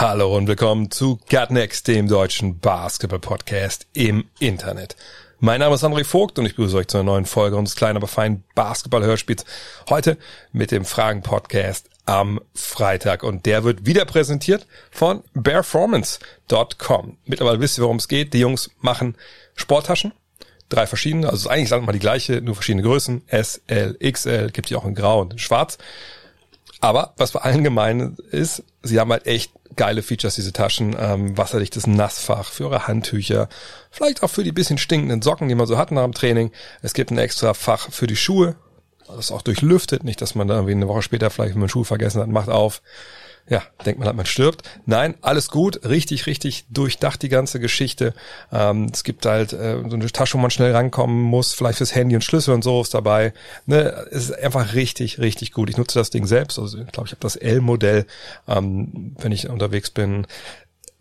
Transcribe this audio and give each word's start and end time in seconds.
Hallo 0.00 0.34
und 0.34 0.46
willkommen 0.46 0.90
zu 0.90 1.18
Gut 1.28 1.50
Next, 1.50 1.86
dem 1.86 2.08
deutschen 2.08 2.58
Basketball-Podcast 2.58 3.86
im 3.92 4.24
Internet. 4.38 4.96
Mein 5.40 5.60
Name 5.60 5.74
ist 5.74 5.84
André 5.84 6.06
Vogt 6.06 6.38
und 6.38 6.46
ich 6.46 6.56
begrüße 6.56 6.74
euch 6.78 6.88
zu 6.88 6.96
einer 6.96 7.04
neuen 7.04 7.26
Folge 7.26 7.58
unseres 7.58 7.76
kleinen, 7.76 7.98
aber 7.98 8.06
feinen 8.06 8.42
Basketball-Hörspiels. 8.54 9.44
Heute 9.90 10.16
mit 10.52 10.70
dem 10.70 10.86
Fragen-Podcast 10.86 11.90
am 12.06 12.40
Freitag 12.54 13.22
und 13.22 13.44
der 13.44 13.62
wird 13.62 13.84
wieder 13.84 14.06
präsentiert 14.06 14.66
von 14.90 15.22
Bearformance.com. 15.34 17.18
Mittlerweile 17.26 17.60
wisst 17.60 17.76
ihr, 17.76 17.84
worum 17.84 17.98
es 17.98 18.08
geht. 18.08 18.32
Die 18.32 18.40
Jungs 18.40 18.70
machen 18.80 19.18
Sporttaschen. 19.54 20.12
Drei 20.70 20.86
verschiedene, 20.86 21.28
also 21.28 21.50
eigentlich 21.50 21.68
sagen 21.68 21.82
wir 21.82 21.88
mal 21.88 21.92
die 21.92 21.98
gleiche, 21.98 22.40
nur 22.40 22.54
verschiedene 22.54 22.84
Größen. 22.84 23.20
S, 23.26 23.60
L, 23.66 23.98
XL, 24.00 24.50
gibt 24.50 24.70
die 24.70 24.76
auch 24.76 24.86
in 24.86 24.94
Grau 24.94 25.20
und 25.20 25.34
in 25.34 25.38
Schwarz. 25.38 25.76
Aber 26.80 27.12
was 27.18 27.32
bei 27.32 27.40
allen 27.40 27.62
gemein 27.62 28.16
ist, 28.30 28.64
sie 28.82 28.98
haben 28.98 29.12
halt 29.12 29.26
echt 29.26 29.52
geile 29.76 30.02
Features, 30.02 30.34
diese 30.34 30.52
Taschen. 30.52 30.96
Ähm, 30.98 31.36
wasserdichtes 31.36 31.86
Nassfach 31.86 32.50
für 32.52 32.64
eure 32.64 32.86
Handtücher. 32.86 33.48
Vielleicht 33.90 34.22
auch 34.22 34.30
für 34.30 34.44
die 34.44 34.52
bisschen 34.52 34.78
stinkenden 34.78 35.22
Socken, 35.22 35.48
die 35.48 35.54
man 35.54 35.66
so 35.66 35.78
hat 35.78 35.90
nach 35.90 36.04
dem 36.04 36.12
Training. 36.12 36.50
Es 36.82 36.94
gibt 36.94 37.10
ein 37.10 37.18
extra 37.18 37.54
Fach 37.54 37.90
für 37.90 38.06
die 38.06 38.16
Schuhe. 38.16 38.56
Das 39.06 39.26
ist 39.26 39.32
auch 39.32 39.42
durchlüftet. 39.42 40.04
Nicht, 40.04 40.20
dass 40.20 40.34
man 40.34 40.48
da 40.48 40.54
irgendwie 40.54 40.72
eine 40.72 40.88
Woche 40.88 41.02
später 41.02 41.30
vielleicht, 41.30 41.54
wenn 41.54 41.60
man 41.60 41.68
Schuhe 41.68 41.84
vergessen 41.84 42.20
hat, 42.20 42.28
macht 42.28 42.48
auf. 42.48 42.82
Ja, 43.48 43.62
denkt 43.84 43.98
man, 43.98 44.08
hat 44.08 44.16
man 44.16 44.26
stirbt. 44.26 44.62
Nein, 44.86 45.14
alles 45.22 45.48
gut, 45.48 45.84
richtig, 45.84 46.26
richtig 46.26 46.66
durchdacht 46.70 47.20
die 47.22 47.28
ganze 47.28 47.58
Geschichte. 47.58 48.14
Ähm, 48.52 48.86
es 48.92 49.02
gibt 49.02 49.26
halt 49.26 49.52
äh, 49.52 49.82
so 49.88 49.96
eine 49.96 50.06
Tasche, 50.06 50.34
wo 50.34 50.38
man 50.38 50.50
schnell 50.50 50.72
rankommen 50.72 51.20
muss, 51.20 51.54
vielleicht 51.54 51.78
fürs 51.78 51.94
Handy 51.94 52.14
und 52.14 52.22
Schlüssel 52.22 52.54
und 52.54 52.62
so 52.62 52.80
ist 52.80 52.94
dabei. 52.94 53.32
Ne, 53.66 54.06
es 54.10 54.30
ist 54.30 54.38
einfach 54.38 54.74
richtig, 54.74 55.18
richtig 55.18 55.52
gut. 55.52 55.68
Ich 55.68 55.76
nutze 55.76 55.98
das 55.98 56.10
Ding 56.10 56.26
selbst. 56.26 56.58
Also 56.58 56.78
ich 56.78 56.92
glaube, 56.92 57.08
ich 57.08 57.12
habe 57.12 57.22
das 57.22 57.36
L-Modell, 57.36 58.06
ähm, 58.46 59.16
wenn 59.18 59.32
ich 59.32 59.48
unterwegs 59.48 59.90
bin 59.90 60.26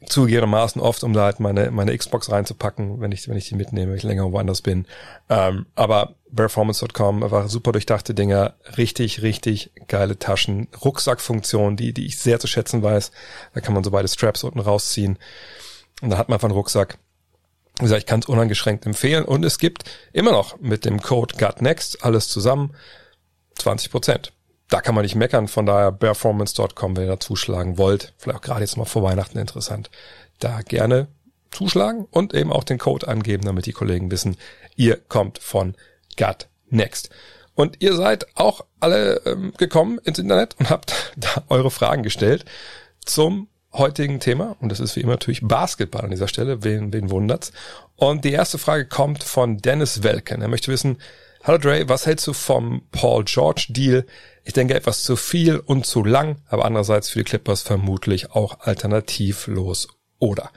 zugegebenermaßen 0.05 0.81
oft, 0.81 1.03
um 1.03 1.14
da 1.14 1.25
halt 1.25 1.39
meine, 1.39 1.72
meine 1.72 1.97
Xbox 1.97 2.31
reinzupacken, 2.31 3.02
wenn 3.02 3.11
ich, 3.11 3.28
wenn 3.28 3.38
ich 3.38 3.50
die 3.50 3.55
mitnehme, 3.55 3.92
wenn 3.92 3.97
ich 3.97 4.03
länger 4.03 4.31
woanders 4.31 4.61
bin. 4.61 4.86
Ähm, 5.30 5.66
aber 5.75 6.16
Performance.com 6.33 7.23
einfach 7.23 7.50
super 7.50 7.72
durchdachte 7.73 8.14
Dinger, 8.14 8.55
richtig, 8.77 9.22
richtig 9.22 9.72
geile 9.88 10.17
Taschen, 10.17 10.67
Rucksackfunktion, 10.83 11.75
die, 11.75 11.94
die 11.94 12.05
ich 12.05 12.17
sehr 12.17 12.39
zu 12.39 12.47
schätzen 12.47 12.81
weiß. 12.81 13.11
Da 13.53 13.61
kann 13.61 13.73
man 13.73 13.83
so 13.83 13.92
beide 13.92 14.08
Straps 14.08 14.44
unten 14.44 14.59
rausziehen. 14.59 15.17
Und 16.02 16.11
dann 16.11 16.20
hat 16.20 16.30
man 16.30 16.36
einfach 16.36 16.47
einen 16.47 16.58
Rucksack. 16.58 16.97
Wie 17.77 17.83
gesagt, 17.83 18.00
ich 18.02 18.08
kann 18.08 18.22
es 18.22 18.27
uneingeschränkt 18.27 18.86
empfehlen. 18.86 19.25
Und 19.25 19.44
es 19.44 19.58
gibt 19.58 19.83
immer 20.14 20.31
noch 20.31 20.59
mit 20.59 20.86
dem 20.86 21.02
Code 21.02 21.36
GutNext 21.38 22.03
alles 22.05 22.30
zusammen 22.30 22.73
20 23.55 23.92
Prozent 23.92 24.33
da 24.69 24.81
kann 24.81 24.95
man 24.95 25.03
nicht 25.03 25.15
meckern. 25.15 25.47
Von 25.47 25.65
daher 25.65 25.91
performance.com, 25.91 26.95
wenn 26.95 27.03
ihr 27.03 27.09
da 27.09 27.19
zuschlagen 27.19 27.77
wollt, 27.77 28.13
vielleicht 28.17 28.39
auch 28.39 28.43
gerade 28.43 28.61
jetzt 28.61 28.77
mal 28.77 28.85
vor 28.85 29.03
Weihnachten 29.03 29.37
interessant, 29.37 29.89
da 30.39 30.61
gerne 30.61 31.07
zuschlagen 31.51 32.07
und 32.11 32.33
eben 32.33 32.51
auch 32.51 32.63
den 32.63 32.77
Code 32.77 33.07
angeben, 33.07 33.43
damit 33.45 33.65
die 33.65 33.73
Kollegen 33.73 34.11
wissen, 34.11 34.37
ihr 34.75 34.97
kommt 34.97 35.39
von 35.39 35.75
Gut 36.17 36.47
Next. 36.69 37.09
Und 37.55 37.81
ihr 37.81 37.95
seid 37.95 38.27
auch 38.35 38.65
alle 38.79 39.21
ähm, 39.25 39.53
gekommen 39.58 39.99
ins 40.03 40.19
Internet 40.19 40.55
und 40.59 40.69
habt 40.69 41.13
da 41.17 41.43
eure 41.49 41.71
Fragen 41.71 42.03
gestellt 42.03 42.45
zum 43.03 43.49
heutigen 43.73 44.19
Thema. 44.19 44.55
Und 44.59 44.71
das 44.71 44.80
ist 44.80 44.95
wie 44.95 45.02
immer 45.02 45.13
natürlich 45.13 45.41
Basketball 45.41 46.03
an 46.03 46.11
dieser 46.11 46.27
Stelle. 46.27 46.63
Wen, 46.63 46.91
wen 46.93 47.09
wundert's? 47.09 47.52
Und 47.95 48.25
die 48.25 48.31
erste 48.31 48.57
Frage 48.57 48.85
kommt 48.85 49.23
von 49.23 49.57
Dennis 49.57 50.03
Welken. 50.03 50.41
Er 50.41 50.47
möchte 50.47 50.71
wissen, 50.71 50.97
Hallo 51.41 51.57
Dre, 51.57 51.87
was 51.87 52.05
hältst 52.05 52.27
du 52.27 52.33
vom 52.33 52.81
Paul 52.91 53.23
George 53.23 53.67
Deal? 53.69 54.05
Ich 54.43 54.52
denke 54.52 54.73
etwas 54.73 55.03
zu 55.03 55.15
viel 55.15 55.58
und 55.58 55.85
zu 55.85 56.03
lang, 56.03 56.41
aber 56.49 56.65
andererseits 56.65 57.09
für 57.09 57.19
die 57.19 57.25
Clippers 57.25 57.61
vermutlich 57.61 58.31
auch 58.31 58.59
alternativlos. 58.59 59.87
Oder? 60.19 60.52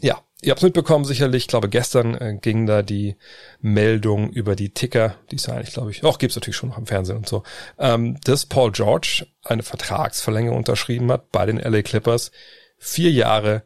Ja, 0.00 0.20
ihr 0.42 0.50
habt 0.50 0.62
mitbekommen 0.62 1.04
sicherlich, 1.04 1.44
ich 1.44 1.48
glaube 1.48 1.68
gestern 1.68 2.14
äh, 2.14 2.36
ging 2.40 2.66
da 2.66 2.82
die 2.82 3.16
Meldung 3.60 4.30
über 4.30 4.56
die 4.56 4.74
Ticker, 4.74 5.14
die 5.30 5.36
ist 5.36 5.46
ja 5.46 5.54
eigentlich, 5.54 5.72
glaube 5.72 5.90
ich, 5.90 6.04
auch 6.04 6.18
gibt's 6.18 6.36
natürlich 6.36 6.56
schon 6.56 6.68
noch 6.70 6.78
im 6.78 6.86
Fernsehen 6.86 7.16
und 7.16 7.28
so, 7.28 7.44
ähm, 7.78 8.18
dass 8.24 8.46
Paul 8.46 8.72
George 8.72 9.26
eine 9.44 9.62
Vertragsverlängerung 9.62 10.58
unterschrieben 10.58 11.10
hat 11.10 11.30
bei 11.30 11.46
den 11.46 11.58
LA 11.58 11.82
Clippers. 11.82 12.32
Vier 12.76 13.12
Jahre 13.12 13.62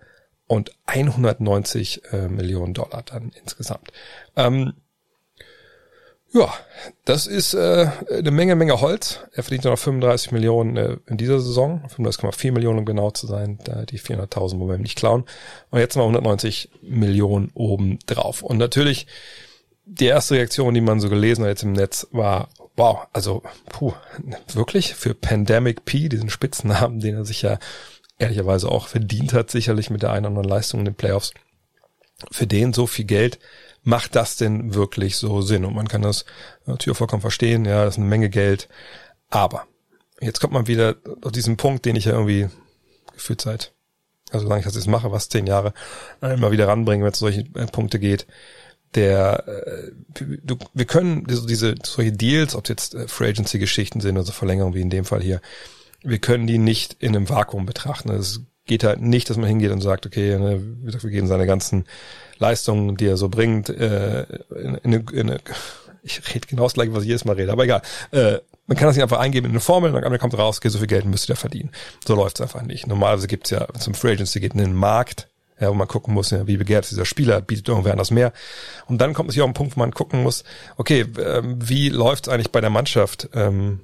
und 0.47 0.72
190 0.84 2.12
äh, 2.12 2.28
Millionen 2.28 2.75
Dollar 2.75 3.03
dann 3.03 3.32
insgesamt. 3.42 3.91
Ähm, 4.36 4.75
ja, 6.36 6.52
das 7.04 7.26
ist 7.26 7.54
äh, 7.54 7.88
eine 8.10 8.30
Menge, 8.30 8.56
Menge 8.56 8.80
Holz. 8.80 9.20
Er 9.32 9.42
verdient 9.42 9.64
noch 9.64 9.78
35 9.78 10.32
Millionen 10.32 10.76
äh, 10.76 10.97
in 11.06 11.16
dieser 11.16 11.41
Saison, 11.41 11.82
35,4 11.97 12.52
Millionen 12.52 12.80
um 12.80 12.84
genau 12.84 13.10
zu 13.10 13.26
sein, 13.26 13.58
da 13.64 13.84
die 13.84 13.98
400.000 13.98 14.58
wollen 14.58 14.69
wir 14.69 14.74
ihm 14.76 14.82
nicht 14.82 14.98
klauen. 14.98 15.24
Und 15.70 15.78
jetzt 15.78 15.97
mal 15.97 16.02
190 16.02 16.70
Millionen 16.82 17.50
oben 17.54 17.98
drauf. 18.06 18.42
Und 18.42 18.58
natürlich, 18.58 19.06
die 19.86 20.06
erste 20.06 20.34
Reaktion, 20.34 20.74
die 20.74 20.80
man 20.80 21.00
so 21.00 21.08
gelesen 21.08 21.42
hat 21.42 21.50
jetzt 21.50 21.62
im 21.62 21.72
Netz, 21.72 22.06
war, 22.10 22.48
wow, 22.76 23.06
also, 23.12 23.42
puh, 23.70 23.94
wirklich 24.53 24.94
für 24.94 25.14
Pandemic 25.14 25.84
P, 25.84 26.08
diesen 26.08 26.28
Spitznamen, 26.28 27.00
den 27.00 27.16
er 27.16 27.24
sich 27.24 27.42
ja 27.42 27.58
ehrlicherweise 28.18 28.70
auch 28.70 28.88
verdient 28.88 29.32
hat, 29.32 29.50
sicherlich 29.50 29.91
mit 29.91 30.03
der 30.03 30.10
einen 30.10 30.26
oder 30.26 30.28
anderen 30.28 30.48
Leistung 30.48 30.80
in 30.80 30.86
den 30.86 30.94
Playoffs, 30.94 31.32
für 32.30 32.47
den 32.47 32.72
so 32.72 32.86
viel 32.86 33.04
Geld 33.04 33.38
macht 33.86 34.16
das 34.16 34.36
denn 34.36 34.74
wirklich 34.74 35.16
so 35.16 35.41
Sinn? 35.42 35.64
Und 35.64 35.74
man 35.74 35.86
kann 35.86 36.02
das 36.02 36.24
natürlich 36.66 36.98
vollkommen 36.98 37.22
verstehen, 37.22 37.64
ja, 37.64 37.84
das 37.84 37.94
ist 37.94 37.98
eine 37.98 38.08
Menge 38.08 38.28
Geld. 38.28 38.69
Aber 39.30 39.66
jetzt 40.20 40.41
kommt 40.41 40.52
man 40.52 40.66
wieder 40.66 40.97
auf 41.22 41.30
diesen 41.30 41.56
Punkt, 41.56 41.84
den 41.84 41.94
ich 41.94 42.06
ja 42.06 42.12
irgendwie 42.12 42.48
gefühlt 43.14 43.41
seit, 43.41 43.74
also 44.32 44.42
solange 44.44 44.60
ich 44.60 44.66
das 44.66 44.74
jetzt 44.74 44.88
mache, 44.88 45.12
was 45.12 45.28
zehn 45.28 45.47
Jahre, 45.47 45.72
äh, 46.20 46.34
immer 46.34 46.50
wieder 46.50 46.66
ranbringen, 46.66 47.04
wenn 47.04 47.12
es 47.12 47.20
solche 47.20 47.42
äh, 47.54 47.66
Punkte 47.66 48.00
geht. 48.00 48.26
Der, 48.97 49.47
äh, 49.47 49.92
du, 50.42 50.56
wir 50.74 50.84
können 50.84 51.24
diese, 51.24 51.76
solche 51.84 52.12
Deals, 52.12 52.56
ob 52.56 52.64
es 52.64 52.68
jetzt 52.70 52.97
Free 53.06 53.28
Agency 53.28 53.60
Geschichten 53.60 54.00
sind, 54.00 54.16
also 54.16 54.32
Verlängerung 54.32 54.74
wie 54.74 54.80
in 54.80 54.91
dem 54.91 55.04
Fall 55.04 55.22
hier, 55.22 55.41
wir 56.03 56.18
können 56.18 56.48
die 56.48 56.58
nicht 56.58 56.97
in 56.98 57.14
einem 57.14 57.28
Vakuum 57.28 57.66
betrachten. 57.66 58.10
Es 58.10 58.41
geht 58.66 58.84
halt 58.84 59.00
nicht, 59.00 59.31
dass 59.31 59.37
man 59.37 59.49
hingeht 59.49 59.71
und 59.71 59.81
sagt, 59.81 60.06
okay, 60.06 60.38
ne, 60.38 60.60
wir 60.82 61.10
gehen 61.10 61.27
seine 61.27 61.47
ganzen 61.47 61.87
Leistungen, 62.38 62.97
die 62.97 63.06
er 63.06 63.16
so 63.16 63.28
bringt, 63.28 63.69
äh, 63.69 64.22
in, 64.50 64.75
in, 64.77 64.93
in 65.09 65.38
ich 66.03 66.22
rede 66.34 66.47
genau 66.47 66.65
das 66.65 66.75
gleiche, 66.75 66.94
was 66.94 67.03
ich 67.03 67.09
jedes 67.09 67.25
Mal 67.25 67.37
rede, 67.37 67.53
aber 67.53 67.65
egal. 67.65 67.82
Äh, 68.10 68.38
man 68.66 68.77
kann 68.77 68.88
das 68.88 68.97
nicht 68.97 69.03
einfach 69.03 69.21
eingeben 69.21 69.47
in 69.47 69.53
eine 69.53 69.60
Formel 69.60 69.94
und 69.94 70.03
dann 70.03 70.19
kommt 70.19 70.37
raus, 70.37 70.59
okay, 70.59 70.69
so 70.69 70.78
viel 70.78 70.88
Geld 70.88 71.04
müsst 71.04 71.28
ihr 71.28 71.37
verdienen. 71.37 71.71
So 72.06 72.15
läuft's 72.16 72.41
einfach 72.41 72.62
nicht. 72.62 72.87
Normalerweise 72.87 73.28
gibt's 73.28 73.50
ja 73.50 73.66
zum 73.78 73.94
Free 73.94 74.12
Agency 74.12 74.41
geht 74.41 74.54
in 74.54 74.59
den 74.59 74.75
Markt, 74.75 75.28
ja, 75.60 75.71
wo 75.71 75.75
man 75.75 75.88
gucken 75.88 76.12
muss, 76.12 76.31
ja, 76.31 76.47
wie 76.47 76.56
begehrt 76.56 76.84
ist 76.84 76.91
dieser 76.91 77.04
Spieler, 77.04 77.41
bietet 77.41 77.69
irgendwer 77.69 77.93
anders 77.93 78.10
mehr. 78.10 78.33
Und 78.87 79.00
dann 79.00 79.15
kommt 79.15 79.31
es 79.31 79.34
hier 79.34 79.44
auch 79.44 79.48
ein 79.48 79.54
Punkt, 79.54 79.77
wo 79.77 79.81
man 79.81 79.93
gucken 79.93 80.22
muss, 80.22 80.44
okay, 80.77 81.06
ähm, 81.19 81.59
wie 81.60 81.88
läuft's 81.88 82.28
eigentlich 82.28 82.50
bei 82.50 82.60
der 82.60 82.71
Mannschaft, 82.71 83.28
ähm, 83.34 83.81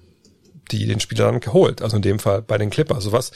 die 0.70 0.86
den 0.86 1.00
Spieler 1.00 1.30
dann 1.30 1.52
holt? 1.52 1.82
Also 1.82 1.96
in 1.96 2.02
dem 2.02 2.18
Fall 2.18 2.42
bei 2.42 2.58
den 2.58 2.70
Clippers. 2.70 2.98
Also 2.98 3.12
was 3.12 3.32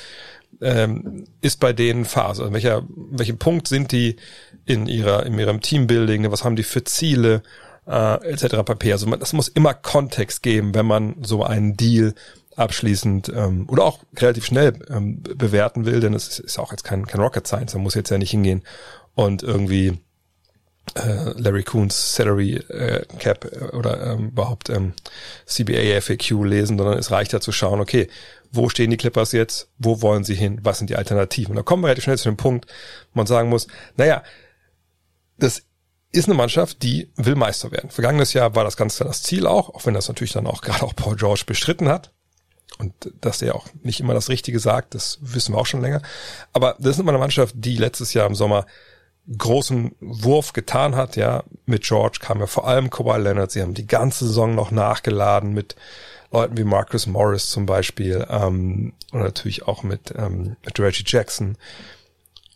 ähm, 0.61 1.25
ist 1.41 1.61
bei 1.61 1.73
denen 1.73 2.05
Phase? 2.05 2.43
Also 2.43 2.53
welcher, 2.53 2.83
welchen 2.89 3.39
Punkt 3.39 3.69
sind 3.69 3.93
die 3.93 4.17
in 4.65 4.87
ihrer, 4.87 5.27
in 5.27 5.39
ihrem 5.39 5.61
Teambuilding? 5.61 6.31
Was 6.31 6.45
haben 6.45 6.57
die 6.57 6.63
für 6.63 6.85
Ziele? 6.85 7.43
Äh, 7.87 8.33
etc. 8.33 8.65
pp. 8.65 8.93
Also 8.93 9.07
man, 9.07 9.21
das 9.21 9.33
muss 9.33 9.47
immer 9.47 9.73
Kontext 9.73 10.43
geben, 10.43 10.75
wenn 10.75 10.87
man 10.87 11.17
so 11.23 11.45
einen 11.45 11.77
Deal 11.77 12.15
abschließend 12.57 13.31
ähm, 13.35 13.69
oder 13.69 13.85
auch 13.85 14.01
relativ 14.17 14.47
schnell 14.47 14.73
ähm, 14.91 15.23
bewerten 15.23 15.85
will, 15.85 16.01
denn 16.01 16.15
es 16.15 16.27
ist, 16.29 16.39
ist 16.41 16.59
auch 16.59 16.73
jetzt 16.73 16.85
kein, 16.85 17.07
kein 17.07 17.21
Rocket 17.21 17.47
Science, 17.47 17.75
man 17.75 17.83
muss 17.83 17.95
jetzt 17.95 18.11
ja 18.11 18.19
nicht 18.19 18.31
hingehen 18.31 18.63
und 19.15 19.43
irgendwie 19.43 19.99
äh, 20.95 21.33
Larry 21.37 21.63
Coons 21.63 22.15
Salary 22.15 22.55
äh, 22.55 23.05
Cap 23.19 23.45
äh, 23.45 23.77
oder 23.77 24.13
ähm, 24.13 24.29
überhaupt 24.29 24.71
ähm, 24.71 24.93
CBA 25.47 26.01
FAQ 26.01 26.45
lesen, 26.45 26.79
sondern 26.79 26.99
es 26.99 27.11
reicht 27.11 27.33
ja 27.33 27.41
zu 27.41 27.53
schauen, 27.53 27.81
okay, 27.81 28.09
wo 28.53 28.69
stehen 28.69 28.91
die 28.91 28.97
Clippers 28.97 29.33
jetzt, 29.33 29.69
wo 29.79 30.01
wollen 30.03 30.25
sie 30.25 30.35
hin, 30.35 30.61
was 30.63 30.79
sind 30.79 30.89
die 30.89 30.97
Alternativen. 30.97 31.53
Und 31.53 31.57
da 31.57 31.63
kommen 31.63 31.83
wir 31.83 31.89
relativ 31.89 32.05
schnell 32.05 32.19
zu 32.19 32.29
dem 32.29 32.37
Punkt, 32.37 32.67
wo 33.13 33.21
man 33.21 33.27
sagen 33.27 33.49
muss, 33.49 33.67
naja, 33.97 34.23
das 35.39 35.63
ist 36.13 36.29
eine 36.29 36.35
Mannschaft, 36.35 36.83
die 36.83 37.11
will 37.17 37.35
Meister 37.35 37.71
werden. 37.71 37.91
Vergangenes 37.91 38.33
Jahr 38.33 38.55
war 38.55 38.65
das 38.65 38.77
Ganze 38.77 39.05
das 39.05 39.23
Ziel 39.23 39.47
auch, 39.47 39.71
auch 39.71 39.85
wenn 39.87 39.95
das 39.95 40.09
natürlich 40.09 40.33
dann 40.33 40.47
auch 40.47 40.63
gerade 40.63 40.83
auch 40.83 40.95
Paul 40.95 41.17
George 41.17 41.45
bestritten 41.47 41.89
hat. 41.89 42.13
Und 42.79 42.93
dass 43.21 43.41
er 43.41 43.55
auch 43.55 43.69
nicht 43.83 44.01
immer 44.01 44.13
das 44.13 44.29
Richtige 44.29 44.59
sagt, 44.59 44.95
das 44.95 45.19
wissen 45.23 45.55
wir 45.55 45.59
auch 45.59 45.67
schon 45.67 45.81
länger. 45.81 46.03
Aber 46.53 46.77
das 46.79 46.97
ist 46.97 47.01
immer 47.01 47.13
eine 47.13 47.19
Mannschaft, 47.19 47.55
die 47.57 47.77
letztes 47.77 48.13
Jahr 48.13 48.27
im 48.27 48.35
Sommer 48.35 48.67
großen 49.37 49.95
Wurf 50.01 50.53
getan 50.53 50.95
hat, 50.95 51.17
ja, 51.17 51.43
mit 51.65 51.83
George 51.83 52.19
kam 52.21 52.41
ja 52.41 52.47
vor 52.47 52.67
allem 52.67 52.91
Kawhi 52.91 53.19
Leonard. 53.19 53.51
Sie 53.51 53.63
haben 53.63 53.75
die 53.75 53.87
ganze 53.87 54.27
Saison 54.27 54.55
noch 54.55 54.71
nachgeladen 54.71 55.53
mit 55.53 55.77
Leuten 56.31 56.57
wie 56.57 56.65
Marcus 56.65 57.07
Morris 57.07 57.51
zum 57.51 57.67
Beispiel 57.67 58.27
ähm, 58.29 58.93
und 59.13 59.21
natürlich 59.21 59.67
auch 59.67 59.83
mit, 59.83 60.13
ähm, 60.17 60.57
mit 60.65 60.79
Reggie 60.79 61.05
Jackson. 61.07 61.57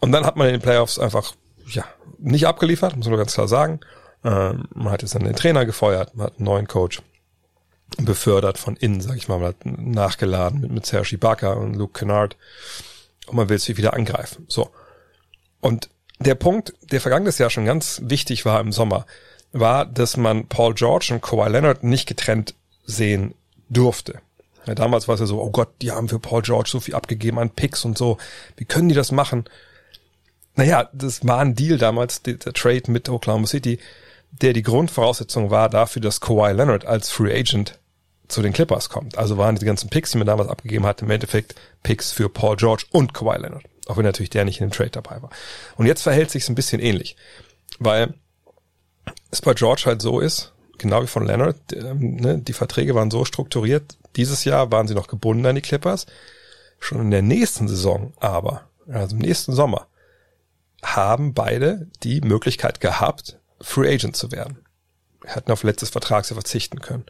Und 0.00 0.12
dann 0.12 0.24
hat 0.24 0.36
man 0.36 0.48
in 0.48 0.54
den 0.54 0.62
Playoffs 0.62 0.98
einfach 0.98 1.34
ja 1.66 1.84
nicht 2.18 2.46
abgeliefert, 2.46 2.96
muss 2.96 3.08
man 3.08 3.18
ganz 3.18 3.34
klar 3.34 3.48
sagen. 3.48 3.80
Ähm, 4.24 4.64
man 4.74 4.92
hat 4.92 5.02
jetzt 5.02 5.14
dann 5.14 5.24
den 5.24 5.36
Trainer 5.36 5.66
gefeuert, 5.66 6.14
man 6.14 6.26
hat 6.26 6.38
einen 6.38 6.44
neuen 6.44 6.68
Coach 6.68 7.02
befördert 7.96 8.58
von 8.58 8.76
innen, 8.76 9.00
sag 9.00 9.16
ich 9.16 9.28
mal, 9.28 9.38
man 9.38 9.48
hat 9.48 9.64
nachgeladen 9.64 10.60
mit, 10.60 10.70
mit 10.70 10.86
Serge 10.86 11.14
Ibaka 11.14 11.52
und 11.54 11.74
Luke 11.74 11.98
Kennard 11.98 12.36
und 13.26 13.36
man 13.36 13.48
will 13.48 13.58
sich 13.58 13.76
wieder 13.76 13.94
angreifen. 13.94 14.44
So. 14.48 14.70
Und 15.60 15.90
der 16.20 16.34
Punkt, 16.34 16.74
der 16.90 17.00
vergangenes 17.00 17.38
Jahr 17.38 17.50
schon 17.50 17.64
ganz 17.64 18.00
wichtig 18.04 18.44
war 18.44 18.60
im 18.60 18.72
Sommer, 18.72 19.06
war, 19.52 19.86
dass 19.86 20.16
man 20.16 20.46
Paul 20.46 20.74
George 20.74 21.08
und 21.12 21.22
Kawhi 21.22 21.48
Leonard 21.48 21.82
nicht 21.82 22.06
getrennt 22.06 22.54
sehen 22.84 23.34
durfte. 23.68 24.20
Ja, 24.66 24.74
damals 24.74 25.08
war 25.08 25.14
es 25.14 25.20
ja 25.20 25.26
so, 25.26 25.40
oh 25.40 25.50
Gott, 25.50 25.70
die 25.80 25.90
haben 25.90 26.08
für 26.08 26.18
Paul 26.18 26.42
George 26.42 26.68
so 26.70 26.80
viel 26.80 26.94
abgegeben 26.94 27.38
an 27.38 27.50
Picks 27.50 27.84
und 27.84 27.96
so. 27.96 28.18
Wie 28.56 28.66
können 28.66 28.88
die 28.88 28.94
das 28.94 29.10
machen? 29.10 29.44
Naja, 30.54 30.90
das 30.92 31.26
war 31.26 31.38
ein 31.38 31.54
Deal 31.54 31.78
damals, 31.78 32.22
der, 32.22 32.38
Trade 32.38 32.82
mit 32.88 33.08
Oklahoma 33.08 33.46
City, 33.46 33.78
der 34.30 34.52
die 34.52 34.62
Grundvoraussetzung 34.62 35.50
war 35.50 35.68
dafür, 35.70 36.02
dass 36.02 36.20
Kawhi 36.20 36.52
Leonard 36.52 36.84
als 36.84 37.10
Free 37.10 37.34
Agent 37.36 37.78
zu 38.28 38.42
den 38.42 38.52
Clippers 38.52 38.90
kommt. 38.90 39.16
Also 39.16 39.38
waren 39.38 39.56
die 39.56 39.64
ganzen 39.64 39.88
Picks, 39.88 40.12
die 40.12 40.18
man 40.18 40.26
damals 40.26 40.50
abgegeben 40.50 40.86
hat, 40.86 41.02
im 41.02 41.10
Endeffekt 41.10 41.54
Picks 41.82 42.12
für 42.12 42.28
Paul 42.28 42.56
George 42.56 42.84
und 42.90 43.14
Kawhi 43.14 43.38
Leonard. 43.38 43.64
Auch 43.90 43.96
wenn 43.96 44.04
natürlich 44.04 44.30
der 44.30 44.44
nicht 44.44 44.60
in 44.60 44.68
dem 44.68 44.72
Trade 44.72 44.90
dabei 44.90 45.20
war. 45.20 45.30
Und 45.76 45.86
jetzt 45.86 46.02
verhält 46.02 46.30
sich 46.30 46.48
ein 46.48 46.54
bisschen 46.54 46.80
ähnlich. 46.80 47.16
Weil 47.80 48.14
es 49.32 49.42
bei 49.42 49.52
George 49.52 49.82
halt 49.86 50.00
so 50.00 50.20
ist, 50.20 50.52
genau 50.78 51.02
wie 51.02 51.08
von 51.08 51.26
Leonard, 51.26 51.56
ähm, 51.72 52.16
ne, 52.16 52.38
die 52.38 52.52
Verträge 52.52 52.94
waren 52.94 53.10
so 53.10 53.24
strukturiert. 53.24 53.96
Dieses 54.14 54.44
Jahr 54.44 54.70
waren 54.70 54.86
sie 54.86 54.94
noch 54.94 55.08
gebunden 55.08 55.44
an 55.44 55.56
die 55.56 55.60
Clippers. 55.60 56.06
Schon 56.78 57.00
in 57.00 57.10
der 57.10 57.22
nächsten 57.22 57.66
Saison 57.66 58.12
aber, 58.20 58.62
also 58.86 59.16
im 59.16 59.22
nächsten 59.22 59.54
Sommer, 59.54 59.88
haben 60.84 61.34
beide 61.34 61.88
die 62.04 62.20
Möglichkeit 62.20 62.80
gehabt, 62.80 63.40
Free 63.60 63.92
Agent 63.92 64.14
zu 64.14 64.30
werden. 64.30 64.58
Hätten 65.24 65.50
auf 65.50 65.64
letztes 65.64 65.90
Vertragsjahr 65.90 66.36
verzichten 66.36 66.80
können. 66.80 67.06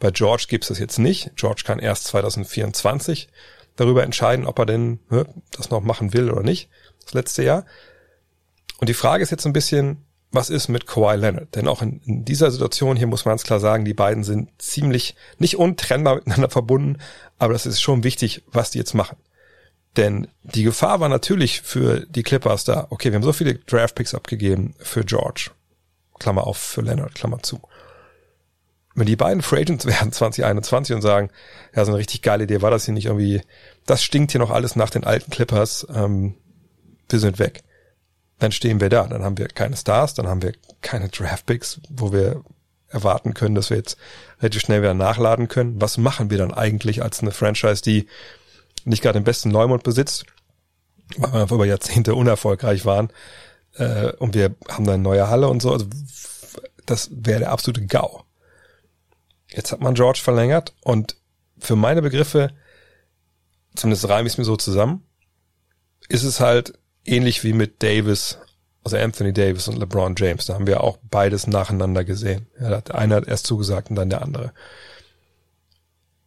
Bei 0.00 0.10
George 0.10 0.46
gibt's 0.48 0.68
das 0.68 0.80
jetzt 0.80 0.98
nicht. 0.98 1.30
George 1.36 1.62
kann 1.64 1.78
erst 1.78 2.04
2024 2.08 3.28
darüber 3.76 4.02
entscheiden, 4.02 4.46
ob 4.46 4.58
er 4.58 4.66
denn 4.66 5.00
ne, 5.10 5.26
das 5.52 5.70
noch 5.70 5.82
machen 5.82 6.12
will 6.12 6.30
oder 6.30 6.42
nicht, 6.42 6.68
das 7.04 7.14
letzte 7.14 7.44
Jahr. 7.44 7.64
Und 8.78 8.88
die 8.88 8.94
Frage 8.94 9.22
ist 9.22 9.30
jetzt 9.30 9.46
ein 9.46 9.52
bisschen, 9.52 10.04
was 10.32 10.50
ist 10.50 10.68
mit 10.68 10.86
Kawhi 10.86 11.16
Leonard? 11.16 11.54
Denn 11.54 11.68
auch 11.68 11.82
in, 11.82 12.00
in, 12.04 12.24
dieser 12.24 12.50
Situation 12.50 12.96
hier 12.96 13.06
muss 13.06 13.24
man 13.24 13.32
ganz 13.32 13.44
klar 13.44 13.60
sagen, 13.60 13.84
die 13.84 13.94
beiden 13.94 14.24
sind 14.24 14.50
ziemlich 14.58 15.14
nicht 15.38 15.56
untrennbar 15.56 16.16
miteinander 16.16 16.50
verbunden, 16.50 16.98
aber 17.38 17.52
das 17.52 17.66
ist 17.66 17.80
schon 17.80 18.04
wichtig, 18.04 18.42
was 18.48 18.70
die 18.70 18.78
jetzt 18.78 18.94
machen. 18.94 19.16
Denn 19.96 20.28
die 20.42 20.62
Gefahr 20.62 21.00
war 21.00 21.08
natürlich 21.08 21.62
für 21.62 22.06
die 22.06 22.22
Clippers 22.22 22.64
da, 22.64 22.86
okay, 22.90 23.10
wir 23.10 23.16
haben 23.16 23.22
so 23.22 23.32
viele 23.32 23.54
Draftpicks 23.54 24.14
abgegeben 24.14 24.74
für 24.78 25.04
George, 25.04 25.50
Klammer 26.18 26.46
auf, 26.46 26.58
für 26.58 26.82
Leonard, 26.82 27.14
Klammer 27.14 27.42
zu. 27.42 27.60
Wenn 28.96 29.06
die 29.06 29.16
beiden 29.16 29.42
Free 29.42 29.60
Agents 29.60 29.86
werden 29.86 30.10
2021 30.10 30.96
und 30.96 31.02
sagen, 31.02 31.30
ja, 31.74 31.84
so 31.84 31.92
eine 31.92 31.98
richtig 31.98 32.22
geile 32.22 32.44
Idee 32.44 32.62
war 32.62 32.72
das 32.72 32.84
hier 32.84 32.94
nicht 32.94 33.06
irgendwie, 33.06 33.42
das 33.86 34.02
stinkt 34.02 34.32
hier 34.32 34.40
noch 34.40 34.50
alles 34.50 34.74
nach 34.74 34.90
den 34.90 35.04
alten 35.04 35.30
Clippers, 35.30 35.86
ähm, 35.94 36.34
wir 37.08 37.20
sind 37.20 37.38
weg 37.38 37.62
dann 38.38 38.52
stehen 38.52 38.80
wir 38.80 38.88
da. 38.88 39.06
Dann 39.06 39.24
haben 39.24 39.38
wir 39.38 39.48
keine 39.48 39.76
Stars, 39.76 40.14
dann 40.14 40.26
haben 40.26 40.42
wir 40.42 40.52
keine 40.82 41.08
Draftpicks, 41.08 41.80
wo 41.88 42.12
wir 42.12 42.42
erwarten 42.88 43.34
können, 43.34 43.54
dass 43.54 43.70
wir 43.70 43.76
jetzt 43.76 43.96
relativ 44.40 44.62
schnell 44.62 44.80
wieder 44.80 44.94
nachladen 44.94 45.48
können. 45.48 45.80
Was 45.80 45.98
machen 45.98 46.30
wir 46.30 46.38
dann 46.38 46.54
eigentlich 46.54 47.02
als 47.02 47.20
eine 47.20 47.32
Franchise, 47.32 47.82
die 47.82 48.06
nicht 48.84 49.02
gerade 49.02 49.18
den 49.18 49.24
besten 49.24 49.50
Leumund 49.50 49.82
besitzt, 49.82 50.26
weil 51.16 51.48
wir 51.48 51.54
über 51.54 51.66
Jahrzehnte 51.66 52.14
unerfolgreich 52.14 52.84
waren 52.84 53.10
äh, 53.74 54.12
und 54.12 54.34
wir 54.34 54.54
haben 54.68 54.84
dann 54.84 54.94
eine 54.94 55.02
neue 55.02 55.28
Halle 55.28 55.48
und 55.48 55.60
so. 55.60 55.72
Also 55.72 55.86
das 56.84 57.10
wäre 57.12 57.40
der 57.40 57.52
absolute 57.52 57.84
GAU. 57.86 58.22
Jetzt 59.56 59.72
hat 59.72 59.80
man 59.80 59.94
George 59.94 60.20
verlängert 60.22 60.74
und 60.82 61.16
für 61.58 61.76
meine 61.76 62.02
Begriffe, 62.02 62.50
zumindest 63.74 64.06
reime 64.06 64.26
ich 64.26 64.34
es 64.34 64.38
mir 64.38 64.44
so 64.44 64.56
zusammen, 64.56 65.02
ist 66.08 66.24
es 66.24 66.40
halt 66.40 66.78
ähnlich 67.06 67.42
wie 67.42 67.54
mit 67.54 67.82
Davis, 67.82 68.38
also 68.84 68.98
Anthony 68.98 69.32
Davis 69.32 69.66
und 69.66 69.78
LeBron 69.78 70.14
James. 70.16 70.44
Da 70.44 70.54
haben 70.54 70.66
wir 70.66 70.84
auch 70.84 70.98
beides 71.10 71.46
nacheinander 71.46 72.04
gesehen. 72.04 72.48
Ja, 72.60 72.82
der 72.82 72.96
eine 72.96 73.14
hat 73.14 73.28
erst 73.28 73.46
zugesagt 73.46 73.88
und 73.88 73.96
dann 73.96 74.10
der 74.10 74.20
andere. 74.20 74.52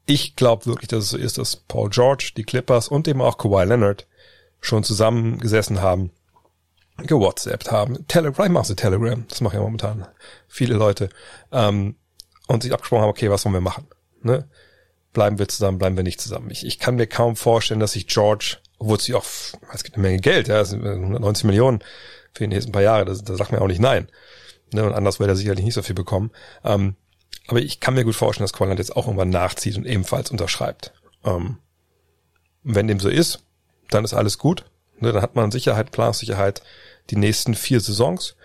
Ich 0.08 0.36
glaube 0.36 0.66
wirklich, 0.66 0.88
dass 0.88 1.04
es 1.04 1.10
so 1.12 1.18
ist, 1.18 1.38
dass 1.38 1.56
Paul 1.56 1.92
George, 1.92 2.32
die 2.36 2.44
Clippers 2.44 2.88
und 2.88 3.08
eben 3.08 3.22
auch 3.22 3.38
Kawhi 3.38 3.64
Leonard 3.64 4.08
schon 4.60 4.84
zusammengesessen 4.84 5.82
haben, 5.82 6.10
gewhatsappt 6.98 7.72
haben. 7.72 8.08
Telegram, 8.08 8.48
ich 8.48 8.52
mache 8.52 8.76
Telegram, 8.76 9.24
das 9.30 9.40
mache 9.42 9.58
ich 9.58 9.62
momentan 9.62 10.08
viele 10.48 10.74
Leute, 10.74 11.10
ähm, 11.52 11.96
und 12.50 12.64
sich 12.64 12.74
abgesprochen 12.74 13.04
haben, 13.04 13.10
okay, 13.10 13.30
was 13.30 13.46
wollen 13.46 13.56
wir 13.56 13.62
machen? 13.62 13.88
Ne? 14.22 14.50
Bleiben 15.14 15.40
wir 15.40 15.48
zusammen, 15.48 15.78
bleiben 15.78 15.96
wir 15.96 16.04
nicht 16.04 16.22
zusammen. 16.22 16.52
Ich, 16.52 16.66
ich 16.66 16.78
kann 16.80 16.96
mir 16.96 17.08
kaum 17.08 17.36
vorstellen, 17.36 17.80
dass 17.80 17.94
sich 17.94 18.08
George 18.08 18.58
obwohl 18.80 18.98
es 18.98 19.04
sich 19.04 19.16
auch, 19.16 19.26
es 19.74 19.84
gibt 19.84 19.98
eine 19.98 20.02
Menge 20.02 20.20
Geld, 20.20 20.48
ja, 20.48 20.62
es 20.62 20.70
sind 20.70 20.86
190 20.86 21.44
Millionen 21.44 21.80
für 22.34 22.44
die 22.46 22.48
nächsten 22.48 22.72
paar 22.72 22.82
Jahre, 22.82 23.06
da, 23.06 23.14
sagt 23.14 23.52
man 23.52 23.62
auch 23.62 23.68
nicht 23.68 23.82
nein. 23.82 24.08
Ne, 24.72 24.84
und 24.86 24.94
anders 24.94 25.20
wird 25.20 25.30
er 25.30 25.36
sicherlich 25.36 25.66
nicht 25.66 25.74
so 25.74 25.82
viel 25.82 25.96
bekommen. 25.96 26.32
Ähm, 26.64 26.96
aber 27.48 27.60
ich 27.60 27.80
kann 27.80 27.96
mir 27.96 28.06
gut 28.06 28.16
vorstellen, 28.16 28.46
dass 28.46 28.54
Qualand 28.54 28.80
jetzt 28.80 28.96
auch 28.96 29.08
irgendwann 29.08 29.30
nachzieht 29.30 29.76
und 29.78 29.86
ebenfalls 29.86 30.32
unterschreibt. 30.32 30.94
Ähm, 31.26 31.58
wenn 32.64 32.88
dem 32.88 33.00
so 33.00 33.10
ist, 33.10 33.44
dann 33.90 34.06
ist 34.06 34.14
alles 34.14 34.38
gut. 34.38 34.66
Ne, 35.00 35.12
dann 35.12 35.22
hat 35.22 35.36
man 35.36 35.52
Sicherheit, 35.52 35.92
Plansicherheit 35.92 36.62
die 37.10 37.18
nächsten 37.18 37.56
vier 37.56 37.82
Saisons. 37.82 38.36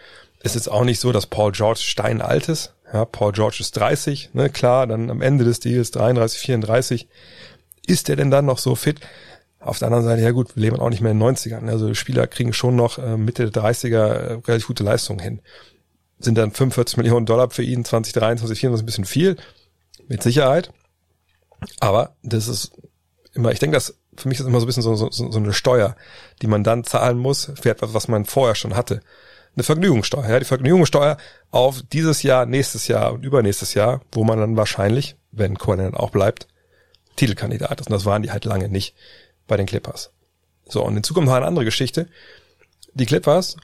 Es 0.40 0.56
ist 0.56 0.68
auch 0.68 0.84
nicht 0.84 0.98
so, 0.98 1.12
dass 1.12 1.26
Paul 1.26 1.52
George 1.52 1.80
steinalt 1.80 2.48
ist. 2.48 2.73
Ja, 2.94 3.04
Paul 3.04 3.32
George 3.32 3.56
ist 3.58 3.72
30, 3.72 4.30
ne, 4.34 4.48
klar, 4.50 4.86
dann 4.86 5.10
am 5.10 5.20
Ende 5.20 5.44
des 5.44 5.58
Deals 5.58 5.90
33, 5.90 6.38
34. 6.38 7.08
Ist 7.88 8.08
er 8.08 8.14
denn 8.14 8.30
dann 8.30 8.44
noch 8.44 8.58
so 8.58 8.76
fit? 8.76 9.00
Auf 9.58 9.80
der 9.80 9.88
anderen 9.88 10.04
Seite, 10.04 10.22
ja 10.22 10.30
gut, 10.30 10.54
wir 10.54 10.62
leben 10.62 10.78
auch 10.78 10.90
nicht 10.90 11.00
mehr 11.00 11.10
in 11.10 11.18
den 11.18 11.28
90ern. 11.28 11.68
Also 11.68 11.92
Spieler 11.94 12.28
kriegen 12.28 12.52
schon 12.52 12.76
noch 12.76 12.98
äh, 12.98 13.16
Mitte 13.16 13.50
der 13.50 13.62
30er 13.64 13.96
äh, 13.96 14.32
relativ 14.46 14.68
gute 14.68 14.84
Leistungen 14.84 15.18
hin. 15.18 15.40
Sind 16.20 16.38
dann 16.38 16.52
45 16.52 16.96
Millionen 16.98 17.26
Dollar 17.26 17.50
für 17.50 17.64
ihn 17.64 17.84
2023, 17.84 18.60
2024 18.60 18.82
ein 18.82 18.86
bisschen 18.86 19.04
viel, 19.04 19.36
mit 20.06 20.22
Sicherheit. 20.22 20.70
Aber 21.80 22.14
das 22.22 22.46
ist 22.46 22.70
immer, 23.32 23.50
ich 23.50 23.58
denke, 23.58 23.74
das 23.74 23.98
für 24.16 24.28
mich 24.28 24.38
ist 24.38 24.46
immer 24.46 24.60
so 24.60 24.66
ein 24.66 24.68
bisschen 24.68 24.84
so, 24.84 24.94
so, 24.94 25.10
so 25.10 25.36
eine 25.36 25.52
Steuer, 25.52 25.96
die 26.42 26.46
man 26.46 26.62
dann 26.62 26.84
zahlen 26.84 27.18
muss 27.18 27.50
für 27.60 27.70
etwas, 27.70 27.92
was 27.92 28.06
man 28.06 28.24
vorher 28.24 28.54
schon 28.54 28.76
hatte. 28.76 29.00
Eine 29.56 29.62
Vergnügungssteuer, 29.62 30.28
ja, 30.28 30.38
die 30.38 30.44
Vergnügungssteuer 30.44 31.16
auf 31.50 31.82
dieses 31.92 32.22
Jahr, 32.22 32.44
nächstes 32.46 32.88
Jahr 32.88 33.12
und 33.12 33.24
übernächstes 33.24 33.74
Jahr, 33.74 34.00
wo 34.12 34.24
man 34.24 34.38
dann 34.38 34.56
wahrscheinlich, 34.56 35.16
wenn 35.30 35.58
Conan 35.58 35.94
auch 35.94 36.10
bleibt, 36.10 36.48
Titelkandidat 37.16 37.80
ist. 37.80 37.86
Und 37.86 37.92
das 37.92 38.04
waren 38.04 38.22
die 38.22 38.32
halt 38.32 38.44
lange 38.44 38.68
nicht 38.68 38.96
bei 39.46 39.56
den 39.56 39.66
Clippers. 39.66 40.10
So, 40.66 40.84
und 40.84 40.96
in 40.96 41.04
Zukunft 41.04 41.28
noch 41.28 41.36
eine 41.36 41.46
andere 41.46 41.64
Geschichte. 41.64 42.08
Die 42.94 43.06
Clippers 43.06 43.56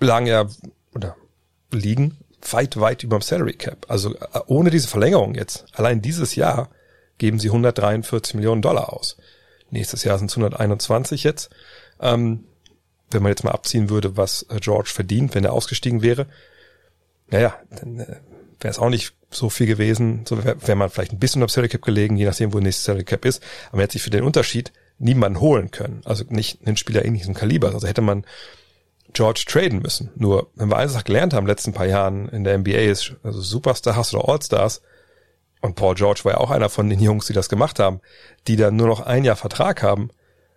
lagen 0.00 0.26
ja, 0.26 0.46
oder 0.94 1.16
liegen 1.70 2.18
weit, 2.50 2.78
weit 2.80 3.02
über 3.02 3.18
dem 3.18 3.22
Salary 3.22 3.54
Cap. 3.54 3.86
Also 3.88 4.14
äh, 4.14 4.40
ohne 4.46 4.70
diese 4.70 4.88
Verlängerung 4.88 5.34
jetzt, 5.34 5.66
allein 5.72 6.02
dieses 6.02 6.34
Jahr 6.34 6.70
geben 7.18 7.38
sie 7.38 7.48
143 7.48 8.34
Millionen 8.34 8.62
Dollar 8.62 8.92
aus. 8.92 9.16
Nächstes 9.70 10.04
Jahr 10.04 10.18
sind 10.18 10.30
es 10.30 10.36
121 10.36 11.24
jetzt. 11.24 11.50
Ähm, 12.00 12.44
wenn 13.14 13.22
man 13.22 13.30
jetzt 13.30 13.44
mal 13.44 13.52
abziehen 13.52 13.90
würde, 13.90 14.16
was 14.16 14.46
äh, 14.50 14.58
George 14.60 14.90
verdient, 14.92 15.34
wenn 15.34 15.44
er 15.44 15.52
ausgestiegen 15.52 16.02
wäre, 16.02 16.26
naja, 17.28 17.54
dann 17.70 18.00
äh, 18.00 18.06
wäre 18.60 18.70
es 18.70 18.78
auch 18.78 18.90
nicht 18.90 19.14
so 19.30 19.50
viel 19.50 19.66
gewesen. 19.66 20.24
So 20.28 20.44
wäre 20.44 20.56
wär 20.66 20.74
man 20.76 20.90
vielleicht 20.90 21.12
ein 21.12 21.18
bisschen 21.18 21.42
auf 21.42 21.50
Salary 21.50 21.68
Cap 21.68 21.82
gelegen, 21.82 22.16
je 22.16 22.26
nachdem, 22.26 22.52
wo 22.52 22.58
der 22.58 22.64
nächste 22.64 22.84
Salary 22.84 23.04
Cap 23.04 23.24
ist. 23.24 23.42
Aber 23.68 23.78
man 23.78 23.82
hätte 23.82 23.94
sich 23.94 24.02
für 24.02 24.10
den 24.10 24.24
Unterschied 24.24 24.72
niemanden 24.98 25.40
holen 25.40 25.70
können. 25.70 26.02
Also 26.04 26.24
nicht 26.28 26.66
einen 26.66 26.76
Spieler 26.76 27.04
ähnlichen 27.04 27.34
Kalibers. 27.34 27.74
Also 27.74 27.86
hätte 27.86 28.02
man 28.02 28.24
George 29.12 29.44
traden 29.46 29.80
müssen. 29.80 30.10
Nur, 30.14 30.50
wenn 30.54 30.70
wir 30.70 30.76
eines 30.76 31.02
gelernt 31.04 31.32
haben 31.32 31.44
in 31.44 31.46
den 31.46 31.52
letzten 31.52 31.72
paar 31.72 31.86
Jahren 31.86 32.28
in 32.28 32.44
der 32.44 32.58
NBA 32.58 32.78
ist, 32.78 33.14
also 33.22 33.40
Superstars 33.40 34.14
oder 34.14 34.28
Allstars, 34.28 34.82
und 35.60 35.76
Paul 35.76 35.94
George 35.94 36.22
war 36.24 36.32
ja 36.32 36.38
auch 36.38 36.50
einer 36.50 36.68
von 36.68 36.90
den 36.90 36.98
Jungs, 36.98 37.26
die 37.26 37.32
das 37.32 37.48
gemacht 37.48 37.78
haben, 37.78 38.00
die 38.48 38.56
dann 38.56 38.74
nur 38.74 38.88
noch 38.88 39.00
ein 39.00 39.22
Jahr 39.24 39.36
Vertrag 39.36 39.82
haben 39.82 40.10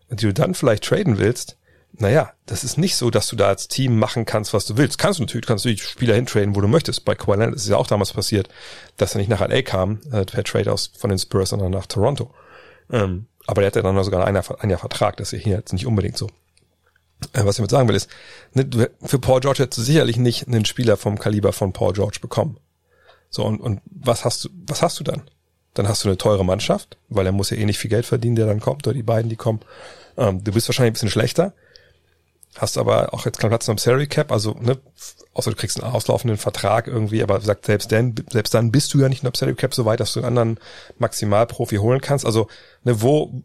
und 0.10 0.22
die 0.22 0.26
du 0.26 0.34
dann 0.34 0.56
vielleicht 0.56 0.84
traden 0.84 1.20
willst, 1.20 1.58
naja, 1.98 2.34
das 2.46 2.64
ist 2.64 2.78
nicht 2.78 2.96
so, 2.96 3.10
dass 3.10 3.28
du 3.28 3.36
da 3.36 3.48
als 3.48 3.68
Team 3.68 3.98
machen 3.98 4.26
kannst, 4.26 4.54
was 4.54 4.66
du 4.66 4.78
willst. 4.78 4.98
Kannst 4.98 5.20
du 5.20 5.24
natürlich, 5.24 5.46
kannst 5.46 5.66
du 5.66 5.70
die 5.70 5.78
Spieler 5.78 6.16
hintraden, 6.16 6.56
wo 6.56 6.62
du 6.62 6.68
möchtest. 6.68 7.06
Bei 7.06 7.16
Kawhi 7.16 7.38
Leonard 7.38 7.56
ist 7.56 7.64
es 7.64 7.70
ja 7.70 7.78
auch 7.78 7.88
damals 7.88 8.14
passiert, 8.14 8.50
dass 8.98 9.16
er 9.16 9.20
nicht 9.20 9.30
nach 9.30 9.42
LA 9.42 9.62
kam, 9.62 10.02
äh, 10.12 10.26
per 10.26 10.44
Trade 10.44 10.72
aus 10.72 10.92
von 10.98 11.10
den 11.10 11.20
Spurs, 11.20 11.50
sondern 11.50 11.72
nach 11.72 11.86
Toronto. 11.86 12.32
Ähm, 12.92 13.28
aber 13.48 13.62
der 13.62 13.68
hat 13.68 13.76
ja 13.76 13.82
dann 13.82 14.04
sogar 14.04 14.26
ein 14.26 14.36
Jahr, 14.36 14.44
ein 14.60 14.70
Jahr 14.70 14.80
Vertrag, 14.80 15.18
das 15.18 15.34
ist 15.34 15.44
hier 15.44 15.58
jetzt 15.58 15.74
nicht 15.74 15.86
unbedingt 15.86 16.18
so. 16.18 16.28
Äh, 17.34 17.46
was 17.46 17.52
ich 17.52 17.58
damit 17.58 17.72
sagen 17.72 17.88
will 17.88 17.96
ist, 17.96 18.10
ne, 18.54 18.90
für 19.02 19.20
Paul 19.20 19.40
George 19.40 19.64
hättest 19.64 19.78
du 19.78 19.84
sicherlich 19.84 20.18
nicht 20.18 20.48
einen 20.48 20.66
Spieler 20.66 20.98
vom 20.98 21.18
Kaliber 21.18 21.54
von 21.54 21.72
Paul 21.72 21.94
George 21.94 22.18
bekommen. 22.22 22.58
So, 23.30 23.46
und, 23.46 23.60
und 23.60 23.82
was 23.86 24.26
hast 24.26 24.46
du, 24.46 24.50
was 24.68 24.82
hast 24.82 25.00
du 25.00 25.04
dann? 25.04 25.24
Dann 25.74 25.88
hast 25.88 26.04
du 26.04 26.10
eine 26.10 26.18
teure 26.18 26.46
Mannschaft, 26.46 26.98
weil 27.10 27.26
er 27.26 27.32
muss 27.32 27.50
ja 27.50 27.58
eh 27.58 27.66
nicht 27.66 27.80
viel 27.80 27.90
Geld 27.90 28.06
verdienen, 28.06 28.36
der 28.36 28.46
dann 28.46 28.60
kommt, 28.60 28.86
oder 28.88 28.94
die 28.94 29.04
beiden, 29.04 29.30
die 29.30 29.36
kommen. 29.36 29.60
Ähm, 30.18 30.44
du 30.44 30.52
bist 30.52 30.68
wahrscheinlich 30.68 30.92
ein 30.92 30.94
bisschen 30.94 31.10
schlechter, 31.10 31.54
hast 32.58 32.78
aber 32.78 33.14
auch 33.14 33.26
jetzt 33.26 33.40
keinen 33.40 33.50
Platz 33.50 33.68
am 33.70 33.78
Salary 33.78 34.08
Cap, 34.08 34.32
also, 34.32 34.56
ne, 34.60 34.78
außer 35.34 35.52
du 35.52 35.58
kriegst 35.58 35.82
einen 35.82 35.94
auslaufenden 35.94 36.38
Vertrag 36.38 36.88
irgendwie, 36.88 37.22
aber 37.22 37.42
sagt 37.42 37.66
selbst 37.66 37.92
dann, 37.92 38.16
selbst 38.30 38.54
dann 38.54 38.72
bist 38.72 38.94
du 38.94 39.02
ja 39.02 39.10
nicht 39.10 39.24
in 39.24 39.30
der 39.30 39.38
Salary 39.38 39.56
Cap 39.56 39.74
so 39.74 39.86
weit, 39.86 40.00
dass 40.00 40.14
du 40.14 40.20
einen 40.20 40.38
anderen 40.38 40.60
Maximalprofi 40.98 41.78
holen 41.78 42.02
kannst. 42.02 42.26
Also, 42.26 42.48
ne, 42.84 43.02
wo, 43.02 43.44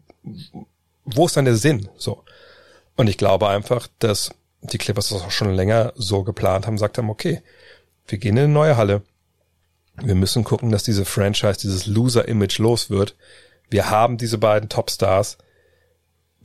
wo 1.03 1.25
ist 1.25 1.35
dann 1.35 1.45
der 1.45 1.55
Sinn? 1.55 1.89
So. 1.97 2.23
Und 2.95 3.07
ich 3.07 3.17
glaube 3.17 3.49
einfach, 3.49 3.87
dass 3.99 4.31
die 4.61 4.77
Clippers 4.77 5.09
das 5.09 5.21
auch 5.21 5.31
schon 5.31 5.53
länger 5.53 5.93
so 5.95 6.23
geplant 6.23 6.67
haben, 6.67 6.77
sagt 6.77 6.97
haben, 6.97 7.09
okay, 7.09 7.41
wir 8.07 8.17
gehen 8.17 8.37
in 8.37 8.43
eine 8.43 8.53
neue 8.53 8.77
Halle. 8.77 9.01
Wir 9.95 10.15
müssen 10.15 10.43
gucken, 10.43 10.71
dass 10.71 10.83
diese 10.83 11.05
Franchise, 11.05 11.59
dieses 11.59 11.85
Loser-Image 11.85 12.59
los 12.59 12.89
wird. 12.89 13.15
Wir 13.69 13.89
haben 13.89 14.17
diese 14.17 14.37
beiden 14.37 14.69
Topstars. 14.69 15.37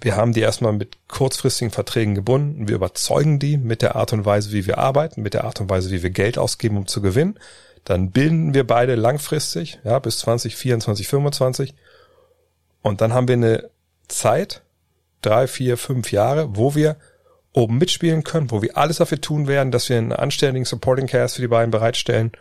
Wir 0.00 0.16
haben 0.16 0.32
die 0.32 0.40
erstmal 0.40 0.72
mit 0.72 0.98
kurzfristigen 1.08 1.70
Verträgen 1.70 2.14
gebunden. 2.14 2.68
Wir 2.68 2.76
überzeugen 2.76 3.38
die 3.38 3.56
mit 3.56 3.82
der 3.82 3.96
Art 3.96 4.12
und 4.12 4.24
Weise, 4.24 4.52
wie 4.52 4.66
wir 4.66 4.78
arbeiten, 4.78 5.22
mit 5.22 5.34
der 5.34 5.44
Art 5.44 5.60
und 5.60 5.70
Weise, 5.70 5.90
wie 5.90 6.02
wir 6.02 6.10
Geld 6.10 6.36
ausgeben, 6.36 6.76
um 6.76 6.86
zu 6.86 7.00
gewinnen. 7.00 7.38
Dann 7.84 8.10
bilden 8.10 8.52
wir 8.52 8.66
beide 8.66 8.94
langfristig, 8.94 9.78
ja, 9.84 9.98
bis 9.98 10.18
2024, 10.18 11.08
25. 11.08 11.74
Und 12.82 13.00
dann 13.00 13.14
haben 13.14 13.28
wir 13.28 13.34
eine 13.34 13.70
Zeit, 14.08 14.62
drei, 15.22 15.46
vier, 15.46 15.76
fünf 15.76 16.12
Jahre, 16.12 16.56
wo 16.56 16.74
wir 16.74 16.96
oben 17.52 17.78
mitspielen 17.78 18.22
können, 18.22 18.50
wo 18.50 18.60
wir 18.60 18.76
alles 18.76 18.98
dafür 18.98 19.20
tun 19.20 19.48
werden, 19.48 19.70
dass 19.70 19.88
wir 19.88 19.96
einen 19.96 20.12
anständigen 20.12 20.66
Supporting 20.66 21.06
Cast 21.06 21.36
für 21.36 21.42
die 21.42 21.48
beiden 21.48 21.70
bereitstellen. 21.70 22.32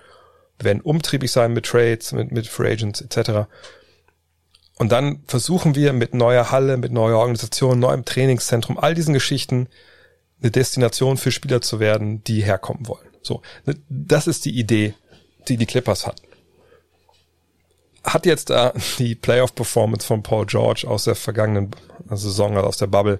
Wir 0.57 0.65
werden 0.65 0.81
umtriebig 0.81 1.31
sein 1.31 1.53
mit 1.53 1.65
Trades, 1.65 2.12
mit, 2.12 2.31
mit 2.31 2.47
Free 2.47 2.71
Agents 2.71 3.01
etc. 3.01 3.47
Und 4.77 4.91
dann 4.91 5.24
versuchen 5.27 5.75
wir 5.75 5.94
mit 5.94 6.13
neuer 6.13 6.51
Halle, 6.51 6.77
mit 6.77 6.91
neuer 6.91 7.17
Organisation, 7.17 7.79
neuem 7.79 8.03
Trainingszentrum, 8.03 8.77
all 8.77 8.94
diesen 8.94 9.13
Geschichten 9.13 9.67
eine 10.41 10.51
Destination 10.51 11.17
für 11.17 11.32
Spieler 11.32 11.62
zu 11.62 11.79
werden, 11.79 12.24
die 12.25 12.44
herkommen 12.44 12.88
wollen. 12.88 13.08
So, 13.22 13.41
das 13.89 14.27
ist 14.27 14.46
die 14.46 14.58
Idee, 14.60 14.94
die 15.48 15.58
die 15.58 15.65
Clippers 15.65 16.05
hatten 16.05 16.25
hat 18.05 18.25
jetzt 18.25 18.50
da 18.50 18.74
die 19.00 19.15
Playoff-Performance 19.15 20.05
von 20.05 20.24
Paul 20.24 20.46
George 20.46 20.86
aus 20.88 21.05
der 21.05 21.15
vergangenen 21.15 21.72
Saison, 22.10 22.55
also 22.55 22.67
aus 22.67 22.77
der 22.77 22.88
Bubble, 22.88 23.20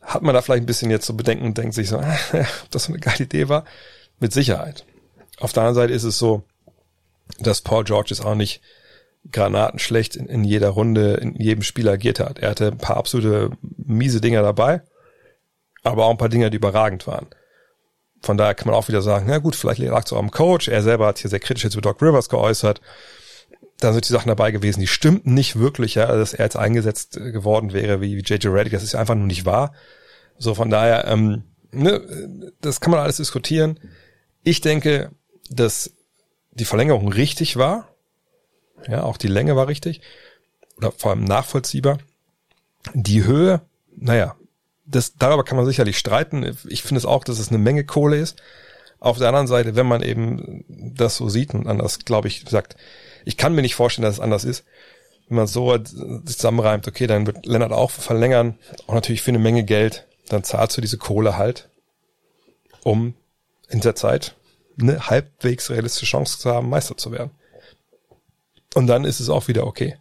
hat 0.00 0.22
man 0.22 0.34
da 0.34 0.42
vielleicht 0.42 0.62
ein 0.62 0.66
bisschen 0.66 0.90
jetzt 0.90 1.06
so 1.06 1.14
Bedenken 1.14 1.46
und 1.46 1.58
denkt 1.58 1.74
sich 1.74 1.88
so, 1.88 1.98
ob 2.32 2.70
das 2.70 2.88
eine 2.88 2.98
geile 2.98 3.24
Idee 3.24 3.48
war? 3.48 3.64
Mit 4.18 4.32
Sicherheit. 4.32 4.84
Auf 5.38 5.52
der 5.52 5.64
anderen 5.64 5.74
Seite 5.74 5.92
ist 5.92 6.04
es 6.04 6.18
so, 6.18 6.42
dass 7.38 7.60
Paul 7.60 7.84
George 7.84 8.12
ist 8.12 8.24
auch 8.24 8.34
nicht 8.34 8.62
granatenschlecht 9.32 10.16
in, 10.16 10.26
in 10.26 10.44
jeder 10.44 10.70
Runde, 10.70 11.14
in 11.14 11.34
jedem 11.36 11.62
Spiel 11.62 11.88
agiert 11.88 12.20
hat. 12.20 12.38
Er 12.38 12.50
hatte 12.50 12.68
ein 12.68 12.78
paar 12.78 12.96
absolute 12.96 13.50
miese 13.76 14.20
Dinger 14.20 14.42
dabei, 14.42 14.82
aber 15.82 16.06
auch 16.06 16.10
ein 16.10 16.18
paar 16.18 16.28
Dinger, 16.28 16.50
die 16.50 16.56
überragend 16.56 17.06
waren. 17.06 17.26
Von 18.22 18.36
daher 18.36 18.54
kann 18.54 18.68
man 18.68 18.76
auch 18.76 18.88
wieder 18.88 19.02
sagen, 19.02 19.26
na 19.28 19.38
gut, 19.38 19.56
vielleicht 19.56 19.80
lag 19.80 20.04
es 20.04 20.12
auch 20.12 20.18
am 20.18 20.30
Coach. 20.30 20.68
Er 20.68 20.82
selber 20.82 21.06
hat 21.06 21.18
hier 21.18 21.30
sehr 21.30 21.40
kritisch 21.40 21.64
über 21.64 21.80
Doc 21.80 22.02
Rivers 22.02 22.28
geäußert 22.28 22.80
da 23.78 23.92
sind 23.92 24.08
die 24.08 24.12
Sachen 24.12 24.28
dabei 24.28 24.50
gewesen, 24.50 24.80
die 24.80 24.86
stimmten 24.86 25.34
nicht 25.34 25.56
wirklich, 25.58 25.96
ja, 25.96 26.06
dass 26.06 26.32
er 26.32 26.44
jetzt 26.44 26.56
eingesetzt 26.56 27.14
geworden 27.14 27.72
wäre 27.72 28.00
wie, 28.00 28.16
JJ 28.18 28.48
Reddick. 28.48 28.72
Das 28.72 28.82
ist 28.82 28.94
einfach 28.94 29.14
nur 29.14 29.26
nicht 29.26 29.44
wahr. 29.44 29.74
So, 30.38 30.54
von 30.54 30.70
daher, 30.70 31.06
ähm, 31.06 31.44
ne, 31.72 32.52
das 32.60 32.80
kann 32.80 32.90
man 32.90 33.00
alles 33.00 33.16
diskutieren. 33.16 33.78
Ich 34.42 34.60
denke, 34.60 35.10
dass 35.50 35.92
die 36.52 36.64
Verlängerung 36.64 37.12
richtig 37.12 37.56
war. 37.56 37.88
Ja, 38.88 39.02
auch 39.02 39.16
die 39.16 39.28
Länge 39.28 39.56
war 39.56 39.68
richtig. 39.68 40.00
Oder 40.76 40.92
vor 40.92 41.10
allem 41.10 41.24
nachvollziehbar. 41.24 41.98
Die 42.94 43.24
Höhe, 43.24 43.60
naja, 43.96 44.36
das, 44.84 45.14
darüber 45.16 45.44
kann 45.44 45.56
man 45.56 45.66
sicherlich 45.66 45.98
streiten. 45.98 46.56
Ich 46.68 46.82
finde 46.82 46.98
es 46.98 47.06
auch, 47.06 47.24
dass 47.24 47.38
es 47.38 47.48
eine 47.48 47.58
Menge 47.58 47.84
Kohle 47.84 48.18
ist. 48.18 48.36
Auf 48.98 49.18
der 49.18 49.28
anderen 49.28 49.46
Seite, 49.46 49.76
wenn 49.76 49.86
man 49.86 50.02
eben 50.02 50.64
das 50.68 51.16
so 51.16 51.28
sieht 51.28 51.54
und 51.54 51.66
anders, 51.66 51.98
glaube 52.00 52.28
ich, 52.28 52.44
sagt, 52.48 52.76
ich 53.24 53.36
kann 53.36 53.54
mir 53.54 53.62
nicht 53.62 53.74
vorstellen, 53.74 54.04
dass 54.04 54.14
es 54.14 54.20
anders 54.20 54.44
ist. 54.44 54.64
Wenn 55.28 55.36
man 55.36 55.46
so 55.46 55.76
zusammenreimt, 55.78 56.86
okay, 56.86 57.06
dann 57.06 57.26
wird 57.26 57.46
Lennart 57.46 57.72
auch 57.72 57.90
verlängern, 57.90 58.58
auch 58.86 58.94
natürlich 58.94 59.22
für 59.22 59.32
eine 59.32 59.40
Menge 59.40 59.64
Geld, 59.64 60.06
dann 60.28 60.44
zahlst 60.44 60.76
du 60.76 60.80
diese 60.80 60.98
Kohle 60.98 61.36
halt, 61.36 61.68
um 62.84 63.14
in 63.68 63.80
der 63.80 63.96
Zeit 63.96 64.36
eine 64.80 65.08
halbwegs 65.08 65.70
realistische 65.70 66.06
Chance 66.06 66.38
zu 66.38 66.50
haben, 66.50 66.68
Meister 66.68 66.96
zu 66.96 67.10
werden. 67.10 67.30
Und 68.76 68.88
dann 68.88 69.06
ist 69.06 69.20
es 69.20 69.30
auch 69.30 69.48
wieder 69.48 69.66
okay. 69.66 69.96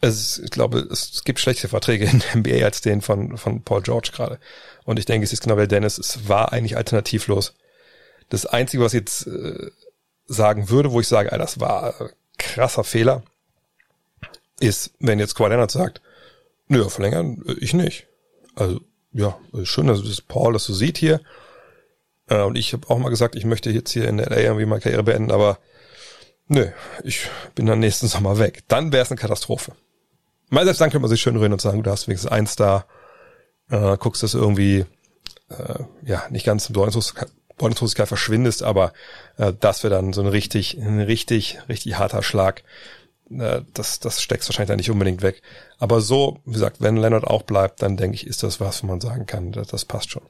Es, 0.00 0.36
ich 0.38 0.50
glaube, 0.50 0.80
es 0.80 1.22
gibt 1.22 1.38
schlechte 1.38 1.68
Verträge 1.68 2.04
in 2.04 2.18
der 2.18 2.36
NBA 2.38 2.64
als 2.64 2.80
den 2.80 3.02
von, 3.02 3.38
von 3.38 3.62
Paul 3.62 3.82
George 3.82 4.10
gerade. 4.12 4.40
Und 4.82 4.98
ich 4.98 5.04
denke, 5.04 5.24
es 5.24 5.32
ist 5.32 5.44
genau 5.44 5.56
wie 5.56 5.68
Dennis, 5.68 5.96
es 5.96 6.28
war 6.28 6.52
eigentlich 6.52 6.76
alternativlos. 6.76 7.54
Das 8.30 8.46
Einzige, 8.46 8.82
was 8.82 8.94
jetzt 8.94 9.28
äh, 9.28 9.70
sagen 10.26 10.70
würde, 10.70 10.90
wo 10.90 10.98
ich 10.98 11.06
sage, 11.06 11.30
ey, 11.30 11.38
das 11.38 11.60
war 11.60 12.10
krasser 12.36 12.82
Fehler, 12.82 13.22
ist, 14.58 14.90
wenn 14.98 15.20
jetzt 15.20 15.36
Kawhi 15.36 15.50
Leonard 15.50 15.70
sagt, 15.70 16.00
nö, 16.66 16.88
verlängern, 16.88 17.44
ich 17.60 17.74
nicht. 17.74 18.08
Also, 18.56 18.80
ja, 19.12 19.38
schön, 19.62 19.86
dass 19.86 20.02
das 20.02 20.20
Paul 20.20 20.52
das 20.52 20.64
so 20.64 20.74
sieht 20.74 20.98
hier. 20.98 21.20
Äh, 22.28 22.42
und 22.42 22.58
ich 22.58 22.72
habe 22.72 22.90
auch 22.90 22.98
mal 22.98 23.10
gesagt, 23.10 23.36
ich 23.36 23.44
möchte 23.44 23.70
jetzt 23.70 23.92
hier 23.92 24.08
in 24.08 24.18
LA 24.18 24.38
irgendwie 24.38 24.66
meine 24.66 24.80
Karriere 24.80 25.04
beenden, 25.04 25.30
aber 25.30 25.60
nö, 26.48 26.68
ich 27.04 27.28
bin 27.54 27.66
dann 27.66 27.80
nächsten 27.80 28.06
Sommer 28.06 28.38
weg. 28.38 28.64
Dann 28.68 28.92
wäre 28.92 29.02
es 29.02 29.10
eine 29.10 29.20
Katastrophe. 29.20 29.72
Mal 30.48 30.64
selbst 30.64 30.80
dann 30.80 30.90
könnte 30.90 31.02
man 31.02 31.10
sich 31.10 31.20
schön 31.20 31.36
reden 31.36 31.52
und 31.52 31.60
sagen, 31.60 31.82
du 31.82 31.90
hast 31.90 32.06
wenigstens 32.06 32.30
eins 32.30 32.56
da, 32.56 32.86
äh, 33.70 33.96
guckst 33.96 34.22
das 34.22 34.34
irgendwie, 34.34 34.86
äh, 35.50 35.84
ja, 36.04 36.24
nicht 36.30 36.46
ganz 36.46 36.68
bedeutungslos 36.68 37.14
Bedeutungslosigkeit 37.56 38.08
verschwindest, 38.08 38.62
aber 38.62 38.92
äh, 39.38 39.52
das 39.58 39.82
wäre 39.82 39.94
dann 39.94 40.12
so 40.12 40.20
ein 40.20 40.26
richtig, 40.26 40.76
ein 40.76 41.00
richtig, 41.00 41.58
richtig 41.68 41.98
harter 41.98 42.22
Schlag. 42.22 42.62
Äh, 43.30 43.62
das, 43.72 43.98
das 43.98 44.22
steckst 44.22 44.48
wahrscheinlich 44.48 44.68
dann 44.68 44.76
nicht 44.76 44.90
unbedingt 44.90 45.22
weg. 45.22 45.42
Aber 45.78 46.00
so, 46.00 46.38
wie 46.44 46.52
gesagt, 46.52 46.80
wenn 46.80 46.96
Leonard 46.96 47.24
auch 47.24 47.42
bleibt, 47.42 47.82
dann 47.82 47.96
denke 47.96 48.14
ich, 48.14 48.26
ist 48.26 48.42
das 48.42 48.60
was, 48.60 48.82
wo 48.82 48.88
man 48.88 49.00
sagen 49.00 49.26
kann, 49.26 49.52
das, 49.52 49.68
das 49.68 49.84
passt 49.84 50.10
schon. 50.10 50.22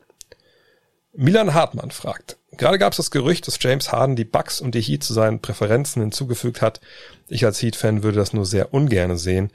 Milan 1.17 1.55
Hartmann 1.55 1.91
fragt, 1.91 2.37
gerade 2.57 2.79
gab 2.79 2.93
es 2.93 2.99
das 2.99 3.11
Gerücht, 3.11 3.47
dass 3.47 3.59
James 3.61 3.91
Harden 3.91 4.17
die 4.17 4.25
Bucks 4.25 4.61
und 4.61 4.75
die 4.75 4.81
Heat 4.81 5.03
zu 5.03 5.13
seinen 5.13 5.41
Präferenzen 5.41 6.03
hinzugefügt 6.03 6.61
hat. 6.61 6.81
Ich 7.29 7.45
als 7.45 7.63
Heat-Fan 7.63 8.03
würde 8.03 8.19
das 8.19 8.33
nur 8.33 8.45
sehr 8.45 8.75
ungern 8.75 9.17
sehen. 9.17 9.51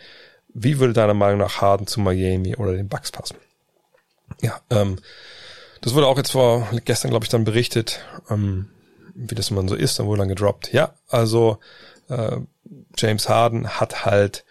Wie 0.53 0.79
würde 0.79 0.93
deiner 0.93 1.13
Meinung 1.13 1.39
nach 1.39 1.61
Harden 1.61 1.87
zu 1.87 1.99
Miami 2.01 2.55
oder 2.55 2.73
den 2.73 2.89
Bucks 2.89 3.11
passen? 3.11 3.37
Ja, 4.41 4.59
ähm, 4.69 4.97
das 5.81 5.93
wurde 5.93 6.07
auch 6.07 6.17
jetzt 6.17 6.31
vor 6.31 6.67
gestern, 6.85 7.11
glaube 7.11 7.25
ich, 7.25 7.29
dann 7.29 7.43
berichtet, 7.43 8.01
ähm, 8.29 8.69
wie 9.13 9.35
das 9.35 9.51
man 9.51 9.67
so 9.67 9.75
ist, 9.75 9.99
dann 9.99 10.07
wurde 10.07 10.19
dann 10.19 10.29
gedroppt. 10.29 10.73
Ja, 10.73 10.93
also 11.09 11.59
äh, 12.09 12.37
James 12.97 13.29
Harden 13.29 13.67
hat 13.79 14.05
halt 14.05 14.45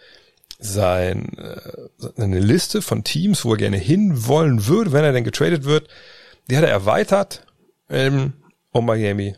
sein 0.59 1.37
äh, 1.37 2.21
eine 2.21 2.39
Liste 2.39 2.81
von 2.81 3.03
Teams, 3.03 3.43
wo 3.43 3.53
er 3.53 3.57
gerne 3.57 3.77
hinwollen 3.77 4.67
würde, 4.67 4.91
wenn 4.91 5.03
er 5.03 5.11
denn 5.11 5.23
getradet 5.23 5.65
wird. 5.65 5.89
Die 6.51 6.57
hat 6.57 6.65
er 6.65 6.69
erweitert 6.69 7.45
ähm, 7.89 8.33
um 8.71 8.85
Miami 8.85 9.37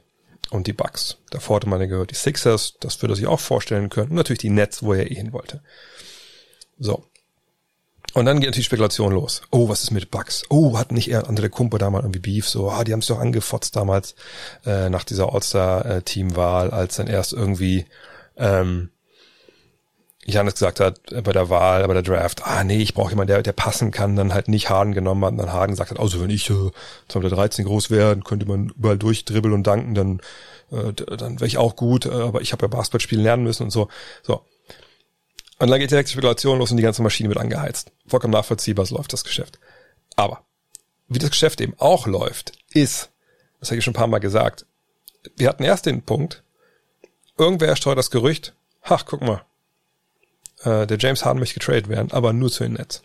und 0.50 0.65
die 0.65 0.74
Bucks. 0.74 1.20
Davor 1.29 1.58
hatte 1.58 1.70
man 1.70 1.79
ja 1.79 1.86
gehört, 1.86 2.10
die 2.10 2.15
Sixers, 2.15 2.74
das 2.79 3.00
würde 3.03 3.15
sich 3.15 3.27
auch 3.27 3.39
vorstellen 3.39 3.89
können. 3.89 4.10
Und 4.10 4.15
natürlich 4.15 4.39
die 4.39 4.50
Nets, 4.50 4.82
wo 4.82 4.93
er 4.93 5.12
eh 5.12 5.13
hin 5.13 5.32
wollte. 5.32 5.62
So. 6.79 7.05
Und 8.15 8.25
dann 8.25 8.39
geht 8.39 8.50
natürlich 8.50 8.65
Spekulation 8.65 9.13
los. 9.13 9.43
Oh, 9.51 9.70
was 9.70 9.84
ist 9.84 9.91
mit 9.91 10.10
Bugs? 10.10 10.41
Oh, 10.50 10.75
hat 10.79 10.91
nicht 10.91 11.12
er 11.12 11.27
andere 11.29 11.51
Kumpe 11.51 11.77
damals 11.77 12.03
irgendwie 12.03 12.20
Beef? 12.20 12.50
So, 12.50 12.72
ah, 12.72 12.84
die 12.84 12.93
haben 12.93 13.01
es 13.01 13.08
doch 13.08 13.20
angefotzt 13.20 13.75
damals 13.75 14.15
äh, 14.65 14.89
nach 14.89 15.03
dieser 15.03 15.32
All-Star-Team-Wahl, 15.36 16.72
als 16.72 16.96
dann 16.96 17.05
erst 17.05 17.34
irgendwie 17.34 17.86
ähm, 18.38 18.89
Janis 20.25 20.53
gesagt 20.53 20.80
hat 20.80 21.12
äh, 21.12 21.22
bei 21.22 21.32
der 21.32 21.50
Wahl, 21.50 21.88
bei 21.88 21.94
der 21.94 22.03
Draft, 22.03 22.46
ah 22.46 22.63
nee, 22.63 22.82
ich 22.82 22.94
brauche 22.94 23.12
jemanden, 23.12 23.34
der, 23.34 23.44
der 23.44 23.51
passen 23.53 23.92
kann, 23.92 24.15
dann 24.15 24.34
halt 24.34 24.48
nicht 24.48 24.70
Harden 24.70 24.94
genommen 24.94 25.24
hat 25.25 25.32
und 25.32 25.38
dann 25.38 25.53
Harden 25.53 25.74
gesagt 25.74 25.92
hat, 25.92 26.00
also 26.00 26.22
wenn 26.22 26.30
ich 26.30 26.50
äh, 26.50 26.72
2013 27.10 27.65
groß 27.65 27.89
wäre, 27.89 28.10
dann 28.10 28.24
könnte 28.24 28.46
man 28.46 28.70
überall 28.70 28.98
durchdribbeln 28.98 29.53
und 29.53 29.68
danken, 29.68 29.96
dann 29.96 30.22
äh, 30.72 30.94
dann 30.94 31.39
wäre 31.39 31.48
ich 31.48 31.58
auch 31.58 31.75
gut, 31.75 32.06
äh, 32.06 32.10
aber 32.10 32.42
ich 32.42 32.51
habe 32.51 32.63
ja 32.63 32.68
Basketball 32.68 33.01
spielen 33.01 33.24
lernen 33.24 33.44
müssen 33.44 33.63
und 33.63 33.72
so. 33.72 33.89
So, 34.22 34.42
und 35.60 35.70
dann 35.70 35.80
geht 35.80 35.92
direkt 35.92 36.10
die 36.10 36.13
Spekulation 36.13 36.60
los 36.60 36.72
und 36.72 36.77
die 36.77 36.84
ganze 36.84 37.01
Maschine 37.01 37.30
wird 37.30 37.39
angeheizt. 37.39 37.92
Vollkommen 38.06 38.34
nachvollziehbar, 38.34 38.86
so 38.86 38.98
läuft 38.98 39.13
das 39.13 39.24
Geschäft. 39.24 39.60
Aber 40.15 40.46
wie 41.08 41.20
das 41.20 41.30
Geschäft 41.30 41.62
eben 41.62 41.75
auch 41.77 42.08
läuft, 42.08 42.53
ist, 42.74 43.12
das 43.62 43.70
habe 43.70 43.77
ich 43.77 43.86
schon 43.86 43.94
ein 43.94 43.96
paar 43.96 44.08
Mal 44.08 44.20
gesagt, 44.20 44.65
wir 45.38 45.48
hatten 45.48 45.63
erst 45.63 45.86
den 45.86 46.01
Punkt, 46.01 46.44
irgendwer 47.38 47.75
streut 47.75 47.98
das 47.98 48.12
Gerücht, 48.12 48.56
ach, 48.82 49.06
guck 49.06 49.22
mal, 49.22 49.46
äh, 50.63 50.88
der 50.88 50.98
James 50.98 51.25
Harden 51.25 51.39
möchte 51.39 51.60
getradet 51.60 51.89
werden, 51.89 52.12
aber 52.12 52.34
nur 52.34 52.51
zu 52.51 52.63
den 52.63 52.74
Nets. 52.74 53.03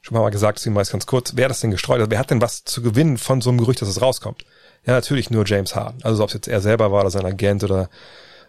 schon 0.00 0.16
mal 0.16 0.30
gesagt, 0.30 0.58
deswegen 0.58 0.76
weiß 0.76 0.90
ganz 0.90 1.06
kurz, 1.06 1.32
wer 1.36 1.48
das 1.48 1.60
denn 1.60 1.70
gestreut 1.70 2.00
hat, 2.00 2.10
wer 2.10 2.18
hat 2.18 2.30
denn 2.30 2.40
was 2.40 2.64
zu 2.64 2.82
gewinnen 2.82 3.18
von 3.18 3.40
so 3.40 3.50
einem 3.50 3.58
Gerücht, 3.58 3.82
dass 3.82 3.88
es 3.88 4.00
rauskommt? 4.00 4.44
Ja, 4.86 4.94
natürlich 4.94 5.30
nur 5.30 5.46
James 5.46 5.74
Harden. 5.74 6.02
Also 6.02 6.22
ob 6.22 6.28
es 6.28 6.34
jetzt 6.34 6.48
er 6.48 6.60
selber 6.60 6.92
war 6.92 7.00
oder 7.02 7.10
sein 7.10 7.26
Agent 7.26 7.64
oder 7.64 7.90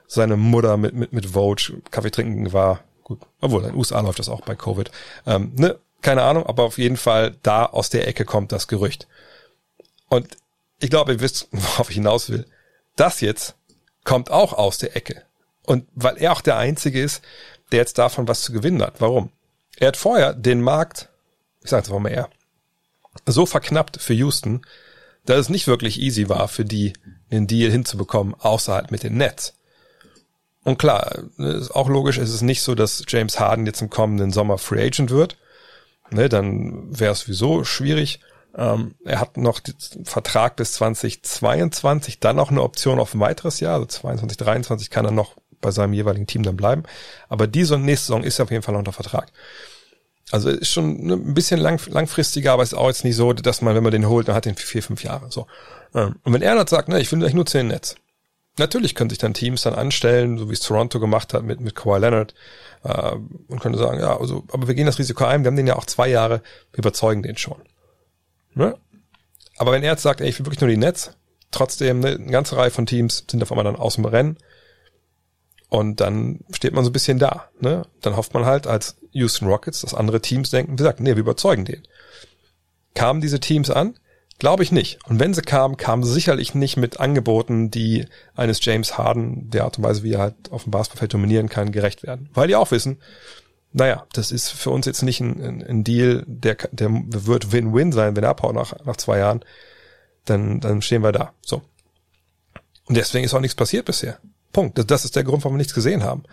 seine 0.07 0.37
Mutter 0.37 0.77
mit, 0.77 0.93
mit, 0.93 1.13
mit 1.13 1.27
Vogue 1.27 1.81
Kaffee 1.91 2.11
trinken 2.11 2.51
war. 2.53 2.81
Gut, 3.03 3.19
obwohl 3.41 3.61
in 3.61 3.69
den 3.69 3.77
USA 3.77 3.99
läuft 4.01 4.19
das 4.19 4.29
auch 4.29 4.41
bei 4.41 4.55
Covid. 4.55 4.91
Ähm, 5.25 5.53
ne, 5.55 5.79
keine 6.01 6.23
Ahnung, 6.23 6.45
aber 6.45 6.63
auf 6.63 6.77
jeden 6.77 6.97
Fall 6.97 7.35
da 7.43 7.65
aus 7.65 7.89
der 7.89 8.07
Ecke 8.07 8.25
kommt 8.25 8.51
das 8.51 8.67
Gerücht. 8.67 9.07
Und 10.07 10.37
ich 10.79 10.89
glaube, 10.89 11.13
ihr 11.13 11.19
wisst, 11.19 11.47
worauf 11.51 11.89
ich 11.89 11.95
hinaus 11.95 12.29
will. 12.29 12.45
Das 12.95 13.21
jetzt 13.21 13.55
kommt 14.03 14.31
auch 14.31 14.53
aus 14.53 14.77
der 14.77 14.95
Ecke. 14.95 15.23
Und 15.63 15.87
weil 15.93 16.17
er 16.17 16.31
auch 16.31 16.41
der 16.41 16.57
Einzige 16.57 17.01
ist, 17.01 17.21
der 17.71 17.79
jetzt 17.79 17.97
davon 17.97 18.27
was 18.27 18.41
zu 18.41 18.51
gewinnen 18.51 18.81
hat. 18.81 18.95
Warum? 18.99 19.31
Er 19.77 19.89
hat 19.89 19.97
vorher 19.97 20.33
den 20.33 20.61
Markt, 20.61 21.09
ich 21.63 21.69
sage 21.69 21.81
jetzt 21.81 21.89
warum 21.89 22.05
er, 22.05 22.29
so 23.25 23.45
verknappt 23.45 24.01
für 24.01 24.13
Houston, 24.13 24.61
dass 25.25 25.39
es 25.39 25.49
nicht 25.49 25.67
wirklich 25.67 25.99
easy 25.99 26.29
war 26.29 26.47
für 26.47 26.65
die, 26.65 26.93
einen 27.29 27.47
Deal 27.47 27.71
hinzubekommen, 27.71 28.35
außerhalb 28.35 28.91
mit 28.91 29.03
den 29.03 29.17
Nets. 29.17 29.53
Und 30.63 30.77
klar, 30.77 31.23
ist 31.37 31.71
auch 31.71 31.87
logisch, 31.87 32.17
ist 32.17 32.33
es 32.33 32.41
nicht 32.41 32.61
so, 32.61 32.75
dass 32.75 33.03
James 33.07 33.39
Harden 33.39 33.65
jetzt 33.65 33.81
im 33.81 33.89
kommenden 33.89 34.31
Sommer 34.31 34.57
Free 34.57 34.85
Agent 34.85 35.11
wird. 35.11 35.37
Ne, 36.11 36.27
dann 36.27 36.99
wäre 36.99 37.13
es 37.13 37.21
sowieso 37.21 37.63
schwierig. 37.63 38.19
Ähm, 38.55 38.95
er 39.05 39.19
hat 39.19 39.37
noch 39.37 39.59
den 39.59 40.05
Vertrag 40.05 40.55
bis 40.55 40.73
2022, 40.73 42.19
dann 42.19 42.35
noch 42.35 42.49
eine 42.49 42.63
Option 42.63 42.99
auf 42.99 43.13
ein 43.13 43.19
weiteres 43.19 43.59
Jahr, 43.59 43.75
also 43.75 43.85
22, 43.85 44.37
23 44.37 44.89
kann 44.89 45.05
er 45.05 45.11
noch 45.11 45.35
bei 45.61 45.71
seinem 45.71 45.93
jeweiligen 45.93 46.27
Team 46.27 46.43
dann 46.43 46.57
bleiben. 46.57 46.83
Aber 47.27 47.47
diese 47.47 47.75
und 47.75 47.85
nächste 47.85 48.07
Saison 48.07 48.23
ist 48.23 48.39
er 48.39 48.43
auf 48.43 48.51
jeden 48.51 48.63
Fall 48.63 48.73
noch 48.73 48.79
unter 48.79 48.93
Vertrag. 48.93 49.31
Also 50.31 50.49
ist 50.49 50.71
schon 50.71 51.05
ne, 51.05 51.13
ein 51.13 51.33
bisschen 51.33 51.59
lang, 51.59 51.81
langfristiger, 51.87 52.53
aber 52.53 52.63
ist 52.63 52.75
auch 52.75 52.87
jetzt 52.87 53.03
nicht 53.03 53.15
so, 53.15 53.33
dass 53.33 53.61
man, 53.61 53.75
wenn 53.75 53.83
man 53.83 53.91
den 53.91 54.07
holt, 54.07 54.27
dann 54.27 54.35
hat 54.35 54.45
den 54.45 54.55
vier, 54.55 54.83
fünf 54.83 55.03
Jahre. 55.03 55.31
So. 55.31 55.47
Ähm, 55.95 56.15
und 56.23 56.33
wenn 56.33 56.41
er 56.41 56.55
dann 56.55 56.67
sagt, 56.67 56.87
ne, 56.89 56.99
ich 56.99 57.11
will 57.11 57.19
eigentlich 57.19 57.33
nur 57.33 57.45
zehn 57.45 57.67
Netz. 57.67 57.95
Natürlich 58.57 58.93
können 58.93 59.09
sich 59.09 59.19
dann 59.19 59.33
Teams 59.33 59.61
dann 59.61 59.73
anstellen, 59.73 60.37
so 60.37 60.49
wie 60.49 60.53
es 60.53 60.59
Toronto 60.59 60.99
gemacht 60.99 61.33
hat 61.33 61.43
mit, 61.43 61.61
mit 61.61 61.75
Kawhi 61.75 61.99
Leonard, 61.99 62.35
äh, 62.83 63.15
und 63.47 63.59
können 63.59 63.77
sagen, 63.77 63.99
ja, 63.99 64.19
also, 64.19 64.43
aber 64.51 64.67
wir 64.67 64.75
gehen 64.75 64.85
das 64.85 64.99
Risiko 64.99 65.23
ein, 65.23 65.43
wir 65.43 65.47
haben 65.47 65.55
den 65.55 65.67
ja 65.67 65.77
auch 65.77 65.85
zwei 65.85 66.09
Jahre, 66.09 66.41
wir 66.71 66.79
überzeugen 66.79 67.23
den 67.23 67.37
schon. 67.37 67.61
Ne? 68.53 68.77
Aber 69.57 69.71
wenn 69.71 69.83
er 69.83 69.91
jetzt 69.91 70.03
sagt, 70.03 70.21
ey, 70.21 70.29
ich 70.29 70.39
will 70.39 70.45
wirklich 70.45 70.61
nur 70.61 70.69
die 70.69 70.77
Netz, 70.77 71.11
trotzdem, 71.51 72.01
ne, 72.01 72.09
eine 72.09 72.31
ganze 72.31 72.57
Reihe 72.57 72.71
von 72.71 72.85
Teams 72.85 73.25
sind 73.29 73.41
auf 73.41 73.51
einmal 73.51 73.65
dann 73.65 73.75
aus 73.75 73.95
dem 73.95 74.05
Rennen, 74.05 74.37
und 75.69 76.01
dann 76.01 76.39
steht 76.51 76.73
man 76.73 76.83
so 76.83 76.89
ein 76.89 76.93
bisschen 76.93 77.19
da. 77.19 77.49
Ne? 77.59 77.83
Dann 78.01 78.15
hofft 78.15 78.33
man 78.33 78.45
halt 78.45 78.67
als 78.67 78.97
Houston 79.11 79.47
Rockets, 79.47 79.81
dass 79.81 79.93
andere 79.93 80.21
Teams 80.21 80.49
denken, 80.49 80.73
wie 80.73 80.77
gesagt, 80.77 80.99
nee, 80.99 81.11
wir 81.11 81.17
überzeugen 81.17 81.65
den. 81.65 81.83
Kamen 82.95 83.21
diese 83.21 83.39
Teams 83.39 83.69
an? 83.69 83.95
Glaube 84.39 84.63
ich 84.63 84.71
nicht. 84.71 84.99
Und 85.05 85.19
wenn 85.19 85.33
sie 85.33 85.41
kamen, 85.41 85.77
kamen 85.77 86.03
sie 86.03 86.13
sicherlich 86.13 86.55
nicht 86.55 86.77
mit 86.77 86.99
Angeboten, 86.99 87.69
die 87.69 88.05
eines 88.35 88.63
James 88.63 88.97
Harden, 88.97 89.49
der 89.51 89.65
Art 89.65 89.77
und 89.77 89.83
Weise, 89.83 90.01
wie 90.03 90.13
er 90.13 90.19
halt 90.19 90.35
auf 90.49 90.63
dem 90.63 90.71
Basketballfeld 90.71 91.13
dominieren 91.13 91.49
kann, 91.49 91.71
gerecht 91.71 92.03
werden. 92.03 92.29
Weil 92.33 92.47
die 92.47 92.55
auch 92.55 92.71
wissen, 92.71 92.99
naja, 93.71 94.07
das 94.13 94.31
ist 94.31 94.49
für 94.49 94.71
uns 94.71 94.85
jetzt 94.85 95.03
nicht 95.03 95.19
ein, 95.19 95.63
ein 95.63 95.83
Deal, 95.83 96.23
der, 96.25 96.55
der 96.71 96.89
wird 96.89 97.51
Win-Win 97.51 97.91
sein, 97.91 98.15
wenn 98.15 98.23
er 98.23 98.29
abhaut 98.29 98.55
nach, 98.55 98.73
nach 98.85 98.97
zwei 98.97 99.19
Jahren. 99.19 99.43
Dann, 100.25 100.61
dann 100.61 100.81
stehen 100.81 101.03
wir 101.03 101.11
da. 101.11 101.33
So. 101.41 101.61
Und 102.85 102.97
deswegen 102.97 103.25
ist 103.25 103.33
auch 103.33 103.41
nichts 103.41 103.55
passiert 103.55 103.85
bisher. 103.85 104.19
Punkt. 104.51 104.89
Das 104.89 105.05
ist 105.05 105.15
der 105.15 105.23
Grund, 105.23 105.43
warum 105.43 105.55
wir 105.55 105.59
nichts 105.59 105.73
gesehen 105.73 106.03
haben. 106.03 106.23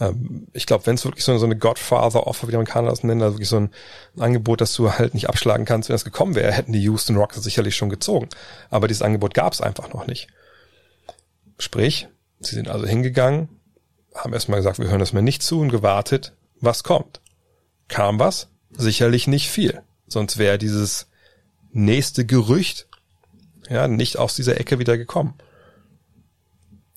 Ähm, 0.00 0.46
ich 0.52 0.66
glaube, 0.66 0.86
wenn 0.86 0.94
es 0.94 1.04
wirklich 1.04 1.24
so 1.24 1.32
eine, 1.32 1.56
Godfather-Offer, 1.56 2.46
wie 2.46 2.52
die 2.52 2.56
Amerikaner 2.56 2.90
das 2.90 3.02
nennen, 3.02 3.22
also 3.22 3.34
wirklich 3.34 3.48
so 3.48 3.58
ein, 3.58 3.70
Angebot, 4.18 4.60
das 4.60 4.74
du 4.74 4.92
halt 4.92 5.14
nicht 5.14 5.28
abschlagen 5.28 5.64
kannst, 5.64 5.88
wenn 5.88 5.94
das 5.94 6.04
gekommen 6.04 6.34
wäre, 6.34 6.52
hätten 6.52 6.72
die 6.72 6.82
Houston 6.82 7.16
Rockets 7.16 7.42
sicherlich 7.42 7.76
schon 7.76 7.90
gezogen. 7.90 8.28
Aber 8.70 8.88
dieses 8.88 9.02
Angebot 9.02 9.34
gab 9.34 9.52
es 9.52 9.60
einfach 9.60 9.92
noch 9.92 10.06
nicht. 10.06 10.28
Sprich, 11.58 12.08
sie 12.40 12.54
sind 12.54 12.68
also 12.68 12.86
hingegangen, 12.86 13.48
haben 14.14 14.32
erstmal 14.32 14.58
gesagt, 14.58 14.78
wir 14.78 14.88
hören 14.88 15.00
das 15.00 15.12
mir 15.12 15.22
nicht 15.22 15.42
zu 15.42 15.60
und 15.60 15.70
gewartet, 15.70 16.32
was 16.60 16.84
kommt. 16.84 17.20
Kam 17.88 18.18
was? 18.18 18.48
Sicherlich 18.70 19.26
nicht 19.26 19.50
viel. 19.50 19.82
Sonst 20.06 20.38
wäre 20.38 20.58
dieses 20.58 21.08
nächste 21.72 22.24
Gerücht 22.24 22.86
ja 23.68 23.88
nicht 23.88 24.18
aus 24.18 24.34
dieser 24.34 24.58
Ecke 24.60 24.78
wieder 24.78 24.96
gekommen. 24.96 25.34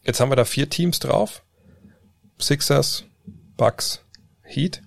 Jetzt 0.08 0.22
haben 0.22 0.32
wir 0.32 0.38
da 0.38 0.46
vier 0.46 0.70
Teams 0.70 1.00
drauf. 1.00 1.44
Sixers, 2.40 3.04
Bucks, 3.58 4.02
Heat. 4.42 4.82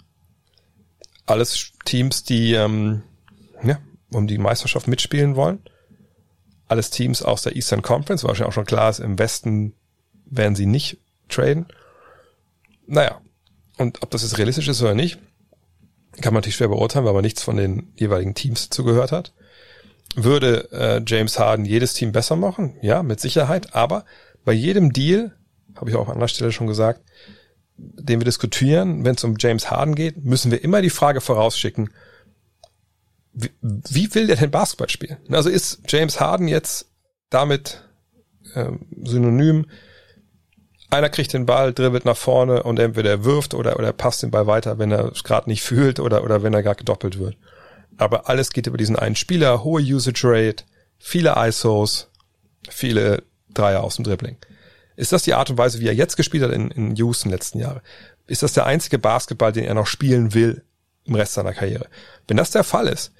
Alles 1.26 1.72
Teams, 1.84 2.24
die 2.24 2.54
ähm, 2.54 3.02
ja, 3.62 3.78
um 4.10 4.26
die 4.26 4.38
Meisterschaft 4.38 4.88
mitspielen 4.88 5.36
wollen. 5.36 5.60
Alles 6.68 6.88
Teams 6.88 7.22
aus 7.22 7.42
der 7.42 7.54
Eastern 7.54 7.82
Conference, 7.82 8.24
wahrscheinlich 8.24 8.48
auch 8.48 8.54
schon 8.54 8.64
klar 8.64 8.88
ist, 8.88 9.00
im 9.00 9.18
Westen 9.18 9.74
werden 10.24 10.56
sie 10.56 10.66
nicht 10.66 10.98
traden. 11.28 11.66
Naja, 12.86 13.20
und 13.76 14.02
ob 14.02 14.10
das 14.10 14.22
jetzt 14.22 14.38
realistisch 14.38 14.68
ist 14.68 14.80
oder 14.80 14.94
nicht, 14.94 15.18
kann 16.22 16.32
man 16.32 16.40
natürlich 16.40 16.56
schwer 16.56 16.68
beurteilen, 16.68 17.04
weil 17.04 17.12
man 17.12 17.22
nichts 17.22 17.42
von 17.42 17.56
den 17.56 17.92
jeweiligen 17.94 18.34
Teams 18.34 18.70
zugehört 18.70 19.12
hat. 19.12 19.34
Würde 20.16 20.70
äh, 20.72 21.02
James 21.06 21.38
Harden 21.38 21.64
jedes 21.64 21.92
Team 21.92 22.10
besser 22.10 22.36
machen? 22.36 22.76
Ja, 22.80 23.02
mit 23.02 23.20
Sicherheit. 23.20 23.74
Aber 23.74 24.04
bei 24.44 24.52
jedem 24.52 24.92
Deal, 24.92 25.36
habe 25.76 25.90
ich 25.90 25.96
auch 25.96 26.06
an 26.06 26.14
anderer 26.14 26.28
Stelle 26.28 26.52
schon 26.52 26.66
gesagt, 26.66 27.02
den 27.76 28.20
wir 28.20 28.24
diskutieren, 28.24 29.04
wenn 29.04 29.14
es 29.14 29.24
um 29.24 29.36
James 29.38 29.70
Harden 29.70 29.94
geht, 29.94 30.22
müssen 30.24 30.50
wir 30.50 30.62
immer 30.62 30.82
die 30.82 30.90
Frage 30.90 31.20
vorausschicken, 31.20 31.90
wie, 33.32 33.50
wie 33.62 34.14
will 34.14 34.26
der 34.26 34.36
denn 34.36 34.50
Basketball 34.50 34.88
spielen? 34.88 35.18
Also 35.30 35.48
ist 35.48 35.80
James 35.88 36.20
Harden 36.20 36.48
jetzt 36.48 36.90
damit 37.30 37.84
äh, 38.54 38.72
synonym, 39.02 39.66
einer 40.90 41.08
kriegt 41.08 41.32
den 41.32 41.46
Ball, 41.46 41.72
dribbelt 41.72 42.04
nach 42.04 42.16
vorne 42.16 42.64
und 42.64 42.78
entweder 42.78 43.10
er 43.10 43.24
wirft 43.24 43.54
oder, 43.54 43.78
oder 43.78 43.92
passt 43.92 44.22
den 44.22 44.32
Ball 44.32 44.46
weiter, 44.46 44.78
wenn 44.78 44.90
er 44.90 45.12
es 45.12 45.22
gerade 45.22 45.48
nicht 45.48 45.62
fühlt 45.62 46.00
oder, 46.00 46.24
oder 46.24 46.42
wenn 46.42 46.52
er 46.52 46.62
gerade 46.62 46.78
gedoppelt 46.78 47.18
wird. 47.18 47.36
Aber 47.96 48.28
alles 48.28 48.50
geht 48.50 48.66
über 48.66 48.76
diesen 48.76 48.96
einen 48.96 49.14
Spieler, 49.14 49.62
hohe 49.62 49.82
Usage 49.82 50.22
Rate, 50.24 50.64
viele 50.98 51.34
ISOs, 51.36 52.10
viele 52.68 53.22
Dreier 53.54 53.82
aus 53.82 53.96
dem 53.96 54.04
Dribbling. 54.04 54.36
Ist 54.96 55.12
das 55.12 55.22
die 55.22 55.34
Art 55.34 55.50
und 55.50 55.58
Weise, 55.58 55.80
wie 55.80 55.86
er 55.86 55.94
jetzt 55.94 56.16
gespielt 56.16 56.44
hat 56.44 56.52
in, 56.52 56.70
in 56.70 56.96
Houston 56.96 57.30
letzten 57.30 57.58
Jahre? 57.58 57.82
Ist 58.26 58.42
das 58.42 58.52
der 58.52 58.66
einzige 58.66 58.98
Basketball, 58.98 59.52
den 59.52 59.64
er 59.64 59.74
noch 59.74 59.86
spielen 59.86 60.34
will 60.34 60.62
im 61.04 61.14
Rest 61.14 61.34
seiner 61.34 61.54
Karriere? 61.54 61.86
Wenn 62.28 62.36
das 62.36 62.50
der 62.50 62.64
Fall 62.64 62.86
ist, 62.86 63.12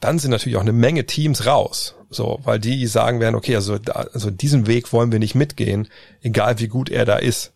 dann 0.00 0.18
sind 0.18 0.30
natürlich 0.30 0.56
auch 0.56 0.62
eine 0.62 0.72
Menge 0.72 1.06
Teams 1.06 1.46
raus. 1.46 1.94
So, 2.10 2.40
weil 2.44 2.58
die 2.58 2.86
sagen 2.86 3.20
werden, 3.20 3.34
okay, 3.34 3.54
also, 3.54 3.78
also 4.12 4.30
diesen 4.30 4.66
Weg 4.66 4.92
wollen 4.92 5.12
wir 5.12 5.18
nicht 5.18 5.34
mitgehen, 5.34 5.88
egal 6.20 6.58
wie 6.58 6.68
gut 6.68 6.90
er 6.90 7.06
da 7.06 7.16
ist. 7.16 7.52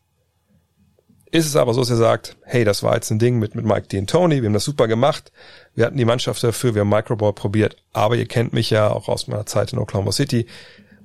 Ist 1.30 1.44
es 1.44 1.56
aber 1.56 1.74
so, 1.74 1.80
dass 1.80 1.90
er 1.90 1.96
sagt, 1.96 2.36
hey, 2.44 2.64
das 2.64 2.82
war 2.82 2.94
jetzt 2.94 3.10
ein 3.10 3.18
Ding 3.18 3.38
mit, 3.38 3.54
mit 3.54 3.66
Mike 3.66 3.88
D'Antoni, 3.88 4.40
wir 4.40 4.46
haben 4.46 4.54
das 4.54 4.64
super 4.64 4.88
gemacht, 4.88 5.32
wir 5.74 5.84
hatten 5.84 5.98
die 5.98 6.04
Mannschaft 6.06 6.42
dafür, 6.42 6.74
wir 6.74 6.80
haben 6.80 6.88
Microball 6.88 7.34
probiert, 7.34 7.76
aber 7.92 8.16
ihr 8.16 8.26
kennt 8.26 8.54
mich 8.54 8.70
ja 8.70 8.88
auch 8.88 9.08
aus 9.08 9.26
meiner 9.26 9.44
Zeit 9.44 9.72
in 9.72 9.78
Oklahoma 9.78 10.12
City, 10.12 10.46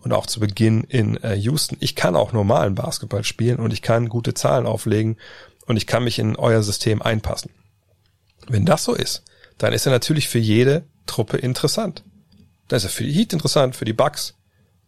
und 0.01 0.13
auch 0.13 0.25
zu 0.25 0.39
Beginn 0.39 0.83
in 0.83 1.17
äh, 1.23 1.35
Houston. 1.35 1.77
Ich 1.79 1.95
kann 1.95 2.15
auch 2.15 2.33
normalen 2.33 2.75
Basketball 2.75 3.23
spielen 3.23 3.57
und 3.57 3.71
ich 3.71 3.81
kann 3.81 4.09
gute 4.09 4.33
Zahlen 4.33 4.65
auflegen 4.65 5.17
und 5.65 5.77
ich 5.77 5.87
kann 5.87 6.03
mich 6.03 6.19
in 6.19 6.35
euer 6.35 6.63
System 6.63 7.01
einpassen. 7.01 7.51
Wenn 8.47 8.65
das 8.65 8.83
so 8.83 8.93
ist, 8.93 9.23
dann 9.57 9.73
ist 9.73 9.85
er 9.85 9.91
natürlich 9.91 10.27
für 10.27 10.39
jede 10.39 10.85
Truppe 11.05 11.37
interessant. 11.37 12.03
Dann 12.67 12.77
ist 12.77 12.83
er 12.83 12.89
für 12.89 13.03
die 13.03 13.13
Heat 13.13 13.33
interessant, 13.33 13.75
für 13.75 13.85
die 13.85 13.93
Bucks, 13.93 14.35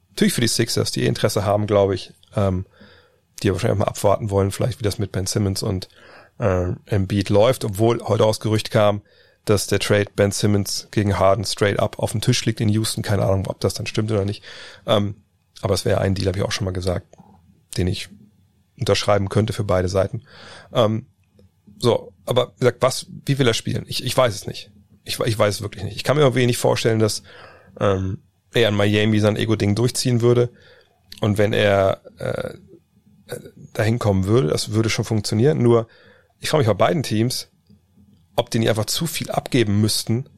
natürlich 0.09 0.33
für 0.33 0.41
die 0.41 0.47
Sixers, 0.47 0.91
die 0.91 1.03
eh 1.03 1.07
Interesse 1.07 1.45
haben, 1.45 1.67
glaube 1.67 1.95
ich, 1.95 2.13
ähm, 2.35 2.65
die 3.41 3.47
ja 3.47 3.53
wahrscheinlich 3.53 3.79
mal 3.79 3.85
abwarten 3.85 4.29
wollen, 4.29 4.51
vielleicht 4.51 4.79
wie 4.79 4.83
das 4.83 4.99
mit 4.99 5.11
Ben 5.11 5.27
Simmons 5.27 5.63
und 5.63 5.89
äh, 6.39 6.71
Embiid 6.85 7.29
läuft, 7.29 7.65
obwohl 7.65 8.01
heute 8.01 8.25
aus 8.25 8.39
Gerücht 8.39 8.71
kam, 8.71 9.01
dass 9.45 9.67
der 9.67 9.79
Trade 9.79 10.07
Ben 10.15 10.31
Simmons 10.31 10.87
gegen 10.91 11.19
Harden 11.19 11.45
straight 11.45 11.79
up 11.79 11.99
auf 11.99 12.11
dem 12.11 12.21
Tisch 12.21 12.45
liegt 12.45 12.61
in 12.61 12.69
Houston. 12.69 13.01
Keine 13.03 13.23
Ahnung, 13.23 13.47
ob 13.47 13.59
das 13.59 13.73
dann 13.73 13.87
stimmt 13.87 14.11
oder 14.11 14.25
nicht. 14.25 14.43
Ähm, 14.85 15.15
aber 15.61 15.73
es 15.73 15.85
wäre 15.85 16.01
ein 16.01 16.15
Deal, 16.15 16.27
habe 16.27 16.37
ich 16.37 16.43
auch 16.43 16.51
schon 16.51 16.65
mal 16.65 16.71
gesagt, 16.71 17.07
den 17.77 17.87
ich 17.87 18.09
unterschreiben 18.79 19.29
könnte 19.29 19.53
für 19.53 19.63
beide 19.63 19.89
Seiten. 19.89 20.23
Ähm, 20.73 21.07
so, 21.77 22.13
aber 22.25 22.53
wie 22.55 22.59
gesagt, 22.59 22.81
was, 22.81 23.07
wie 23.25 23.37
will 23.37 23.47
er 23.47 23.53
spielen? 23.53 23.85
Ich, 23.87 24.03
ich 24.03 24.15
weiß 24.15 24.33
es 24.33 24.47
nicht. 24.47 24.71
Ich, 25.03 25.19
ich 25.19 25.37
weiß 25.37 25.55
es 25.55 25.61
wirklich 25.61 25.83
nicht. 25.83 25.97
Ich 25.97 26.03
kann 26.03 26.15
mir 26.15 26.25
auch 26.25 26.35
wenig 26.35 26.57
vorstellen, 26.57 26.99
dass 26.99 27.23
ähm, 27.79 28.19
er 28.53 28.69
in 28.69 28.75
Miami 28.75 29.19
sein 29.19 29.35
Ego-Ding 29.35 29.75
durchziehen 29.75 30.21
würde. 30.21 30.49
Und 31.19 31.37
wenn 31.37 31.53
er 31.53 32.01
äh, 32.17 32.53
dahin 33.73 33.99
kommen 33.99 34.25
würde, 34.25 34.47
das 34.47 34.71
würde 34.71 34.89
schon 34.89 35.05
funktionieren. 35.05 35.61
Nur, 35.61 35.87
ich 36.39 36.49
frage 36.49 36.61
mich 36.61 36.67
bei 36.67 36.73
beiden 36.73 37.03
Teams, 37.03 37.49
ob 38.35 38.49
die 38.49 38.59
nicht 38.59 38.69
einfach 38.69 38.85
zu 38.85 39.07
viel 39.07 39.29
abgeben 39.31 39.81
müssten, 39.81 40.29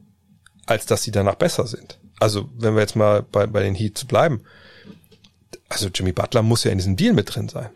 als 0.66 0.86
dass 0.86 1.02
sie 1.02 1.10
danach 1.10 1.36
besser 1.36 1.66
sind. 1.66 1.98
Also, 2.18 2.48
wenn 2.56 2.74
wir 2.74 2.80
jetzt 2.80 2.96
mal 2.96 3.22
bei, 3.22 3.46
bei 3.46 3.62
den 3.62 3.74
Heats 3.74 4.04
bleiben, 4.04 4.42
also 5.68 5.88
Jimmy 5.88 6.12
Butler 6.12 6.42
muss 6.42 6.64
ja 6.64 6.70
in 6.70 6.78
diesem 6.78 6.96
Deal 6.96 7.14
mit 7.14 7.34
drin 7.34 7.48
sein. 7.48 7.70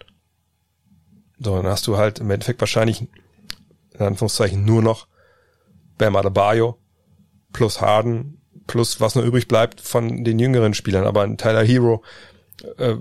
So, 1.38 1.56
dann 1.56 1.66
hast 1.66 1.86
du 1.86 1.96
halt 1.96 2.18
im 2.18 2.30
Endeffekt 2.30 2.60
wahrscheinlich, 2.60 3.02
in 3.02 4.00
Anführungszeichen, 4.00 4.64
nur 4.64 4.82
noch 4.82 5.06
Bam 5.98 6.16
Adebayo 6.16 6.78
plus 7.52 7.80
Harden, 7.80 8.40
plus 8.66 9.00
was 9.00 9.14
noch 9.14 9.24
übrig 9.24 9.48
bleibt 9.48 9.80
von 9.80 10.24
den 10.24 10.38
jüngeren 10.38 10.74
Spielern. 10.74 11.04
Aber 11.04 11.22
ein 11.22 11.38
Tyler 11.38 11.64
Hero 11.64 12.02
äh, 12.78 12.96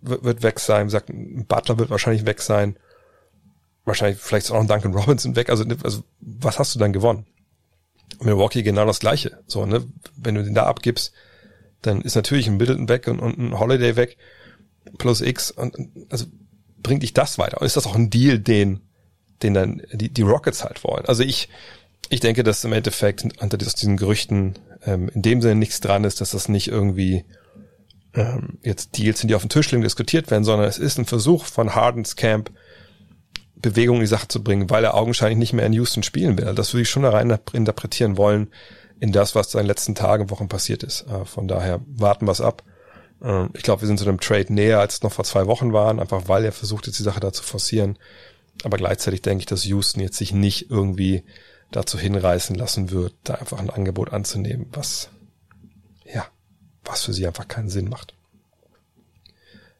wird, 0.00 0.24
wird 0.24 0.42
weg 0.42 0.60
sein, 0.60 0.88
sagt, 0.88 1.10
Butler 1.48 1.78
wird 1.78 1.90
wahrscheinlich 1.90 2.26
weg 2.26 2.40
sein. 2.40 2.78
Wahrscheinlich 3.86 4.20
vielleicht 4.20 4.46
ist 4.46 4.50
auch 4.50 4.60
noch 4.60 4.68
Duncan 4.68 4.92
Robinson 4.94 5.36
weg. 5.36 5.48
Also, 5.48 5.64
also 5.82 6.02
was 6.20 6.58
hast 6.58 6.74
du 6.74 6.78
dann 6.78 6.92
gewonnen? 6.92 7.24
Milwaukee 8.20 8.62
genau 8.62 8.84
das 8.84 9.00
gleiche. 9.00 9.38
So, 9.46 9.64
ne? 9.64 9.86
Wenn 10.16 10.34
du 10.34 10.44
den 10.44 10.54
da 10.54 10.66
abgibst, 10.66 11.12
dann 11.82 12.02
ist 12.02 12.16
natürlich 12.16 12.48
ein 12.48 12.56
Middleton 12.56 12.88
weg 12.88 13.06
und, 13.08 13.20
und 13.20 13.38
ein 13.38 13.58
Holiday 13.58 13.96
weg 13.96 14.18
plus 14.98 15.20
X 15.20 15.50
und 15.50 15.76
also 16.10 16.26
bringt 16.82 17.02
dich 17.02 17.14
das 17.14 17.38
weiter? 17.38 17.60
Und 17.60 17.66
ist 17.66 17.76
das 17.76 17.86
auch 17.86 17.94
ein 17.94 18.10
Deal, 18.10 18.38
den, 18.38 18.80
den 19.42 19.54
dann 19.54 19.82
die, 19.92 20.08
die 20.08 20.22
Rockets 20.22 20.64
halt 20.64 20.84
wollen? 20.84 21.06
Also 21.06 21.22
ich, 21.22 21.48
ich 22.08 22.20
denke, 22.20 22.44
dass 22.44 22.64
im 22.64 22.72
Endeffekt 22.72 23.24
unter 23.40 23.56
diesen 23.56 23.96
Gerüchten 23.96 24.58
ähm, 24.84 25.08
in 25.08 25.22
dem 25.22 25.42
Sinne 25.42 25.56
nichts 25.56 25.80
dran 25.80 26.04
ist, 26.04 26.20
dass 26.20 26.30
das 26.30 26.48
nicht 26.48 26.68
irgendwie 26.68 27.24
ähm, 28.14 28.58
jetzt 28.62 28.96
Deals 28.98 29.20
sind, 29.20 29.28
die 29.28 29.34
auf 29.34 29.42
dem 29.42 29.48
Tisch 29.48 29.70
liegen, 29.70 29.82
diskutiert 29.82 30.30
werden, 30.30 30.44
sondern 30.44 30.68
es 30.68 30.78
ist 30.78 30.98
ein 30.98 31.06
Versuch 31.06 31.44
von 31.44 31.74
Hardens 31.74 32.16
Camp, 32.16 32.50
Bewegung 33.70 33.96
in 33.96 34.02
die 34.02 34.06
Sache 34.06 34.28
zu 34.28 34.42
bringen, 34.42 34.70
weil 34.70 34.84
er 34.84 34.94
augenscheinlich 34.94 35.38
nicht 35.38 35.52
mehr 35.52 35.66
in 35.66 35.72
Houston 35.72 36.02
spielen 36.02 36.38
will. 36.38 36.54
Das 36.54 36.72
würde 36.72 36.82
ich 36.82 36.90
schon 36.90 37.02
da 37.02 37.10
rein 37.10 37.38
interpretieren 37.52 38.16
wollen 38.16 38.48
in 39.00 39.12
das, 39.12 39.34
was 39.34 39.54
in 39.54 39.58
den 39.58 39.66
letzten 39.66 39.94
Tagen, 39.94 40.30
Wochen 40.30 40.48
passiert 40.48 40.82
ist. 40.82 41.06
Äh, 41.08 41.24
von 41.24 41.48
daher 41.48 41.80
warten 41.86 42.26
wir 42.26 42.32
es 42.32 42.40
ab. 42.40 42.62
Äh, 43.22 43.46
ich 43.54 43.62
glaube, 43.62 43.82
wir 43.82 43.86
sind 43.86 43.98
zu 43.98 44.08
einem 44.08 44.20
Trade 44.20 44.52
näher, 44.52 44.80
als 44.80 44.94
es 44.94 45.02
noch 45.02 45.12
vor 45.12 45.24
zwei 45.24 45.46
Wochen 45.46 45.72
waren, 45.72 46.00
einfach 46.00 46.28
weil 46.28 46.44
er 46.44 46.52
versucht 46.52 46.86
jetzt 46.86 46.98
die 46.98 47.02
Sache 47.04 47.20
da 47.20 47.32
zu 47.32 47.42
forcieren. 47.42 47.98
Aber 48.64 48.76
gleichzeitig 48.78 49.22
denke 49.22 49.40
ich, 49.40 49.46
dass 49.46 49.64
Houston 49.64 50.00
jetzt 50.00 50.16
sich 50.16 50.32
nicht 50.32 50.70
irgendwie 50.70 51.24
dazu 51.70 51.98
hinreißen 51.98 52.56
lassen 52.56 52.90
wird, 52.90 53.14
da 53.24 53.34
einfach 53.34 53.58
ein 53.58 53.70
Angebot 53.70 54.12
anzunehmen, 54.12 54.66
was, 54.72 55.10
ja, 56.04 56.26
was 56.84 57.04
für 57.04 57.12
sie 57.12 57.26
einfach 57.26 57.48
keinen 57.48 57.68
Sinn 57.68 57.88
macht. 57.88 58.14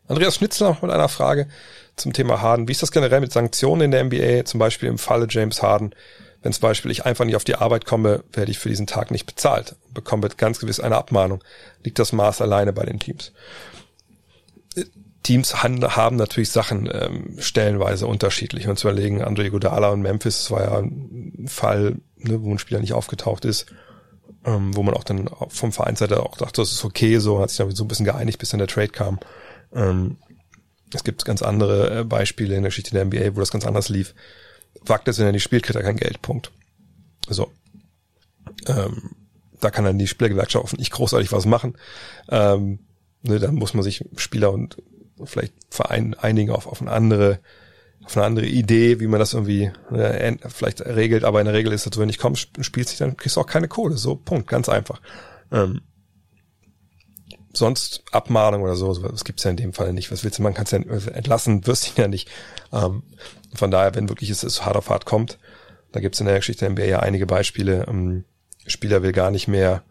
Andreas 0.09 0.37
Schnitzler 0.37 0.77
mit 0.83 0.91
einer 0.91 1.09
Frage 1.09 1.49
zum 1.97 2.13
Thema 2.13 2.41
Harden. 2.41 2.69
Wie 2.69 2.73
ist 2.73 2.83
das 2.83 2.93
generell 2.93 3.21
mit 3.21 3.33
Sanktionen 3.33 3.83
in 3.83 3.91
der 3.91 4.05
NBA, 4.05 4.45
zum 4.45 4.59
Beispiel 4.59 4.89
im 4.89 4.99
Falle 4.99 5.27
James 5.29 5.63
Harden? 5.63 5.95
Wenn 6.43 6.53
zum 6.53 6.63
Beispiel 6.63 6.91
ich 6.91 7.05
einfach 7.05 7.25
nicht 7.25 7.37
auf 7.37 7.45
die 7.45 7.57
Arbeit 7.57 7.87
komme, 7.87 8.23
werde 8.33 8.51
ich 8.51 8.59
für 8.59 8.69
diesen 8.69 8.87
Tag 8.87 9.11
nicht 9.11 9.27
bezahlt, 9.27 9.75
bekomme 9.93 10.29
ganz 10.37 10.61
gewiss 10.61 10.79
eine 10.79 10.97
Abmahnung. 10.97 11.43
Liegt 11.83 11.99
das 11.99 12.13
Maß 12.13 12.41
alleine 12.41 12.73
bei 12.73 12.85
den 12.85 13.01
Teams? 13.01 13.33
Teams 15.27 15.61
haben 15.61 16.15
natürlich 16.15 16.51
Sachen 16.51 16.89
ähm, 16.93 17.35
stellenweise 17.39 18.07
unterschiedlich. 18.07 18.69
Und 18.69 18.79
zu 18.79 18.89
überlegen, 18.89 19.23
Andre 19.23 19.51
Godala 19.51 19.89
und 19.89 20.01
Memphis, 20.01 20.39
das 20.39 20.51
war 20.53 20.63
ja 20.63 20.79
ein 20.79 21.47
Fall, 21.49 21.97
ne, 22.17 22.41
wo 22.43 22.53
ein 22.53 22.61
Spieler 22.61 22.79
nicht 22.79 22.93
aufgetaucht 22.93 23.45
ist, 23.45 23.67
ähm, 24.45 24.77
wo 24.77 24.85
man 24.85 24.95
auch 24.95 25.03
dann 25.03 25.29
vom 25.49 25.73
Vereinsseite 25.73 26.23
auch 26.23 26.37
dachte, 26.37 26.61
das 26.63 26.71
ist 26.71 26.85
okay, 26.85 27.19
so 27.19 27.41
hat 27.41 27.51
sich 27.51 27.59
dann 27.59 27.73
so 27.73 27.83
ein 27.83 27.89
bisschen 27.89 28.05
geeinigt, 28.05 28.39
bis 28.39 28.51
dann 28.51 28.59
der 28.59 28.69
Trade 28.69 28.91
kam. 28.91 29.19
Ähm, 29.75 30.19
es 30.95 31.05
gibt 31.05 31.25
ganz 31.25 31.43
andere 31.43 32.01
äh, 32.01 32.05
Beispiele 32.05 32.55
in 32.55 32.63
der 32.63 32.71
Geschichte 32.71 32.93
der 32.93 33.05
NBA, 33.05 33.37
wo 33.37 33.41
das 33.41 33.51
ganz 33.51 33.67
anders 33.67 33.89
lief. 33.89 34.15
Fakt 34.85 35.09
ist, 35.09 35.19
wenn 35.19 35.27
er 35.27 35.33
nicht 35.33 35.43
spielt, 35.43 35.63
kriegt 35.63 35.77
er 35.77 35.83
kein 35.83 35.97
Geld. 35.97 36.23
Punkt. 36.23 36.53
So. 37.29 37.51
Ähm, 38.67 39.11
da 39.61 39.71
kann 39.71 39.85
dann 39.85 39.99
die 39.99 40.07
Spielergewerkschaft 40.07 40.79
nicht 40.79 40.93
großartig 40.93 41.33
was 41.33 41.47
machen. 41.47 41.77
Ähm, 42.29 42.81
ne, 43.23 43.39
dann 43.39 43.55
muss 43.55 43.75
man 43.75 43.83
sich 43.83 44.05
Spieler 44.17 44.53
und 44.53 44.77
vielleicht 45.25 45.55
Verein 45.71 46.15
einigen 46.15 46.51
auf, 46.51 46.67
auf 46.67 46.81
eine 46.81 46.93
andere 46.93 47.41
auf 48.05 48.17
eine 48.17 48.27
andere 48.27 48.47
Idee, 48.47 49.01
wie 49.01 49.09
man 49.09 49.19
das 49.19 49.35
irgendwie 49.35 49.73
äh, 49.91 50.37
vielleicht 50.49 50.81
regelt, 50.81 51.25
aber 51.25 51.41
in 51.41 51.47
der 51.47 51.55
Regel 51.55 51.73
ist 51.73 51.93
so, 51.93 52.01
wenn 52.01 52.09
ich 52.09 52.19
komme, 52.19 52.37
spielst 52.37 52.93
dich, 52.93 52.99
dann 52.99 53.17
kriegst 53.17 53.37
du 53.37 53.41
auch 53.41 53.47
keine 53.47 53.67
Kohle. 53.67 53.97
So, 53.97 54.15
Punkt, 54.15 54.47
ganz 54.47 54.69
einfach. 54.69 55.01
Ähm, 55.51 55.81
sonst 57.57 58.03
Abmahnung 58.13 58.63
oder 58.63 58.77
so, 58.77 58.93
das 58.95 59.25
gibt's 59.25 59.45
ja 59.45 59.51
in 59.51 59.57
dem 59.57 59.73
Fall 59.73 59.93
nicht. 59.93 60.11
Was 60.11 60.25
willst 60.25 60.39
du, 60.39 60.43
man 60.43 60.55
kann 60.55 60.65
es 60.65 60.71
ja 60.71 60.79
entlassen, 60.79 61.67
wirst 61.67 61.89
ihn 61.89 62.03
ja 62.03 62.09
nicht. 62.09 62.29
Ähm, 62.73 63.03
von 63.55 63.71
daher, 63.71 63.95
wenn 63.95 64.09
wirklich 64.09 64.31
es, 64.31 64.43
es 64.43 64.65
hart 64.65 64.77
auf 64.77 64.91
hart 64.91 65.07
kommt, 65.07 65.39
da 65.93 66.01
gibt's 66.01 66.21
in 66.21 66.27
der 66.27 66.37
Geschichte 66.37 66.65
der 66.65 66.71
NBA 66.71 66.85
ja 66.85 67.01
einige 67.01 67.27
Beispiele. 67.27 67.87
Ähm, 67.89 68.25
Spieler 68.67 69.03
will 69.03 69.13
gar 69.13 69.31
nicht 69.31 69.49
mehr 69.49 69.83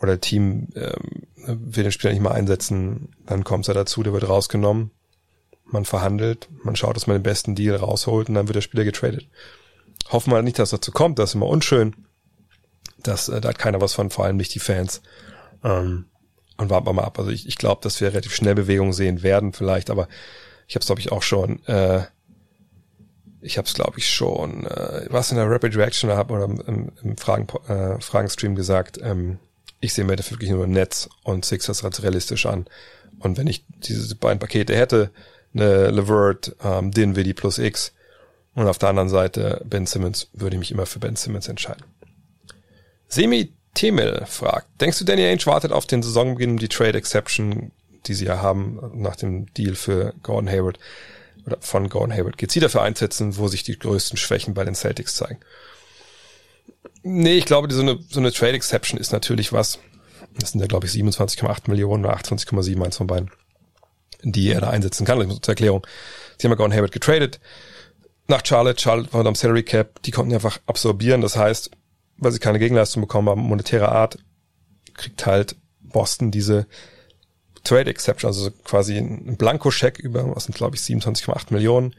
oder 0.00 0.20
Team 0.20 0.68
ähm, 0.74 1.26
will 1.46 1.82
den 1.82 1.92
Spieler 1.92 2.12
nicht 2.12 2.22
mehr 2.22 2.32
einsetzen, 2.32 3.14
dann 3.26 3.44
kommt 3.44 3.68
er 3.68 3.74
dazu, 3.74 4.02
der 4.02 4.12
wird 4.12 4.28
rausgenommen, 4.28 4.90
man 5.64 5.84
verhandelt, 5.84 6.48
man 6.62 6.76
schaut, 6.76 6.96
dass 6.96 7.06
man 7.06 7.16
den 7.16 7.22
besten 7.22 7.54
Deal 7.54 7.76
rausholt 7.76 8.28
und 8.28 8.34
dann 8.34 8.48
wird 8.48 8.56
der 8.56 8.62
Spieler 8.62 8.84
getradet. 8.84 9.28
Hoffen 10.10 10.32
wir 10.32 10.42
nicht, 10.42 10.58
dass 10.58 10.70
dazu 10.70 10.92
kommt, 10.92 11.18
das 11.18 11.30
ist 11.30 11.34
immer 11.34 11.46
unschön. 11.46 11.94
Das, 12.98 13.28
äh, 13.28 13.40
da 13.40 13.50
hat 13.50 13.58
keiner 13.58 13.80
was 13.80 13.94
von, 13.94 14.10
vor 14.10 14.24
allem 14.24 14.36
nicht 14.36 14.54
die 14.54 14.58
Fans. 14.58 15.02
Ähm, 15.62 16.06
und 16.60 16.70
warten 16.70 16.86
wir 16.86 16.92
mal 16.92 17.04
ab. 17.04 17.18
Also 17.18 17.30
ich, 17.30 17.48
ich 17.48 17.56
glaube, 17.56 17.80
dass 17.82 18.00
wir 18.00 18.08
relativ 18.08 18.34
schnell 18.34 18.54
Bewegungen 18.54 18.92
sehen 18.92 19.22
werden, 19.22 19.52
vielleicht, 19.52 19.90
aber 19.90 20.08
ich 20.68 20.74
habe 20.74 20.80
es, 20.80 20.86
glaube 20.86 21.00
ich, 21.00 21.10
auch 21.10 21.22
schon, 21.22 21.64
äh, 21.66 22.02
ich 23.40 23.56
habe 23.58 23.66
es, 23.66 23.74
glaube 23.74 23.98
ich, 23.98 24.10
schon, 24.10 24.66
äh, 24.66 25.06
was 25.08 25.30
in 25.30 25.38
der 25.38 25.50
Rapid 25.50 25.76
Reaction 25.76 26.10
hab, 26.10 26.30
oder 26.30 26.44
im, 26.44 26.92
im 27.02 27.16
Fragen, 27.16 27.48
äh, 27.68 28.00
Fragenstream 28.00 28.54
gesagt, 28.54 28.98
ähm, 29.02 29.38
ich 29.80 29.94
sehe 29.94 30.04
mir 30.04 30.16
da 30.16 30.30
wirklich 30.30 30.50
nur 30.50 30.66
Netz 30.66 31.08
und 31.24 31.44
Sixers 31.44 31.82
als 31.84 32.02
realistisch 32.02 32.44
an. 32.44 32.66
Und 33.18 33.38
wenn 33.38 33.46
ich 33.46 33.64
diese 33.78 34.14
beiden 34.14 34.38
Pakete 34.38 34.76
hätte, 34.76 35.10
eine 35.54 35.90
Levert, 35.90 36.54
ähm, 36.62 36.90
Dinwiddie 36.90 37.34
plus 37.34 37.58
X 37.58 37.92
und 38.54 38.68
auf 38.68 38.78
der 38.78 38.90
anderen 38.90 39.08
Seite 39.08 39.62
Ben 39.64 39.86
Simmons, 39.86 40.28
würde 40.34 40.56
ich 40.56 40.60
mich 40.60 40.70
immer 40.70 40.86
für 40.86 40.98
Ben 40.98 41.16
Simmons 41.16 41.48
entscheiden. 41.48 41.84
Semi 43.08 43.52
Temel 43.74 44.24
fragt, 44.26 44.68
denkst 44.80 44.98
du, 44.98 45.04
Danny 45.04 45.24
Ainge 45.24 45.46
wartet 45.46 45.72
auf 45.72 45.86
den 45.86 46.02
Saisonbeginn 46.02 46.56
die 46.56 46.68
Trade 46.68 46.98
Exception, 46.98 47.72
die 48.06 48.14
sie 48.14 48.26
ja 48.26 48.40
haben 48.42 48.80
nach 48.94 49.16
dem 49.16 49.52
Deal 49.54 49.74
für 49.74 50.14
Gordon 50.22 50.48
Hayward 50.48 50.78
oder 51.46 51.58
von 51.60 51.88
Gordon 51.88 52.12
Hayward? 52.12 52.36
Geht 52.36 52.50
sie 52.50 52.60
dafür 52.60 52.82
einsetzen, 52.82 53.36
wo 53.36 53.48
sich 53.48 53.62
die 53.62 53.78
größten 53.78 54.16
Schwächen 54.16 54.54
bei 54.54 54.64
den 54.64 54.74
Celtics 54.74 55.14
zeigen? 55.14 55.40
Nee, 57.02 57.38
ich 57.38 57.46
glaube, 57.46 57.72
so 57.72 57.80
eine, 57.80 57.98
so 58.08 58.20
eine 58.20 58.32
Trade 58.32 58.52
Exception 58.52 58.98
ist 58.98 59.12
natürlich 59.12 59.52
was. 59.52 59.78
Das 60.38 60.52
sind 60.52 60.60
ja, 60.60 60.66
glaube 60.66 60.86
ich, 60.86 60.92
27,8 60.92 61.68
Millionen 61.68 62.04
oder 62.04 62.16
28,7 62.16 62.82
eins 62.84 62.96
von 62.96 63.06
beiden, 63.06 63.30
die 64.22 64.50
er 64.50 64.60
da 64.60 64.70
einsetzen 64.70 65.06
kann. 65.06 65.18
Also 65.20 65.38
zur 65.38 65.52
Erklärung. 65.52 65.86
Sie 66.38 66.46
haben 66.46 66.52
ja 66.52 66.56
Gordon 66.56 66.76
Hayward 66.76 66.92
getradet 66.92 67.40
nach 68.30 68.44
Charlotte. 68.44 68.80
Charlotte 68.80 69.12
war 69.12 69.26
am 69.26 69.34
Salary 69.34 69.62
Cap. 69.62 70.02
Die 70.02 70.10
konnten 70.10 70.32
einfach 70.32 70.58
absorbieren. 70.66 71.20
Das 71.20 71.36
heißt, 71.36 71.70
weil 72.20 72.32
sie 72.32 72.38
keine 72.38 72.58
Gegenleistung 72.58 73.02
bekommen 73.02 73.28
haben, 73.28 73.40
monetärer 73.40 73.90
Art, 73.90 74.18
kriegt 74.94 75.26
halt 75.26 75.56
Boston 75.80 76.30
diese 76.30 76.66
Trade 77.64 77.90
Exception, 77.90 78.28
also 78.28 78.50
quasi 78.64 78.96
ein 78.96 79.36
Blankoscheck 79.36 79.98
über, 79.98 80.34
was 80.34 80.44
sind 80.44 80.54
glaube 80.54 80.76
ich 80.76 80.82
27,8 80.82 81.52
Millionen. 81.52 81.94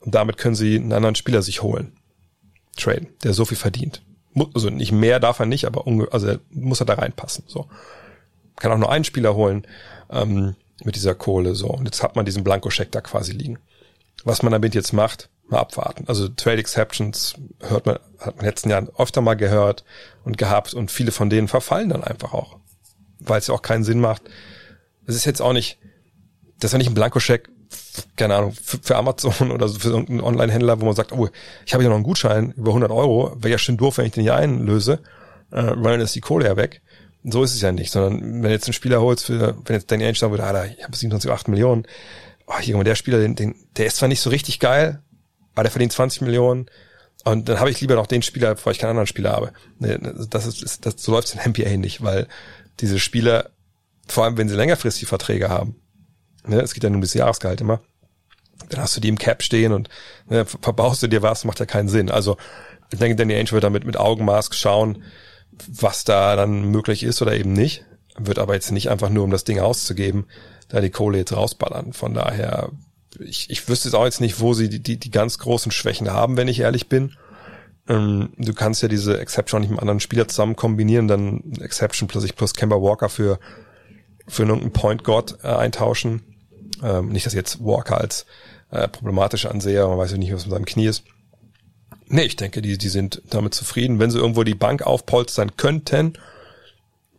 Und 0.00 0.14
damit 0.14 0.36
können 0.36 0.54
sie 0.54 0.76
einen 0.76 0.92
anderen 0.92 1.14
Spieler 1.14 1.42
sich 1.42 1.62
holen. 1.62 1.92
Traden, 2.76 3.08
der 3.22 3.32
so 3.32 3.44
viel 3.44 3.56
verdient. 3.56 4.02
Also 4.54 4.68
nicht 4.68 4.92
mehr 4.92 5.18
darf 5.18 5.38
er 5.38 5.46
nicht, 5.46 5.64
aber 5.64 5.84
also 6.12 6.36
muss 6.50 6.80
er 6.80 6.86
da 6.86 6.94
reinpassen. 6.94 7.44
So. 7.46 7.66
Kann 8.56 8.70
auch 8.72 8.78
nur 8.78 8.92
einen 8.92 9.04
Spieler 9.04 9.34
holen 9.34 9.66
ähm, 10.10 10.54
mit 10.84 10.94
dieser 10.94 11.14
Kohle. 11.14 11.54
So. 11.54 11.68
Und 11.68 11.86
jetzt 11.86 12.02
hat 12.02 12.16
man 12.16 12.26
diesen 12.26 12.44
Blankoscheck 12.44 12.92
da 12.92 13.00
quasi 13.00 13.32
liegen. 13.32 13.58
Was 14.24 14.42
man 14.42 14.52
damit 14.52 14.74
jetzt 14.74 14.92
macht, 14.92 15.30
mal 15.48 15.60
abwarten. 15.60 16.04
Also 16.08 16.28
Trade 16.28 16.58
Exceptions 16.58 17.34
hört 17.60 17.86
man, 17.86 17.96
hat 18.18 18.26
man 18.26 18.34
in 18.34 18.38
den 18.38 18.46
letzten 18.46 18.70
Jahren 18.70 18.88
öfter 18.96 19.20
mal 19.20 19.34
gehört 19.34 19.84
und 20.24 20.38
gehabt 20.38 20.74
und 20.74 20.90
viele 20.90 21.12
von 21.12 21.30
denen 21.30 21.48
verfallen 21.48 21.88
dann 21.88 22.04
einfach 22.04 22.32
auch. 22.32 22.58
Weil 23.18 23.38
es 23.38 23.46
ja 23.46 23.54
auch 23.54 23.62
keinen 23.62 23.84
Sinn 23.84 24.00
macht. 24.00 24.22
Es 25.06 25.14
ist 25.14 25.24
jetzt 25.24 25.40
auch 25.40 25.52
nicht, 25.52 25.78
das 26.58 26.70
ist 26.70 26.72
ja 26.72 26.78
nicht 26.78 26.90
ein 26.90 26.94
Blankoscheck, 26.94 27.48
keine 28.16 28.34
Ahnung, 28.36 28.52
für, 28.52 28.78
für 28.82 28.96
Amazon 28.96 29.50
oder 29.52 29.68
für 29.68 29.88
irgendeinen 29.88 30.20
Online-Händler, 30.20 30.80
wo 30.80 30.84
man 30.84 30.94
sagt, 30.94 31.12
oh, 31.12 31.28
ich 31.64 31.74
habe 31.74 31.82
ja 31.82 31.88
noch 31.88 31.96
einen 31.96 32.04
Gutschein 32.04 32.52
über 32.52 32.70
100 32.70 32.90
Euro, 32.90 33.36
wäre 33.36 33.52
ja 33.52 33.58
schön 33.58 33.76
doof, 33.76 33.98
wenn 33.98 34.06
ich 34.06 34.12
den 34.12 34.22
hier 34.22 34.34
einlöse, 34.34 35.00
äh, 35.50 35.72
weil 35.76 35.92
dann 35.92 36.00
ist 36.00 36.14
die 36.14 36.20
Kohle 36.20 36.46
ja 36.46 36.56
weg. 36.56 36.82
So 37.28 37.42
ist 37.42 37.54
es 37.54 37.60
ja 37.60 37.72
nicht, 37.72 37.90
sondern 37.90 38.42
wenn 38.42 38.50
jetzt 38.52 38.66
einen 38.66 38.72
Spieler 38.72 39.00
holst, 39.00 39.24
für, 39.24 39.56
wenn 39.64 39.74
jetzt 39.74 39.90
Danny 39.90 40.04
Ainge 40.04 40.16
sagen 40.16 40.32
würde, 40.32 40.44
Alter, 40.44 40.66
ich 40.66 40.84
habe 40.84 40.96
27,8 40.96 41.50
Millionen, 41.50 41.86
oh, 42.46 42.58
hier, 42.60 42.82
der 42.84 42.94
Spieler, 42.94 43.18
den, 43.18 43.34
den, 43.34 43.56
der 43.76 43.86
ist 43.86 43.96
zwar 43.96 44.08
nicht 44.08 44.20
so 44.20 44.30
richtig 44.30 44.60
geil, 44.60 45.02
aber 45.56 45.64
der 45.64 45.72
verdient 45.72 45.92
20 45.92 46.20
Millionen 46.20 46.66
und 47.24 47.48
dann 47.48 47.58
habe 47.58 47.70
ich 47.70 47.80
lieber 47.80 47.96
noch 47.96 48.06
den 48.06 48.22
Spieler, 48.22 48.54
bevor 48.54 48.70
ich 48.70 48.78
keinen 48.78 48.90
anderen 48.90 49.08
Spieler 49.08 49.32
habe. 49.32 49.52
Das 50.30 50.46
ist, 50.46 50.86
das, 50.86 50.94
so 51.02 51.10
läuft 51.10 51.26
es 51.26 51.34
in 51.34 51.50
NBA 51.50 51.76
nicht, 51.76 52.04
weil 52.04 52.28
diese 52.78 53.00
Spieler, 53.00 53.50
vor 54.06 54.22
allem 54.22 54.36
wenn 54.36 54.48
sie 54.48 54.54
längerfristige 54.54 55.08
Verträge 55.08 55.48
haben, 55.48 55.74
ne, 56.46 56.60
es 56.60 56.72
geht 56.72 56.84
ja 56.84 56.90
nur 56.90 57.00
bis 57.00 57.14
Jahresgehalt 57.14 57.60
immer, 57.60 57.80
dann 58.68 58.80
hast 58.80 58.96
du 58.96 59.00
die 59.00 59.08
im 59.08 59.18
Cap 59.18 59.42
stehen 59.42 59.72
und 59.72 59.88
ne, 60.28 60.44
verbaust 60.44 61.02
du 61.02 61.08
dir 61.08 61.22
was, 61.22 61.44
macht 61.44 61.58
ja 61.58 61.66
keinen 61.66 61.88
Sinn. 61.88 62.12
Also 62.12 62.36
ich 62.92 62.98
denke, 62.98 63.16
Danny 63.16 63.34
Ainge 63.34 63.50
wird 63.50 63.64
damit 63.64 63.84
mit 63.84 63.96
Augenmaß 63.96 64.50
schauen, 64.52 65.02
was 65.66 66.04
da 66.04 66.36
dann 66.36 66.70
möglich 66.70 67.02
ist 67.02 67.22
oder 67.22 67.34
eben 67.34 67.52
nicht. 67.52 67.84
Wird 68.16 68.38
aber 68.38 68.54
jetzt 68.54 68.70
nicht 68.70 68.88
einfach 68.88 69.10
nur, 69.10 69.24
um 69.24 69.30
das 69.30 69.44
Ding 69.44 69.58
auszugeben, 69.58 70.26
da 70.68 70.80
die 70.80 70.90
Kohle 70.90 71.18
jetzt 71.18 71.34
rausballern. 71.34 71.92
Von 71.92 72.14
daher 72.14 72.70
ich, 73.20 73.50
ich 73.50 73.68
wüsste 73.68 73.88
jetzt 73.88 73.94
auch 73.94 74.04
jetzt 74.04 74.20
nicht, 74.20 74.40
wo 74.40 74.54
sie 74.54 74.68
die, 74.68 74.80
die, 74.80 74.98
die 74.98 75.10
ganz 75.10 75.38
großen 75.38 75.72
Schwächen 75.72 76.10
haben, 76.10 76.36
wenn 76.36 76.48
ich 76.48 76.60
ehrlich 76.60 76.88
bin. 76.88 77.14
Ähm, 77.88 78.30
du 78.36 78.52
kannst 78.52 78.82
ja 78.82 78.88
diese 78.88 79.18
Exception 79.18 79.60
nicht 79.60 79.70
mit 79.70 79.80
anderen 79.80 80.00
Spieler 80.00 80.28
zusammen 80.28 80.56
kombinieren, 80.56 81.08
dann 81.08 81.52
Exception 81.60 82.08
plus 82.08 82.24
ich 82.24 82.36
plus 82.36 82.54
Kemba 82.54 82.76
Walker 82.76 83.08
für, 83.08 83.38
für 84.26 84.42
irgendeinen 84.42 84.72
Point 84.72 85.04
God 85.04 85.38
äh, 85.42 85.48
eintauschen. 85.48 86.22
Ähm, 86.82 87.08
nicht, 87.08 87.26
dass 87.26 87.34
jetzt 87.34 87.64
Walker 87.64 87.98
als 87.98 88.26
äh, 88.70 88.88
problematisch 88.88 89.46
ansehe, 89.46 89.86
man 89.86 89.98
weiß 89.98 90.12
ja 90.12 90.18
nicht, 90.18 90.32
was 90.32 90.46
mit 90.46 90.52
seinem 90.52 90.64
Knie 90.64 90.86
ist. 90.86 91.04
Nee, 92.08 92.22
ich 92.22 92.36
denke, 92.36 92.62
die, 92.62 92.78
die 92.78 92.88
sind 92.88 93.22
damit 93.30 93.54
zufrieden. 93.54 93.98
Wenn 93.98 94.10
sie 94.10 94.18
irgendwo 94.18 94.44
die 94.44 94.54
Bank 94.54 94.82
aufpolstern 94.82 95.56
könnten, 95.56 96.18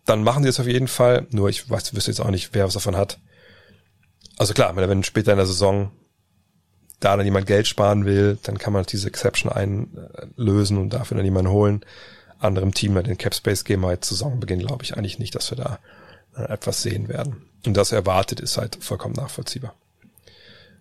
dann 0.05 0.23
machen 0.23 0.43
sie 0.43 0.49
es 0.49 0.59
auf 0.59 0.67
jeden 0.67 0.87
Fall. 0.87 1.27
Nur 1.31 1.49
ich 1.49 1.69
weiß, 1.69 1.93
wüsste 1.93 2.11
jetzt 2.11 2.21
auch 2.21 2.29
nicht, 2.29 2.53
wer 2.53 2.65
was 2.65 2.73
davon 2.73 2.95
hat. 2.95 3.19
Also 4.37 4.53
klar, 4.53 4.75
wenn 4.75 5.03
später 5.03 5.31
in 5.31 5.37
der 5.37 5.47
Saison 5.47 5.91
da 6.99 7.15
dann 7.15 7.25
jemand 7.25 7.47
Geld 7.47 7.67
sparen 7.67 8.05
will, 8.05 8.37
dann 8.43 8.57
kann 8.57 8.73
man 8.73 8.85
diese 8.85 9.07
Exception 9.07 9.51
einlösen 9.51 10.77
und 10.77 10.93
dafür 10.93 11.17
dann 11.17 11.25
jemanden 11.25 11.51
holen. 11.51 11.81
Anderem 12.39 12.73
Team 12.73 12.93
den 13.07 13.17
Cap 13.17 13.33
Space 13.33 13.63
geben 13.63 13.83
jetzt 13.91 14.09
Saisonbeginn, 14.09 14.59
glaube 14.59 14.83
ich 14.83 14.95
eigentlich 14.95 15.19
nicht, 15.19 15.35
dass 15.35 15.51
wir 15.51 15.57
da 15.57 15.79
äh, 16.35 16.51
etwas 16.51 16.81
sehen 16.81 17.07
werden. 17.07 17.47
Und 17.65 17.75
das 17.75 17.91
erwartet 17.91 18.39
ist 18.39 18.57
halt 18.57 18.83
vollkommen 18.83 19.15
nachvollziehbar. 19.15 19.73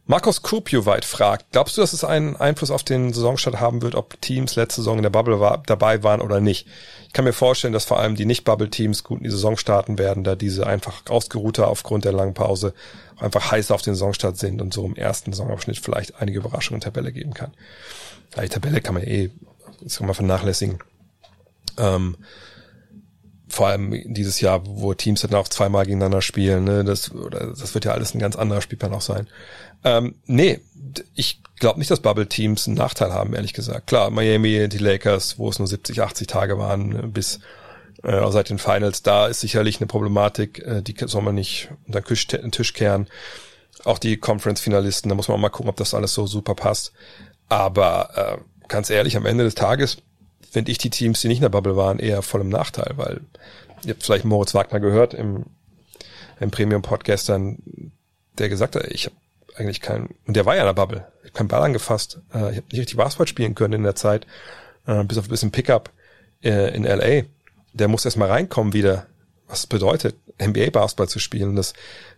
Markus 0.09 0.42
Kupioweit 0.42 1.05
fragt, 1.05 1.51
glaubst 1.51 1.77
du, 1.77 1.81
dass 1.81 1.92
es 1.92 2.05
einen 2.05 2.37
Einfluss 2.37 2.71
auf 2.71 2.85
den 2.85 3.12
Saisonstart 3.12 3.59
haben 3.59 3.83
wird, 3.83 3.97
ob 3.97 4.21
Teams 4.21 4.55
letzte 4.55 4.81
Saison 4.81 4.99
in 4.99 5.03
der 5.03 5.11
Bubble 5.11 5.40
war, 5.40 5.64
dabei 5.66 6.05
waren 6.05 6.21
oder 6.21 6.40
nicht? 6.40 6.69
Ich 7.09 7.12
kann 7.12 7.25
mir 7.25 7.33
vorstellen, 7.33 7.73
dass 7.73 7.87
vor 7.87 7.99
allem 7.99 8.14
die 8.14 8.25
Nicht-Bubble-Teams 8.25 9.03
gut 9.03 9.19
in 9.19 9.25
die 9.25 9.31
Saison 9.31 9.57
starten 9.57 9.99
werden, 9.99 10.23
da 10.23 10.37
diese 10.37 10.64
einfach 10.64 11.03
ausgeruhter 11.09 11.66
aufgrund 11.66 12.05
der 12.05 12.12
langen 12.12 12.35
Pause 12.35 12.73
einfach 13.19 13.51
heißer 13.51 13.75
auf 13.75 13.83
den 13.83 13.95
Saisonstart 13.95 14.37
sind 14.37 14.62
und 14.62 14.73
so 14.73 14.87
im 14.87 14.95
ersten 14.95 15.33
Saisonabschnitt 15.33 15.79
vielleicht 15.79 16.21
einige 16.21 16.38
Überraschungen 16.38 16.77
in 16.77 16.85
der 16.85 16.92
Tabelle 16.92 17.12
geben 17.12 17.35
kann. 17.35 17.53
Die 18.40 18.49
Tabelle 18.49 18.81
kann 18.81 18.95
man 18.95 19.03
eh, 19.03 19.31
das 19.81 19.99
kann 19.99 20.07
man 20.07 20.14
vernachlässigen. 20.14 20.79
Ähm, 21.79 22.16
vor 23.57 23.69
allem 23.69 24.03
dieses 24.12 24.40
Jahr, 24.40 24.62
wo 24.66 24.95
Teams 24.95 25.23
dann 25.23 25.35
auch 25.35 25.49
zweimal 25.49 25.85
gegeneinander 25.85 26.23
spielen, 26.23 26.64
ne, 26.64 26.85
das, 26.85 27.12
oder, 27.12 27.55
das 27.59 27.75
wird 27.75 27.87
ja 27.87 27.92
alles 27.92 28.14
ein 28.14 28.19
ganz 28.19 28.37
anderer 28.37 28.61
Spielplan 28.61 28.92
auch 28.92 29.01
sein. 29.01 29.27
Ähm, 29.83 30.14
nee, 30.27 30.61
ich 31.14 31.40
glaube 31.59 31.79
nicht, 31.79 31.90
dass 31.90 32.01
Bubble-Teams 32.01 32.66
einen 32.66 32.77
Nachteil 32.77 33.12
haben, 33.12 33.35
ehrlich 33.35 33.55
gesagt. 33.55 33.87
Klar, 33.87 34.11
Miami, 34.11 34.69
die 34.69 34.79
Lakers, 34.79 35.38
wo 35.38 35.49
es 35.49 35.59
nur 35.59 35.66
70, 35.66 36.03
80 36.03 36.27
Tage 36.27 36.59
waren, 36.59 36.88
ne, 36.90 37.03
bis 37.05 37.40
äh, 38.03 38.31
seit 38.31 38.51
den 38.51 38.59
Finals, 38.59 39.03
da 39.03 39.27
ist 39.27 39.40
sicherlich 39.40 39.81
eine 39.81 39.87
Problematik, 39.87 40.59
äh, 40.59 40.83
die 40.83 40.95
soll 41.07 41.23
man 41.23 41.35
nicht 41.35 41.71
unter 41.87 42.03
den 42.03 42.53
Tisch 42.53 42.75
kehren. 42.75 43.09
Auch 43.85 43.99
die 43.99 44.19
Conference-Finalisten, 44.19 45.09
da 45.09 45.14
muss 45.14 45.29
man 45.29 45.37
auch 45.37 45.40
mal 45.40 45.49
gucken, 45.49 45.71
ob 45.71 45.77
das 45.77 45.95
alles 45.95 46.12
so 46.12 46.27
super 46.27 46.55
passt. 46.55 46.92
Aber 47.49 48.38
äh, 48.38 48.69
ganz 48.69 48.90
ehrlich, 48.90 49.16
am 49.16 49.27
Ende 49.27 49.45
des 49.45 49.55
Tages 49.55 49.99
finde 50.51 50.71
ich 50.71 50.79
die 50.79 50.91
Teams, 50.91 51.21
die 51.21 51.29
nicht 51.29 51.39
in 51.39 51.43
der 51.43 51.49
Bubble 51.51 51.77
waren, 51.77 51.99
eher 51.99 52.23
voll 52.23 52.41
im 52.41 52.49
Nachteil, 52.49 52.93
weil 52.97 53.21
ihr 53.85 53.95
habt 53.95 54.03
vielleicht 54.03 54.25
Moritz 54.25 54.55
Wagner 54.55 54.81
gehört 54.81 55.15
im, 55.15 55.45
im 56.41 56.51
Premium-Podcast 56.51 57.29
dann, 57.29 57.59
der 58.39 58.49
gesagt 58.49 58.77
hat, 58.77 58.85
ich 58.89 59.07
habe 59.07 59.17
eigentlich 59.57 59.81
keinen, 59.81 60.15
und 60.27 60.37
der 60.37 60.47
war 60.47 60.55
ja 60.55 60.63
in 60.63 60.67
der 60.67 60.75
Bubble, 60.75 61.07
ich 61.21 61.31
habe 61.31 61.39
keinen 61.39 61.49
Ball 61.49 61.63
angefasst, 61.63 62.19
äh, 62.35 62.51
ich 62.51 62.57
habe 62.57 62.67
nicht 62.71 62.81
richtig 62.81 62.97
Basketball 62.97 63.27
spielen 63.27 63.55
können 63.55 63.75
in 63.75 63.83
der 63.83 63.95
Zeit, 63.95 64.27
äh, 64.87 65.03
bis 65.05 65.19
auf 65.19 65.27
ein 65.27 65.31
bisschen 65.31 65.53
Pickup 65.53 65.91
äh, 66.43 66.75
in 66.75 66.85
LA. 66.85 67.23
Der 67.73 67.89
muss 67.89 68.05
erstmal 68.05 68.31
reinkommen 68.31 68.73
wieder, 68.73 69.07
was 69.49 69.61
es 69.61 69.67
bedeutet, 69.67 70.17
NBA-Basketball 70.43 71.09
zu 71.09 71.19
spielen. 71.19 71.57
Das 71.57 71.75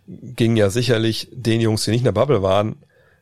ging 0.07 0.55
ja 0.55 0.69
sicherlich 0.69 1.29
den 1.31 1.61
Jungs, 1.61 1.85
die 1.85 1.91
nicht 1.91 2.01
in 2.01 2.05
der 2.05 2.11
Bubble 2.11 2.41
waren, 2.41 2.77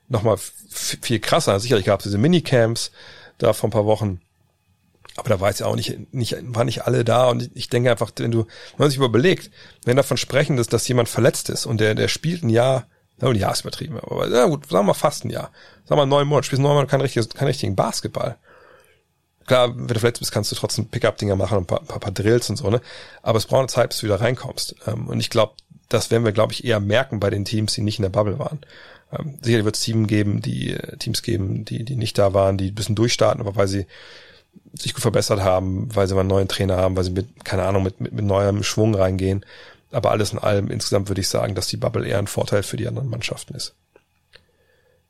nochmal 0.07 0.37
viel 0.37 1.19
krasser. 1.19 1.59
Sicherlich 1.59 1.85
gab 1.85 1.99
es 1.99 2.05
diese 2.05 2.17
Minicamps 2.17 2.91
da 3.37 3.53
vor 3.53 3.69
ein 3.69 3.71
paar 3.71 3.85
Wochen. 3.85 4.21
Aber 5.17 5.29
da 5.29 5.39
war 5.39 5.49
es 5.49 5.59
ja 5.59 5.65
auch 5.65 5.75
nicht, 5.75 6.13
nicht, 6.13 6.37
waren 6.55 6.67
nicht 6.67 6.85
alle 6.85 7.03
da. 7.03 7.27
Und 7.27 7.49
ich 7.55 7.69
denke 7.69 7.89
einfach, 7.89 8.11
wenn 8.17 8.31
du, 8.31 8.41
wenn 8.45 8.77
man 8.77 8.89
sich 8.89 8.99
überlegt, 8.99 9.49
wenn 9.83 9.97
davon 9.97 10.15
sprechen, 10.15 10.57
dass, 10.57 10.67
dass 10.67 10.87
jemand 10.87 11.09
verletzt 11.09 11.49
ist 11.49 11.65
und 11.65 11.81
der, 11.81 11.95
der 11.95 12.07
spielt 12.07 12.43
ein 12.43 12.49
Jahr, 12.49 12.87
ein 13.19 13.35
Jahr 13.35 13.51
ist 13.51 13.61
übertrieben, 13.61 13.99
aber 13.99 14.29
ja 14.29 14.45
gut, 14.45 14.69
sagen 14.69 14.85
wir 14.85 14.93
fast 14.93 15.25
ein 15.25 15.31
Jahr. 15.31 15.51
Sagen 15.85 15.99
wir 15.99 16.05
neun 16.05 16.27
Monate, 16.27 16.45
spielst 16.45 16.61
neun 16.61 16.73
Monate 16.73 16.91
keinen 16.91 17.01
richtigen, 17.01 17.27
keinen 17.29 17.47
richtigen 17.47 17.75
Basketball. 17.75 18.37
Klar, 19.47 19.75
wenn 19.75 19.87
du 19.87 19.99
verletzt 19.99 20.19
bist, 20.19 20.31
kannst 20.31 20.51
du 20.51 20.55
trotzdem 20.55 20.87
Pickup-Dinger 20.87 21.35
machen 21.35 21.57
und 21.57 21.63
ein 21.63 21.67
paar, 21.67 21.83
paar, 21.83 21.99
paar 21.99 22.11
Drills 22.11 22.49
und 22.51 22.57
so, 22.57 22.69
ne? 22.69 22.79
Aber 23.23 23.39
es 23.39 23.47
braucht 23.47 23.59
eine 23.59 23.67
Zeit, 23.69 23.89
bis 23.89 23.99
du 23.99 24.05
wieder 24.05 24.21
reinkommst. 24.21 24.75
Ähm, 24.85 25.07
und 25.07 25.19
ich 25.19 25.31
glaube, 25.31 25.53
das 25.89 26.11
werden 26.11 26.25
wir, 26.25 26.31
glaube 26.31 26.53
ich, 26.53 26.63
eher 26.63 26.79
merken 26.79 27.19
bei 27.19 27.31
den 27.31 27.45
Teams, 27.45 27.73
die 27.73 27.81
nicht 27.81 27.97
in 27.97 28.03
der 28.03 28.09
Bubble 28.09 28.37
waren. 28.37 28.59
Ähm, 29.11 29.39
sicherlich 29.41 29.65
wird 29.65 29.77
es 29.77 29.81
Teams 29.81 30.07
geben, 30.07 30.41
die 30.41 30.73
äh, 30.73 30.97
Teams 30.97 31.23
geben, 31.23 31.65
die, 31.65 31.85
die 31.85 31.95
nicht 31.95 32.17
da 32.17 32.33
waren, 32.33 32.57
die 32.57 32.69
ein 32.69 32.75
bisschen 32.75 32.95
durchstarten, 32.95 33.41
aber 33.41 33.55
weil 33.55 33.67
sie 33.67 33.87
sich 34.73 34.93
gut 34.93 35.01
verbessert 35.01 35.41
haben, 35.41 35.93
weil 35.95 36.07
sie 36.07 36.13
mal 36.13 36.21
einen 36.21 36.29
neuen 36.29 36.47
Trainer 36.47 36.77
haben, 36.77 36.95
weil 36.95 37.03
sie 37.03 37.11
mit, 37.11 37.43
keine 37.45 37.63
Ahnung, 37.63 37.83
mit, 37.83 37.99
mit, 38.01 38.13
mit 38.13 38.25
neuem 38.25 38.63
Schwung 38.63 38.95
reingehen. 38.95 39.45
Aber 39.91 40.11
alles 40.11 40.33
in 40.33 40.39
allem, 40.39 40.69
insgesamt 40.69 41.09
würde 41.09 41.21
ich 41.21 41.29
sagen, 41.29 41.55
dass 41.55 41.67
die 41.67 41.77
Bubble 41.77 42.05
eher 42.05 42.19
ein 42.19 42.27
Vorteil 42.27 42.63
für 42.63 42.77
die 42.77 42.87
anderen 42.87 43.09
Mannschaften 43.09 43.55
ist. 43.55 43.75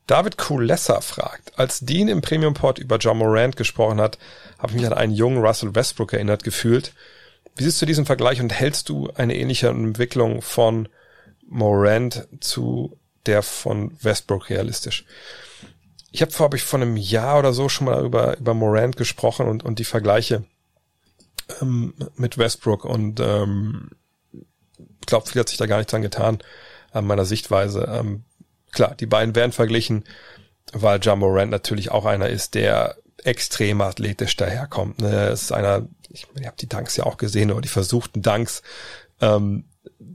David 0.06 0.38
Kulessa 0.38 1.02
fragt, 1.02 1.58
als 1.58 1.80
Dean 1.80 2.08
im 2.08 2.22
Premium 2.22 2.54
Pod 2.54 2.78
über 2.78 2.96
John 2.96 3.18
Morant 3.18 3.56
gesprochen 3.56 4.00
hat, 4.00 4.18
habe 4.58 4.72
ich 4.72 4.78
mich 4.78 4.86
an 4.86 4.94
einen 4.94 5.12
jungen 5.12 5.44
Russell 5.44 5.74
Westbrook 5.74 6.14
erinnert 6.14 6.44
gefühlt. 6.44 6.94
Wie 7.56 7.64
siehst 7.64 7.82
du 7.82 7.86
diesen 7.86 8.06
Vergleich 8.06 8.40
und 8.40 8.50
hältst 8.50 8.88
du 8.88 9.10
eine 9.16 9.36
ähnliche 9.36 9.68
Entwicklung 9.68 10.40
von 10.40 10.88
Morant 11.46 12.26
zu 12.40 12.96
der 13.26 13.42
von 13.42 13.92
Westbrook 14.00 14.48
realistisch? 14.48 15.04
Ich 16.10 16.22
habe, 16.22 16.32
glaube 16.32 16.56
ich, 16.56 16.62
vor 16.62 16.80
einem 16.80 16.96
Jahr 16.96 17.38
oder 17.38 17.52
so 17.52 17.68
schon 17.68 17.86
mal 17.86 18.04
über, 18.04 18.38
über 18.38 18.54
Morant 18.54 18.96
gesprochen 18.96 19.46
und, 19.46 19.62
und 19.62 19.78
die 19.78 19.84
Vergleiche 19.84 20.44
ähm, 21.60 21.94
mit 22.16 22.38
Westbrook 22.38 22.84
und 22.84 23.20
ähm, 23.20 23.90
glaube, 25.08 25.26
viel 25.26 25.40
hat 25.40 25.48
sich 25.48 25.58
da 25.58 25.66
gar 25.66 25.78
nicht 25.78 25.90
dran 25.90 26.02
getan 26.02 26.38
an 26.92 27.06
meiner 27.06 27.24
Sichtweise. 27.24 27.88
Ähm, 27.92 28.24
klar, 28.70 28.94
die 28.94 29.06
beiden 29.06 29.34
werden 29.34 29.52
verglichen, 29.52 30.04
weil 30.72 31.00
John 31.02 31.18
Morant 31.18 31.50
natürlich 31.50 31.90
auch 31.90 32.04
einer 32.04 32.28
ist, 32.28 32.54
der 32.54 32.96
extrem 33.24 33.80
athletisch 33.80 34.36
daherkommt. 34.36 35.00
Ne? 35.00 35.28
Es 35.28 35.42
ist 35.42 35.52
einer, 35.52 35.88
ich, 36.10 36.26
ich 36.38 36.46
habe 36.46 36.56
die 36.56 36.68
Danks 36.68 36.96
ja 36.96 37.04
auch 37.04 37.16
gesehen, 37.16 37.50
oder 37.50 37.62
die 37.62 37.68
versuchten 37.68 38.22
Danks, 38.22 38.62
ähm, 39.20 39.64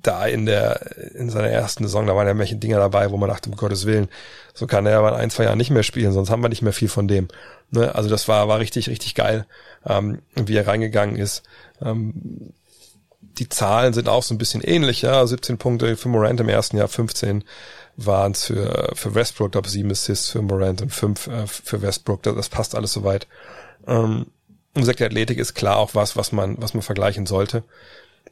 da 0.03 0.25
in 0.25 0.45
der 0.45 1.13
in 1.15 1.29
seiner 1.29 1.49
ersten 1.49 1.85
Saison, 1.85 2.05
da 2.05 2.15
waren 2.15 2.27
ja 2.27 2.37
welche 2.37 2.55
Dinger 2.55 2.77
dabei, 2.77 3.11
wo 3.11 3.17
man 3.17 3.29
dachte, 3.29 3.49
um 3.49 3.55
Gottes 3.55 3.85
Willen, 3.85 4.09
so 4.53 4.67
kann 4.67 4.85
er 4.85 4.99
aber 4.99 5.09
in 5.09 5.15
ein, 5.15 5.29
zwei 5.29 5.45
Jahren 5.45 5.57
nicht 5.57 5.71
mehr 5.71 5.83
spielen, 5.83 6.11
sonst 6.11 6.29
haben 6.29 6.43
wir 6.43 6.49
nicht 6.49 6.61
mehr 6.61 6.73
viel 6.73 6.89
von 6.89 7.07
dem. 7.07 7.27
Ne? 7.71 7.93
Also 7.95 8.09
das 8.09 8.27
war, 8.27 8.47
war 8.47 8.59
richtig, 8.59 8.89
richtig 8.89 9.15
geil, 9.15 9.45
ähm, 9.85 10.21
wie 10.35 10.55
er 10.55 10.67
reingegangen 10.67 11.15
ist. 11.15 11.43
Ähm, 11.81 12.53
die 13.21 13.49
Zahlen 13.49 13.93
sind 13.93 14.09
auch 14.09 14.23
so 14.23 14.35
ein 14.35 14.37
bisschen 14.37 14.61
ähnlich, 14.61 15.01
ja, 15.01 15.25
17 15.25 15.57
Punkte 15.57 15.97
für 15.97 16.09
Morant 16.09 16.39
im 16.39 16.49
ersten 16.49 16.77
Jahr, 16.77 16.87
15 16.87 17.43
waren 17.95 18.31
es 18.31 18.45
für, 18.45 18.91
für 18.95 19.15
Westbrook, 19.15 19.51
glaube 19.51 19.69
sieben 19.69 19.91
Assists 19.91 20.29
für 20.29 20.41
Morant 20.41 20.81
und 20.81 20.91
fünf 20.91 21.27
äh, 21.27 21.47
für 21.47 21.81
Westbrook, 21.81 22.23
das, 22.23 22.35
das 22.35 22.49
passt 22.49 22.75
alles 22.75 22.93
soweit. 22.93 23.27
Ähm, 23.87 24.27
und 24.75 24.81
gesagt, 24.81 24.99
die 24.99 25.05
Athletik 25.05 25.37
ist 25.37 25.53
klar 25.53 25.77
auch 25.77 25.93
was, 25.93 26.15
was 26.15 26.31
man, 26.31 26.59
was 26.59 26.73
man 26.73 26.81
vergleichen 26.81 27.27
sollte 27.27 27.63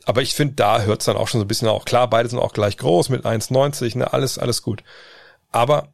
aber 0.06 0.22
ich 0.22 0.34
finde, 0.34 0.56
da 0.56 0.82
hört 0.82 1.02
es 1.02 1.06
dann 1.06 1.18
auch 1.18 1.28
schon 1.28 1.40
so 1.40 1.46
ein 1.46 1.48
bisschen 1.48 1.68
auch 1.68 1.86
klar, 1.86 2.10
beide 2.10 2.30
sind 2.30 2.40
auch 2.40 2.54
gleich 2.54 2.78
groß 2.78 3.10
mit 3.10 3.26
1,90, 3.26 3.98
ne, 3.98 4.14
alles, 4.14 4.38
alles 4.38 4.62
gut. 4.62 4.84
Aber 5.52 5.90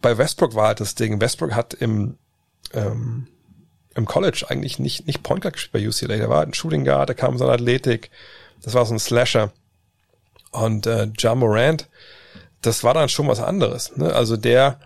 bei 0.00 0.18
Westbrook 0.18 0.54
war 0.54 0.68
halt 0.68 0.80
das 0.80 0.94
Ding, 0.94 1.20
Westbrook 1.20 1.54
hat 1.54 1.74
im, 1.74 2.18
ähm, 2.72 3.28
im 3.94 4.06
College 4.06 4.46
eigentlich 4.48 4.78
nicht, 4.78 5.06
nicht 5.06 5.22
Point 5.22 5.42
Guard 5.42 5.54
gespielt 5.54 5.72
bei 5.72 5.88
UCLA. 5.88 6.16
Der 6.16 6.28
war 6.28 6.42
ein 6.42 6.54
Shooting 6.54 6.84
Guard, 6.84 7.08
der 7.08 7.16
kam 7.16 7.38
so 7.38 7.44
eine 7.44 7.54
Athletik, 7.54 8.10
das 8.62 8.74
war 8.74 8.84
so 8.86 8.94
ein 8.94 8.98
Slasher. 8.98 9.52
Und 10.50 10.86
äh, 10.86 11.08
Ja 11.18 11.34
Morant, 11.34 11.88
das 12.60 12.84
war 12.84 12.94
dann 12.94 13.08
schon 13.08 13.28
was 13.28 13.40
anderes. 13.40 13.96
Ne? 13.96 14.12
Also 14.12 14.36
der 14.36 14.78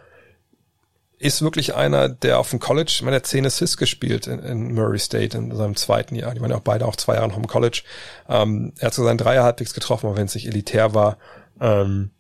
ist 1.26 1.42
wirklich 1.42 1.74
einer, 1.74 2.08
der 2.08 2.38
auf 2.38 2.50
dem 2.50 2.60
College, 2.60 2.90
ich 2.94 3.02
meine, 3.02 3.16
der 3.16 3.22
10 3.22 3.46
Assists 3.46 3.76
gespielt 3.76 4.26
in, 4.26 4.38
in 4.40 4.74
Murray 4.74 4.98
State 4.98 5.36
in 5.36 5.54
seinem 5.54 5.76
zweiten 5.76 6.14
Jahr. 6.14 6.34
Die 6.34 6.40
waren 6.40 6.50
ja 6.50 6.56
auch 6.56 6.60
beide 6.60 6.86
auch 6.86 6.96
zwei 6.96 7.14
Jahre 7.14 7.28
noch 7.28 7.36
im 7.36 7.46
College. 7.46 7.82
Ähm, 8.28 8.72
er 8.78 8.86
hat 8.86 8.94
so 8.94 9.04
seinen 9.04 9.18
Dreier 9.18 9.44
halbwegs 9.44 9.74
getroffen, 9.74 10.08
auch 10.08 10.16
wenn 10.16 10.26
es 10.26 10.34
nicht 10.34 10.46
elitär 10.46 10.94
war. 10.94 11.18
Ähm, 11.60 12.10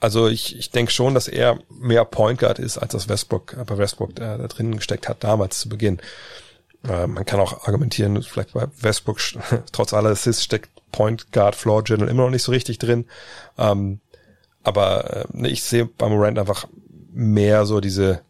also 0.00 0.28
ich, 0.28 0.58
ich 0.58 0.70
denke 0.70 0.92
schon, 0.92 1.14
dass 1.14 1.28
er 1.28 1.58
mehr 1.70 2.04
Point 2.04 2.38
Guard 2.38 2.58
ist, 2.58 2.78
als 2.78 2.92
das 2.92 3.08
Westbrook, 3.08 3.56
bei 3.66 3.78
Westbrook 3.78 4.14
da, 4.14 4.36
da 4.36 4.48
drin 4.48 4.76
gesteckt 4.76 5.08
hat, 5.08 5.24
damals 5.24 5.60
zu 5.60 5.68
Beginn. 5.68 6.00
Äh, 6.86 7.06
man 7.06 7.24
kann 7.24 7.40
auch 7.40 7.66
argumentieren, 7.66 8.22
vielleicht 8.22 8.52
bei 8.52 8.66
Westbrook, 8.80 9.18
trotz 9.72 9.94
aller 9.94 10.10
Assists 10.10 10.44
steckt 10.44 10.68
Point 10.92 11.32
Guard, 11.32 11.56
Floor 11.56 11.82
General 11.82 12.10
immer 12.10 12.24
noch 12.24 12.30
nicht 12.30 12.42
so 12.42 12.52
richtig 12.52 12.78
drin. 12.78 13.06
Ähm, 13.58 14.00
aber 14.62 15.26
äh, 15.32 15.48
ich 15.48 15.62
sehe 15.62 15.86
bei 15.86 16.08
Morant 16.08 16.38
einfach 16.38 16.66
mehr 17.12 17.64
so 17.64 17.80
diese, 17.80 18.20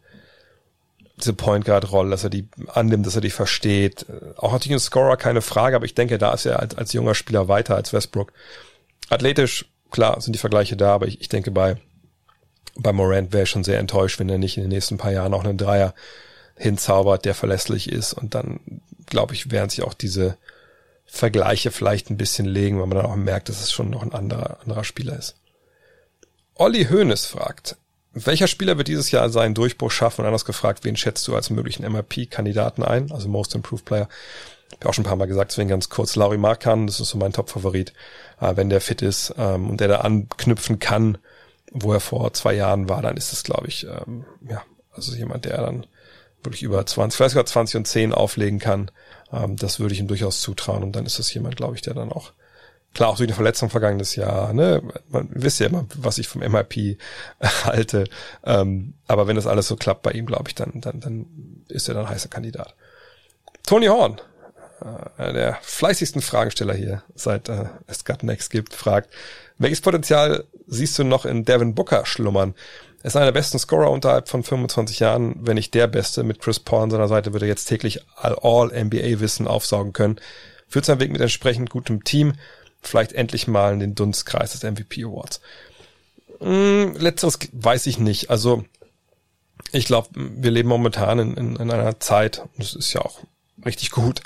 diese 1.17 1.33
Point 1.33 1.65
Guard 1.65 1.91
Rolle, 1.91 2.11
dass 2.11 2.23
er 2.23 2.29
die 2.29 2.47
annimmt, 2.67 3.05
dass 3.05 3.15
er 3.15 3.21
die 3.21 3.29
versteht. 3.29 4.05
Auch 4.37 4.51
natürlich 4.51 4.75
ein 4.75 4.79
Scorer, 4.79 5.17
keine 5.17 5.41
Frage, 5.41 5.75
aber 5.75 5.85
ich 5.85 5.95
denke, 5.95 6.17
da 6.17 6.33
ist 6.33 6.45
er 6.45 6.59
als, 6.59 6.75
als 6.75 6.93
junger 6.93 7.15
Spieler 7.15 7.47
weiter 7.47 7.75
als 7.75 7.93
Westbrook. 7.93 8.33
Athletisch, 9.09 9.65
klar, 9.91 10.19
sind 10.19 10.33
die 10.33 10.39
Vergleiche 10.39 10.75
da, 10.75 10.93
aber 10.93 11.07
ich, 11.07 11.21
ich 11.21 11.29
denke 11.29 11.51
bei, 11.51 11.77
bei 12.75 12.91
Morant 12.91 13.31
wäre 13.31 13.43
ich 13.43 13.49
schon 13.49 13.63
sehr 13.63 13.79
enttäuscht, 13.79 14.19
wenn 14.19 14.29
er 14.29 14.37
nicht 14.37 14.57
in 14.57 14.63
den 14.63 14.71
nächsten 14.71 14.97
paar 14.97 15.11
Jahren 15.11 15.33
auch 15.33 15.43
einen 15.43 15.57
Dreier 15.57 15.93
hinzaubert, 16.57 17.25
der 17.25 17.35
verlässlich 17.35 17.89
ist 17.89 18.13
und 18.13 18.35
dann, 18.35 18.59
glaube 19.05 19.33
ich, 19.33 19.51
werden 19.51 19.69
sich 19.69 19.83
auch 19.83 19.93
diese 19.93 20.37
Vergleiche 21.05 21.71
vielleicht 21.71 22.09
ein 22.09 22.17
bisschen 22.17 22.45
legen, 22.45 22.79
weil 22.79 22.87
man 22.87 22.97
dann 22.97 23.05
auch 23.05 23.15
merkt, 23.15 23.49
dass 23.49 23.61
es 23.61 23.71
schon 23.71 23.89
noch 23.89 24.03
ein 24.03 24.13
anderer, 24.13 24.59
anderer 24.61 24.83
Spieler 24.83 25.17
ist. 25.17 25.35
Olli 26.55 26.85
Hoeneß 26.85 27.25
fragt, 27.25 27.77
welcher 28.15 28.47
Spieler 28.47 28.77
wird 28.77 28.87
dieses 28.87 29.11
Jahr 29.11 29.29
seinen 29.29 29.53
Durchbruch 29.53 29.91
schaffen? 29.91 30.21
Und 30.21 30.27
anders 30.27 30.45
gefragt, 30.45 30.83
wen 30.83 30.95
schätzt 30.95 31.27
du 31.27 31.35
als 31.35 31.49
möglichen 31.49 31.83
MIP-Kandidaten 31.91 32.81
ein? 32.81 33.11
Also 33.11 33.27
Most 33.27 33.53
Improved 33.53 33.85
Player. 33.85 34.07
Ich 34.69 34.77
habe 34.79 34.89
auch 34.89 34.93
schon 34.93 35.03
ein 35.03 35.07
paar 35.07 35.17
Mal 35.17 35.27
gesagt, 35.27 35.51
deswegen 35.51 35.69
ganz 35.69 35.89
kurz. 35.89 36.15
Lauri 36.15 36.37
Markan, 36.37 36.87
das 36.87 36.99
ist 36.99 37.09
so 37.09 37.17
mein 37.17 37.33
Top-Favorit. 37.33 37.93
Äh, 38.39 38.55
wenn 38.55 38.69
der 38.69 38.81
fit 38.81 39.01
ist 39.01 39.35
ähm, 39.37 39.69
und 39.69 39.81
der 39.81 39.89
da 39.89 39.97
anknüpfen 39.99 40.79
kann, 40.79 41.17
wo 41.71 41.91
er 41.93 41.99
vor 41.99 42.33
zwei 42.33 42.53
Jahren 42.53 42.87
war, 42.87 43.01
dann 43.01 43.17
ist 43.17 43.33
es, 43.33 43.43
glaube 43.43 43.67
ich, 43.67 43.85
ähm, 43.85 44.25
ja, 44.49 44.63
also 44.93 45.13
jemand, 45.13 45.45
der 45.45 45.57
dann 45.57 45.85
wirklich 46.41 46.63
über 46.63 46.85
20, 46.85 47.17
vielleicht 47.17 47.33
sogar 47.33 47.45
20 47.45 47.75
und 47.75 47.85
10 47.85 48.13
auflegen 48.13 48.59
kann. 48.59 48.91
Ähm, 49.31 49.57
das 49.57 49.79
würde 49.79 49.93
ich 49.93 49.99
ihm 49.99 50.07
durchaus 50.07 50.41
zutrauen. 50.41 50.83
Und 50.83 50.95
dann 50.95 51.05
ist 51.05 51.19
es 51.19 51.33
jemand, 51.33 51.57
glaube 51.57 51.75
ich, 51.75 51.81
der 51.81 51.93
dann 51.93 52.11
auch 52.11 52.31
klar 52.95 53.09
auch 53.09 53.17
durch 53.17 53.27
eine 53.27 53.35
Verletzung 53.35 53.69
vergangenes 53.69 54.15
Jahr, 54.15 54.53
ne, 54.53 54.81
man 55.09 55.27
wisst 55.31 55.59
ja 55.59 55.67
immer, 55.67 55.85
was 55.95 56.17
ich 56.17 56.27
vom 56.27 56.41
MIP 56.41 56.97
halte. 57.63 58.05
Ähm, 58.43 58.95
aber 59.05 59.27
wenn 59.27 59.35
das 59.35 59.45
alles 59.45 59.67
so 59.67 59.75
klappt 59.75 60.01
bei 60.01 60.11
ihm, 60.11 60.25
glaube 60.25 60.45
ich, 60.47 60.55
dann, 60.55 60.81
dann, 60.81 60.99
dann 60.99 61.25
ist 61.67 61.87
er 61.87 61.93
dann 61.93 62.09
heißer 62.09 62.29
Kandidat. 62.29 62.73
Tony 63.63 63.87
Horn, 63.87 64.19
äh, 65.17 65.33
der 65.33 65.57
fleißigsten 65.61 66.21
Fragensteller 66.21 66.73
hier, 66.73 67.03
seit 67.13 67.49
äh, 67.49 67.65
es 67.87 68.05
Gut 68.05 68.23
Next 68.23 68.49
gibt, 68.49 68.73
fragt, 68.73 69.11
welches 69.57 69.81
Potenzial 69.81 70.45
siehst 70.67 70.97
du 70.97 71.03
noch 71.03 71.25
in 71.25 71.45
Devin 71.45 71.75
Booker 71.75 72.05
schlummern? 72.05 72.55
Er 73.03 73.07
ist 73.07 73.15
einer 73.15 73.25
der 73.25 73.33
besten 73.33 73.59
Scorer 73.59 73.91
unterhalb 73.91 74.29
von 74.29 74.43
25 74.43 74.99
Jahren, 74.99 75.35
wenn 75.41 75.55
nicht 75.55 75.73
der 75.75 75.87
Beste. 75.87 76.23
Mit 76.23 76.39
Chris 76.39 76.59
Paul 76.59 76.83
an 76.83 76.91
seiner 76.91 77.07
Seite 77.07 77.33
würde 77.33 77.45
er 77.45 77.49
jetzt 77.49 77.65
täglich 77.65 78.03
All-NBA-Wissen 78.15 79.47
aufsaugen 79.47 79.93
können. 79.93 80.19
Führt 80.67 80.85
seinen 80.85 80.99
Weg 80.99 81.11
mit 81.11 81.21
entsprechend 81.21 81.69
gutem 81.69 82.03
Team, 82.03 82.33
vielleicht 82.87 83.13
endlich 83.13 83.47
mal 83.47 83.73
in 83.73 83.79
den 83.79 83.95
Dunstkreis 83.95 84.51
des 84.51 84.63
MVP 84.63 85.03
Awards. 85.03 85.41
Hm, 86.39 86.95
letzteres 86.97 87.39
weiß 87.53 87.87
ich 87.87 87.99
nicht. 87.99 88.29
Also 88.29 88.65
ich 89.71 89.85
glaube, 89.85 90.09
wir 90.13 90.51
leben 90.51 90.69
momentan 90.69 91.19
in, 91.19 91.33
in, 91.35 91.55
in 91.55 91.71
einer 91.71 91.99
Zeit, 91.99 92.43
das 92.57 92.73
ist 92.75 92.93
ja 92.93 93.01
auch 93.01 93.19
richtig 93.65 93.91
gut, 93.91 94.21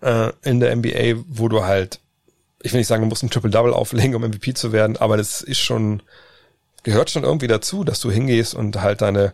äh, 0.00 0.32
in 0.42 0.60
der 0.60 0.74
NBA, 0.74 1.24
wo 1.28 1.48
du 1.48 1.64
halt, 1.64 2.00
ich 2.62 2.72
will 2.72 2.78
nicht 2.78 2.86
sagen, 2.86 3.02
du 3.02 3.08
musst 3.08 3.22
ein 3.22 3.30
Triple-Double 3.30 3.72
auflegen, 3.72 4.14
um 4.14 4.22
MVP 4.22 4.54
zu 4.54 4.72
werden, 4.72 4.96
aber 4.96 5.16
das 5.16 5.40
ist 5.40 5.58
schon, 5.58 6.02
gehört 6.82 7.10
schon 7.10 7.24
irgendwie 7.24 7.48
dazu, 7.48 7.84
dass 7.84 8.00
du 8.00 8.10
hingehst 8.10 8.54
und 8.54 8.80
halt 8.80 9.02
deine 9.02 9.32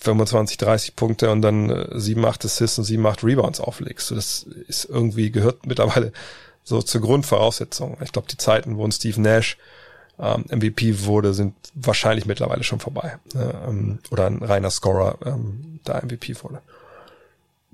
25, 0.00 0.58
30 0.58 0.96
Punkte 0.96 1.30
und 1.30 1.42
dann 1.42 1.70
äh, 1.70 1.98
7, 1.98 2.24
8 2.24 2.44
Assists 2.44 2.78
und 2.78 2.84
7, 2.84 3.04
8 3.04 3.24
Rebounds 3.24 3.60
auflegst. 3.60 4.12
Das 4.12 4.46
ist 4.68 4.84
irgendwie, 4.84 5.30
gehört 5.30 5.66
mittlerweile 5.66 6.12
so 6.68 6.82
zur 6.82 7.00
Grundvoraussetzung. 7.00 7.96
Ich 8.02 8.12
glaube, 8.12 8.28
die 8.28 8.36
Zeiten, 8.36 8.76
wo 8.76 8.84
ein 8.84 8.92
Steve 8.92 9.20
Nash 9.20 9.56
ähm, 10.18 10.44
MVP 10.50 11.04
wurde, 11.04 11.34
sind 11.34 11.54
wahrscheinlich 11.74 12.26
mittlerweile 12.26 12.62
schon 12.62 12.80
vorbei. 12.80 13.18
Äh, 13.34 13.68
ähm, 13.68 14.00
oder 14.10 14.26
ein 14.26 14.42
reiner 14.42 14.70
Scorer 14.70 15.18
ähm, 15.24 15.80
da 15.84 16.00
MVP 16.00 16.42
wurde. 16.42 16.60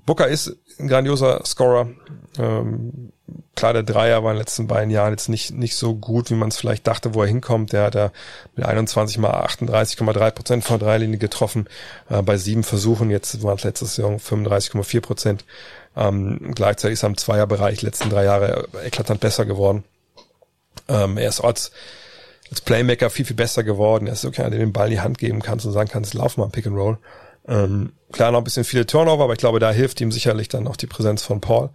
Booker 0.05 0.27
ist 0.27 0.55
ein 0.79 0.87
grandioser 0.87 1.43
Scorer. 1.45 1.89
Ähm, 2.37 3.11
klar, 3.55 3.73
der 3.73 3.83
Dreier 3.83 4.23
war 4.23 4.31
in 4.31 4.35
den 4.35 4.41
letzten 4.41 4.67
beiden 4.67 4.91
Jahren 4.91 5.11
jetzt 5.11 5.29
nicht, 5.29 5.51
nicht 5.51 5.75
so 5.75 5.95
gut, 5.95 6.29
wie 6.29 6.35
man 6.35 6.49
es 6.49 6.57
vielleicht 6.57 6.85
dachte, 6.85 7.15
wo 7.15 7.23
er 7.23 7.27
hinkommt. 7.27 7.73
Der 7.73 7.85
hat 7.85 7.95
da 7.95 8.11
mit 8.55 8.65
21 8.65 9.17
mal 9.17 9.31
38,3 9.31 10.31
Prozent 10.31 10.63
von 10.63 10.79
Dreilinie 10.79 11.17
getroffen. 11.17 11.67
Äh, 12.09 12.21
bei 12.21 12.37
sieben 12.37 12.63
Versuchen, 12.63 13.09
jetzt 13.09 13.41
waren 13.41 13.57
es 13.57 13.63
letztes 13.63 13.97
Jahr 13.97 14.11
35,4 14.11 15.01
Prozent. 15.01 15.45
Ähm, 15.95 16.53
gleichzeitig 16.53 16.93
ist 16.93 17.03
er 17.03 17.09
im 17.09 17.17
Zweierbereich 17.17 17.81
letzten 17.81 18.09
drei 18.09 18.25
Jahre 18.25 18.67
eklatant 18.83 19.21
besser 19.21 19.45
geworden. 19.45 19.83
Ähm, 20.87 21.17
er 21.17 21.29
ist 21.29 21.41
als, 21.41 21.71
als 22.49 22.61
Playmaker 22.61 23.09
viel, 23.09 23.25
viel 23.25 23.35
besser 23.35 23.63
geworden. 23.63 24.07
Er 24.07 24.13
ist 24.13 24.21
so 24.21 24.31
keiner, 24.31 24.51
der 24.51 24.59
den 24.59 24.73
Ball 24.73 24.87
in 24.87 24.93
die 24.93 24.99
Hand 24.99 25.17
geben 25.17 25.41
kann 25.41 25.59
und 25.59 25.71
sagen 25.71 25.89
kann, 25.89 26.05
lauf 26.13 26.37
mal 26.37 26.49
Pick 26.49 26.67
and 26.67 26.75
Roll. 26.75 26.97
Ähm, 27.47 27.93
klar 28.11 28.31
noch 28.31 28.39
ein 28.39 28.43
bisschen 28.43 28.63
viele 28.63 28.85
Turnover, 28.85 29.23
aber 29.23 29.33
ich 29.33 29.39
glaube, 29.39 29.59
da 29.59 29.71
hilft 29.71 30.01
ihm 30.01 30.11
sicherlich 30.11 30.49
dann 30.49 30.67
auch 30.67 30.75
die 30.75 30.87
Präsenz 30.87 31.21
von 31.23 31.41
Paul. 31.41 31.69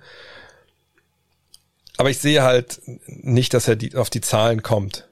Aber 1.96 2.10
ich 2.10 2.18
sehe 2.18 2.42
halt 2.42 2.80
nicht, 3.06 3.54
dass 3.54 3.68
er 3.68 3.76
die, 3.76 3.94
auf 3.94 4.10
die 4.10 4.20
Zahlen 4.20 4.62
kommt. 4.62 5.06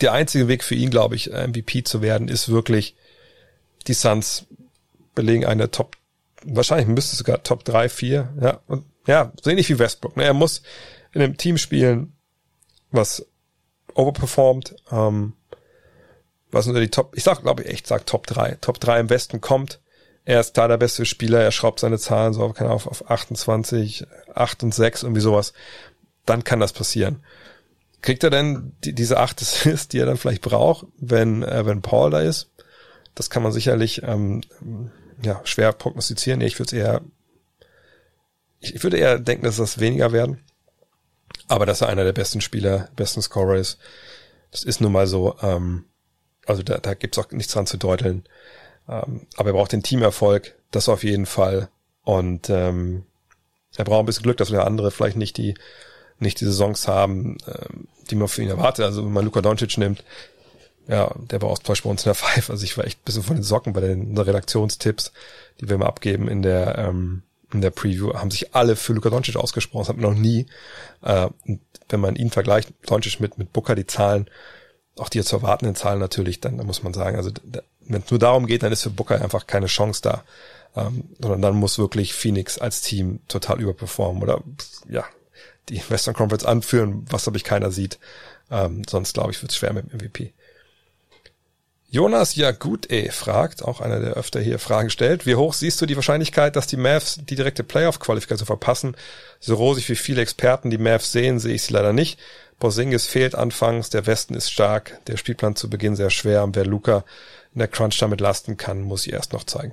Der 0.00 0.12
einzige 0.12 0.48
Weg 0.48 0.64
für 0.64 0.74
ihn, 0.74 0.90
glaube 0.90 1.16
ich, 1.16 1.30
MVP 1.30 1.84
zu 1.84 2.02
werden, 2.02 2.28
ist 2.28 2.48
wirklich, 2.48 2.94
die 3.86 3.94
Suns 3.94 4.46
belegen 5.14 5.44
eine 5.44 5.70
Top, 5.70 5.96
wahrscheinlich 6.44 6.88
müsste 6.88 7.16
sogar 7.16 7.42
Top 7.42 7.64
3, 7.64 7.88
4, 7.88 8.34
ja, 8.40 8.60
und 8.66 8.84
ja, 9.06 9.32
so 9.42 9.50
ähnlich 9.50 9.68
wie 9.70 9.78
Westbrook. 9.78 10.16
Ne? 10.16 10.24
Er 10.24 10.34
muss 10.34 10.62
in 11.12 11.22
einem 11.22 11.36
Team 11.36 11.56
spielen, 11.56 12.12
was 12.90 13.26
overperformt, 13.94 14.76
ähm, 14.92 15.32
was 16.50 16.66
unter 16.66 16.80
die 16.80 16.90
Top, 16.90 17.16
ich 17.16 17.24
sag, 17.24 17.42
glaube 17.42 17.62
ich 17.62 17.70
echt, 17.70 17.86
sag 17.86 18.06
Top 18.06 18.26
3. 18.26 18.58
Top 18.60 18.78
3 18.80 19.00
im 19.00 19.10
Westen 19.10 19.40
kommt. 19.40 19.80
Er 20.24 20.40
ist 20.40 20.54
klar 20.54 20.68
der 20.68 20.76
beste 20.76 21.06
Spieler, 21.06 21.40
er 21.40 21.52
schraubt 21.52 21.80
seine 21.80 21.98
Zahlen 21.98 22.34
so 22.34 22.46
keine 22.50 22.70
auf, 22.70 22.86
auf 22.86 23.10
28, 23.10 24.06
8 24.34 24.62
und 24.62 24.74
6, 24.74 25.02
irgendwie 25.02 25.22
sowas. 25.22 25.54
Dann 26.26 26.44
kann 26.44 26.60
das 26.60 26.74
passieren. 26.74 27.24
Kriegt 28.02 28.22
er 28.22 28.30
denn 28.30 28.76
die, 28.84 28.94
diese 28.94 29.18
8 29.18 29.40
Assists, 29.40 29.88
die 29.88 29.98
er 29.98 30.06
dann 30.06 30.18
vielleicht 30.18 30.42
braucht, 30.42 30.86
wenn, 30.98 31.42
äh, 31.42 31.64
wenn 31.64 31.82
Paul 31.82 32.10
da 32.10 32.20
ist? 32.20 32.50
Das 33.14 33.30
kann 33.30 33.42
man 33.42 33.52
sicherlich 33.52 34.02
ähm, 34.02 34.42
ja, 35.22 35.40
schwer 35.44 35.72
prognostizieren. 35.72 36.40
Ich 36.40 36.58
würde 36.58 36.76
eher, 36.76 37.00
ich, 38.60 38.74
ich 38.74 38.82
würde 38.82 38.98
eher 38.98 39.18
denken, 39.18 39.44
dass 39.44 39.56
das 39.56 39.80
weniger 39.80 40.12
werden. 40.12 40.42
Aber 41.48 41.66
dass 41.66 41.80
er 41.80 41.88
einer 41.88 42.04
der 42.04 42.12
besten 42.12 42.40
Spieler, 42.40 42.88
besten 42.96 43.22
Scorer 43.22 43.56
ist, 43.56 43.78
das 44.50 44.64
ist 44.64 44.80
nun 44.80 44.92
mal 44.92 45.06
so. 45.06 45.36
Ähm, 45.42 45.84
also 46.46 46.62
da, 46.62 46.78
da 46.78 46.94
gibt's 46.94 47.18
auch 47.18 47.30
nichts 47.30 47.52
dran 47.52 47.66
zu 47.66 47.76
deuteln. 47.76 48.24
Ähm, 48.88 49.26
aber 49.36 49.50
er 49.50 49.54
braucht 49.54 49.72
den 49.72 49.82
Teamerfolg, 49.82 50.54
das 50.70 50.88
auf 50.88 51.04
jeden 51.04 51.26
Fall. 51.26 51.68
Und 52.04 52.48
ähm, 52.50 53.04
er 53.76 53.84
braucht 53.84 54.00
ein 54.00 54.06
bisschen 54.06 54.22
Glück, 54.22 54.38
dass 54.38 54.50
wir 54.50 54.66
andere 54.66 54.90
vielleicht 54.90 55.16
nicht 55.16 55.36
die 55.36 55.54
nicht 56.20 56.40
die 56.40 56.46
Saisons 56.46 56.88
haben, 56.88 57.38
ähm, 57.46 57.86
die 58.10 58.16
man 58.16 58.28
für 58.28 58.42
ihn 58.42 58.48
erwartet. 58.48 58.84
Also 58.84 59.04
wenn 59.04 59.12
man 59.12 59.24
Luka 59.24 59.40
Doncic 59.40 59.78
nimmt, 59.78 60.04
ja, 60.88 61.14
der 61.16 61.42
war 61.42 61.50
auch 61.50 61.58
zum 61.58 61.68
Beispiel 61.68 61.88
bei 61.88 61.92
uns 61.92 62.02
in 62.02 62.08
der 62.08 62.14
Five. 62.14 62.50
Also 62.50 62.64
ich 62.64 62.76
war 62.76 62.84
echt 62.84 63.00
ein 63.00 63.04
bisschen 63.04 63.22
von 63.22 63.36
den 63.36 63.42
Socken 63.42 63.72
bei 63.72 63.80
den 63.80 64.16
Redaktionstipps, 64.16 65.12
die 65.60 65.68
wir 65.68 65.76
immer 65.76 65.86
abgeben 65.86 66.28
in 66.28 66.42
der 66.42 66.78
ähm, 66.78 67.22
in 67.52 67.62
der 67.62 67.70
Preview, 67.70 68.12
haben 68.12 68.30
sich 68.30 68.54
alle 68.54 68.76
für 68.76 68.92
Luka 68.92 69.08
Doncic 69.08 69.36
ausgesprochen. 69.36 69.82
Das 69.82 69.88
hat 69.88 69.96
man 69.96 70.12
noch 70.12 70.18
nie. 70.18 70.46
Äh, 71.02 71.28
wenn 71.88 72.00
man 72.00 72.16
ihn 72.16 72.30
vergleicht, 72.30 72.72
Doncic 72.86 73.20
mit 73.20 73.38
mit 73.38 73.52
Booker, 73.52 73.74
die 73.74 73.86
Zahlen 73.86 74.28
auch 74.98 75.08
die 75.08 75.22
zu 75.22 75.36
erwartenden 75.36 75.76
Zahlen 75.76 76.00
natürlich, 76.00 76.40
dann, 76.40 76.58
dann 76.58 76.66
muss 76.66 76.82
man 76.82 76.92
sagen, 76.92 77.16
also 77.16 77.30
wenn 77.80 78.02
es 78.02 78.10
nur 78.10 78.18
darum 78.18 78.46
geht, 78.46 78.62
dann 78.62 78.72
ist 78.72 78.82
für 78.82 78.90
Booker 78.90 79.20
einfach 79.20 79.46
keine 79.46 79.66
Chance 79.66 80.02
da. 80.02 80.24
Ähm, 80.76 81.04
sondern 81.18 81.42
dann 81.42 81.56
muss 81.56 81.78
wirklich 81.78 82.12
Phoenix 82.12 82.58
als 82.58 82.82
Team 82.82 83.20
total 83.26 83.60
überperformen 83.60 84.22
oder 84.22 84.42
ja, 84.88 85.04
die 85.68 85.82
Western 85.88 86.14
Conference 86.14 86.44
anführen, 86.44 87.06
was 87.08 87.24
glaube 87.24 87.38
ich 87.38 87.44
keiner 87.44 87.70
sieht. 87.70 87.98
Ähm, 88.50 88.82
sonst 88.88 89.14
glaube 89.14 89.30
ich, 89.30 89.40
wird 89.40 89.52
es 89.52 89.56
schwer 89.56 89.72
mit 89.72 89.92
dem 89.92 89.98
MVP. 89.98 90.34
Jonas 91.90 92.36
ja 92.36 92.50
gut 92.50 92.90
eh 92.92 93.10
fragt, 93.10 93.64
auch 93.64 93.80
einer, 93.80 93.98
der 93.98 94.12
öfter 94.12 94.40
hier 94.40 94.58
Fragen 94.58 94.90
stellt, 94.90 95.24
wie 95.24 95.36
hoch 95.36 95.54
siehst 95.54 95.80
du 95.80 95.86
die 95.86 95.96
Wahrscheinlichkeit, 95.96 96.54
dass 96.54 96.66
die 96.66 96.76
Mavs 96.76 97.18
die 97.24 97.34
direkte 97.34 97.64
Playoff-Qualifikation 97.64 98.46
verpassen? 98.46 98.94
So 99.40 99.54
rosig 99.54 99.88
wie 99.88 99.96
viele 99.96 100.20
Experten 100.20 100.68
die 100.68 100.76
Mavs 100.76 101.12
sehen, 101.12 101.38
sehe 101.38 101.54
ich 101.54 101.62
sie 101.62 101.72
leider 101.72 101.94
nicht. 101.94 102.20
Porzingis 102.58 103.06
fehlt 103.06 103.34
anfangs, 103.34 103.88
der 103.88 104.06
Westen 104.06 104.34
ist 104.34 104.50
stark, 104.50 105.00
der 105.06 105.16
Spielplan 105.16 105.56
zu 105.56 105.70
Beginn 105.70 105.96
sehr 105.96 106.10
schwer 106.10 106.44
und 106.44 106.56
wer 106.56 106.66
Luca 106.66 107.04
in 107.54 107.60
der 107.60 107.68
Crunch 107.68 107.96
damit 107.98 108.20
lasten 108.20 108.58
kann, 108.58 108.82
muss 108.82 109.06
ich 109.06 109.14
erst 109.14 109.32
noch 109.32 109.44
zeigen. 109.44 109.72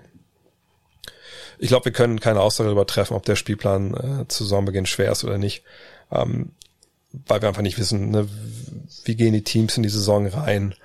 Ich 1.57 1.67
glaube, 1.67 1.85
wir 1.85 1.91
können 1.91 2.21
keine 2.21 2.39
Aussage 2.39 2.67
darüber 2.67 2.87
treffen, 2.87 3.15
ob 3.15 3.25
der 3.25 3.35
Spielplan 3.35 3.93
äh, 4.21 4.27
zu 4.29 4.45
Saisonbeginn 4.45 4.85
schwer 4.85 5.11
ist 5.11 5.25
oder 5.25 5.37
nicht, 5.37 5.63
ähm, 6.11 6.51
weil 7.27 7.41
wir 7.41 7.49
einfach 7.49 7.61
nicht 7.61 7.77
wissen, 7.77 8.11
ne, 8.11 8.27
wie 9.03 9.15
gehen 9.15 9.33
die 9.33 9.43
Teams 9.43 9.75
in 9.75 9.83
die 9.83 9.89
Saison 9.89 10.27
rein. 10.27 10.75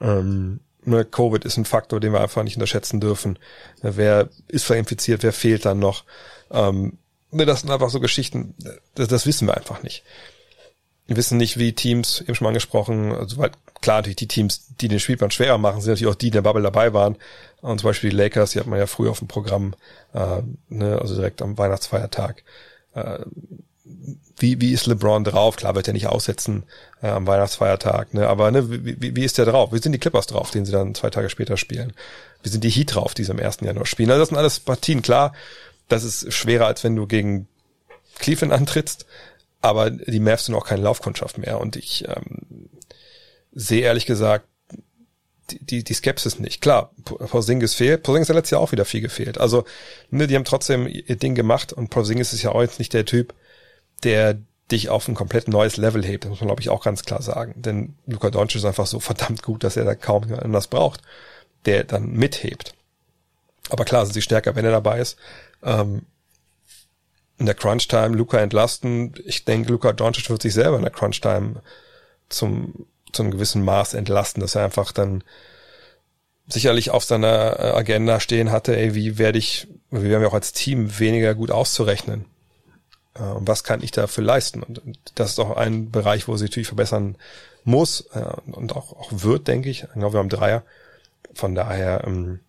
Ähm, 0.00 0.60
Covid 1.10 1.44
ist 1.44 1.56
ein 1.56 1.64
Faktor, 1.64 2.00
den 2.00 2.12
wir 2.12 2.20
einfach 2.20 2.42
nicht 2.42 2.56
unterschätzen 2.56 3.00
dürfen. 3.00 3.38
Ne, 3.82 3.96
wer 3.96 4.28
ist 4.48 4.64
verinfiziert, 4.64 5.22
wer 5.22 5.32
fehlt 5.32 5.64
dann 5.64 5.78
noch? 5.78 6.04
Ähm, 6.50 6.98
ne, 7.30 7.46
das 7.46 7.60
sind 7.60 7.70
einfach 7.70 7.90
so 7.90 8.00
Geschichten, 8.00 8.54
das, 8.94 9.08
das 9.08 9.26
wissen 9.26 9.46
wir 9.48 9.56
einfach 9.56 9.82
nicht. 9.82 10.04
Wir 11.06 11.16
wissen 11.16 11.38
nicht, 11.38 11.58
wie 11.58 11.72
Teams, 11.72 12.20
eben 12.20 12.34
schon 12.34 12.44
mal 12.44 12.50
angesprochen, 12.50 13.12
also 13.12 13.38
weil 13.38 13.50
klar 13.80 13.98
natürlich 13.98 14.16
die 14.16 14.28
Teams, 14.28 14.74
die 14.80 14.88
den 14.88 15.00
Spielplan 15.00 15.30
schwerer 15.30 15.56
machen, 15.56 15.80
sind 15.80 15.92
natürlich 15.92 16.12
auch 16.12 16.16
die, 16.16 16.26
die 16.26 16.38
in 16.38 16.42
der 16.44 16.50
Bubble 16.50 16.62
dabei 16.62 16.92
waren. 16.92 17.16
Und 17.62 17.80
zum 17.80 17.88
Beispiel 17.88 18.10
die 18.10 18.16
Lakers, 18.16 18.50
die 18.50 18.60
hat 18.60 18.66
man 18.66 18.78
ja 18.78 18.86
früher 18.86 19.10
auf 19.10 19.20
dem 19.20 19.28
Programm, 19.28 19.74
äh, 20.12 20.42
ne, 20.68 20.98
also 21.00 21.14
direkt 21.14 21.40
am 21.40 21.56
Weihnachtsfeiertag. 21.56 22.44
Äh, 22.94 23.20
wie, 24.36 24.60
wie 24.60 24.72
ist 24.72 24.86
LeBron 24.86 25.24
drauf? 25.24 25.56
Klar 25.56 25.74
wird 25.74 25.88
er 25.88 25.94
nicht 25.94 26.06
aussetzen 26.06 26.64
äh, 27.02 27.08
am 27.08 27.26
Weihnachtsfeiertag, 27.26 28.14
ne? 28.14 28.28
aber 28.28 28.50
ne, 28.50 28.70
wie, 28.70 29.16
wie 29.16 29.24
ist 29.24 29.38
der 29.38 29.46
drauf? 29.46 29.72
Wie 29.72 29.78
sind 29.78 29.92
die 29.92 29.98
Clippers 29.98 30.26
drauf, 30.26 30.50
den 30.50 30.64
sie 30.64 30.72
dann 30.72 30.94
zwei 30.94 31.10
Tage 31.10 31.30
später 31.30 31.56
spielen? 31.56 31.92
Wie 32.42 32.48
sind 32.48 32.62
die 32.62 32.70
Heat 32.70 32.94
drauf, 32.94 33.14
die 33.14 33.24
sie 33.24 33.32
im 33.32 33.38
ersten 33.38 33.64
Januar 33.64 33.86
spielen? 33.86 34.10
Also 34.10 34.20
das 34.20 34.28
sind 34.28 34.38
alles 34.38 34.60
Partien, 34.60 35.02
klar, 35.02 35.32
das 35.88 36.04
ist 36.04 36.32
schwerer, 36.32 36.66
als 36.66 36.84
wenn 36.84 36.94
du 36.94 37.06
gegen 37.06 37.48
Cleveland 38.18 38.52
antrittst, 38.52 39.06
aber 39.60 39.90
die 39.90 40.20
Mavs 40.20 40.46
sind 40.46 40.54
auch 40.54 40.66
keine 40.66 40.82
Laufkundschaft 40.82 41.38
mehr 41.38 41.60
und 41.60 41.76
ich 41.76 42.06
ähm, 42.08 42.68
sehe 43.52 43.82
ehrlich 43.82 44.06
gesagt 44.06 44.46
die, 45.50 45.64
die, 45.64 45.84
die 45.84 45.94
Skepsis 45.94 46.38
nicht. 46.38 46.60
Klar, 46.60 46.92
Porzingis 47.04 47.74
fehlt. 47.74 48.02
Porzingis 48.02 48.28
hat 48.28 48.36
letztes 48.36 48.50
Jahr 48.50 48.60
auch 48.60 48.72
wieder 48.72 48.84
viel 48.84 49.00
gefehlt. 49.00 49.38
Also, 49.38 49.64
ne, 50.10 50.26
die 50.26 50.36
haben 50.36 50.44
trotzdem 50.44 50.86
ihr 50.86 51.16
Ding 51.16 51.34
gemacht 51.34 51.72
und 51.72 51.88
Porzingis 51.88 52.34
ist 52.34 52.42
ja 52.42 52.52
auch 52.52 52.60
jetzt 52.60 52.78
nicht 52.78 52.92
der 52.92 53.06
Typ, 53.06 53.34
der 54.04 54.38
dich 54.70 54.88
auf 54.90 55.08
ein 55.08 55.14
komplett 55.14 55.48
neues 55.48 55.76
Level 55.76 56.04
hebt. 56.04 56.24
Das 56.24 56.30
muss 56.30 56.40
man, 56.40 56.48
glaube 56.48 56.60
ich, 56.60 56.68
auch 56.68 56.84
ganz 56.84 57.04
klar 57.04 57.22
sagen. 57.22 57.54
Denn 57.56 57.94
Luka 58.06 58.30
Doncic 58.30 58.56
ist 58.56 58.64
einfach 58.64 58.86
so 58.86 59.00
verdammt 59.00 59.42
gut, 59.42 59.64
dass 59.64 59.76
er 59.76 59.84
da 59.84 59.94
kaum 59.94 60.24
jemand 60.24 60.42
anders 60.42 60.66
braucht, 60.66 61.02
der 61.64 61.84
dann 61.84 62.12
mithebt. 62.12 62.74
Aber 63.70 63.84
klar 63.84 64.04
sind 64.04 64.14
sie 64.14 64.22
stärker, 64.22 64.56
wenn 64.56 64.64
er 64.64 64.70
dabei 64.70 65.00
ist. 65.00 65.16
Ähm, 65.62 66.02
in 67.38 67.46
der 67.46 67.54
Crunch-Time 67.54 68.16
Luca 68.16 68.38
entlasten. 68.38 69.14
Ich 69.24 69.44
denke, 69.44 69.70
Luca 69.70 69.92
Doncic 69.92 70.28
wird 70.28 70.42
sich 70.42 70.54
selber 70.54 70.76
in 70.76 70.82
der 70.82 70.90
Crunch-Time 70.90 71.62
zum, 72.28 72.86
zu 73.12 73.22
einem 73.22 73.30
gewissen 73.30 73.64
Maß 73.64 73.94
entlasten, 73.94 74.40
dass 74.40 74.54
er 74.54 74.64
einfach 74.64 74.92
dann 74.92 75.22
sicherlich 76.48 76.90
auf 76.90 77.04
seiner 77.04 77.58
äh, 77.58 77.70
Agenda 77.72 78.20
stehen 78.20 78.50
hatte, 78.50 78.76
ey, 78.76 78.94
wie 78.94 79.18
werde 79.18 79.38
ich, 79.38 79.68
wie 79.90 80.02
werden 80.02 80.22
wir 80.22 80.28
auch 80.28 80.34
als 80.34 80.52
Team 80.52 80.98
weniger 80.98 81.34
gut 81.34 81.50
auszurechnen? 81.50 82.24
Äh, 83.18 83.22
was 83.40 83.64
kann 83.64 83.82
ich 83.82 83.90
dafür 83.90 84.24
leisten? 84.24 84.62
Und, 84.62 84.80
das 85.14 85.30
ist 85.30 85.38
auch 85.38 85.56
ein 85.56 85.90
Bereich, 85.90 86.28
wo 86.28 86.36
sie 86.36 86.44
natürlich 86.44 86.68
verbessern 86.68 87.16
muss 87.64 88.02
äh, 88.12 88.52
und 88.52 88.74
auch, 88.74 88.92
auch 88.92 89.10
wird, 89.12 89.48
denke 89.48 89.68
ich. 89.68 89.86
Glaube, 89.94 90.14
wir 90.14 90.20
haben 90.20 90.28
Dreier. 90.28 90.62
Von 91.34 91.54
daher, 91.54 92.04
ähm, 92.06 92.40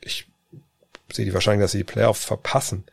ich 0.00 0.26
sehe 1.12 1.24
die 1.24 1.34
Wahrscheinlichkeit, 1.34 1.64
dass 1.64 1.72
sie 1.72 1.78
die 1.78 1.84
Playoff 1.84 2.18
verpassen. 2.18 2.84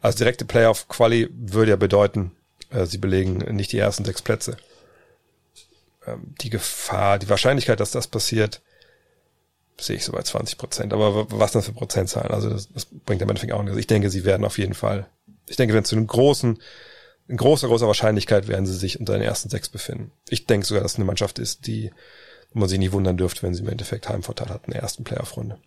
Also 0.00 0.18
direkte 0.18 0.44
Playoff-Quali 0.44 1.28
würde 1.32 1.70
ja 1.70 1.76
bedeuten, 1.76 2.32
äh, 2.70 2.86
sie 2.86 2.98
belegen 2.98 3.38
nicht 3.54 3.72
die 3.72 3.78
ersten 3.78 4.04
sechs 4.04 4.22
Plätze. 4.22 4.56
Ähm, 6.06 6.34
die 6.40 6.50
Gefahr, 6.50 7.18
die 7.18 7.28
Wahrscheinlichkeit, 7.28 7.80
dass 7.80 7.92
das 7.92 8.06
passiert, 8.06 8.60
sehe 9.78 9.96
ich 9.96 10.04
so 10.04 10.12
bei 10.12 10.22
20 10.22 10.58
Prozent. 10.58 10.92
Aber 10.92 11.30
was 11.30 11.52
denn 11.52 11.62
für 11.62 11.72
Prozentzahlen? 11.72 12.30
Also 12.30 12.50
das, 12.50 12.68
das 12.72 12.84
bringt 12.86 13.22
am 13.22 13.28
Endeffekt 13.28 13.52
auch 13.52 13.62
nichts. 13.62 13.78
Ich 13.78 13.86
denke, 13.86 14.10
sie 14.10 14.24
werden 14.24 14.44
auf 14.44 14.58
jeden 14.58 14.74
Fall, 14.74 15.06
ich 15.46 15.56
denke, 15.56 15.74
wenn 15.74 15.84
zu 15.84 15.96
einem 15.96 16.06
großen, 16.06 16.58
in 17.28 17.36
großer, 17.36 17.68
großer 17.68 17.86
Wahrscheinlichkeit 17.86 18.48
werden 18.48 18.66
sie 18.66 18.76
sich 18.76 19.00
unter 19.00 19.14
den 19.14 19.22
ersten 19.22 19.48
sechs 19.48 19.68
befinden. 19.68 20.12
Ich 20.28 20.46
denke 20.46 20.66
sogar, 20.66 20.82
dass 20.82 20.92
es 20.92 20.96
eine 20.96 21.04
Mannschaft 21.04 21.38
ist, 21.38 21.66
die 21.66 21.90
man 22.52 22.68
sich 22.68 22.78
nicht 22.78 22.92
wundern 22.92 23.16
dürfte, 23.16 23.42
wenn 23.42 23.54
sie 23.54 23.62
im 23.62 23.68
Endeffekt 23.68 24.08
Heimvorteil 24.08 24.48
hat 24.48 24.66
in 24.66 24.72
der 24.72 24.82
ersten 24.82 25.04
Playoff-Runde. 25.04 25.58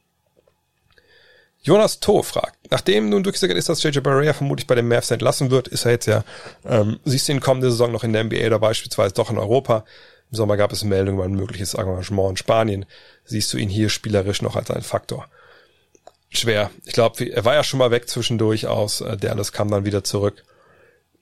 Jonas 1.65 1.99
To 1.99 2.21
fragt, 2.21 2.59
nachdem 2.69 3.09
nun 3.09 3.23
durchgesickert 3.23 3.57
ist, 3.57 3.69
dass 3.69 3.81
JJ 3.81 3.99
Barrea 4.01 4.33
vermutlich 4.33 4.67
bei 4.67 4.75
den 4.75 4.87
Mavs 4.87 5.09
entlassen 5.09 5.49
wird, 5.49 5.67
ist 5.67 5.85
er 5.85 5.91
jetzt 5.91 6.05
ja, 6.05 6.23
ähm, 6.63 6.99
siehst 7.05 7.27
du 7.27 7.31
ihn 7.31 7.39
kommende 7.39 7.71
Saison 7.71 7.91
noch 7.91 8.03
in 8.03 8.13
der 8.13 8.23
NBA 8.23 8.45
oder 8.45 8.59
beispielsweise 8.59 9.15
doch 9.15 9.31
in 9.31 9.39
Europa? 9.39 9.83
Im 10.29 10.37
Sommer 10.37 10.57
gab 10.57 10.71
es 10.71 10.83
Meldungen 10.83 11.17
über 11.17 11.25
ein 11.25 11.33
mögliches 11.33 11.73
Engagement 11.73 12.31
in 12.31 12.37
Spanien. 12.37 12.85
Siehst 13.23 13.51
du 13.51 13.57
ihn 13.57 13.69
hier 13.69 13.89
spielerisch 13.89 14.43
noch 14.43 14.55
als 14.55 14.69
einen 14.69 14.83
Faktor? 14.83 15.27
Schwer. 16.35 16.71
Ich 16.85 16.93
glaube, 16.93 17.25
er 17.25 17.45
war 17.45 17.53
ja 17.53 17.63
schon 17.63 17.79
mal 17.79 17.91
weg 17.91 18.09
zwischendurch 18.09 18.67
aus. 18.67 19.01
Äh, 19.01 19.17
Dallas 19.17 19.51
kam 19.51 19.69
dann 19.69 19.85
wieder 19.85 20.03
zurück. 20.03 20.43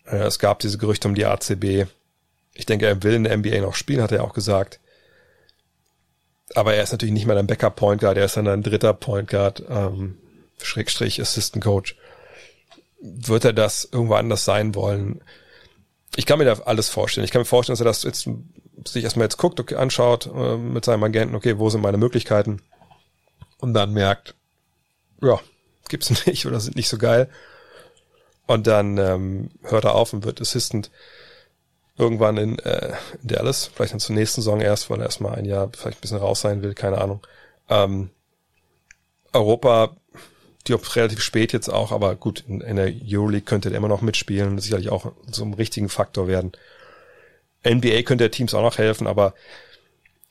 Äh, 0.05 0.18
es 0.18 0.39
gab 0.39 0.59
diese 0.59 0.78
Gerüchte 0.78 1.07
um 1.07 1.16
die 1.16 1.26
ACB. 1.26 1.88
Ich 2.53 2.66
denke, 2.66 2.86
er 2.86 3.03
will 3.03 3.14
in 3.14 3.24
der 3.24 3.38
NBA 3.38 3.61
noch 3.61 3.76
spielen, 3.76 4.01
hat 4.01 4.11
er 4.11 4.24
auch 4.24 4.34
gesagt. 4.34 4.80
Aber 6.55 6.76
er 6.76 6.84
ist 6.84 6.91
natürlich 6.91 7.14
nicht 7.14 7.26
mehr 7.26 7.38
ein 7.38 7.47
Backup 7.47 7.76
Point 7.76 8.01
Guard, 8.01 8.18
er 8.18 8.26
ist 8.26 8.38
dann 8.38 8.47
ein 8.47 8.64
dritter 8.64 8.93
Point 8.93 9.30
Guard. 9.30 9.64
Ähm, 9.70 10.18
Schrägstrich 10.61 11.20
Assistant 11.20 11.64
Coach. 11.64 11.95
Wird 13.01 13.45
er 13.45 13.53
das 13.53 13.88
irgendwo 13.91 14.14
anders 14.14 14.45
sein 14.45 14.76
wollen? 14.76 15.22
Ich 16.16 16.26
kann 16.26 16.38
mir 16.38 16.45
da 16.45 16.53
alles 16.66 16.89
vorstellen. 16.89 17.26
Ich 17.26 17.32
kann 17.32 17.41
mir 17.41 17.45
vorstellen, 17.45 17.74
dass 17.74 17.82
er 17.82 17.86
das 17.86 18.03
jetzt 18.03 18.30
sich 18.88 19.03
erstmal 19.03 19.26
jetzt 19.26 19.38
guckt, 19.38 19.59
okay, 19.59 19.76
anschaut 19.76 20.28
äh, 20.28 20.57
mit 20.57 20.86
seinem 20.86 21.03
Agenten, 21.03 21.36
okay, 21.36 21.57
wo 21.57 21.70
sind 21.70 21.82
meine 21.82 21.97
Möglichkeiten? 21.97 22.61
Und 23.59 23.74
dann 23.74 23.93
merkt, 23.93 24.36
ja, 25.24 25.40
gibt's 25.90 26.10
nicht 26.26 26.46
oder 26.46 26.60
sind 26.60 26.76
nicht 26.76 26.90
so 26.90 26.98
geil. 26.98 27.30
Und 28.46 28.68
dann 28.68 28.98
ähm, 28.98 29.52
hört 29.64 29.86
er 29.86 29.96
auf 29.96 30.14
und 30.14 30.26
wird 30.26 30.42
Assistant 30.42 30.92
irgendwann 31.98 32.38
in, 32.38 32.60
äh, 32.60 32.94
in 33.22 33.28
Dallas, 33.28 33.70
vielleicht 33.74 33.94
dann 33.94 34.00
zur 34.00 34.16
nächsten 34.16 34.42
Saison 34.42 34.60
erst, 34.60 34.90
weil 34.90 35.00
er 35.00 35.06
erstmal 35.06 35.36
ein 35.36 35.46
Jahr 35.46 35.70
vielleicht 35.74 36.00
ein 36.00 36.02
bisschen 36.02 36.18
raus 36.18 36.42
sein 36.42 36.62
will, 36.62 36.74
keine 36.74 37.00
Ahnung. 37.00 37.26
Ähm, 37.70 38.10
Europa 39.32 39.96
die 40.68 40.74
ob 40.74 40.96
relativ 40.96 41.22
spät 41.22 41.52
jetzt 41.52 41.70
auch, 41.70 41.92
aber 41.92 42.16
gut, 42.16 42.44
in, 42.48 42.62
in 42.62 42.78
der 42.78 42.92
Euroleague 43.06 43.46
könnte 43.46 43.70
er 43.70 43.76
immer 43.76 43.90
noch 43.90 44.02
mitspielen, 44.02 44.60
sicherlich 44.60 44.90
auch 44.90 45.12
so 45.30 45.44
einem 45.44 45.54
richtigen 45.54 45.90
Faktor 45.90 46.28
werden. 46.28 46.54
NBA 47.68 48.04
könnte 48.04 48.24
der 48.24 48.32
Teams 48.32 48.54
auch 48.54 48.62
noch 48.62 48.78
helfen, 48.78 49.08
aber 49.08 49.34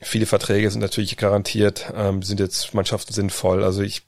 viele 0.01 0.26
Verträge 0.26 0.70
sind 0.70 0.80
natürlich 0.80 1.16
garantiert, 1.16 1.93
ähm, 1.95 2.22
sind 2.22 2.40
jetzt 2.40 2.72
Mannschaften 2.74 3.12
sinnvoll. 3.12 3.62
Also 3.62 3.82
ich, 3.82 4.03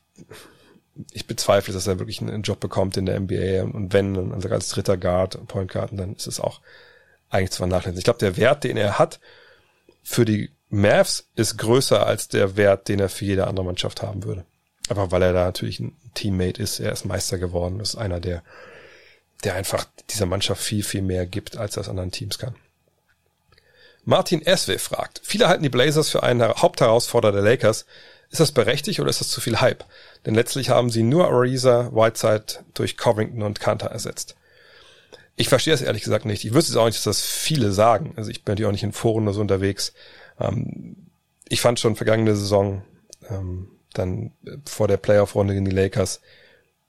ich 1.12 1.26
bezweifle, 1.26 1.74
dass 1.74 1.86
er 1.86 1.98
wirklich 1.98 2.20
einen 2.20 2.42
Job 2.42 2.60
bekommt 2.60 2.96
in 2.96 3.06
der 3.06 3.18
NBA 3.18 3.62
und 3.64 3.92
wenn, 3.92 4.32
also 4.32 4.48
als 4.48 4.68
dritter 4.68 4.96
Guard, 4.96 5.46
Point 5.48 5.72
Guard, 5.72 5.90
dann 5.92 6.14
ist 6.14 6.26
es 6.26 6.40
auch 6.40 6.60
eigentlich 7.30 7.50
zu 7.50 7.58
vernachlässigen. 7.58 7.98
Ich 7.98 8.04
glaube, 8.04 8.20
der 8.20 8.36
Wert, 8.36 8.64
den 8.64 8.76
er 8.76 8.98
hat 8.98 9.20
für 10.02 10.24
die 10.24 10.50
Mavs, 10.68 11.28
ist 11.34 11.56
größer 11.58 12.06
als 12.06 12.28
der 12.28 12.56
Wert, 12.56 12.88
den 12.88 13.00
er 13.00 13.08
für 13.08 13.24
jede 13.24 13.46
andere 13.46 13.66
Mannschaft 13.66 14.02
haben 14.02 14.24
würde. 14.24 14.44
Aber 14.88 15.10
weil 15.10 15.22
er 15.22 15.32
da 15.32 15.44
natürlich 15.44 15.80
ein 15.80 15.96
Teammate 16.14 16.62
ist, 16.62 16.78
er 16.78 16.92
ist 16.92 17.04
Meister 17.04 17.38
geworden, 17.38 17.80
ist 17.80 17.96
einer, 17.96 18.20
der, 18.20 18.42
der 19.42 19.54
einfach 19.54 19.86
dieser 20.10 20.26
Mannschaft 20.26 20.62
viel, 20.62 20.82
viel 20.82 21.02
mehr 21.02 21.26
gibt, 21.26 21.56
als 21.56 21.74
das 21.74 21.88
anderen 21.88 22.10
Teams 22.10 22.38
kann. 22.38 22.54
Martin 24.04 24.44
Eswe 24.44 24.78
fragt, 24.78 25.20
viele 25.24 25.48
halten 25.48 25.62
die 25.62 25.70
Blazers 25.70 26.10
für 26.10 26.22
einen 26.22 26.42
Hauptherausforderer 26.42 27.32
der 27.32 27.42
Lakers. 27.42 27.86
Ist 28.34 28.40
das 28.40 28.50
berechtigt 28.50 28.98
oder 28.98 29.10
ist 29.10 29.20
das 29.20 29.28
zu 29.28 29.40
viel 29.40 29.60
Hype? 29.60 29.84
Denn 30.26 30.34
letztlich 30.34 30.68
haben 30.68 30.90
sie 30.90 31.04
nur 31.04 31.28
Ariza, 31.28 31.92
Whiteside 31.92 32.64
durch 32.74 32.96
Covington 32.96 33.42
und 33.42 33.60
Kanter 33.60 33.86
ersetzt. 33.86 34.34
Ich 35.36 35.48
verstehe 35.48 35.72
das 35.72 35.82
ehrlich 35.82 36.02
gesagt 36.02 36.24
nicht. 36.24 36.44
Ich 36.44 36.52
wüsste 36.52 36.72
es 36.72 36.76
auch 36.76 36.86
nicht, 36.86 36.96
dass 36.96 37.04
das 37.04 37.22
viele 37.22 37.70
sagen. 37.70 38.12
Also 38.16 38.32
ich 38.32 38.42
bin 38.42 38.50
natürlich 38.50 38.66
auch 38.66 38.72
nicht 38.72 38.82
in 38.82 38.92
Foren 38.92 39.22
oder 39.22 39.34
so 39.34 39.40
unterwegs. 39.40 39.92
Ähm, 40.40 40.96
ich 41.48 41.60
fand 41.60 41.78
schon 41.78 41.94
vergangene 41.94 42.34
Saison, 42.34 42.82
ähm, 43.30 43.68
dann 43.92 44.32
vor 44.66 44.88
der 44.88 44.96
Playoff-Runde 44.96 45.54
gegen 45.54 45.66
die 45.66 45.70
Lakers, 45.70 46.20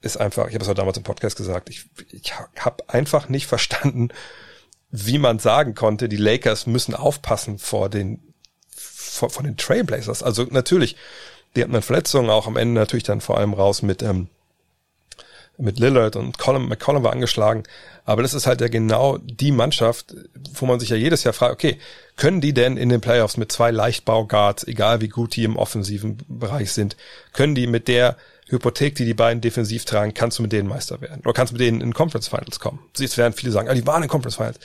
ist 0.00 0.16
einfach, 0.16 0.48
ich 0.48 0.54
habe 0.54 0.64
es 0.64 0.68
auch 0.68 0.74
damals 0.74 0.96
im 0.96 1.04
Podcast 1.04 1.36
gesagt, 1.36 1.70
ich, 1.70 1.84
ich 2.10 2.32
habe 2.34 2.88
einfach 2.88 3.28
nicht 3.28 3.46
verstanden, 3.46 4.08
wie 4.90 5.18
man 5.18 5.38
sagen 5.38 5.76
konnte, 5.76 6.08
die 6.08 6.16
Lakers 6.16 6.66
müssen 6.66 6.96
aufpassen 6.96 7.60
vor 7.60 7.88
den 7.88 8.34
vor, 9.16 9.30
vor 9.30 9.42
den 9.42 9.56
Trailblazers. 9.56 10.22
Also 10.22 10.44
natürlich, 10.50 10.96
die 11.56 11.62
hatten 11.62 11.72
dann 11.72 11.82
Verletzungen 11.82 12.30
auch 12.30 12.46
am 12.46 12.56
Ende 12.56 12.74
natürlich 12.74 13.04
dann 13.04 13.20
vor 13.20 13.38
allem 13.38 13.54
raus 13.54 13.82
mit 13.82 14.02
ähm, 14.02 14.28
mit 15.58 15.78
Lillard 15.78 16.16
und 16.16 16.38
Colin, 16.38 16.68
McCollum 16.68 17.02
war 17.02 17.12
angeschlagen. 17.12 17.62
Aber 18.04 18.22
das 18.22 18.34
ist 18.34 18.46
halt 18.46 18.60
ja 18.60 18.68
genau 18.68 19.18
die 19.18 19.52
Mannschaft, 19.52 20.14
wo 20.54 20.66
man 20.66 20.80
sich 20.80 20.90
ja 20.90 20.96
jedes 20.96 21.24
Jahr 21.24 21.32
fragt, 21.32 21.54
okay, 21.54 21.78
können 22.16 22.40
die 22.40 22.52
denn 22.52 22.76
in 22.76 22.88
den 22.88 23.00
Playoffs 23.00 23.36
mit 23.36 23.50
zwei 23.50 23.70
Leichtbauguards, 23.70 24.64
egal 24.64 25.00
wie 25.00 25.08
gut 25.08 25.36
die 25.36 25.44
im 25.44 25.56
offensiven 25.56 26.18
Bereich 26.28 26.72
sind, 26.72 26.96
können 27.32 27.54
die 27.54 27.66
mit 27.66 27.88
der 27.88 28.16
Hypothek, 28.48 28.94
die 28.94 29.04
die 29.04 29.14
beiden 29.14 29.40
defensiv 29.40 29.84
tragen, 29.84 30.14
kannst 30.14 30.38
du 30.38 30.42
mit 30.42 30.52
denen 30.52 30.68
Meister 30.68 31.00
werden? 31.00 31.22
Oder 31.22 31.32
kannst 31.32 31.52
du 31.52 31.54
mit 31.54 31.62
denen 31.62 31.80
in 31.80 31.94
Conference 31.94 32.28
Finals 32.28 32.60
kommen? 32.60 32.78
Jetzt 32.96 33.16
werden 33.16 33.32
viele 33.32 33.50
sagen, 33.50 33.68
ah, 33.68 33.74
die 33.74 33.86
waren 33.86 34.02
in 34.02 34.08
Conference 34.08 34.36
Finals. 34.36 34.60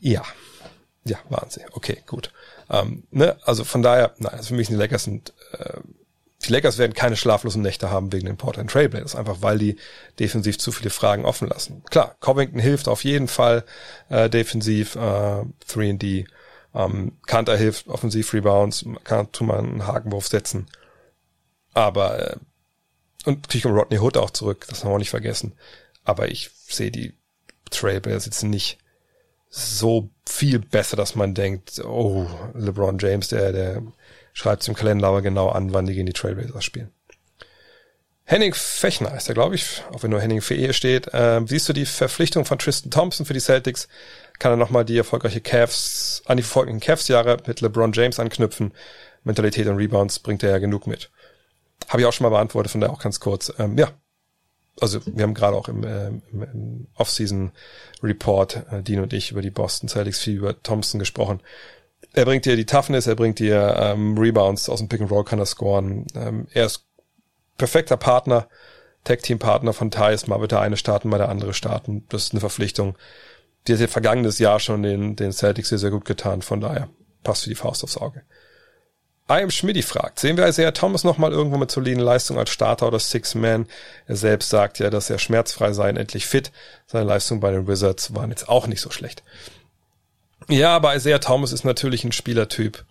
Ja. 0.00 0.22
Ja, 1.04 1.18
waren 1.30 1.48
sie. 1.48 1.62
Okay, 1.72 2.02
gut. 2.06 2.30
Ähm, 2.70 3.04
ne? 3.10 3.36
Also 3.42 3.64
von 3.64 3.82
daher, 3.82 4.14
nein, 4.18 4.34
also 4.34 4.48
für 4.48 4.54
mich 4.54 4.68
sind 4.68 4.76
die 4.76 4.82
Lakers 4.82 5.04
sind 5.04 5.32
äh, 5.52 5.80
die 6.44 6.52
Lakers 6.52 6.78
werden 6.78 6.94
keine 6.94 7.16
schlaflosen 7.16 7.62
Nächte 7.62 7.90
haben 7.90 8.12
wegen 8.12 8.26
den 8.26 8.36
Portland 8.36 8.70
Trailblazers, 8.70 9.16
einfach 9.16 9.38
weil 9.40 9.58
die 9.58 9.76
defensiv 10.20 10.58
zu 10.58 10.70
viele 10.70 10.90
Fragen 10.90 11.24
offen 11.24 11.48
lassen. 11.48 11.82
Klar, 11.90 12.14
Covington 12.20 12.60
hilft 12.60 12.86
auf 12.86 13.02
jeden 13.02 13.26
Fall 13.26 13.64
äh, 14.08 14.30
defensiv, 14.30 14.94
äh, 14.94 14.98
3D. 15.68 16.26
Ähm, 16.74 17.18
Kanter 17.26 17.56
hilft 17.56 17.88
offensiv 17.88 18.32
Rebounds, 18.32 18.84
kann 19.02 19.32
tun 19.32 19.48
man 19.48 19.66
einen 19.66 19.86
Hakenwurf 19.86 20.28
setzen. 20.28 20.68
Aber 21.74 22.32
äh, 22.32 22.36
und 23.24 23.48
kommt 23.48 23.76
Rodney 23.76 23.98
Hood 23.98 24.16
auch 24.16 24.30
zurück, 24.30 24.66
das 24.68 24.84
haben 24.84 24.90
wir 24.90 24.94
auch 24.94 24.98
nicht 24.98 25.10
vergessen. 25.10 25.54
Aber 26.04 26.28
ich 26.28 26.50
sehe 26.68 26.92
die 26.92 27.14
Trailblazers 27.70 28.26
jetzt 28.26 28.42
nicht 28.44 28.78
so 29.50 30.10
viel 30.28 30.58
besser, 30.58 30.96
dass 30.96 31.14
man 31.14 31.34
denkt, 31.34 31.82
oh, 31.84 32.26
LeBron 32.54 32.98
James, 32.98 33.28
der, 33.28 33.52
der 33.52 33.82
schreibt 34.32 34.66
im 34.68 34.74
Kalender 34.74 35.08
aber 35.08 35.22
genau 35.22 35.48
an, 35.48 35.72
wann 35.72 35.86
die 35.86 35.94
gegen 35.94 36.06
die 36.06 36.12
Trailblazers 36.12 36.64
spielen. 36.64 36.92
Henning 38.24 38.52
Fechner 38.52 39.16
ist 39.16 39.28
er, 39.28 39.34
glaube 39.34 39.54
ich, 39.54 39.82
auch 39.90 40.02
wenn 40.02 40.10
nur 40.10 40.20
Henning 40.20 40.42
für 40.42 40.54
Ehe 40.54 40.74
steht. 40.74 41.08
Ähm, 41.14 41.46
siehst 41.48 41.66
du 41.66 41.72
die 41.72 41.86
Verpflichtung 41.86 42.44
von 42.44 42.58
Tristan 42.58 42.90
Thompson 42.90 43.24
für 43.24 43.32
die 43.32 43.40
Celtics? 43.40 43.88
Kann 44.38 44.52
er 44.52 44.56
nochmal 44.56 44.84
die 44.84 44.98
erfolgreiche 44.98 45.40
Cavs, 45.40 46.22
an 46.26 46.36
die 46.36 46.42
verfolgenden 46.42 46.80
Cavs-Jahre 46.80 47.38
mit 47.46 47.62
LeBron 47.62 47.92
James 47.94 48.20
anknüpfen? 48.20 48.74
Mentalität 49.24 49.66
und 49.66 49.78
Rebounds 49.78 50.18
bringt 50.18 50.42
er 50.42 50.50
ja 50.50 50.58
genug 50.58 50.86
mit. 50.86 51.10
Habe 51.88 52.02
ich 52.02 52.06
auch 52.06 52.12
schon 52.12 52.24
mal 52.24 52.36
beantwortet, 52.36 52.70
von 52.70 52.82
daher 52.82 52.92
auch 52.92 53.02
ganz 53.02 53.18
kurz. 53.18 53.50
Ähm, 53.58 53.78
ja, 53.78 53.92
also 54.80 55.00
wir 55.06 55.22
haben 55.22 55.34
gerade 55.34 55.56
auch 55.56 55.68
im, 55.68 55.84
äh, 55.84 56.08
im, 56.08 56.86
Off-Season-Report, 56.94 58.66
äh, 58.70 58.82
Dean 58.82 59.02
und 59.02 59.12
ich, 59.12 59.30
über 59.30 59.42
die 59.42 59.50
Boston 59.50 59.88
Celtics 59.88 60.20
viel 60.20 60.36
über 60.36 60.62
Thompson 60.62 60.98
gesprochen. 60.98 61.40
Er 62.12 62.24
bringt 62.24 62.44
dir 62.44 62.56
die 62.56 62.66
Toughness, 62.66 63.06
er 63.06 63.16
bringt 63.16 63.38
dir 63.38 63.76
ähm, 63.78 64.16
Rebounds 64.16 64.68
aus 64.68 64.78
dem 64.78 64.88
Pick 64.88 65.00
and 65.00 65.10
Roll, 65.10 65.24
kann 65.24 65.38
er 65.38 65.46
scoren. 65.46 66.06
Ähm, 66.14 66.46
er 66.52 66.66
ist 66.66 66.86
perfekter 67.56 67.96
Partner, 67.96 68.48
Tag-Team-Partner 69.04 69.72
von 69.72 69.90
Thais, 69.90 70.26
mal 70.26 70.40
wird 70.40 70.52
der 70.52 70.60
eine 70.60 70.76
starten, 70.76 71.08
mal 71.08 71.18
der 71.18 71.28
andere 71.28 71.54
starten. 71.54 72.04
Das 72.08 72.24
ist 72.24 72.32
eine 72.32 72.40
Verpflichtung. 72.40 72.96
Die 73.66 73.72
hat 73.72 73.80
ja 73.80 73.86
vergangenes 73.86 74.38
Jahr 74.38 74.60
schon 74.60 74.82
den, 74.82 75.16
den 75.16 75.32
Celtics 75.32 75.68
sehr, 75.68 75.78
sehr 75.78 75.90
gut 75.90 76.04
getan. 76.04 76.42
Von 76.42 76.60
daher 76.60 76.88
passt 77.22 77.44
für 77.44 77.50
die 77.50 77.56
Faust 77.56 77.84
aufs 77.84 77.96
Auge. 77.96 78.22
I 79.30 79.42
am 79.42 79.50
Schmidti 79.50 79.82
fragt, 79.82 80.18
sehen 80.20 80.38
wir 80.38 80.48
Isaiah 80.48 80.72
Thomas 80.72 81.04
nochmal 81.04 81.32
irgendwo 81.32 81.58
mit 81.58 81.70
soliden 81.70 82.02
Leistungen 82.02 82.38
als 82.38 82.48
Starter 82.48 82.86
oder 82.86 82.98
Six-Man? 82.98 83.66
Er 84.06 84.16
selbst 84.16 84.48
sagt 84.48 84.78
ja, 84.78 84.88
dass 84.88 85.10
er 85.10 85.18
schmerzfrei 85.18 85.72
sei 85.74 85.90
und 85.90 85.98
endlich 85.98 86.26
fit. 86.26 86.50
Seine 86.86 87.04
Leistungen 87.04 87.40
bei 87.40 87.50
den 87.50 87.68
Wizards 87.68 88.14
waren 88.14 88.30
jetzt 88.30 88.48
auch 88.48 88.66
nicht 88.66 88.80
so 88.80 88.90
schlecht. 88.90 89.22
Ja, 90.48 90.74
aber 90.74 90.96
Isaiah 90.96 91.18
Thomas 91.18 91.52
ist 91.52 91.64
natürlich 91.64 92.04
ein 92.04 92.12
Spielertyp. 92.12 92.86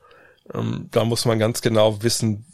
Ähm, 0.54 0.90
da 0.92 1.06
muss 1.06 1.26
man 1.26 1.40
ganz 1.40 1.62
genau 1.62 2.04
wissen, 2.04 2.46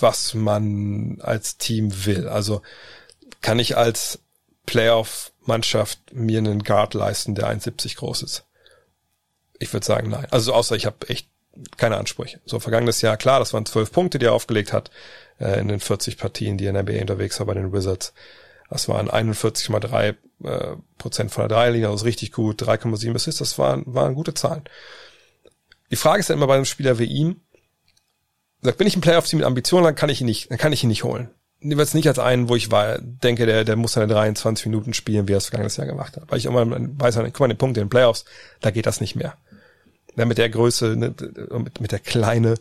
was 0.00 0.32
man 0.32 1.18
als 1.20 1.58
Team 1.58 2.06
will. 2.06 2.28
Also 2.28 2.62
kann 3.42 3.58
ich 3.58 3.76
als 3.76 4.20
Playoff-Mannschaft 4.64 5.98
mir 6.12 6.38
einen 6.38 6.62
Guard 6.62 6.94
leisten, 6.94 7.34
der 7.34 7.48
1,70 7.48 7.96
groß 7.96 8.22
ist? 8.22 8.44
Ich 9.58 9.72
würde 9.72 9.84
sagen, 9.84 10.08
nein. 10.08 10.26
Also 10.30 10.54
außer 10.54 10.76
ich 10.76 10.86
habe 10.86 11.08
echt 11.08 11.28
keine 11.76 11.96
Ansprüche. 11.96 12.40
So 12.44 12.60
vergangenes 12.60 13.00
Jahr, 13.00 13.16
klar, 13.16 13.38
das 13.38 13.52
waren 13.52 13.66
zwölf 13.66 13.92
Punkte, 13.92 14.18
die 14.18 14.26
er 14.26 14.32
aufgelegt 14.32 14.72
hat 14.72 14.90
äh, 15.40 15.60
in 15.60 15.68
den 15.68 15.80
40 15.80 16.18
Partien, 16.18 16.58
die 16.58 16.66
er 16.66 16.70
in 16.70 16.74
der 16.74 16.82
NBA 16.82 17.00
unterwegs 17.00 17.38
war 17.38 17.46
bei 17.46 17.54
den 17.54 17.72
Wizards. 17.72 18.12
Das 18.70 18.88
waren 18.88 19.08
41,3 19.08 20.14
äh, 20.44 20.76
Prozent 20.98 21.30
von 21.30 21.42
der 21.42 21.56
Dreierlinie, 21.56 21.88
das 21.88 22.02
ist 22.02 22.06
richtig 22.06 22.32
gut. 22.32 22.62
3,7 22.62 23.14
Assists, 23.14 23.38
das 23.38 23.58
waren, 23.58 23.82
waren 23.86 24.14
gute 24.14 24.34
Zahlen. 24.34 24.64
Die 25.90 25.96
Frage 25.96 26.20
ist 26.20 26.28
ja 26.28 26.34
immer 26.34 26.46
bei 26.46 26.54
einem 26.54 26.66
Spieler 26.66 26.98
wie 26.98 27.04
ihm, 27.04 27.40
sagt, 28.60 28.78
bin 28.78 28.86
ich 28.86 28.96
ein 28.96 29.00
Playoff-Team 29.00 29.38
mit 29.38 29.46
Ambitionen, 29.46 29.84
dann 29.84 29.94
kann 29.94 30.10
ich 30.10 30.20
ihn 30.20 30.26
nicht, 30.26 30.50
dann 30.50 30.58
kann 30.58 30.72
ich 30.72 30.82
ihn 30.82 30.88
nicht 30.88 31.04
holen. 31.04 31.30
Nehmen 31.60 31.78
wir 31.78 31.84
jetzt 31.84 31.94
nicht 31.94 32.06
als 32.06 32.20
einen, 32.20 32.48
wo 32.48 32.54
ich 32.54 32.70
war, 32.70 32.98
denke, 32.98 33.46
der, 33.46 33.64
der 33.64 33.74
muss 33.74 33.92
seine 33.92 34.06
23 34.06 34.66
Minuten 34.66 34.94
spielen, 34.94 35.26
wie 35.26 35.32
er 35.32 35.38
es 35.38 35.46
vergangenes 35.46 35.76
Jahr 35.76 35.88
gemacht 35.88 36.16
hat. 36.16 36.30
Weil 36.30 36.38
ich 36.38 36.44
immer 36.44 36.64
weiß, 36.70 37.16
guck 37.16 37.40
mal, 37.40 37.48
den 37.48 37.56
Punkt 37.56 37.76
in 37.78 37.84
den 37.84 37.90
Playoffs, 37.90 38.26
da 38.60 38.70
geht 38.70 38.86
das 38.86 39.00
nicht 39.00 39.16
mehr 39.16 39.36
ja, 40.18 40.24
mit 40.24 40.38
der 40.38 40.50
Größe, 40.50 40.96
ne, 40.96 41.14
mit, 41.58 41.80
mit 41.80 41.92
der 41.92 42.00
Kleine, 42.00 42.56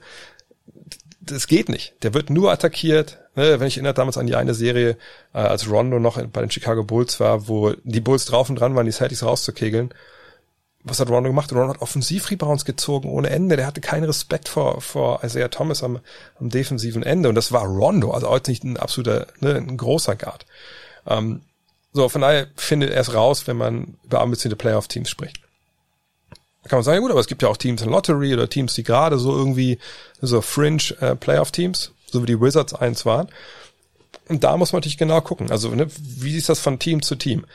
das 1.19 1.47
geht 1.47 1.69
nicht. 1.69 1.95
Der 2.03 2.13
wird 2.13 2.29
nur 2.29 2.51
attackiert. 2.51 3.19
Ne, 3.35 3.59
wenn 3.59 3.67
ich 3.67 3.77
erinnere 3.77 3.93
damals 3.93 4.17
an 4.17 4.27
die 4.27 4.35
eine 4.35 4.53
Serie, 4.53 4.97
äh, 5.33 5.39
als 5.39 5.69
Rondo 5.69 5.99
noch 5.99 6.21
bei 6.27 6.41
den 6.41 6.51
Chicago 6.51 6.83
Bulls 6.83 7.19
war, 7.19 7.47
wo 7.47 7.73
die 7.83 7.99
Bulls 7.99 8.25
drauf 8.25 8.49
und 8.49 8.59
dran 8.59 8.75
waren, 8.75 8.85
die 8.85 8.91
Celtics 8.91 9.23
rauszukegeln. 9.23 9.93
Was 10.83 10.99
hat 10.99 11.09
Rondo 11.09 11.29
gemacht? 11.29 11.51
Rondo 11.51 11.73
hat 11.73 11.81
Offensivrebounds 11.81 12.63
gezogen 12.63 13.09
ohne 13.09 13.29
Ende. 13.29 13.57
Der 13.57 13.65
hatte 13.65 13.81
keinen 13.81 14.05
Respekt 14.05 14.47
vor, 14.47 14.79
vor 14.79 15.23
Isaiah 15.23 15.49
Thomas 15.49 15.83
am, 15.83 15.99
am 16.39 16.49
defensiven 16.49 17.03
Ende. 17.03 17.27
Und 17.27 17.35
das 17.35 17.51
war 17.51 17.65
Rondo, 17.65 18.11
also 18.11 18.27
auch 18.27 18.39
nicht 18.47 18.63
ein 18.63 18.77
absoluter, 18.77 19.27
ne, 19.39 19.55
ein 19.55 19.77
großer 19.77 20.15
Guard. 20.15 20.45
Ähm, 21.05 21.41
so, 21.91 22.07
von 22.07 22.21
daher 22.21 22.47
findet 22.55 22.91
er 22.91 23.01
es 23.01 23.13
raus, 23.13 23.47
wenn 23.47 23.57
man 23.57 23.97
über 24.03 24.21
ambitionierte 24.21 24.61
Playoff-Teams 24.61 25.09
spricht. 25.09 25.46
Da 26.67 26.71
kann 26.71 26.79
man 26.79 26.83
sagen, 26.83 26.95
ja 26.95 26.99
gut, 26.99 27.11
aber 27.11 27.21
es 27.21 27.27
gibt 27.27 27.41
ja 27.41 27.47
auch 27.47 27.55
Teams 27.55 27.81
in 27.81 27.89
Lottery 27.89 28.33
oder 28.33 28.49
Teams, 28.49 28.73
die 28.73 28.83
gerade 28.83 29.17
so 29.17 29.31
irgendwie 29.31 29.79
so 30.19 30.41
Fringe 30.41 30.83
äh, 30.99 31.15
so 32.11 32.21
wie 32.21 32.25
die 32.25 32.41
Wizards 32.41 32.73
eins 32.73 33.05
waren. 33.05 33.29
Und 34.27 34.43
da 34.43 34.57
muss 34.57 34.73
man 34.73 34.79
natürlich 34.81 34.97
genau 34.97 35.21
gucken. 35.21 35.49
Also, 35.49 35.69
ne, 35.69 35.87
wie 35.97 36.35
ist 36.35 36.49
das 36.49 36.59
von 36.59 36.77
Team 36.77 37.01
zu 37.01 37.15
Team? 37.15 37.45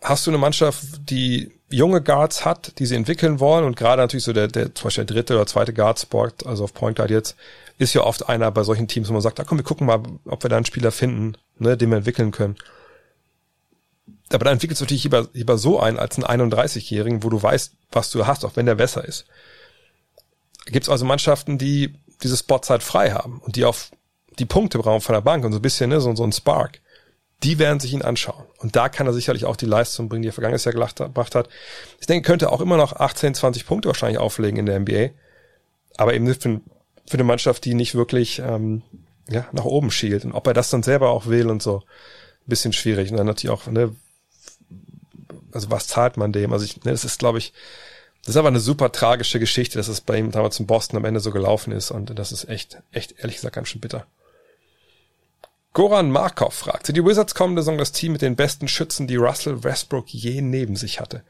Hast 0.00 0.26
du 0.26 0.32
eine 0.32 0.38
Mannschaft, 0.38 0.82
die 1.10 1.52
junge 1.70 2.02
Guards 2.02 2.44
hat, 2.44 2.76
die 2.80 2.86
sie 2.86 2.96
entwickeln 2.96 3.38
wollen 3.38 3.64
und 3.64 3.76
gerade 3.76 4.02
natürlich 4.02 4.24
so 4.24 4.32
der, 4.32 4.48
der 4.48 4.74
zum 4.74 4.86
Beispiel 4.86 5.04
der 5.04 5.14
dritte 5.14 5.34
oder 5.34 5.46
zweite 5.46 5.72
Guard-Spot, 5.72 6.30
also 6.44 6.64
auf 6.64 6.74
Point 6.74 6.96
Guard 6.96 7.10
jetzt, 7.10 7.36
ist 7.78 7.94
ja 7.94 8.02
oft 8.02 8.28
einer 8.28 8.50
bei 8.50 8.64
solchen 8.64 8.88
Teams, 8.88 9.08
wo 9.10 9.12
man 9.12 9.22
sagt, 9.22 9.38
ah 9.38 9.44
komm, 9.44 9.58
wir 9.58 9.64
gucken 9.64 9.86
mal, 9.86 10.02
ob 10.24 10.42
wir 10.42 10.50
da 10.50 10.56
einen 10.56 10.66
Spieler 10.66 10.90
finden, 10.90 11.36
ne, 11.60 11.76
den 11.76 11.90
wir 11.90 11.98
entwickeln 11.98 12.32
können 12.32 12.56
aber 14.34 14.44
dann 14.44 14.54
entwickelst 14.54 14.80
du 14.80 14.86
dich 14.86 15.04
lieber, 15.04 15.28
lieber 15.32 15.58
so 15.58 15.80
ein 15.80 15.98
als 15.98 16.22
einen 16.22 16.52
31-Jährigen, 16.52 17.22
wo 17.22 17.28
du 17.28 17.42
weißt, 17.42 17.72
was 17.90 18.10
du 18.10 18.26
hast, 18.26 18.44
auch 18.44 18.56
wenn 18.56 18.66
der 18.66 18.74
besser 18.74 19.04
ist. 19.04 19.26
Gibt 20.66 20.84
es 20.84 20.88
also 20.88 21.04
Mannschaften, 21.04 21.58
die 21.58 21.94
diese 22.22 22.36
Spots 22.36 22.70
halt 22.70 22.82
frei 22.82 23.10
haben 23.10 23.40
und 23.44 23.56
die 23.56 23.64
auf 23.64 23.90
die 24.38 24.46
Punkte 24.46 24.78
brauchen 24.78 25.00
von 25.00 25.14
der 25.14 25.20
Bank 25.20 25.44
und 25.44 25.52
so 25.52 25.58
ein 25.58 25.62
bisschen 25.62 25.90
ne, 25.90 26.00
so, 26.00 26.14
so 26.14 26.24
ein 26.24 26.32
Spark. 26.32 26.80
Die 27.42 27.58
werden 27.58 27.80
sich 27.80 27.92
ihn 27.92 28.02
anschauen. 28.02 28.44
Und 28.58 28.76
da 28.76 28.88
kann 28.88 29.06
er 29.06 29.12
sicherlich 29.12 29.44
auch 29.44 29.56
die 29.56 29.66
Leistung 29.66 30.08
bringen, 30.08 30.22
die 30.22 30.28
er 30.28 30.32
vergangenes 30.32 30.64
Jahr 30.64 30.72
gebracht 30.72 31.34
hat. 31.34 31.48
Ich 32.00 32.06
denke, 32.06 32.24
könnte 32.24 32.52
auch 32.52 32.60
immer 32.60 32.76
noch 32.76 32.94
18, 32.94 33.34
20 33.34 33.66
Punkte 33.66 33.88
wahrscheinlich 33.88 34.18
auflegen 34.18 34.60
in 34.60 34.66
der 34.66 34.78
NBA. 34.78 35.10
Aber 35.96 36.14
eben 36.14 36.32
für, 36.32 36.60
für 37.06 37.14
eine 37.14 37.24
Mannschaft, 37.24 37.64
die 37.64 37.74
nicht 37.74 37.96
wirklich 37.96 38.38
ähm, 38.38 38.82
ja, 39.28 39.44
nach 39.50 39.64
oben 39.64 39.90
schielt. 39.90 40.24
Und 40.24 40.32
ob 40.32 40.46
er 40.46 40.54
das 40.54 40.70
dann 40.70 40.84
selber 40.84 41.10
auch 41.10 41.26
will 41.26 41.50
und 41.50 41.62
so, 41.62 41.82
bisschen 42.46 42.72
schwierig. 42.72 43.10
Und 43.10 43.16
dann 43.16 43.26
natürlich 43.26 43.52
auch, 43.52 43.66
ne, 43.66 43.94
also 45.52 45.70
was 45.70 45.86
zahlt 45.86 46.16
man 46.16 46.32
dem? 46.32 46.52
Also 46.52 46.64
ich, 46.64 46.82
ne, 46.84 46.92
das 46.92 47.04
ist, 47.04 47.18
glaube 47.18 47.38
ich, 47.38 47.52
das 48.20 48.30
ist 48.30 48.36
aber 48.36 48.48
eine 48.48 48.60
super 48.60 48.92
tragische 48.92 49.40
Geschichte, 49.40 49.78
dass 49.78 49.88
es 49.88 50.00
bei 50.00 50.16
ihm 50.16 50.30
damals 50.30 50.60
in 50.60 50.66
Boston 50.66 50.96
am 50.96 51.04
Ende 51.04 51.20
so 51.20 51.32
gelaufen 51.32 51.72
ist 51.72 51.90
und 51.90 52.16
das 52.18 52.30
ist 52.30 52.48
echt, 52.48 52.80
echt, 52.92 53.16
ehrlich 53.18 53.36
gesagt, 53.36 53.54
ganz 53.54 53.68
schön 53.68 53.80
bitter. 53.80 54.06
Goran 55.72 56.10
Markov 56.10 56.54
fragt, 56.54 56.86
sind 56.86 56.96
die 56.96 57.04
Wizards 57.04 57.34
kommende 57.34 57.62
Saison 57.62 57.78
das 57.78 57.92
Team 57.92 58.12
mit 58.12 58.22
den 58.22 58.36
besten 58.36 58.68
Schützen, 58.68 59.06
die 59.06 59.16
Russell 59.16 59.64
Westbrook 59.64 60.08
je 60.08 60.40
neben 60.42 60.76
sich 60.76 61.00
hatte? 61.00 61.22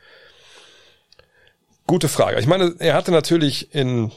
Gute 1.87 2.09
Frage. 2.09 2.41
Ich 2.41 2.47
meine, 2.47 2.75
er 2.79 2.95
hatte 2.95 3.13
natürlich 3.13 3.75
in 3.75 4.11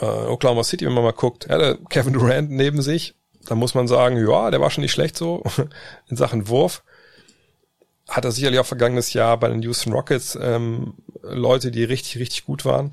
äh, 0.00 0.04
Oklahoma 0.04 0.62
City, 0.62 0.86
wenn 0.86 0.92
man 0.92 1.04
mal 1.04 1.12
guckt, 1.12 1.46
er 1.46 1.56
hatte 1.56 1.78
Kevin 1.88 2.12
Durant 2.12 2.50
neben 2.50 2.82
sich. 2.82 3.14
Da 3.46 3.54
muss 3.54 3.74
man 3.74 3.88
sagen, 3.88 4.16
ja, 4.16 4.50
der 4.50 4.60
war 4.60 4.70
schon 4.70 4.82
nicht 4.82 4.92
schlecht 4.92 5.16
so 5.16 5.42
in 6.08 6.16
Sachen 6.16 6.48
Wurf 6.48 6.82
hat 8.08 8.24
er 8.24 8.32
sicherlich 8.32 8.58
auch 8.58 8.66
vergangenes 8.66 9.12
Jahr 9.12 9.38
bei 9.38 9.48
den 9.48 9.62
Houston 9.62 9.92
Rockets 9.92 10.36
ähm, 10.40 10.94
Leute, 11.22 11.70
die 11.70 11.84
richtig, 11.84 12.18
richtig 12.18 12.44
gut 12.46 12.64
waren. 12.64 12.90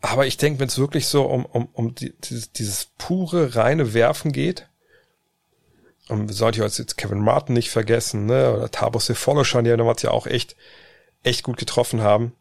Aber 0.00 0.26
ich 0.26 0.36
denke, 0.36 0.60
wenn 0.60 0.68
es 0.68 0.78
wirklich 0.78 1.08
so 1.08 1.24
um, 1.24 1.44
um, 1.44 1.68
um 1.72 1.94
die, 1.94 2.14
dieses, 2.22 2.52
dieses 2.52 2.86
pure, 2.96 3.56
reine 3.56 3.92
Werfen 3.92 4.30
geht, 4.32 4.68
und 6.08 6.32
sollte 6.32 6.64
ich 6.64 6.78
jetzt 6.78 6.96
Kevin 6.96 7.18
Martin 7.18 7.54
nicht 7.54 7.70
vergessen, 7.70 8.26
ne, 8.26 8.54
oder 8.54 8.70
Tabo 8.70 9.00
Sefoloshan, 9.00 9.64
die 9.64 9.76
damals 9.76 10.02
ja 10.02 10.12
auch 10.12 10.26
echt, 10.26 10.54
echt 11.24 11.42
gut 11.42 11.56
getroffen 11.56 12.00
haben. 12.00 12.32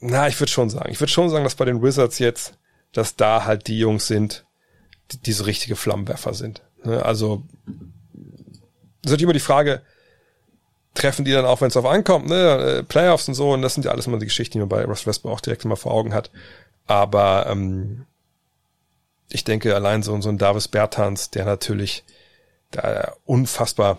Na, 0.00 0.28
ich 0.28 0.40
würde 0.40 0.50
schon 0.50 0.70
sagen, 0.70 0.90
ich 0.90 1.00
würde 1.00 1.12
schon 1.12 1.28
sagen, 1.28 1.44
dass 1.44 1.56
bei 1.56 1.66
den 1.66 1.82
Wizards 1.82 2.18
jetzt, 2.18 2.54
dass 2.92 3.16
da 3.16 3.44
halt 3.44 3.66
die 3.66 3.78
Jungs 3.78 4.06
sind, 4.06 4.46
die, 5.12 5.18
die 5.18 5.32
so 5.32 5.44
richtige 5.44 5.76
Flammenwerfer 5.76 6.32
sind. 6.32 6.62
Ne, 6.82 7.04
also 7.04 7.42
das 9.02 9.10
ist 9.10 9.12
natürlich 9.12 9.22
immer 9.24 9.32
die 9.32 9.40
Frage, 9.40 9.82
treffen 10.94 11.24
die 11.24 11.32
dann 11.32 11.44
auch, 11.44 11.60
wenn 11.60 11.68
es 11.68 11.76
auf 11.76 11.86
ankommt, 11.86 12.26
ne, 12.28 12.78
äh, 12.78 12.82
Playoffs 12.82 13.28
und 13.28 13.34
so, 13.34 13.52
und 13.52 13.62
das 13.62 13.74
sind 13.74 13.84
ja 13.84 13.90
alles 13.90 14.06
immer 14.06 14.18
die 14.18 14.26
Geschichten, 14.26 14.54
die 14.54 14.58
man 14.60 14.68
bei 14.68 14.84
Russ 14.84 15.06
Westbrook 15.06 15.32
auch 15.32 15.40
direkt 15.40 15.64
immer 15.64 15.76
vor 15.76 15.92
Augen 15.92 16.14
hat. 16.14 16.30
Aber 16.86 17.46
ähm, 17.48 18.06
ich 19.30 19.44
denke, 19.44 19.74
allein 19.74 20.02
so, 20.02 20.20
so 20.20 20.28
ein 20.28 20.38
Davis 20.38 20.68
Bertans, 20.68 21.30
der 21.30 21.44
natürlich 21.44 22.04
da 22.70 23.14
unfassbar 23.24 23.98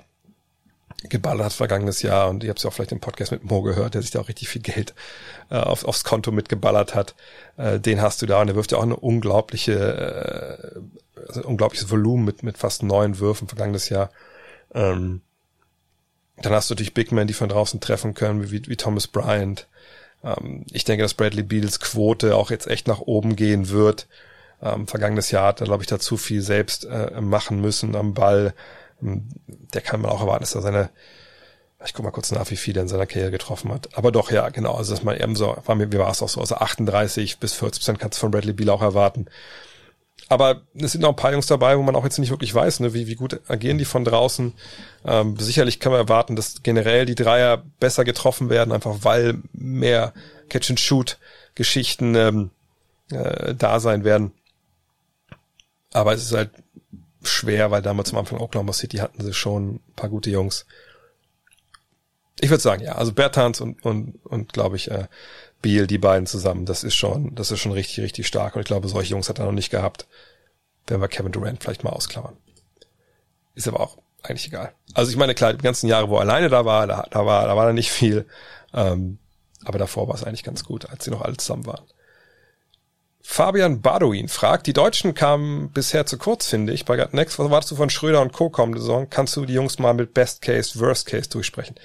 geballert 1.10 1.46
hat 1.46 1.54
vergangenes 1.54 2.02
Jahr 2.02 2.30
und 2.30 2.44
ich 2.44 2.50
habe 2.50 2.58
es 2.58 2.64
ja 2.64 2.70
auch 2.70 2.74
vielleicht 2.74 2.92
im 2.92 3.00
Podcast 3.00 3.32
mit 3.32 3.44
Mo 3.44 3.62
gehört, 3.62 3.94
der 3.94 4.02
sich 4.02 4.12
da 4.12 4.22
auch 4.22 4.30
richtig 4.30 4.48
viel 4.48 4.62
Geld 4.62 4.94
äh, 5.50 5.58
auf, 5.58 5.84
aufs 5.84 6.04
Konto 6.04 6.32
mitgeballert 6.32 6.96
hat. 6.96 7.16
Äh, 7.58 7.80
den 7.80 8.02
hast 8.02 8.22
du 8.22 8.26
da 8.26 8.40
und 8.40 8.48
der 8.48 8.56
wirft 8.56 8.72
ja 8.72 8.78
auch 8.78 8.84
eine 8.84 8.96
unglaubliche, 8.96 9.74
äh, 9.74 11.22
also 11.28 11.42
ein 11.42 11.46
unglaubliches 11.46 11.90
Volumen 11.90 12.24
mit, 12.24 12.44
mit 12.44 12.58
fast 12.58 12.84
neun 12.84 13.20
Würfen 13.20 13.48
vergangenes 13.48 13.90
Jahr. 13.90 14.12
Ähm, 14.74 15.22
dann 16.38 16.54
hast 16.54 16.70
du 16.70 16.74
natürlich 16.74 16.94
Big 16.94 17.12
Men, 17.12 17.28
die 17.28 17.34
von 17.34 17.50
draußen 17.50 17.80
treffen 17.80 18.14
können, 18.14 18.52
wie, 18.52 18.68
wie 18.68 18.76
Thomas 18.76 19.08
Bryant. 19.08 19.68
Ähm, 20.24 20.66
ich 20.72 20.84
denke, 20.84 21.04
dass 21.04 21.14
Bradley 21.14 21.44
Beals 21.44 21.80
Quote 21.80 22.36
auch 22.36 22.52
jetzt 22.52 22.68
echt 22.68 22.88
nach 22.88 23.00
oben 23.00 23.36
gehen 23.36 23.70
wird. 23.70 24.08
Ähm, 24.62 24.88
vergangenes 24.88 25.32
Jahr 25.32 25.48
hat 25.48 25.62
er, 25.62 25.66
glaube 25.66 25.84
ich, 25.84 25.88
da 25.88 26.00
zu 26.00 26.18
viel 26.18 26.42
selbst 26.42 26.86
äh, 26.86 27.22
machen 27.22 27.62
müssen 27.62 27.96
am 27.96 28.14
Ball. 28.14 28.54
Ähm, 29.02 29.28
der 29.74 29.82
kann 29.82 30.02
man 30.02 30.12
auch 30.12 30.22
erwarten, 30.22 30.44
dass 30.44 30.56
er 30.56 30.62
seine, 30.62 30.90
ich 31.86 31.94
guck 31.94 32.06
mal 32.06 32.12
kurz 32.12 32.32
nach, 32.32 32.50
wie 32.50 32.56
viel 32.56 32.76
er 32.78 32.84
in 32.84 32.88
seiner 32.88 33.06
Karriere 33.06 33.32
getroffen 33.32 33.72
hat. 33.72 33.90
Aber 33.98 34.12
doch, 34.12 34.32
ja, 34.32 34.50
genau, 34.50 34.76
also 34.76 34.94
das 34.94 35.04
mal 35.04 35.22
eben 35.22 35.36
so, 35.36 35.58
war 35.66 35.76
mir, 35.76 35.92
wie 35.92 35.98
war 35.98 36.12
es 36.12 36.22
auch 36.22 36.30
so, 36.30 36.40
also 36.40 36.56
38 36.56 37.40
bis 37.40 37.54
40 37.54 37.82
Prozent 37.82 38.00
kannst 38.00 38.18
du 38.18 38.22
von 38.22 38.32
Bradley 38.32 38.54
Beal 38.54 38.70
auch 38.70 38.82
erwarten. 38.82 39.28
Aber 40.34 40.64
es 40.76 40.92
sind 40.92 41.02
noch 41.02 41.10
ein 41.10 41.16
paar 41.16 41.32
Jungs 41.32 41.48
dabei, 41.48 41.78
wo 41.78 41.82
man 41.82 41.96
auch 41.96 42.04
jetzt 42.04 42.20
nicht 42.20 42.30
wirklich 42.30 42.54
weiß, 42.54 42.82
ne, 42.82 42.94
wie, 42.94 43.08
wie 43.08 43.16
gut 43.16 43.40
agieren 43.48 43.78
die 43.78 43.86
von 43.86 44.04
draußen. 44.04 44.54
Ähm, 45.06 45.38
sicherlich 45.38 45.80
kann 45.80 45.92
man 45.92 46.02
erwarten, 46.02 46.36
dass 46.36 46.64
generell 46.64 47.06
die 47.06 47.16
Dreier 47.16 47.64
besser 47.80 48.04
getroffen 48.04 48.50
werden, 48.50 48.72
einfach 48.72 48.98
weil 49.02 49.40
mehr 49.54 50.14
Catch-and-Shoot-Geschichten 50.50 52.16
ähm, 52.16 52.50
äh, 53.12 53.56
da 53.56 53.80
sein 53.80 54.04
werden. 54.04 54.32
Aber 55.92 56.14
es 56.14 56.24
ist 56.24 56.34
halt 56.34 56.52
schwer, 57.24 57.72
weil 57.72 57.82
damals 57.82 58.12
am 58.12 58.20
Anfang 58.20 58.40
Oklahoma 58.40 58.74
City 58.74 58.98
hatten 58.98 59.24
sie 59.24 59.34
schon 59.34 59.76
ein 59.76 59.94
paar 59.96 60.10
gute 60.10 60.30
Jungs. 60.30 60.66
Ich 62.40 62.50
würde 62.50 62.62
sagen, 62.62 62.84
ja, 62.84 62.94
also 62.94 63.14
Bertans 63.14 63.62
und, 63.62 63.84
und, 63.86 64.20
und 64.26 64.54
glaube 64.54 64.76
ich, 64.76 64.92
äh, 64.92 65.08
Beal, 65.64 65.88
die 65.88 65.98
beiden 65.98 66.28
zusammen, 66.28 66.68
das 66.68 66.84
ist 66.84 66.94
schon, 66.94 67.34
das 67.34 67.50
ist 67.50 67.60
schon 67.60 67.72
richtig, 67.72 68.04
richtig 68.04 68.28
stark. 68.28 68.56
Und 68.56 68.62
ich 68.62 68.68
glaube, 68.68 68.88
solche 68.88 69.12
Jungs 69.12 69.30
hat 69.30 69.40
er 69.40 69.46
noch 69.46 69.52
nicht 69.54 69.72
gehabt, 69.72 70.06
wenn 70.86 71.02
wir 71.02 71.08
Kevin 71.08 71.32
Durant 71.32 71.64
vielleicht 71.64 71.84
mal 71.84 71.90
ausklammern. 71.90 72.38
Ist 73.56 73.68
aber 73.68 73.80
auch 73.80 73.98
eigentlich 74.22 74.48
egal. 74.48 74.74
Also 74.94 75.10
ich 75.10 75.18
meine, 75.18 75.34
klar, 75.34 75.54
die 75.54 75.64
ganzen 75.64 75.88
Jahre, 75.88 76.10
wo 76.10 76.18
er 76.18 76.22
alleine 76.22 76.50
da 76.50 76.66
war, 76.66 76.86
da, 76.86 77.08
da 77.10 77.26
war, 77.26 77.48
da 77.48 77.56
war 77.56 77.66
da 77.66 77.74
nicht 77.74 77.92
viel. 77.92 78.28
Ähm, 78.74 79.18
aber 79.64 79.80
davor 79.80 80.08
war 80.08 80.16
es 80.16 80.24
eigentlich 80.24 80.44
ganz 80.44 80.66
gut, 80.66 80.90
als 80.90 81.06
sie 81.06 81.12
noch 81.12 81.22
alle 81.22 81.38
zusammen 81.38 81.66
waren. 81.66 81.86
Fabian 83.22 83.82
Baduin 83.82 84.28
fragt, 84.28 84.68
die 84.68 84.74
Deutschen 84.74 85.14
kamen 85.14 85.72
bisher 85.72 86.06
zu 86.06 86.18
kurz, 86.18 86.48
finde 86.48 86.74
ich. 86.74 86.84
Bei 86.84 87.08
Next, 87.14 87.40
was 87.40 87.50
wartest 87.50 87.72
du 87.72 87.76
von 87.78 87.90
Schröder 87.90 88.22
und 88.22 88.34
Co. 88.34 88.50
kommende 88.50 88.82
Saison? 88.82 89.10
Kannst 89.10 89.36
du 89.38 89.46
die 89.46 89.54
Jungs 89.54 89.80
mal 89.80 89.94
mit 89.94 90.14
Best 90.14 90.42
Case, 90.42 90.78
Worst 90.80 91.06
Case 91.06 91.30
durchsprechen? 91.30 91.76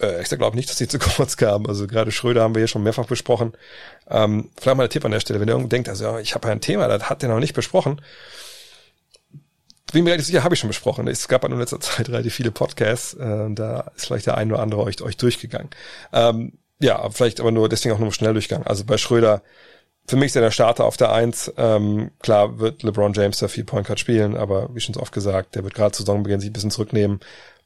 Äh, 0.00 0.22
ich 0.22 0.28
glaube 0.28 0.56
nicht, 0.56 0.68
dass 0.68 0.78
sie 0.78 0.88
zu 0.88 0.98
kurz 1.16 1.36
kamen. 1.36 1.66
Also 1.66 1.86
gerade 1.86 2.12
Schröder 2.12 2.42
haben 2.42 2.54
wir 2.54 2.60
hier 2.60 2.68
schon 2.68 2.82
mehrfach 2.82 3.06
besprochen. 3.06 3.52
Ähm, 4.08 4.50
vielleicht 4.56 4.76
mal 4.76 4.84
ein 4.84 4.90
Tipp 4.90 5.04
an 5.04 5.10
der 5.10 5.20
Stelle, 5.20 5.40
wenn 5.40 5.48
irgendwer 5.48 5.68
denkt, 5.68 5.88
also 5.88 6.04
ja, 6.04 6.18
ich 6.18 6.34
habe 6.34 6.48
ja 6.48 6.52
ein 6.52 6.60
Thema, 6.60 6.88
das 6.88 7.08
hat 7.08 7.22
der 7.22 7.28
noch 7.28 7.40
nicht 7.40 7.54
besprochen. 7.54 8.00
Bin 9.92 10.04
mir 10.04 10.10
relativ 10.10 10.26
sicher, 10.26 10.42
habe 10.42 10.54
ich 10.54 10.60
schon 10.60 10.68
besprochen. 10.68 11.06
Es 11.06 11.28
gab 11.28 11.44
in 11.44 11.58
letzter 11.58 11.80
Zeit 11.80 12.08
relativ 12.08 12.34
viele 12.34 12.50
Podcasts. 12.50 13.14
Äh, 13.14 13.50
da 13.50 13.92
ist 13.96 14.06
vielleicht 14.06 14.26
der 14.26 14.36
ein 14.36 14.50
oder 14.52 14.62
andere 14.62 14.82
euch, 14.82 15.00
euch 15.02 15.16
durchgegangen. 15.16 15.70
Ähm, 16.12 16.58
ja, 16.78 17.08
vielleicht 17.10 17.40
aber 17.40 17.52
nur 17.52 17.68
deswegen 17.68 17.94
auch 17.94 17.98
nur 17.98 18.12
schnell 18.12 18.32
durchgegangen. 18.32 18.66
Also 18.66 18.84
bei 18.84 18.98
Schröder, 18.98 19.42
für 20.06 20.16
mich 20.16 20.26
ist 20.26 20.36
er 20.36 20.42
der 20.42 20.50
Starter 20.50 20.84
auf 20.84 20.96
der 20.96 21.12
Eins. 21.12 21.52
Ähm, 21.56 22.10
klar 22.20 22.58
wird 22.58 22.82
LeBron 22.82 23.14
James 23.14 23.38
da 23.38 23.48
viel 23.48 23.64
Point 23.64 23.86
Guard 23.86 23.98
spielen, 23.98 24.36
aber 24.36 24.74
wie 24.74 24.80
schon 24.80 24.94
so 24.94 25.00
oft 25.00 25.12
gesagt, 25.12 25.54
der 25.54 25.64
wird 25.64 25.74
gerade 25.74 25.92
zu 25.92 26.02
Saisonbeginn 26.02 26.40
sich 26.40 26.50
ein 26.50 26.52
bisschen 26.52 26.70
zurücknehmen 26.70 27.20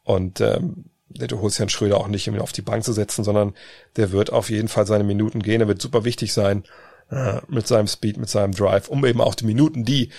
und 0.04 0.40
ähm, 0.40 0.84
du 1.10 1.40
holst 1.40 1.58
Herrn 1.58 1.68
Schröder 1.68 1.98
auch 1.98 2.08
nicht, 2.08 2.28
um 2.28 2.34
ihn 2.34 2.40
auf 2.40 2.52
die 2.52 2.62
Bank 2.62 2.84
zu 2.84 2.92
setzen, 2.92 3.24
sondern 3.24 3.54
der 3.96 4.12
wird 4.12 4.32
auf 4.32 4.50
jeden 4.50 4.68
Fall 4.68 4.86
seine 4.86 5.04
Minuten 5.04 5.42
gehen. 5.42 5.60
Er 5.60 5.68
wird 5.68 5.82
super 5.82 6.04
wichtig 6.04 6.32
sein 6.32 6.64
äh, 7.10 7.40
mit 7.48 7.66
seinem 7.66 7.86
Speed, 7.86 8.16
mit 8.16 8.28
seinem 8.28 8.52
Drive, 8.52 8.88
um 8.88 9.04
eben 9.04 9.20
auch 9.20 9.34
die 9.34 9.46
Minuten, 9.46 9.84
die 9.84 10.10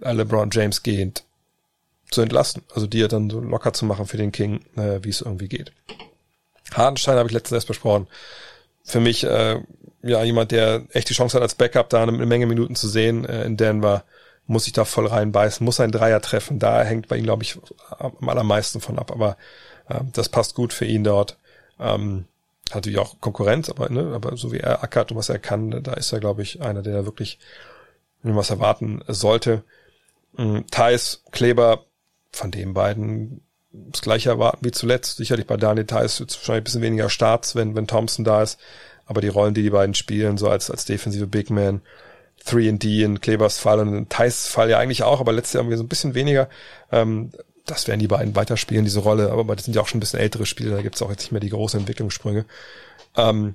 äh, 0.00 0.12
LeBron 0.12 0.50
James 0.52 0.82
gehend 0.82 1.24
zu 2.10 2.22
entlasten. 2.22 2.62
Also 2.74 2.86
die 2.86 3.02
er 3.02 3.08
dann 3.08 3.30
so 3.30 3.40
locker 3.40 3.72
zu 3.72 3.84
machen 3.84 4.06
für 4.06 4.16
den 4.16 4.32
King, 4.32 4.60
äh, 4.76 5.00
wie 5.02 5.10
es 5.10 5.20
irgendwie 5.20 5.48
geht. 5.48 5.72
Hardenstein 6.72 7.16
habe 7.16 7.28
ich 7.28 7.34
letztens 7.34 7.56
erst 7.56 7.68
besprochen. 7.68 8.06
Für 8.84 9.00
mich 9.00 9.24
äh, 9.24 9.60
ja 10.02 10.22
jemand, 10.22 10.52
der 10.52 10.84
echt 10.90 11.10
die 11.10 11.14
Chance 11.14 11.36
hat, 11.36 11.42
als 11.42 11.54
Backup 11.54 11.88
da 11.90 12.02
eine, 12.02 12.12
Menge 12.12 12.46
Minuten 12.46 12.76
zu 12.76 12.88
sehen 12.88 13.24
äh, 13.24 13.44
in 13.44 13.56
Denver, 13.56 14.04
muss 14.46 14.64
sich 14.64 14.72
da 14.72 14.84
voll 14.84 15.06
reinbeißen, 15.06 15.64
muss 15.64 15.80
ein 15.80 15.90
Dreier 15.90 16.20
treffen. 16.20 16.60
Da 16.60 16.82
hängt 16.84 17.08
bei 17.08 17.16
ihm, 17.16 17.24
glaube 17.24 17.42
ich, 17.42 17.58
am 17.98 18.28
allermeisten 18.28 18.80
von 18.80 18.98
ab. 18.98 19.10
Aber 19.10 19.36
ähm, 19.90 20.10
das 20.12 20.28
passt 20.28 20.54
gut 20.54 20.72
für 20.72 20.84
ihn 20.84 21.04
dort. 21.04 21.36
Ähm, 21.78 22.26
hat 22.70 22.76
natürlich 22.76 22.98
auch 22.98 23.20
Konkurrenz, 23.20 23.68
aber, 23.68 23.88
ne, 23.90 24.12
aber 24.14 24.36
so 24.36 24.52
wie 24.52 24.58
er 24.58 24.82
ackert 24.82 25.12
und 25.12 25.16
was 25.16 25.28
er 25.28 25.38
kann, 25.38 25.82
da 25.82 25.92
ist 25.94 26.12
er, 26.12 26.20
glaube 26.20 26.42
ich, 26.42 26.60
einer, 26.62 26.82
der 26.82 26.94
da 26.94 27.04
wirklich 27.04 27.38
was 28.22 28.50
erwarten 28.50 29.02
sollte. 29.06 29.62
Ähm, 30.36 30.64
Thais, 30.70 31.22
Kleber, 31.30 31.84
von 32.32 32.50
den 32.50 32.74
beiden 32.74 33.40
das 33.72 34.02
gleiche 34.02 34.30
erwarten 34.30 34.64
wie 34.64 34.70
zuletzt. 34.70 35.18
Sicherlich 35.18 35.46
bei 35.46 35.56
Daniel 35.56 35.86
Thais 35.86 36.18
wird 36.18 36.34
wahrscheinlich 36.34 36.62
ein 36.62 36.64
bisschen 36.64 36.82
weniger 36.82 37.10
Starts, 37.10 37.54
wenn, 37.54 37.74
wenn 37.74 37.86
Thompson 37.86 38.24
da 38.24 38.42
ist. 38.42 38.58
Aber 39.04 39.20
die 39.20 39.28
Rollen, 39.28 39.54
die 39.54 39.62
die 39.62 39.70
beiden 39.70 39.94
spielen, 39.94 40.38
so 40.38 40.48
als, 40.48 40.70
als 40.70 40.84
defensive 40.84 41.26
Big 41.26 41.50
Man, 41.50 41.82
3D 42.44 43.04
in 43.04 43.20
Klebers 43.20 43.58
Fall 43.58 43.80
und 43.80 43.94
in 43.94 44.08
Thais 44.08 44.46
Fall 44.46 44.70
ja 44.70 44.78
eigentlich 44.78 45.02
auch, 45.02 45.20
aber 45.20 45.32
letztes 45.32 45.54
Jahr 45.54 45.68
wir 45.68 45.76
so 45.76 45.84
ein 45.84 45.88
bisschen 45.88 46.14
weniger. 46.14 46.48
Ähm, 46.90 47.32
das 47.66 47.88
werden 47.88 48.00
die 48.00 48.08
beiden 48.08 48.34
weiterspielen, 48.36 48.84
diese 48.84 49.00
Rolle, 49.00 49.30
aber 49.30 49.56
das 49.56 49.64
sind 49.64 49.74
ja 49.74 49.82
auch 49.82 49.88
schon 49.88 49.98
ein 49.98 50.00
bisschen 50.00 50.20
ältere 50.20 50.46
Spiele, 50.46 50.70
da 50.70 50.82
gibt's 50.82 51.02
auch 51.02 51.10
jetzt 51.10 51.22
nicht 51.22 51.32
mehr 51.32 51.40
die 51.40 51.50
großen 51.50 51.80
Entwicklungssprünge. 51.80 52.46
Ähm, 53.16 53.54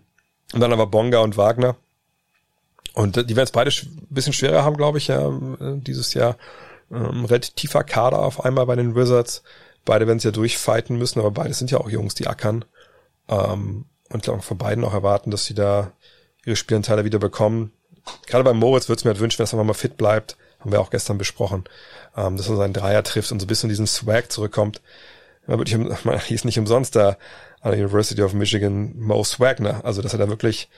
und 0.54 0.60
dann 0.60 0.74
aber 0.74 0.88
Bonga 0.88 1.20
und 1.20 1.38
Wagner. 1.38 1.76
Und 2.94 3.16
die 3.16 3.36
werden 3.36 3.46
es 3.46 3.52
beide 3.52 3.72
ein 3.72 4.08
bisschen 4.10 4.34
schwerer 4.34 4.64
haben, 4.64 4.76
glaube 4.76 4.98
ich, 4.98 5.08
ja, 5.08 5.28
äh, 5.28 5.78
dieses 5.78 6.14
Jahr. 6.14 6.38
Ähm, 6.92 7.24
relativ 7.24 7.54
tiefer 7.54 7.86
Kader 7.86 8.20
auf 8.20 8.44
einmal 8.44 8.66
bei 8.66 8.76
den 8.76 8.96
Wizards. 8.96 9.44
Beide 9.86 10.08
werden 10.08 10.18
es 10.18 10.26
ja 10.26 10.32
durchfighten 10.32 10.98
müssen, 10.98 11.20
aber 11.20 11.32
beide 11.32 11.54
sind 11.54 11.72
ja 11.72 11.80
auch 11.80 11.90
Jungs, 11.90 12.16
die 12.16 12.28
ackern. 12.28 12.66
Ähm, 13.30 13.86
und 14.10 14.24
glaube 14.24 14.42
von 14.42 14.58
beiden 14.58 14.84
auch 14.84 14.94
erwarten, 14.94 15.32
dass 15.32 15.46
sie 15.46 15.54
da 15.54 15.94
ihre 16.46 16.58
Spielanteile 16.58 17.06
wieder 17.06 17.20
bekommen. 17.20 17.72
Gerade 18.28 18.44
bei 18.44 18.54
Moritz 18.54 18.90
würde 18.90 19.00
es 19.00 19.06
mir 19.06 19.12
halt 19.12 19.22
wünschen, 19.22 19.42
dass 19.42 19.54
er 19.54 19.64
mal 19.64 19.74
fit 19.74 19.96
bleibt. 19.96 20.36
Haben 20.62 20.72
wir 20.72 20.80
auch 20.80 20.90
gestern 20.90 21.18
besprochen 21.18 21.66
ähm, 22.16 22.38
dass 22.38 22.50
er 22.50 22.56
seinen 22.56 22.74
Dreier 22.74 23.04
trifft 23.04 23.32
und 23.32 23.40
so 23.40 23.46
ein 23.46 23.48
bisschen 23.48 23.70
diesen 23.70 23.88
Swag 23.88 24.32
zurückkommt. 24.32 24.82
Man, 25.48 25.60
wirklich, 25.60 25.78
hieß 26.28 26.46
nicht 26.46 26.60
umsonst 26.60 26.96
da 26.96 27.18
an 27.62 27.72
der 27.72 27.80
University 27.80 28.22
of 28.22 28.34
Michigan 28.34 28.98
Mo 28.98 29.24
Swagner, 29.24 29.86
also 29.86 30.02
dass 30.02 30.14
er 30.14 30.20
da 30.20 30.30
wirklich 30.30 30.70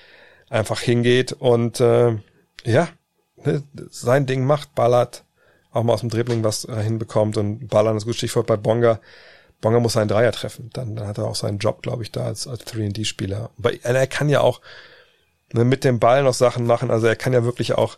einfach 0.49 0.79
hingeht 0.79 1.31
und 1.33 1.79
äh, 1.79 2.17
ja, 2.65 2.89
ne, 3.37 3.63
sein 3.89 4.25
Ding 4.25 4.45
macht, 4.45 4.75
ballert, 4.75 5.23
auch 5.71 5.83
mal 5.83 5.93
aus 5.93 6.01
dem 6.01 6.09
Dribbling 6.09 6.43
was 6.43 6.65
äh, 6.65 6.81
hinbekommt 6.83 7.37
und 7.37 7.67
ballern 7.67 7.97
ist 7.97 8.05
gut 8.05 8.15
Stichwort 8.15 8.47
bei 8.47 8.57
Bonga. 8.57 8.99
Bonga 9.61 9.79
muss 9.79 9.93
seinen 9.93 10.09
Dreier 10.09 10.33
treffen, 10.33 10.69
dann, 10.73 10.95
dann 10.95 11.07
hat 11.07 11.17
er 11.17 11.25
auch 11.25 11.35
seinen 11.35 11.57
Job, 11.57 11.81
glaube 11.81 12.03
ich, 12.03 12.11
da 12.11 12.25
als, 12.25 12.47
als 12.47 12.67
3D-Spieler. 12.67 13.49
Aber 13.57 13.71
er 13.81 14.07
kann 14.07 14.27
ja 14.27 14.41
auch 14.41 14.59
ne, 15.53 15.63
mit 15.63 15.85
dem 15.85 15.99
Ball 15.99 16.23
noch 16.23 16.33
Sachen 16.33 16.65
machen, 16.65 16.91
also 16.91 17.07
er 17.07 17.15
kann 17.15 17.31
ja 17.31 17.45
wirklich 17.45 17.73
auch, 17.73 17.97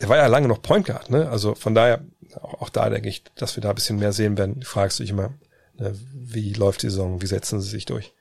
er 0.00 0.08
war 0.08 0.16
ja 0.16 0.26
lange 0.26 0.48
noch 0.48 0.62
Point 0.62 0.86
Guard, 0.86 1.10
ne? 1.10 1.28
Also 1.28 1.54
von 1.54 1.74
daher, 1.74 2.00
auch, 2.40 2.62
auch 2.62 2.68
da 2.70 2.88
denke 2.88 3.08
ich, 3.08 3.22
dass 3.36 3.54
wir 3.56 3.62
da 3.62 3.68
ein 3.68 3.74
bisschen 3.74 3.98
mehr 3.98 4.12
sehen 4.12 4.38
werden. 4.38 4.62
Fragst 4.62 4.98
du 4.98 5.02
dich 5.02 5.10
immer, 5.10 5.34
ne, 5.74 5.94
wie 6.12 6.54
läuft 6.54 6.82
die 6.82 6.88
Saison, 6.88 7.20
wie 7.20 7.26
setzen 7.26 7.60
sie 7.60 7.68
sich 7.68 7.84
durch? 7.84 8.12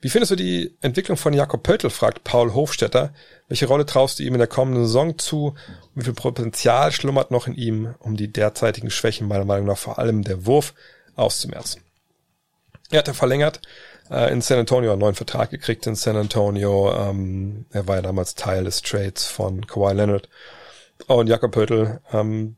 Wie 0.00 0.08
findest 0.08 0.32
du 0.32 0.36
die 0.36 0.74
Entwicklung 0.80 1.16
von 1.16 1.34
Jakob 1.34 1.62
Pöltl, 1.62 1.90
fragt 1.90 2.24
Paul 2.24 2.54
Hofstetter. 2.54 3.12
Welche 3.46 3.66
Rolle 3.66 3.86
traust 3.86 4.18
du 4.18 4.24
ihm 4.24 4.32
in 4.32 4.38
der 4.38 4.48
kommenden 4.48 4.84
Saison 4.86 5.16
zu? 5.18 5.54
Wie 5.94 6.02
viel 6.02 6.14
Potenzial 6.14 6.90
schlummert 6.90 7.30
noch 7.30 7.46
in 7.46 7.54
ihm, 7.54 7.94
um 8.00 8.16
die 8.16 8.32
derzeitigen 8.32 8.90
Schwächen 8.90 9.28
meiner 9.28 9.44
Meinung 9.44 9.66
nach 9.66 9.78
vor 9.78 9.98
allem 9.98 10.24
der 10.24 10.46
Wurf 10.46 10.74
auszumerzen? 11.14 11.82
Er 12.90 12.98
hat 12.98 13.06
ja 13.06 13.14
verlängert 13.14 13.60
äh, 14.12 14.32
in 14.32 14.40
San 14.40 14.58
Antonio 14.58 14.92
einen 14.92 15.00
neuen 15.00 15.14
Vertrag 15.14 15.50
gekriegt 15.50 15.86
in 15.86 15.94
San 15.94 16.16
Antonio. 16.16 16.92
Ähm, 16.94 17.66
er 17.70 17.88
war 17.88 17.96
ja 17.96 18.02
damals 18.02 18.34
Teil 18.34 18.64
des 18.64 18.82
Trades 18.82 19.24
von 19.24 19.66
Kawhi 19.66 19.94
Leonard. 19.94 20.28
Und 21.06 21.28
Jakob 21.28 21.52
Pöttl, 21.52 22.00
ähm, 22.12 22.56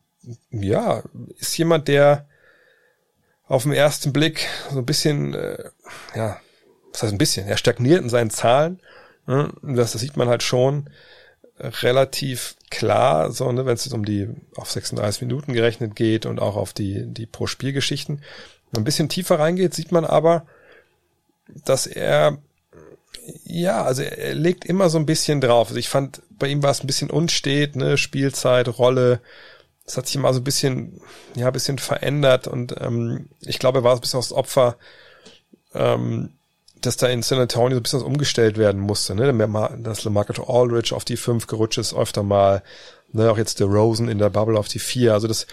ja, 0.51 1.03
ist 1.39 1.57
jemand, 1.57 1.89
der 1.89 2.27
auf 3.47 3.63
den 3.63 3.73
ersten 3.73 4.13
Blick 4.13 4.47
so 4.71 4.79
ein 4.79 4.87
bisschen, 4.87 5.35
äh, 5.35 5.71
ja, 6.15 6.39
was 6.93 7.03
heißt 7.03 7.13
ein 7.13 7.19
bisschen, 7.19 7.47
er 7.47 7.57
stagniert 7.57 8.03
in 8.03 8.09
seinen 8.09 8.31
Zahlen. 8.31 8.81
Ne? 9.27 9.53
Das, 9.63 9.93
das 9.93 10.01
sieht 10.01 10.17
man 10.17 10.29
halt 10.29 10.43
schon 10.43 10.89
relativ 11.59 12.57
klar, 12.71 13.31
so, 13.31 13.51
ne, 13.53 13.65
wenn 13.65 13.75
es 13.75 13.85
jetzt 13.85 13.95
um 13.95 14.05
die 14.05 14.29
auf 14.57 14.71
36 14.71 15.23
Minuten 15.23 15.53
gerechnet 15.53 15.95
geht 15.95 16.27
und 16.27 16.41
auch 16.41 16.57
auf 16.57 16.73
die, 16.73 17.07
die 17.07 17.27
Pro-Spiel-Geschichten. 17.27 18.23
Ein 18.77 18.85
bisschen 18.85 19.09
tiefer 19.09 19.39
reingeht, 19.39 19.73
sieht 19.73 19.93
man 19.93 20.05
aber, 20.05 20.47
dass 21.49 21.87
er 21.87 22.39
ja, 23.45 23.83
also 23.83 24.03
er 24.03 24.35
legt 24.35 24.65
immer 24.65 24.91
so 24.91 24.99
ein 24.99 25.07
bisschen 25.07 25.41
drauf. 25.41 25.69
Also 25.69 25.79
ich 25.79 25.89
fand, 25.89 26.23
bei 26.31 26.49
ihm 26.49 26.63
war 26.63 26.71
es 26.71 26.83
ein 26.83 26.87
bisschen 26.87 27.11
unstet, 27.11 27.77
ne, 27.77 27.97
Spielzeit, 27.97 28.79
Rolle. 28.79 29.21
Das 29.85 29.97
hat 29.97 30.07
sich 30.07 30.17
immer 30.17 30.33
so 30.33 30.41
ein 30.41 30.45
bisschen, 30.45 31.01
ja, 31.35 31.47
ein 31.47 31.53
bisschen 31.53 31.79
verändert 31.79 32.47
und 32.47 32.75
ähm, 32.81 33.29
ich 33.41 33.59
glaube, 33.59 33.81
er 33.81 33.85
war 33.85 33.95
ein 33.95 34.01
bisschen 34.01 34.19
aus 34.19 34.33
Opfer, 34.33 34.77
ähm, 35.75 36.31
dass 36.81 36.97
da 36.97 37.09
in 37.09 37.23
San 37.23 37.39
Antonio 37.39 37.77
so 37.77 37.81
ein 37.81 37.83
bisschen 37.83 38.01
was 38.01 38.07
umgestellt 38.07 38.57
werden 38.59 38.81
musste, 38.81 39.15
ne? 39.15 39.33
Dass 39.79 40.05
LeMarcus 40.05 40.41
Aldridge 40.47 40.95
auf 40.95 41.05
die 41.05 41.17
fünf 41.17 41.47
gerutscht 41.47 41.79
ist, 41.79 41.95
öfter 41.95 42.23
mal, 42.23 42.63
ne, 43.13 43.31
auch 43.31 43.39
jetzt 43.39 43.61
der 43.61 43.67
Rosen 43.67 44.09
in 44.09 44.19
der 44.19 44.31
Bubble 44.31 44.59
auf 44.59 44.69
die 44.69 44.79
vier. 44.79 45.13
Also 45.15 45.29
das, 45.29 45.47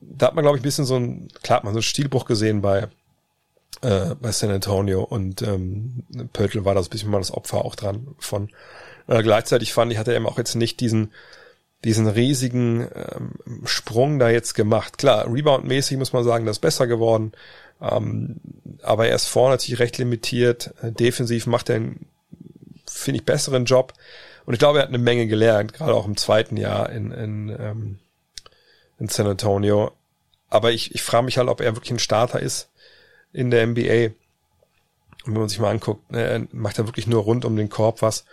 da 0.00 0.26
hat 0.26 0.34
man, 0.34 0.42
glaube 0.42 0.58
ich, 0.58 0.62
ein 0.62 0.64
bisschen 0.64 0.84
so 0.84 0.96
ein, 0.96 1.28
klar 1.42 1.58
hat 1.58 1.64
man 1.64 1.74
so 1.74 1.78
einen 1.78 1.82
Stilbruch 1.82 2.24
gesehen 2.24 2.60
bei, 2.60 2.88
äh, 3.82 4.14
bei 4.20 4.32
San 4.32 4.50
Antonio 4.50 5.02
und 5.02 5.42
ähm, 5.42 6.04
Pöltl 6.32 6.64
war 6.64 6.74
das 6.74 6.88
bisschen 6.88 7.10
mal 7.10 7.18
das 7.18 7.32
Opfer 7.32 7.64
auch 7.64 7.74
dran 7.74 8.08
von. 8.18 8.50
Äh, 9.06 9.22
gleichzeitig 9.22 9.72
fand 9.72 9.92
ich, 9.92 9.98
hat 9.98 10.08
er 10.08 10.16
eben 10.16 10.26
auch 10.26 10.38
jetzt 10.38 10.54
nicht 10.54 10.80
diesen 10.80 11.12
diesen 11.84 12.08
riesigen 12.08 12.88
ähm, 12.94 13.62
Sprung 13.64 14.18
da 14.18 14.28
jetzt 14.28 14.54
gemacht. 14.54 14.98
Klar, 14.98 15.26
Rebound-mäßig 15.26 15.98
muss 15.98 16.12
man 16.12 16.24
sagen, 16.24 16.46
das 16.46 16.56
ist 16.56 16.62
besser 16.62 16.86
geworden, 16.86 17.32
ähm, 17.80 18.40
aber 18.82 19.06
er 19.06 19.14
ist 19.14 19.28
vorne 19.28 19.54
natürlich 19.54 19.78
recht 19.78 19.98
limitiert. 19.98 20.74
Äh, 20.82 20.92
defensiv 20.92 21.46
macht 21.46 21.68
er 21.68 21.76
einen, 21.76 22.06
finde 22.88 23.20
ich, 23.20 23.26
besseren 23.26 23.66
Job. 23.66 23.92
Und 24.46 24.54
ich 24.54 24.58
glaube, 24.58 24.78
er 24.78 24.82
hat 24.82 24.88
eine 24.88 24.98
Menge 24.98 25.26
gelernt, 25.26 25.74
gerade 25.74 25.94
auch 25.94 26.06
im 26.06 26.16
zweiten 26.16 26.56
Jahr 26.56 26.90
in, 26.90 27.10
in, 27.10 27.48
ähm, 27.50 27.98
in 28.98 29.08
San 29.08 29.26
Antonio. 29.26 29.92
Aber 30.48 30.72
ich, 30.72 30.94
ich 30.94 31.02
frage 31.02 31.24
mich 31.24 31.38
halt, 31.38 31.48
ob 31.48 31.60
er 31.60 31.76
wirklich 31.76 31.92
ein 31.92 31.98
Starter 31.98 32.40
ist 32.40 32.70
in 33.32 33.50
der 33.50 33.66
NBA. 33.66 34.14
Und 35.24 35.34
wenn 35.34 35.40
man 35.40 35.48
sich 35.48 35.58
mal 35.58 35.70
anguckt, 35.70 36.12
er 36.12 36.46
macht 36.52 36.78
er 36.78 36.86
wirklich 36.86 37.06
nur 37.06 37.22
rund 37.22 37.44
um 37.44 37.56
den 37.56 37.68
Korb 37.68 38.02
was. 38.02 38.24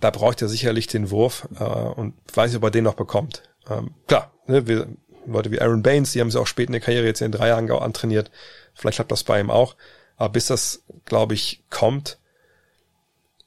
Da 0.00 0.10
braucht 0.10 0.42
er 0.42 0.48
sicherlich 0.48 0.86
den 0.86 1.10
Wurf 1.10 1.48
äh, 1.58 1.64
und 1.64 2.14
weiß 2.34 2.50
nicht, 2.50 2.58
ob 2.58 2.64
er 2.64 2.70
den 2.70 2.84
noch 2.84 2.94
bekommt. 2.94 3.42
Ähm, 3.68 3.94
klar, 4.06 4.32
ne, 4.46 4.66
wir, 4.66 4.88
Leute 5.26 5.50
wie 5.50 5.60
Aaron 5.60 5.82
Baines, 5.82 6.12
die 6.12 6.20
haben 6.20 6.30
sie 6.30 6.40
auch 6.40 6.46
spät 6.46 6.68
in 6.68 6.72
der 6.72 6.80
Karriere 6.80 7.06
jetzt 7.06 7.20
in 7.20 7.32
drei 7.32 7.48
Jahren 7.48 7.70
antrainiert. 7.70 8.30
Vielleicht 8.74 8.96
klappt 8.96 9.12
das 9.12 9.24
bei 9.24 9.40
ihm 9.40 9.50
auch. 9.50 9.76
Aber 10.16 10.30
bis 10.30 10.46
das, 10.46 10.82
glaube 11.04 11.34
ich, 11.34 11.64
kommt, 11.70 12.18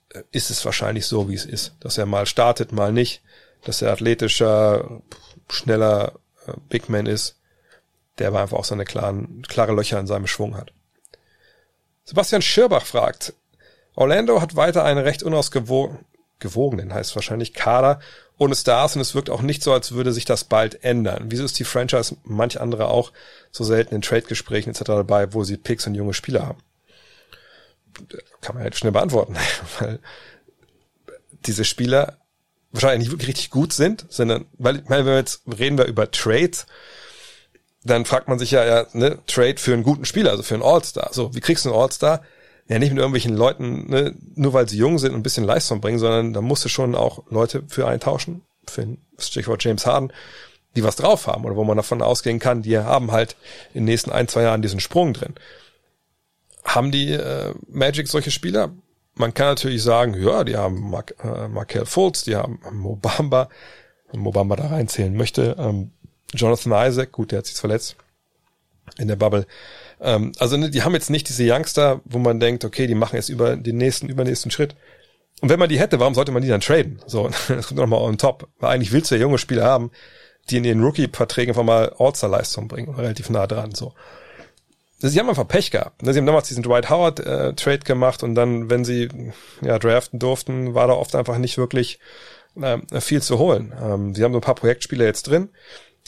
äh, 0.09 0.24
ist 0.32 0.49
es 0.49 0.63
wahrscheinlich 0.65 1.05
so, 1.05 1.30
wie 1.30 1.36
es 1.36 1.45
ist. 1.45 1.76
Dass 1.80 1.97
er 1.97 2.05
mal 2.05 2.26
startet, 2.26 2.72
mal 2.72 2.91
nicht. 2.91 3.22
Dass 3.63 3.82
er 3.82 3.91
athletischer, 3.91 5.01
schneller 5.49 6.20
äh, 6.45 6.53
Big 6.70 6.89
Man 6.89 7.05
ist. 7.05 7.39
Der 8.20 8.28
aber 8.28 8.41
einfach 8.41 8.57
auch 8.57 8.65
seine 8.65 8.86
klaren, 8.86 9.43
klare 9.47 9.74
Löcher 9.74 9.99
in 9.99 10.07
seinem 10.07 10.28
Schwung 10.28 10.55
hat. 10.55 10.72
Sebastian 12.05 12.41
Schirbach 12.41 12.86
fragt, 12.86 13.34
Orlando 13.95 14.41
hat 14.41 14.55
weiter 14.55 14.84
einen 14.84 14.99
recht 14.99 15.24
unausgewogenen, 15.24 16.93
heißt 16.93 17.15
wahrscheinlich 17.15 17.53
Kader 17.53 17.99
ohne 18.38 18.55
Stars 18.55 18.95
und 18.95 19.01
es 19.01 19.13
wirkt 19.13 19.30
auch 19.30 19.41
nicht 19.41 19.61
so, 19.61 19.74
als 19.74 19.91
würde 19.91 20.13
sich 20.13 20.26
das 20.26 20.45
bald 20.45 20.84
ändern. 20.84 21.26
Wieso 21.28 21.43
ist 21.43 21.59
die 21.59 21.65
Franchise 21.65 22.15
manch 22.24 22.59
andere 22.59 22.88
auch 22.88 23.11
so 23.51 23.63
selten 23.63 23.95
in 23.95 24.01
Trade-Gesprächen 24.01 24.70
etc. 24.70 24.84
dabei, 24.86 25.34
wo 25.34 25.43
sie 25.43 25.57
Picks 25.57 25.86
und 25.86 25.95
junge 25.95 26.13
Spieler 26.13 26.47
haben? 26.47 26.59
Kann 28.41 28.55
man 28.55 28.63
halt 28.63 28.78
schnell 28.78 28.93
beantworten, 28.93 29.36
weil 29.80 29.99
diese 31.45 31.65
Spieler 31.65 32.17
wahrscheinlich 32.72 32.99
nicht 32.99 33.11
wirklich 33.11 33.30
richtig 33.30 33.49
gut 33.49 33.74
sind, 33.74 34.05
sondern, 34.09 34.45
weil, 34.57 34.78
ich 34.78 34.89
meine, 34.89 35.05
wenn 35.05 35.13
wir 35.13 35.17
jetzt 35.17 35.41
reden 35.45 35.78
wir 35.78 35.86
über 35.86 36.09
Trades, 36.09 36.65
dann 37.84 38.05
fragt 38.05 38.27
man 38.27 38.39
sich 38.39 38.51
ja, 38.51 38.65
ja, 38.65 38.86
ne, 38.93 39.19
Trade 39.27 39.57
für 39.57 39.73
einen 39.73 39.84
guten 39.84 40.05
Spieler, 40.05 40.32
also 40.32 40.43
für 40.43 40.55
einen 40.55 40.63
All-Star. 40.63 41.09
So, 41.13 41.34
wie 41.34 41.39
kriegst 41.39 41.65
du 41.65 41.69
einen 41.69 41.80
All-Star? 41.80 42.21
Ja, 42.67 42.77
nicht 42.77 42.91
mit 42.91 42.99
irgendwelchen 42.99 43.36
Leuten, 43.36 43.89
ne, 43.89 44.13
nur 44.36 44.53
weil 44.53 44.67
sie 44.67 44.77
jung 44.77 44.99
sind 44.99 45.13
und 45.13 45.19
ein 45.19 45.23
bisschen 45.23 45.45
Leistung 45.45 45.82
bringen, 45.82 45.99
sondern 45.99 46.34
da 46.34 46.41
musst 46.41 46.63
du 46.65 46.69
schon 46.69 46.93
auch 46.93 47.23
Leute 47.30 47.63
für 47.67 47.88
eintauschen, 47.88 48.41
für 48.67 48.84
ein 48.84 48.97
Stichwort 49.17 49.63
James 49.63 49.86
Harden, 49.86 50.13
die 50.75 50.84
was 50.84 50.97
drauf 50.97 51.27
haben 51.27 51.45
oder 51.45 51.55
wo 51.55 51.63
man 51.63 51.77
davon 51.77 52.01
ausgehen 52.01 52.39
kann, 52.39 52.61
die 52.61 52.77
haben 52.77 53.11
halt 53.11 53.36
in 53.73 53.82
den 53.82 53.86
nächsten 53.86 54.11
ein, 54.11 54.27
zwei 54.27 54.43
Jahren 54.43 54.61
diesen 54.61 54.80
Sprung 54.80 55.13
drin. 55.13 55.34
Haben 56.63 56.91
die 56.91 57.13
äh, 57.13 57.53
Magic 57.67 58.07
solche 58.07 58.30
Spieler? 58.30 58.71
Man 59.15 59.34
kann 59.34 59.47
natürlich 59.47 59.82
sagen, 59.82 60.13
ja, 60.21 60.43
die 60.43 60.55
haben 60.55 60.91
Mark, 60.91 61.15
äh, 61.23 61.47
Markel 61.47 61.86
Fultz, 61.86 62.23
die 62.23 62.36
haben 62.36 62.59
Mobamba, 62.71 63.49
wenn 64.11 64.19
Mobamba 64.19 64.55
da 64.55 64.67
reinzählen 64.67 65.15
möchte, 65.15 65.55
ähm, 65.57 65.91
Jonathan 66.34 66.89
Isaac, 66.89 67.11
gut, 67.11 67.32
der 67.32 67.39
hat 67.39 67.45
sich 67.45 67.55
verletzt 67.55 67.95
in 68.97 69.07
der 69.07 69.15
Bubble. 69.15 69.45
Ähm, 70.01 70.32
also 70.39 70.57
ne, 70.57 70.69
die 70.69 70.84
haben 70.84 70.93
jetzt 70.93 71.09
nicht 71.09 71.30
diese 71.30 71.43
Youngster, 71.43 72.01
wo 72.05 72.17
man 72.17 72.39
denkt, 72.39 72.65
okay, 72.65 72.88
die 72.88 72.95
machen 72.95 73.15
jetzt 73.15 73.30
über 73.30 73.55
den 73.55 73.77
nächsten, 73.77 74.09
übernächsten 74.09 74.51
Schritt. 74.51 74.75
Und 75.41 75.49
wenn 75.49 75.59
man 75.59 75.69
die 75.69 75.80
hätte, 75.80 75.99
warum 75.99 76.13
sollte 76.13 76.32
man 76.32 76.41
die 76.41 76.49
dann 76.49 76.61
traden? 76.61 77.01
So, 77.05 77.30
das 77.47 77.67
kommt 77.67 77.80
nochmal 77.80 78.01
on 78.01 78.17
top. 78.17 78.47
Weil 78.59 78.75
eigentlich 78.75 78.91
willst 78.91 79.11
du 79.11 79.15
ja 79.15 79.21
junge 79.21 79.38
Spieler 79.38 79.65
haben, 79.65 79.91
die 80.49 80.57
in 80.57 80.65
ihren 80.65 80.84
Rookie-Verträgen 80.84 81.51
einfach 81.51 81.63
mal 81.63 81.93
All-Star-Leistung 81.97 82.67
bringen, 82.67 82.93
relativ 82.93 83.30
nah 83.30 83.47
dran, 83.47 83.73
so. 83.73 83.93
Sie 85.01 85.17
haben 85.17 85.30
einfach 85.30 85.47
Pech 85.47 85.71
gehabt. 85.71 86.01
Sie 86.03 86.17
haben 86.17 86.25
damals 86.25 86.49
diesen 86.49 86.61
Dwight 86.61 86.89
Howard 86.89 87.21
äh, 87.21 87.77
gemacht 87.86 88.21
und 88.21 88.36
dann, 88.36 88.69
wenn 88.69 88.84
sie 88.84 89.07
ja 89.61 89.80
draften 89.80 90.19
durften, 90.19 90.73
war 90.73 90.88
da 90.88 90.93
oft 90.93 91.15
einfach 91.15 91.38
nicht 91.38 91.57
wirklich 91.57 91.99
äh, 92.59 92.80
viel 92.99 93.21
zu 93.21 93.39
holen. 93.39 93.73
Ähm, 93.82 94.13
sie 94.13 94.25
haben 94.25 94.34
so 94.34 94.39
ein 94.39 94.43
paar 94.43 94.55
Projektspieler 94.55 95.05
jetzt 95.05 95.23
drin. 95.23 95.49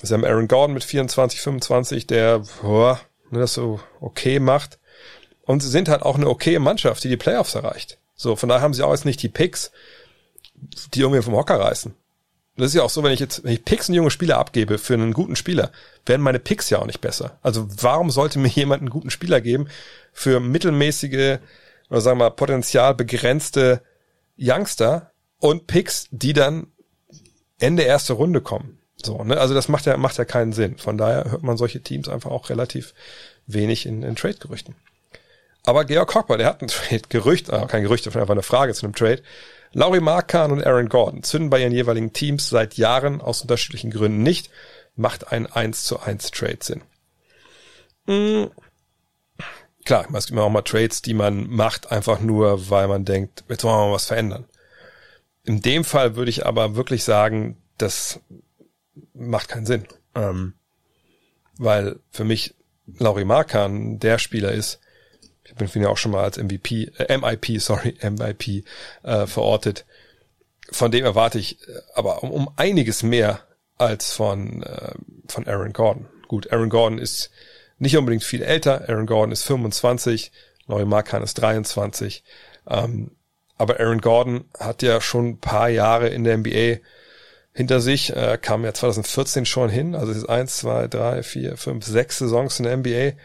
Sie 0.04 0.14
haben 0.14 0.26
Aaron 0.26 0.48
Gordon 0.48 0.74
mit 0.74 0.84
24, 0.84 1.42
25, 1.42 2.08
der 2.08 2.44
boah, 2.62 3.00
ne, 3.30 3.40
das 3.40 3.54
so 3.54 3.80
okay 4.00 4.40
macht. 4.40 4.80
Und 5.44 5.62
sie 5.62 5.70
sind 5.70 5.90
halt 5.90 6.02
auch 6.02 6.16
eine 6.16 6.30
okaye 6.30 6.60
Mannschaft, 6.60 7.04
die 7.04 7.10
die 7.10 7.18
Playoffs 7.18 7.56
erreicht. 7.56 7.98
So, 8.16 8.36
von 8.36 8.50
daher 8.50 8.62
haben 8.62 8.74
sie 8.74 8.84
auch 8.84 8.92
jetzt 8.92 9.06
nicht 9.06 9.22
die 9.22 9.30
Picks, 9.30 9.72
die 10.94 11.02
irgendwie 11.02 11.22
vom 11.22 11.36
Hocker 11.36 11.60
reißen. 11.60 11.94
Das 12.58 12.68
ist 12.68 12.76
ja 12.76 12.84
auch 12.84 12.90
so, 12.90 13.02
wenn 13.04 13.14
ich 13.14 13.20
jetzt, 13.20 13.44
wenn 13.44 13.54
ich 13.54 13.66
Picks 13.66 13.90
und 13.90 13.96
junge 13.96 14.12
Spieler 14.12 14.38
abgebe 14.38 14.78
für 14.78 14.94
einen 14.94 15.14
guten 15.14 15.36
Spieler, 15.36 15.72
werden 16.06 16.22
meine 16.22 16.40
Picks 16.40 16.70
ja 16.70 16.80
auch 16.80 16.86
nicht 16.86 17.02
besser. 17.02 17.38
Also 17.42 17.68
warum 17.82 18.12
sollte 18.12 18.40
mir 18.40 18.48
jemand 18.50 18.82
einen 18.82 18.90
guten 18.90 19.10
Spieler 19.10 19.42
geben 19.42 19.68
für 20.14 20.40
mittelmäßige 20.40 21.40
oder 21.90 22.02
sagen 22.02 22.20
wir 22.20 22.26
mal 22.26 22.30
potenzial 22.32 22.94
begrenzte 22.94 23.82
Youngster 24.38 25.12
und 25.40 25.68
Picks, 25.68 26.08
die 26.12 26.34
dann 26.34 26.68
Ende 27.60 27.84
erste 27.84 28.14
Runde 28.14 28.42
kommen? 28.42 28.81
So, 29.06 29.24
ne? 29.24 29.38
Also 29.38 29.54
das 29.54 29.68
macht 29.68 29.86
ja, 29.86 29.98
macht 29.98 30.18
ja 30.18 30.26
keinen 30.26 30.54
Sinn. 30.54 30.78
Von 30.78 30.98
daher 30.98 31.32
hört 31.32 31.44
man 31.44 31.58
solche 31.58 31.82
Teams 31.82 32.08
einfach 32.08 32.32
auch 32.32 32.50
relativ 32.50 32.94
wenig 33.48 33.86
in, 33.86 34.04
in 34.04 34.16
Trade-Gerüchten. 34.16 34.76
Aber 35.64 35.86
Georg 35.86 36.14
Hockber, 36.14 36.38
der 36.38 36.48
hat 36.48 36.62
ein 36.62 36.68
Trade-Gerücht, 36.70 37.50
äh, 37.50 37.66
kein 37.68 37.84
Gerücht, 37.84 38.08
einfach 38.08 38.30
eine 38.30 38.44
Frage 38.44 38.74
zu 38.74 38.86
einem 38.86 38.96
Trade. 38.96 39.22
Laurie 39.74 40.02
Markan 40.02 40.52
und 40.52 40.66
Aaron 40.66 40.90
Gordon 40.90 41.24
zünden 41.24 41.50
bei 41.50 41.62
ihren 41.62 41.72
jeweiligen 41.72 42.12
Teams 42.12 42.50
seit 42.50 42.76
Jahren 42.76 43.22
aus 43.22 43.42
unterschiedlichen 43.42 43.92
Gründen 43.92 44.24
nicht. 44.24 44.50
Macht 44.96 45.32
ein 45.32 45.48
1 45.48 45.86
zu 45.86 46.00
1 46.00 46.32
Trade 46.32 46.58
Sinn? 46.60 46.82
Mhm. 48.06 48.52
Klar, 49.86 50.06
es 50.14 50.28
gibt 50.28 50.32
immer 50.32 50.44
auch 50.44 50.50
mal 50.50 50.62
Trades, 50.62 51.02
die 51.02 51.14
man 51.14 51.50
macht, 51.50 51.92
einfach 51.92 52.20
nur, 52.20 52.70
weil 52.70 52.88
man 52.88 53.06
denkt, 53.06 53.44
jetzt 53.50 53.64
wollen 53.64 53.76
wir 53.76 53.88
mal 53.88 53.94
was 53.94 54.06
verändern. 54.06 54.46
In 55.44 55.62
dem 55.62 55.84
Fall 55.84 56.16
würde 56.16 56.30
ich 56.30 56.46
aber 56.46 56.76
wirklich 56.76 57.04
sagen, 57.04 57.58
dass 57.78 58.20
macht 59.14 59.50
keinen 59.50 59.66
Sinn. 59.66 59.88
Ähm, 60.16 60.54
weil 61.58 62.00
für 62.12 62.24
mich 62.24 62.56
Lauri 62.98 63.26
Markan 63.26 64.00
der 64.00 64.18
Spieler 64.18 64.52
ist, 64.52 64.80
ich 65.44 65.56
bin 65.56 65.70
ihn 65.74 65.84
ja 65.84 65.90
auch 65.90 65.98
schon 65.98 66.12
mal 66.12 66.24
als 66.24 66.38
MVP, 66.38 66.92
äh, 66.98 67.18
MIP, 67.18 67.62
sorry, 67.62 67.96
MIP 68.02 68.66
äh, 69.04 69.28
verortet. 69.28 69.86
Von 70.72 70.92
dem 70.92 71.04
erwarte 71.04 71.40
ich 71.40 71.62
äh, 71.68 71.82
aber 71.94 72.24
um, 72.24 72.32
um 72.32 72.50
einiges 72.56 73.04
mehr 73.04 73.42
als 73.78 74.14
von, 74.14 74.64
äh, 74.64 74.94
von 75.28 75.48
Aaron 75.48 75.74
Gordon. 75.74 76.08
Gut, 76.28 76.52
Aaron 76.52 76.70
Gordon 76.70 77.00
ist 77.00 77.32
nicht 77.80 77.98
unbedingt 77.98 78.24
viel 78.24 78.44
älter. 78.44 78.88
Aaron 78.88 79.08
Gordon 79.08 79.32
ist 79.32 79.44
25, 79.44 80.32
Laurie 80.68 80.86
Markan 80.86 81.24
ist 81.24 81.34
23. 81.36 82.24
Ähm, 82.68 83.12
aber 83.58 83.80
Aaron 83.80 84.02
Gordon 84.02 84.46
hat 84.58 84.82
ja 84.82 85.02
schon 85.02 85.30
ein 85.30 85.40
paar 85.40 85.70
Jahre 85.70 86.10
in 86.10 86.24
der 86.24 86.38
NBA 86.38 86.80
hinter 87.54 87.82
sich, 87.82 88.16
äh, 88.16 88.38
kam 88.42 88.64
ja 88.64 88.74
2014 88.74 89.46
schon 89.46 89.70
hin, 89.70 89.96
also 89.96 90.12
es 90.12 90.20
ist 90.20 90.30
eins, 90.30 90.58
zwei, 90.58 90.88
drei, 90.88 91.24
vier, 91.24 91.58
fünf, 91.58 91.86
sechs 91.86 92.20
Saisons 92.20 92.60
in 92.60 92.66
der 92.66 92.78
NBA. 92.78 93.18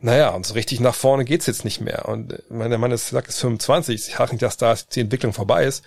Naja, 0.00 0.30
und 0.30 0.44
so 0.44 0.54
richtig 0.54 0.80
nach 0.80 0.96
vorne 0.96 1.24
geht's 1.24 1.46
jetzt 1.46 1.64
nicht 1.64 1.80
mehr. 1.80 2.08
Und 2.08 2.42
mein, 2.50 2.70
der 2.70 2.78
Mann 2.78 2.90
ist, 2.90 3.08
sagt, 3.08 3.28
ist 3.28 3.38
25. 3.38 3.94
Ich 3.94 4.14
sage 4.16 4.32
nicht, 4.32 4.42
dass 4.42 4.56
da 4.56 4.74
die 4.74 5.00
Entwicklung 5.00 5.32
vorbei 5.32 5.64
ist. 5.64 5.84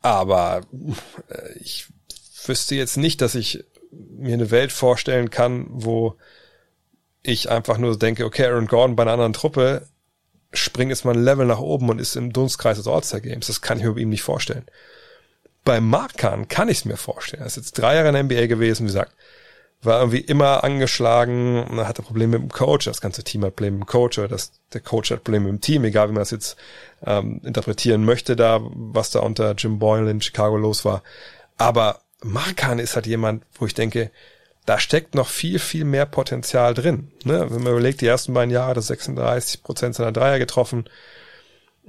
Aber 0.00 0.62
äh, 1.28 1.58
ich 1.60 1.86
wüsste 2.46 2.74
jetzt 2.74 2.96
nicht, 2.96 3.20
dass 3.20 3.36
ich 3.36 3.64
mir 3.92 4.34
eine 4.34 4.50
Welt 4.50 4.72
vorstellen 4.72 5.30
kann, 5.30 5.66
wo 5.70 6.16
ich 7.22 7.50
einfach 7.50 7.78
nur 7.78 7.96
denke, 7.98 8.24
okay, 8.24 8.46
Aaron 8.46 8.66
Gordon 8.66 8.96
bei 8.96 9.04
einer 9.04 9.12
anderen 9.12 9.32
Truppe 9.32 9.86
springt 10.52 10.90
jetzt 10.90 11.04
mal 11.04 11.14
ein 11.14 11.22
Level 11.22 11.46
nach 11.46 11.60
oben 11.60 11.88
und 11.88 12.00
ist 12.00 12.16
im 12.16 12.32
Dunstkreis 12.32 12.78
des 12.78 12.88
All-Star 12.88 13.20
Games. 13.20 13.46
Das 13.46 13.60
kann 13.60 13.78
ich 13.78 13.84
mir 13.84 13.92
bei 13.92 14.00
ihm 14.00 14.08
nicht 14.08 14.22
vorstellen. 14.22 14.66
Bei 15.64 15.80
Markan 15.80 16.48
kann 16.48 16.68
ich 16.68 16.78
es 16.78 16.84
mir 16.84 16.96
vorstellen. 16.96 17.42
Er 17.42 17.46
ist 17.46 17.56
jetzt 17.56 17.72
drei 17.72 17.94
Jahre 17.94 18.08
in 18.08 18.14
der 18.14 18.22
NBA 18.24 18.46
gewesen, 18.46 18.84
wie 18.84 18.88
gesagt, 18.88 19.14
war 19.82 20.00
irgendwie 20.00 20.20
immer 20.20 20.62
angeschlagen, 20.62 21.64
hatte 21.86 22.02
Probleme 22.02 22.38
mit 22.38 22.50
dem 22.50 22.52
Coach, 22.52 22.84
das 22.84 23.00
ganze 23.00 23.24
Team 23.24 23.44
hat 23.44 23.56
Probleme 23.56 23.78
mit 23.78 23.86
dem 23.86 23.90
Coach, 23.90 24.18
oder 24.18 24.28
das, 24.28 24.52
der 24.72 24.82
Coach 24.82 25.10
hat 25.10 25.24
Probleme 25.24 25.46
mit 25.46 25.54
dem 25.54 25.60
Team, 25.60 25.84
egal 25.84 26.08
wie 26.08 26.12
man 26.12 26.20
das 26.20 26.30
jetzt 26.30 26.56
ähm, 27.06 27.40
interpretieren 27.44 28.04
möchte, 28.04 28.36
da, 28.36 28.60
was 28.62 29.10
da 29.10 29.20
unter 29.20 29.52
Jim 29.52 29.78
Boyle 29.78 30.10
in 30.10 30.20
Chicago 30.20 30.56
los 30.56 30.84
war. 30.84 31.02
Aber 31.56 32.00
Markan 32.22 32.78
ist 32.78 32.94
halt 32.94 33.06
jemand, 33.06 33.44
wo 33.54 33.66
ich 33.66 33.74
denke, 33.74 34.10
da 34.66 34.78
steckt 34.78 35.14
noch 35.14 35.28
viel, 35.28 35.58
viel 35.58 35.84
mehr 35.84 36.04
Potenzial 36.04 36.74
drin. 36.74 37.10
Ne? 37.24 37.46
Wenn 37.50 37.62
man 37.62 37.72
überlegt, 37.72 38.02
die 38.02 38.06
ersten 38.06 38.34
beiden 38.34 38.50
Jahre 38.50 38.70
hat 38.70 38.76
er 38.76 38.82
36 38.82 39.62
Prozent 39.62 39.94
seiner 39.94 40.12
Dreier 40.12 40.38
getroffen, 40.38 40.88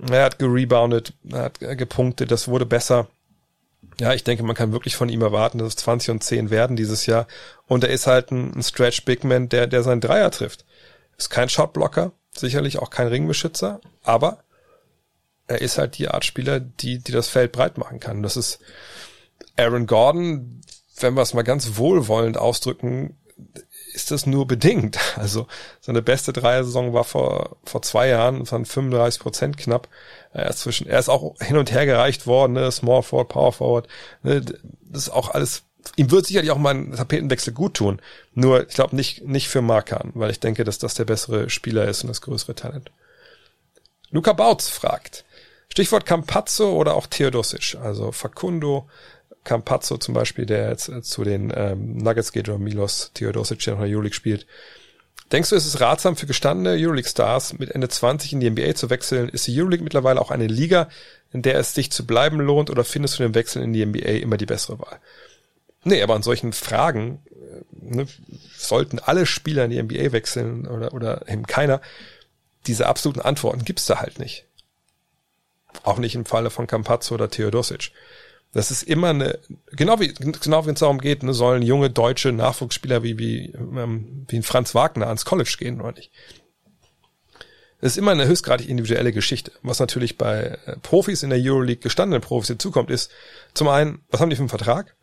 er 0.10 0.24
hat 0.24 0.40
gereboundet, 0.40 1.14
er 1.30 1.44
hat 1.44 1.60
gepunktet, 1.60 2.32
das 2.32 2.48
wurde 2.48 2.66
besser 2.66 3.08
ja, 4.00 4.14
ich 4.14 4.24
denke, 4.24 4.44
man 4.44 4.56
kann 4.56 4.72
wirklich 4.72 4.96
von 4.96 5.10
ihm 5.10 5.22
erwarten, 5.22 5.58
dass 5.58 5.70
es 5.70 5.76
20 5.78 6.12
und 6.12 6.24
10 6.24 6.50
werden 6.50 6.76
dieses 6.76 7.06
Jahr. 7.06 7.28
Und 7.68 7.84
er 7.84 7.90
ist 7.90 8.08
halt 8.08 8.32
ein, 8.32 8.54
ein 8.56 8.64
Stretch 8.64 9.06
Big 9.06 9.24
Man, 9.24 9.50
der, 9.50 9.68
der 9.68 9.84
seinen 9.84 10.02
Dreier 10.02 10.32
trifft. 10.32 10.66
Ist 11.18 11.30
kein 11.30 11.50
Shotblocker, 11.50 12.12
sicherlich 12.36 12.80
auch 12.80 12.90
kein 12.90 13.08
Ringbeschützer, 13.08 13.82
aber 14.04 14.44
er 15.48 15.62
ist 15.62 15.78
halt 15.78 15.98
die 15.98 16.08
Art 16.08 16.26
Spieler, 16.26 16.60
die, 16.60 17.00
die 17.00 17.12
das 17.12 17.28
Feld 17.28 17.52
breit 17.52 17.78
machen 17.78 18.00
kann. 18.00 18.24
Das 18.24 18.38
ist 18.38 18.60
Aaron 19.58 19.86
Gordon, 19.86 20.62
wenn 21.00 21.16
wir 21.16 21.22
es 21.22 21.34
mal 21.34 21.44
ganz 21.44 21.78
wohlwollend 21.78 22.38
ausdrücken, 22.38 23.18
ist 23.94 24.12
das 24.12 24.26
nur 24.26 24.48
bedingt. 24.48 24.98
Also 25.18 25.48
seine 25.82 26.02
beste 26.02 26.34
Dreier-Saison 26.34 26.94
war 26.94 27.04
vor, 27.04 27.58
vor 27.64 27.82
zwei 27.82 28.08
Jahren, 28.08 28.46
von 28.46 28.66
35 28.66 29.22
Prozent 29.22 29.58
knapp. 29.58 29.88
Er 30.34 30.50
ist, 30.50 30.60
zwischen, 30.60 30.88
er 30.88 31.00
ist 31.00 31.10
auch 31.10 31.36
hin 31.40 31.58
und 31.58 31.72
her 31.72 31.86
gereicht 31.86 32.26
worden, 32.26 32.54
ne? 32.54 32.72
Small 32.72 33.04
Forward, 33.04 33.30
Power 33.30 33.52
Forward. 33.52 33.88
Ne? 34.24 34.42
Das 34.42 35.04
ist 35.04 35.10
auch 35.10 35.30
alles 35.30 35.64
ihm 35.96 36.12
wird 36.12 36.26
sicherlich 36.26 36.52
auch 36.52 36.58
mal 36.58 36.76
ein 36.76 36.96
Tapetenwechsel 36.96 37.54
gut 37.54 37.76
tun. 37.76 38.02
Nur, 38.34 38.68
ich 38.68 38.76
glaube 38.76 38.96
nicht, 38.96 39.24
nicht 39.24 39.50
für 39.50 39.62
Markan, 39.62 40.12
weil 40.14 40.32
ich 40.32 40.40
denke, 40.40 40.64
dass 40.64 40.78
das 40.78 40.94
der 40.94 41.06
bessere 41.06 41.50
Spieler 41.50 41.88
ist 41.88 42.04
und 42.04 42.10
das 42.10 42.22
größere 42.22 42.56
Talent. 42.56 42.92
Luca 44.12 44.34
Bautz 44.34 44.70
fragt, 44.70 45.26
Stichwort 45.70 46.06
Campazzo 46.06 46.74
oder 46.74 46.96
auch 46.96 47.08
Theodosic, 47.08 47.78
also 47.82 48.12
Facundo, 48.12 48.90
Campazzo 49.44 49.98
zum 49.98 50.14
Beispiel, 50.14 50.46
der 50.46 50.70
jetzt 50.70 50.90
äh, 50.90 51.02
zu 51.02 51.24
den 51.24 51.52
ähm, 51.56 51.98
Nuggets 51.98 52.32
geht, 52.32 52.50
oder 52.50 52.58
Milos 52.58 53.12
Theodosic, 53.14 53.60
der 53.60 53.74
noch 53.74 53.82
in 53.82 53.88
der 53.88 53.96
Euroleague 53.96 54.16
spielt. 54.16 54.46
Denkst 55.32 55.50
du, 55.50 55.56
ist 55.56 55.66
es 55.66 55.80
ratsam 55.80 56.18
für 56.18 56.26
gestandene 56.26 56.78
Euroleague-Stars 56.78 57.58
mit 57.58 57.72
Ende 57.72 57.88
20 57.88 58.34
in 58.34 58.40
die 58.42 58.50
NBA 58.50 58.76
zu 58.76 58.90
wechseln? 58.90 59.30
Ist 59.30 59.48
die 59.48 59.58
Euroleague 59.58 59.84
mittlerweile 59.84 60.20
auch 60.20 60.30
eine 60.30 60.48
Liga, 60.48 60.90
in 61.32 61.42
der 61.42 61.58
es 61.58 61.74
sich 61.74 61.92
zu 61.92 62.06
bleiben 62.06 62.40
lohnt 62.40 62.70
oder 62.70 62.84
findest 62.84 63.18
du 63.18 63.24
den 63.24 63.34
Wechsel 63.34 63.64
in 63.64 63.72
die 63.72 63.86
NBA 63.86 64.20
immer 64.22 64.38
die 64.38 64.46
bessere 64.46 64.80
Wahl? 64.80 65.00
Nee, 65.84 66.02
aber 66.04 66.16
an 66.16 66.24
solchen 66.24 66.52
Fragen 66.52 67.24
äh, 67.30 67.96
ne, 67.96 68.08
sollten 68.56 69.00
alle 69.00 69.26
Spieler 69.26 69.66
in 69.66 69.72
die 69.72 69.82
NBA 69.82 70.12
wechseln 70.12 70.68
oder, 70.68 70.94
oder 70.94 71.28
eben 71.30 71.48
keiner. 71.48 71.82
Diese 72.68 72.88
absoluten 72.88 73.22
Antworten 73.22 73.64
gibt's 73.64 73.86
da 73.86 74.00
halt 74.00 74.20
nicht. 74.20 74.46
Auch 75.84 75.98
nicht 75.98 76.16
im 76.16 76.26
Falle 76.26 76.50
von 76.50 76.68
Campazzo 76.68 77.16
oder 77.16 77.30
Theodosic. 77.30 77.92
Das 78.54 78.70
ist 78.70 78.84
immer 78.84 79.10
eine, 79.10 79.40
genau 79.72 80.00
wie, 80.00 80.14
genau 80.14 80.66
wenn 80.66 80.74
es 80.74 80.82
darum 80.82 81.00
geht, 81.00 81.24
ne, 81.24 81.34
sollen 81.34 81.62
junge 81.62 81.90
deutsche 81.90 82.34
Nachwuchsspieler 82.34 83.02
wie, 83.02 83.18
wie, 83.18 83.46
ähm, 83.54 84.26
wie 84.28 84.38
ein 84.38 84.44
Franz 84.44 84.76
Wagner 84.76 85.08
ans 85.08 85.24
College 85.24 85.56
gehen 85.58 85.80
oder 85.80 85.94
nicht. 85.94 86.12
Das 87.80 87.94
ist 87.94 87.98
immer 87.98 88.12
eine 88.12 88.28
höchstgradig 88.28 88.70
individuelle 88.70 89.12
Geschichte. 89.12 89.52
Was 89.64 89.80
natürlich 89.80 90.18
bei 90.18 90.60
äh, 90.66 90.76
Profis 90.84 91.24
in 91.24 91.32
der 91.32 91.40
Euroleague, 91.42 91.82
gestandenen 91.82 92.22
Profis 92.22 92.50
hinzukommt, 92.50 92.92
ist 92.92 93.10
zum 93.54 93.70
einen, 93.70 94.02
was 94.10 94.20
haben 94.20 94.30
die 94.30 94.36
für 94.36 94.42
einen 94.42 94.50
Vertrag? 94.50 94.96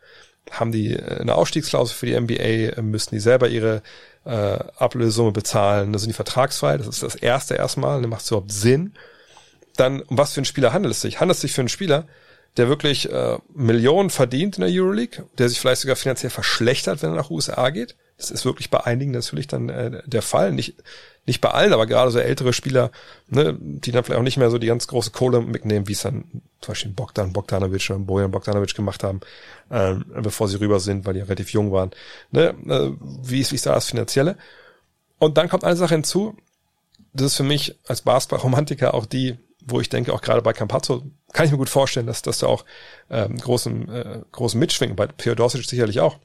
Haben 0.51 0.71
die 0.71 0.93
äh, 0.93 1.19
eine 1.19 1.35
Ausstiegsklausel 1.35 1.95
für 1.95 2.05
die 2.05 2.19
NBA? 2.19 2.77
Äh, 2.77 2.81
müssen 2.81 3.15
die 3.15 3.19
selber 3.19 3.49
ihre 3.49 3.81
äh, 4.25 4.29
Ablösesumme 4.29 5.31
bezahlen? 5.33 5.91
Das 5.91 6.03
sind 6.03 6.09
die 6.09 6.15
vertragsfrei. 6.15 6.77
Das 6.77 6.87
ist 6.87 7.03
das 7.03 7.15
erste 7.15 7.55
erstmal. 7.55 7.99
Macht 8.01 8.21
es 8.21 8.31
überhaupt 8.31 8.51
Sinn. 8.51 8.93
Dann, 9.75 10.01
um 10.03 10.17
was 10.17 10.33
für 10.33 10.37
einen 10.37 10.45
Spieler 10.45 10.71
handelt 10.71 10.93
es 10.93 11.01
sich? 11.01 11.19
Handelt 11.19 11.35
es 11.35 11.41
sich 11.41 11.51
für 11.51 11.61
einen 11.61 11.69
Spieler, 11.69 12.07
der 12.59 12.67
wirklich 12.67 13.09
äh, 13.09 13.37
Millionen 13.55 14.09
verdient 14.09 14.57
in 14.57 14.65
der 14.65 14.69
Euroleague, 14.69 15.25
der 15.37 15.47
sich 15.47 15.61
vielleicht 15.61 15.79
sogar 15.79 15.95
finanziell 15.95 16.29
verschlechtert, 16.29 17.01
wenn 17.01 17.11
er 17.11 17.15
nach 17.15 17.29
USA 17.29 17.69
geht. 17.69 17.95
Das 18.17 18.31
ist 18.31 18.43
wirklich 18.43 18.69
bei 18.69 18.83
einigen 18.83 19.11
natürlich 19.11 19.47
dann 19.47 19.69
äh, 19.69 20.03
der 20.05 20.21
Fall. 20.21 20.51
Nicht, 20.51 20.75
nicht 21.25 21.39
bei 21.39 21.51
allen, 21.51 21.71
aber 21.71 21.87
gerade 21.87 22.11
so 22.11 22.19
ältere 22.19 22.51
Spieler, 22.51 22.91
ne, 23.29 23.57
die 23.57 23.93
dann 23.93 24.03
vielleicht 24.03 24.19
auch 24.19 24.23
nicht 24.25 24.35
mehr 24.35 24.51
so 24.51 24.57
die 24.57 24.67
ganz 24.67 24.87
große 24.87 25.11
Kohle 25.11 25.39
mitnehmen, 25.39 25.87
wie 25.87 25.93
es 25.93 26.01
dann 26.01 26.25
zum 26.59 26.73
Beispiel 26.73 26.91
Bogdan 26.91 27.31
Bogdanovic 27.31 27.89
oder 27.91 27.99
Bojan 27.99 28.31
Bogdanovic 28.31 28.75
gemacht 28.75 29.05
haben, 29.05 29.21
ähm, 29.71 30.03
bevor 30.21 30.49
sie 30.49 30.59
rüber 30.59 30.81
sind, 30.81 31.05
weil 31.05 31.13
die 31.13 31.21
relativ 31.21 31.53
jung 31.53 31.71
waren. 31.71 31.91
Ne, 32.31 32.55
äh, 32.67 32.91
wie, 33.23 33.39
ist, 33.39 33.53
wie 33.53 33.55
ist 33.55 33.67
da 33.67 33.73
das 33.73 33.85
Finanzielle? 33.85 34.35
Und 35.17 35.37
dann 35.37 35.47
kommt 35.47 35.63
eine 35.63 35.77
Sache 35.77 35.95
hinzu, 35.95 36.35
das 37.13 37.27
ist 37.27 37.37
für 37.37 37.43
mich 37.43 37.79
als 37.87 38.01
Basketball-Romantiker 38.01 38.93
auch 38.93 39.05
die, 39.05 39.37
wo 39.71 39.79
ich 39.79 39.89
denke, 39.89 40.13
auch 40.13 40.21
gerade 40.21 40.41
bei 40.41 40.53
Campazzo 40.53 41.03
kann 41.33 41.45
ich 41.45 41.51
mir 41.51 41.57
gut 41.57 41.69
vorstellen, 41.69 42.07
dass, 42.07 42.21
dass 42.21 42.39
da 42.39 42.47
auch 42.47 42.65
ähm, 43.09 43.37
großen, 43.37 43.89
äh, 43.89 44.21
großen 44.31 44.59
Mitschwingen, 44.59 44.95
bei 44.95 45.07
Theodosic 45.07 45.65
sicherlich 45.65 45.99
auch. 45.99 46.17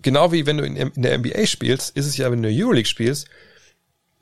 Genau 0.00 0.32
wie 0.32 0.46
wenn 0.46 0.58
du 0.58 0.64
in, 0.64 0.76
in 0.76 1.02
der 1.02 1.18
NBA 1.18 1.46
spielst, 1.46 1.96
ist 1.96 2.06
es 2.06 2.16
ja, 2.16 2.30
wenn 2.30 2.42
du 2.42 2.48
in 2.48 2.54
der 2.54 2.64
Euroleague 2.64 2.88
spielst, 2.88 3.28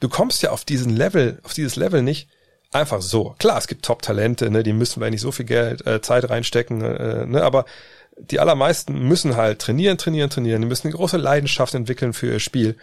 du 0.00 0.08
kommst 0.08 0.42
ja 0.42 0.50
auf 0.50 0.64
diesen 0.64 0.94
Level, 0.94 1.40
auf 1.42 1.54
dieses 1.54 1.76
Level 1.76 2.02
nicht 2.02 2.28
einfach 2.72 3.02
so. 3.02 3.34
Klar, 3.38 3.58
es 3.58 3.66
gibt 3.66 3.84
Top-Talente, 3.84 4.50
ne, 4.50 4.62
die 4.62 4.72
müssen 4.72 5.00
wir 5.00 5.10
nicht 5.10 5.20
so 5.20 5.32
viel 5.32 5.46
Geld, 5.46 5.86
äh, 5.86 6.00
Zeit 6.00 6.28
reinstecken, 6.28 6.80
äh, 6.82 7.26
ne, 7.26 7.42
aber 7.42 7.64
die 8.16 8.40
allermeisten 8.40 9.06
müssen 9.06 9.36
halt 9.36 9.60
trainieren, 9.60 9.98
trainieren, 9.98 10.30
trainieren. 10.30 10.62
Die 10.62 10.68
müssen 10.68 10.86
eine 10.86 10.96
große 10.96 11.18
Leidenschaft 11.18 11.74
entwickeln 11.74 12.12
für 12.12 12.32
ihr 12.32 12.40
Spiel. 12.40 12.76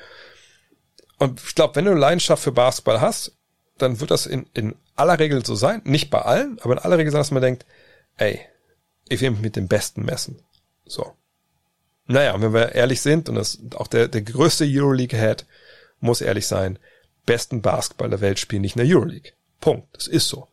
Und 1.17 1.41
ich 1.41 1.55
glaube, 1.55 1.75
wenn 1.75 1.85
du 1.85 1.93
Leidenschaft 1.93 2.43
für 2.43 2.51
Basketball 2.51 3.01
hast, 3.01 3.35
dann 3.77 3.99
wird 3.99 4.11
das 4.11 4.25
in, 4.25 4.45
in 4.53 4.75
aller 4.95 5.19
Regel 5.19 5.45
so 5.45 5.55
sein. 5.55 5.81
Nicht 5.83 6.09
bei 6.09 6.21
allen, 6.21 6.59
aber 6.61 6.73
in 6.73 6.79
aller 6.79 6.97
Regel 6.97 7.11
sein, 7.11 7.21
dass 7.21 7.31
man 7.31 7.41
denkt, 7.41 7.65
ey, 8.17 8.39
ich 9.09 9.21
will 9.21 9.31
mich 9.31 9.41
mit 9.41 9.55
dem 9.55 9.67
Besten 9.67 10.03
messen. 10.05 10.39
So. 10.85 11.13
Naja, 12.05 12.39
wenn 12.41 12.53
wir 12.53 12.73
ehrlich 12.73 13.01
sind, 13.01 13.29
und 13.29 13.35
das 13.35 13.59
auch 13.75 13.87
der, 13.87 14.07
der 14.07 14.21
größte 14.21 14.65
Euroleague-Head 14.67 15.45
muss 15.99 16.21
ehrlich 16.21 16.47
sein, 16.47 16.79
besten 17.25 17.61
Basketball 17.61 18.09
der 18.09 18.21
Welt 18.21 18.39
spielen 18.39 18.61
nicht 18.61 18.75
in 18.75 18.85
der 18.85 18.95
Euroleague. 18.95 19.31
Punkt. 19.61 19.87
Das 19.95 20.07
ist 20.07 20.27
so. 20.27 20.49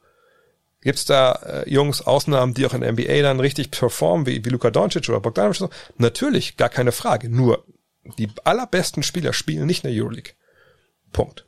Gibt's 0.83 1.05
da 1.05 1.33
äh, 1.33 1.71
Jungs, 1.71 2.01
Ausnahmen, 2.01 2.55
die 2.55 2.65
auch 2.65 2.73
in 2.73 2.81
der 2.81 2.93
NBA 2.93 3.23
dann 3.23 3.41
richtig 3.41 3.71
performen, 3.71 4.27
wie, 4.27 4.45
wie 4.45 4.49
Luka 4.49 4.71
Doncic 4.71 5.09
oder 5.09 5.21
Bogdanovic? 5.21 5.69
Natürlich, 5.99 6.57
gar 6.57 6.71
keine 6.71 6.93
Frage. 6.93 7.29
Nur, 7.29 7.65
die 8.19 8.29
allerbesten 8.45 9.03
Spieler 9.03 9.33
spielen 9.33 9.67
nicht 9.67 9.85
in 9.85 9.93
der 9.93 10.03
Euroleague. 10.03 10.33
Punkt. 11.13 11.45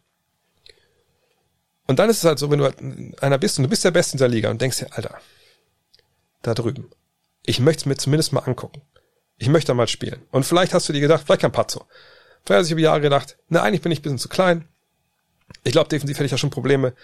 Und 1.87 1.99
dann 1.99 2.09
ist 2.11 2.18
es 2.18 2.24
halt 2.24 2.39
so, 2.39 2.51
wenn 2.51 2.59
du 2.59 2.64
halt 2.64 2.76
einer 3.22 3.39
bist 3.39 3.59
und 3.59 3.64
du 3.64 3.68
bist 3.68 3.85
der 3.85 3.91
Beste 3.91 4.14
in 4.14 4.18
der 4.18 4.28
Liga 4.28 4.51
und 4.51 4.61
denkst 4.61 4.78
dir, 4.78 4.93
Alter, 4.93 5.18
da 6.43 6.55
drüben, 6.55 6.91
ich 7.45 7.61
möchte 7.61 7.80
es 7.80 7.87
mir 7.87 7.97
zumindest 7.97 8.33
mal 8.33 8.41
angucken. 8.41 8.83
Ich 9.39 9.49
möchte 9.49 9.68
da 9.68 9.74
mal 9.74 9.89
spielen. 9.89 10.22
Und 10.30 10.45
vielleicht 10.45 10.74
hast 10.74 10.89
du 10.89 10.93
dir 10.93 11.01
gedacht, 11.01 11.24
vielleicht 11.24 11.43
kein 11.43 11.53
Pazzo. 11.53 11.87
Vielleicht 12.45 12.61
hast 12.61 12.70
du 12.70 12.74
über 12.74 12.83
Jahre 12.83 13.01
gedacht, 13.01 13.37
na, 13.49 13.62
eigentlich 13.62 13.83
bin 13.83 13.93
ich 13.93 13.99
ein 13.99 14.03
bisschen 14.03 14.18
zu 14.18 14.28
klein. 14.28 14.68
Ich 15.64 15.72
glaube, 15.72 15.89
defensiv 15.89 16.16
hätte 16.16 16.26
ich 16.26 16.33
ja 16.33 16.39
schon 16.39 16.51
Probleme. 16.51 16.95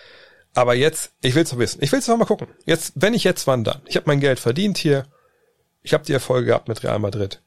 Aber 0.55 0.75
jetzt, 0.75 1.13
ich 1.21 1.35
will 1.35 1.43
es 1.43 1.53
noch 1.53 1.59
wissen. 1.59 1.83
Ich 1.83 1.93
will 1.93 1.99
es 1.99 2.09
noch 2.09 2.17
mal 2.17 2.25
gucken. 2.25 2.49
Jetzt, 2.65 2.93
wenn 2.95 3.15
ich 3.15 3.25
jetzt 3.25 3.47
wann 3.47 3.65
dann. 3.65 3.81
Ich 3.87 3.97
habe 3.97 4.07
mein 4.07 4.21
Geld 4.21 4.39
verdient 4.39 4.79
hier. 4.79 5.07
Ich 5.83 5.95
habe 5.95 6.05
die 6.05 6.13
Erfolge 6.13 6.47
gehabt 6.47 6.69
mit 6.69 6.83
Real 6.83 6.99
Madrid. 6.99 7.41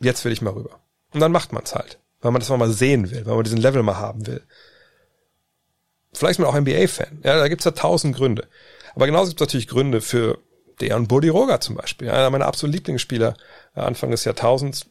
Jetzt 0.00 0.24
will 0.24 0.32
ich 0.32 0.42
mal 0.42 0.52
rüber. 0.52 0.80
Und 1.12 1.20
dann 1.20 1.32
macht 1.32 1.52
man 1.52 1.62
es 1.64 1.74
halt. 1.74 1.98
Weil 2.20 2.32
man 2.32 2.40
das 2.40 2.48
mal 2.48 2.70
sehen 2.70 3.10
will, 3.10 3.26
weil 3.26 3.34
man 3.34 3.44
diesen 3.44 3.58
Level 3.58 3.82
mal 3.82 3.96
haben 3.96 4.26
will. 4.26 4.42
Vielleicht 6.12 6.32
ist 6.32 6.38
man 6.38 6.48
auch 6.48 6.58
NBA-Fan. 6.58 7.20
Ja, 7.24 7.38
da 7.38 7.48
gibt's 7.48 7.64
ja 7.64 7.70
tausend 7.70 8.16
Gründe. 8.16 8.46
Aber 8.94 9.06
genauso 9.06 9.30
gibt's 9.30 9.40
natürlich 9.40 9.68
Gründe 9.68 10.00
für 10.00 10.38
Dejan 10.80 11.08
Bodiroga 11.08 11.60
zum 11.60 11.76
Beispiel. 11.76 12.10
Einer 12.10 12.30
meiner 12.30 12.46
absoluten 12.46 12.74
Lieblingsspieler 12.74 13.36
äh, 13.74 13.80
Anfang 13.80 14.10
des 14.10 14.24
Jahrtausends. 14.24 14.86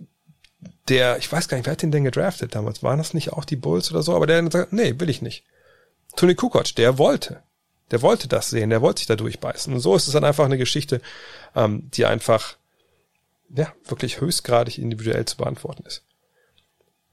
Der, 0.89 1.17
ich 1.17 1.31
weiß 1.31 1.47
gar 1.47 1.57
nicht, 1.57 1.65
wer 1.65 1.73
hat 1.73 1.81
den 1.81 1.91
denn 1.91 2.03
gedraftet 2.03 2.55
damals? 2.55 2.83
Waren 2.83 2.97
das 2.97 3.13
nicht 3.13 3.33
auch 3.33 3.45
die 3.45 3.55
Bulls 3.55 3.91
oder 3.91 4.01
so? 4.01 4.15
Aber 4.15 4.27
der 4.27 4.37
hat 4.37 4.45
gesagt, 4.45 4.73
nee, 4.73 4.99
will 4.99 5.09
ich 5.09 5.21
nicht. 5.21 5.43
Tony 6.15 6.35
Kukoc, 6.35 6.75
der 6.75 6.97
wollte. 6.97 7.41
Der 7.91 8.01
wollte 8.01 8.27
das 8.27 8.49
sehen, 8.49 8.69
der 8.69 8.81
wollte 8.81 8.99
sich 8.99 9.07
da 9.07 9.15
durchbeißen. 9.15 9.73
Und 9.73 9.79
so 9.79 9.95
ist 9.95 10.07
es 10.07 10.13
dann 10.13 10.23
einfach 10.23 10.45
eine 10.45 10.57
Geschichte, 10.57 11.01
ähm, 11.55 11.89
die 11.93 12.05
einfach, 12.05 12.55
ja, 13.49 13.71
wirklich 13.85 14.21
höchstgradig 14.21 14.77
individuell 14.77 15.25
zu 15.25 15.37
beantworten 15.37 15.83
ist. 15.85 16.03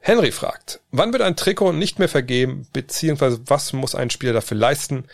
Henry 0.00 0.32
fragt, 0.32 0.80
wann 0.90 1.12
wird 1.12 1.22
ein 1.22 1.36
Trikot 1.36 1.72
nicht 1.72 1.98
mehr 1.98 2.08
vergeben, 2.08 2.66
beziehungsweise 2.72 3.40
was 3.46 3.72
muss 3.72 3.94
ein 3.94 4.10
Spieler 4.10 4.32
dafür 4.32 4.56
leisten? 4.56 5.04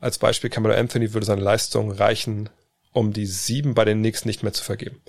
Als 0.00 0.18
Beispiel 0.18 0.50
Cameron 0.50 0.76
Anthony 0.76 1.12
würde 1.12 1.26
seine 1.26 1.42
Leistung 1.42 1.90
reichen, 1.90 2.48
um 2.92 3.12
die 3.12 3.26
sieben 3.26 3.74
bei 3.74 3.84
den 3.84 3.98
Knicks 3.98 4.24
nicht 4.24 4.42
mehr 4.42 4.52
zu 4.52 4.64
vergeben. 4.64 5.00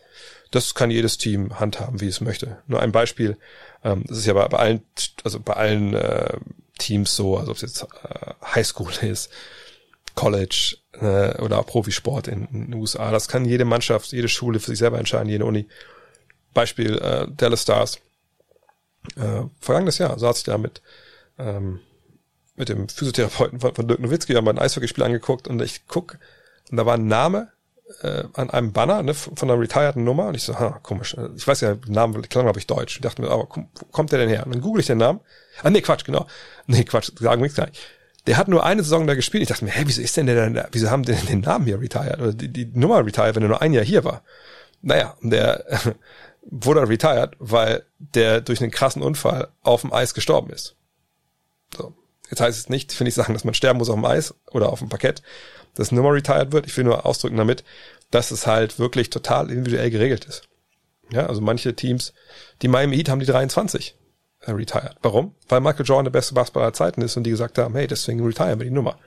Das 0.51 0.75
kann 0.75 0.91
jedes 0.91 1.17
Team 1.17 1.59
handhaben, 1.59 2.01
wie 2.01 2.07
es 2.07 2.21
möchte. 2.21 2.57
Nur 2.67 2.81
ein 2.81 2.91
Beispiel, 2.91 3.37
ähm, 3.83 4.03
das 4.07 4.19
ist 4.19 4.25
ja 4.25 4.33
bei, 4.33 4.57
allen, 4.57 4.81
also 5.23 5.39
bei 5.39 5.53
allen 5.53 5.93
äh, 5.93 6.37
Teams 6.77 7.15
so, 7.15 7.37
also 7.37 7.51
ob 7.51 7.57
es 7.57 7.61
jetzt 7.61 7.83
äh, 7.83 8.33
Highschool 8.53 8.91
ist, 9.01 9.29
College 10.13 10.77
äh, 10.93 11.41
oder 11.41 11.61
Profisport 11.63 12.27
in, 12.27 12.47
in, 12.47 12.65
den 12.67 12.73
USA. 12.75 13.11
Das 13.11 13.27
kann 13.27 13.45
jede 13.45 13.65
Mannschaft, 13.65 14.11
jede 14.11 14.29
Schule 14.29 14.59
für 14.59 14.71
sich 14.71 14.79
selber 14.79 14.99
entscheiden, 14.99 15.29
jede 15.29 15.45
Uni. 15.45 15.67
Beispiel 16.53 16.97
äh, 16.99 17.27
Dallas 17.35 17.63
Stars 17.63 17.99
äh, 19.15 19.43
vergangenes 19.59 19.97
Jahr 19.97 20.17
saß 20.17 20.39
ich 20.39 20.43
da 20.43 20.57
mit, 20.57 20.81
ähm, 21.37 21.79
mit 22.55 22.69
dem 22.69 22.89
Physiotherapeuten 22.89 23.59
von, 23.59 23.75
von 23.75 23.87
Dirk 23.87 23.99
Nowitzki, 23.99 24.33
haben 24.33 24.45
wir 24.45 24.51
ein 24.51 24.59
Eishockeyspiel 24.59 25.03
angeguckt 25.03 25.47
und 25.47 25.61
ich 25.61 25.87
guck 25.87 26.17
und 26.71 26.77
da 26.77 26.85
war 26.85 26.95
ein 26.95 27.07
Name 27.07 27.49
äh, 28.01 28.23
an 28.33 28.49
einem 28.49 28.71
Banner 28.71 29.03
ne, 29.03 29.13
von 29.13 29.49
einer 29.49 29.59
retireden 29.59 30.03
Nummer 30.03 30.27
und 30.27 30.35
ich 30.35 30.43
so, 30.43 30.57
ha, 30.57 30.79
komisch. 30.81 31.15
Ich 31.35 31.47
weiß 31.47 31.61
ja, 31.61 31.77
Namen 31.87 32.21
klang, 32.23 32.45
glaube 32.45 32.59
ich, 32.59 32.67
deutsch. 32.67 32.95
Ich 32.95 33.01
dachte 33.01 33.21
mir, 33.21 33.29
aber 33.29 33.47
wo 33.49 33.85
kommt 33.91 34.11
der 34.11 34.19
denn 34.19 34.29
her? 34.29 34.45
Und 34.45 34.55
dann 34.55 34.61
google 34.61 34.81
ich 34.81 34.87
den 34.87 34.97
Namen. 34.97 35.19
Ah, 35.61 35.69
nee, 35.69 35.81
Quatsch, 35.81 36.05
genau. 36.05 36.25
Nee, 36.67 36.83
Quatsch, 36.83 37.11
sagen 37.19 37.41
wir 37.41 37.43
nichts 37.43 37.57
gar 37.57 37.67
nicht. 37.67 37.79
Der 38.27 38.37
hat 38.37 38.47
nur 38.47 38.65
eine 38.65 38.81
Saison 38.81 39.05
da 39.05 39.13
gespielt. 39.13 39.43
Ich 39.43 39.49
dachte 39.49 39.65
mir, 39.65 39.71
hä, 39.71 39.83
wieso 39.85 40.01
ist 40.01 40.17
denn 40.17 40.25
der 40.25 40.49
da? 40.49 40.67
Wieso 40.71 40.89
haben 40.89 41.03
die 41.03 41.13
den 41.13 41.41
Namen 41.41 41.65
hier 41.65 41.79
retired? 41.79 42.19
Oder 42.19 42.33
die, 42.33 42.47
die 42.47 42.65
Nummer 42.65 43.05
retired, 43.05 43.35
wenn 43.35 43.43
er 43.43 43.49
nur 43.49 43.61
ein 43.61 43.73
Jahr 43.73 43.85
hier 43.85 44.03
war? 44.03 44.23
Naja, 44.81 45.15
der 45.21 45.63
wurde 46.45 46.87
retired, 46.87 47.35
weil 47.39 47.83
der 47.97 48.41
durch 48.41 48.61
einen 48.61 48.71
krassen 48.71 49.01
Unfall 49.01 49.49
auf 49.61 49.81
dem 49.81 49.93
Eis 49.93 50.13
gestorben 50.13 50.51
ist. 50.51 50.75
So. 51.75 51.93
Jetzt 52.29 52.41
heißt 52.41 52.57
es 52.57 52.69
nicht, 52.69 52.91
finde 52.93 53.09
ich 53.09 53.15
sagen, 53.15 53.33
dass 53.33 53.43
man 53.43 53.53
sterben 53.53 53.79
muss 53.79 53.89
auf 53.89 53.95
dem 53.95 54.05
Eis 54.05 54.33
oder 54.51 54.71
auf 54.71 54.79
dem 54.79 54.89
Parkett, 54.89 55.21
dass 55.75 55.91
Nummer 55.91 56.13
retired 56.13 56.51
wird. 56.51 56.65
Ich 56.65 56.75
will 56.77 56.83
nur 56.83 57.05
ausdrücken 57.05 57.37
damit, 57.37 57.63
dass 58.11 58.31
es 58.31 58.47
halt 58.47 58.79
wirklich 58.79 59.09
total 59.09 59.49
individuell 59.51 59.89
geregelt 59.89 60.25
ist. 60.25 60.43
Ja, 61.11 61.27
also 61.27 61.41
manche 61.41 61.75
Teams, 61.75 62.13
die 62.61 62.67
Miami 62.67 62.95
Heat 62.95 63.09
haben 63.09 63.19
die 63.19 63.25
23 63.25 63.95
äh, 64.41 64.51
retired. 64.51 64.95
Warum? 65.01 65.35
Weil 65.47 65.61
Michael 65.61 65.85
Jordan 65.85 66.05
der 66.05 66.11
beste 66.11 66.33
Basketballer 66.33 66.65
aller 66.65 66.73
Zeiten 66.73 67.01
ist 67.01 67.15
und 67.17 67.23
die 67.23 67.29
gesagt 67.29 67.57
haben, 67.57 67.75
hey, 67.75 67.87
deswegen 67.87 68.25
retiren 68.25 68.59
wir 68.59 68.65
die 68.65 68.71
Nummer. 68.71 68.97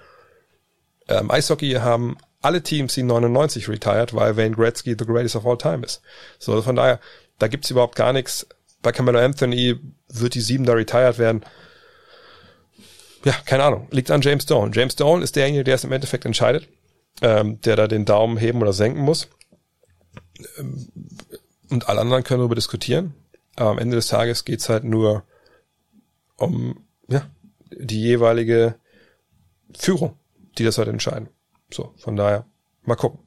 Ähm, 1.09 1.31
Eishockey 1.31 1.73
haben 1.73 2.19
alle 2.41 2.63
Teams, 2.63 2.95
die 2.95 3.03
99 3.03 3.69
retired, 3.69 4.15
weil 4.15 4.37
Wayne 4.37 4.55
Gretzky 4.55 4.95
the 4.97 5.07
greatest 5.07 5.35
of 5.35 5.47
all 5.47 5.59
time 5.59 5.85
ist. 5.85 6.03
So, 6.39 6.61
von 6.63 6.77
daher, 6.77 7.01
da 7.39 7.49
gibt's 7.49 7.71
überhaupt 7.71 7.97
gar 7.97 8.13
nichts. 8.13 8.47
Bei 8.83 8.93
Camelo 8.93 9.19
Anthony 9.19 9.79
wird 10.09 10.35
die 10.35 10.41
sieben 10.41 10.65
da 10.65 10.73
retired 10.73 11.19
werden. 11.19 11.45
Ja, 13.25 13.33
keine 13.45 13.65
Ahnung. 13.65 13.89
Liegt 13.91 14.11
an 14.11 14.21
James 14.21 14.47
Dolan. 14.47 14.73
James 14.73 14.97
Dolan 14.97 15.23
ist 15.23 15.37
derjenige, 15.37 15.65
der 15.65 15.75
es 15.75 15.85
im 15.85 15.93
Endeffekt 15.93 16.25
entscheidet, 16.25 16.69
ähm, 17.21 17.61
der 17.63 17.77
da 17.77 17.89
den 17.89 18.05
Daumen 18.05 18.37
heben 18.37 18.63
oder 18.63 18.73
senken 18.73 19.03
muss. 19.03 19.29
Ähm, 20.59 20.89
und 21.71 21.89
alle 21.89 22.01
anderen 22.01 22.25
können 22.25 22.41
darüber 22.41 22.55
diskutieren. 22.55 23.15
Aber 23.57 23.71
am 23.71 23.79
Ende 23.79 23.97
des 23.97 24.07
Tages 24.07 24.45
geht's 24.45 24.69
halt 24.69 24.85
nur 24.85 25.25
um 26.37 26.85
ja, 27.09 27.29
die 27.71 28.01
jeweilige 28.01 28.77
Führung, 29.77 30.17
die 30.57 30.65
das 30.65 30.79
halt 30.79 30.89
entscheiden. 30.89 31.29
So, 31.71 31.93
von 31.99 32.17
daher, 32.17 32.47
mal 32.85 32.95
gucken. 32.95 33.21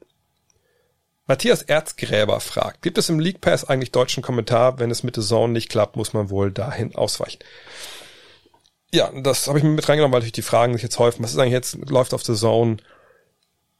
Matthias 1.28 1.61
Erzgräber 1.61 2.39
fragt, 2.39 2.82
gibt 2.82 2.97
es 2.97 3.09
im 3.09 3.19
League 3.19 3.41
Pass 3.41 3.63
eigentlich 3.63 3.91
deutschen 3.91 4.24
Kommentar? 4.24 4.80
Wenn 4.80 4.91
es 4.91 5.03
mit 5.03 5.15
der 5.15 5.24
Zone 5.24 5.53
nicht 5.53 5.69
klappt, 5.69 5.95
muss 5.95 6.13
man 6.13 6.30
wohl 6.30 6.51
dahin 6.51 6.95
ausweichen. 6.95 7.39
Ja, 8.93 9.11
das 9.22 9.47
habe 9.47 9.57
ich 9.57 9.63
mir 9.63 9.72
mit 9.72 9.88
reingenommen, 9.88 10.11
weil 10.11 10.19
natürlich 10.19 10.34
die 10.34 10.41
Fragen 10.41 10.74
sich 10.74 10.84
jetzt 10.84 10.99
häufen. 10.99 11.24
Was 11.24 11.32
ist 11.32 11.38
eigentlich 11.38 11.53
jetzt, 11.53 11.78
läuft 11.89 12.13
auf 12.13 12.24
der 12.24 12.36
Zone 12.36 12.78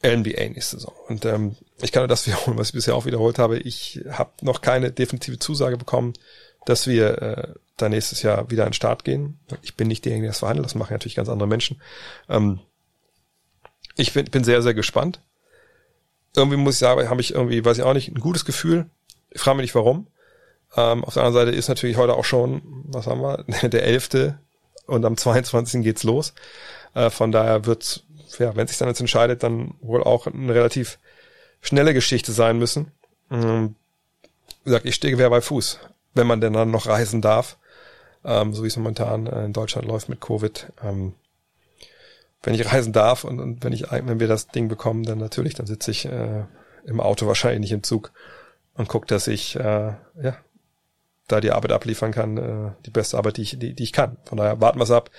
NBA 0.04 0.50
nächste 0.50 0.78
Saison? 0.78 0.94
Und 1.08 1.26
ähm, 1.26 1.56
ich 1.82 1.92
kann 1.92 2.02
nur 2.02 2.08
das 2.08 2.26
wiederholen, 2.28 2.58
was 2.58 2.70
ich 2.70 2.74
bisher 2.74 2.96
auch 2.96 3.06
wiederholt 3.06 3.38
habe. 3.38 3.60
Ich 3.60 4.02
habe 4.10 4.32
noch 4.42 4.62
keine 4.62 4.92
definitive 4.92 5.40
Zusage 5.40 5.78
bekommen, 5.78 6.14
dass 6.66 6.88
wir 6.88 7.22
äh, 7.22 7.54
da 7.76 7.90
nächstes 7.90 8.22
Jahr 8.22 8.50
wieder 8.50 8.64
an 8.64 8.70
den 8.70 8.74
Start 8.74 9.04
gehen. 9.04 9.40
Ich 9.64 9.76
bin 9.76 9.88
nicht 9.88 10.06
derjenige, 10.06 10.28
der 10.28 10.32
das 10.32 10.40
verhandelt, 10.40 10.66
das 10.66 10.76
machen 10.76 10.94
natürlich 10.94 11.16
ganz 11.16 11.28
andere 11.28 11.48
Menschen. 11.48 11.82
Ähm, 12.30 12.60
ich 13.98 14.14
bin, 14.14 14.26
bin 14.26 14.44
sehr, 14.44 14.62
sehr 14.62 14.74
gespannt. 14.74 15.20
Irgendwie 16.36 16.58
muss 16.58 16.76
ich 16.76 16.80
sagen, 16.80 17.10
habe 17.10 17.22
ich 17.22 17.34
irgendwie, 17.34 17.64
weiß 17.64 17.78
ich 17.78 17.84
auch 17.84 17.94
nicht, 17.94 18.10
ein 18.10 18.20
gutes 18.20 18.46
Gefühl. 18.46 18.86
Ich 19.30 19.42
frage 19.42 19.58
mich 19.58 19.66
nicht 19.66 19.76
warum. 19.76 20.08
Ähm, 20.76 21.04
auf 21.04 21.14
der 21.14 21.24
anderen 21.24 21.46
Seite 21.46 21.58
ist 21.58 21.68
natürlich 21.68 21.98
heute 21.98 22.16
auch 22.16 22.26
schon, 22.26 22.62
was 22.86 23.08
haben 23.08 23.22
wir, 23.22 23.44
der 23.70 23.84
11. 23.84 24.34
und 24.88 25.06
am 25.06 25.18
22. 25.18 25.84
geht's 25.84 26.04
los. 26.04 26.34
Äh, 26.94 27.10
von 27.10 27.32
daher 27.32 27.66
wird's, 27.66 28.04
ja, 28.40 28.56
wenn 28.56 28.68
sich 28.68 28.78
dann 28.78 28.88
jetzt 28.88 29.02
entscheidet, 29.02 29.44
dann 29.44 29.74
wohl 29.82 30.04
auch 30.04 30.28
eine 30.28 30.54
relativ 30.54 31.00
schnelle 31.62 31.94
Geschichte 31.94 32.32
sein 32.32 32.58
müssen. 32.58 32.92
Ähm, 33.30 33.76
wie 34.64 34.70
gesagt, 34.70 34.86
ich 34.86 34.96
stehe 34.96 35.12
Gewehr 35.12 35.30
bei 35.30 35.42
Fuß, 35.42 35.80
wenn 36.14 36.28
man 36.28 36.42
denn 36.42 36.54
dann 36.54 36.72
noch 36.72 36.88
reisen 36.88 37.22
darf 37.22 37.58
ähm, 38.24 38.54
so 38.54 38.64
wie 38.64 38.68
es 38.68 38.78
momentan 38.78 39.28
äh, 39.28 39.46
in 39.46 39.54
Deutschland 39.54 39.88
läuft 39.88 40.10
mit 40.10 40.22
Covid. 40.22 40.68
Ähm, 40.84 41.14
wenn 42.44 42.54
ich 42.54 42.72
reisen 42.72 42.94
darf 42.94 43.24
und, 43.24 43.40
und 43.40 43.64
wenn 43.64 43.74
ich, 43.74 43.92
wenn 43.92 44.20
wir 44.20 44.28
das 44.28 44.48
Ding 44.48 44.68
bekommen, 44.68 45.04
dann 45.04 45.20
natürlich, 45.20 45.54
dann 45.54 45.68
sitze 45.68 45.92
ich 45.92 46.06
äh, 46.06 46.44
im 46.86 47.00
Auto 47.00 47.28
wahrscheinlich 47.28 47.62
nicht 47.62 47.72
im 47.72 47.84
Zug 47.84 48.12
und 48.74 48.88
gucke, 48.88 49.08
dass 49.08 49.28
ich 49.28 49.56
äh, 49.56 49.94
ja 50.22 50.38
da 51.28 51.40
die 51.40 51.52
Arbeit 51.52 51.72
abliefern 51.72 52.12
kann, 52.12 52.38
äh, 52.38 52.72
die 52.86 52.90
beste 52.90 53.18
Arbeit, 53.18 53.38
die 53.38 53.44
ich, 53.44 53.60
die, 53.60 53.74
die 53.74 53.84
ich 53.84 53.94
kann. 53.94 54.18
Von 54.26 54.38
daher 54.38 54.60
warten 54.60 54.80
wir 54.80 54.84
es 54.84 54.92
ab. 54.92 55.12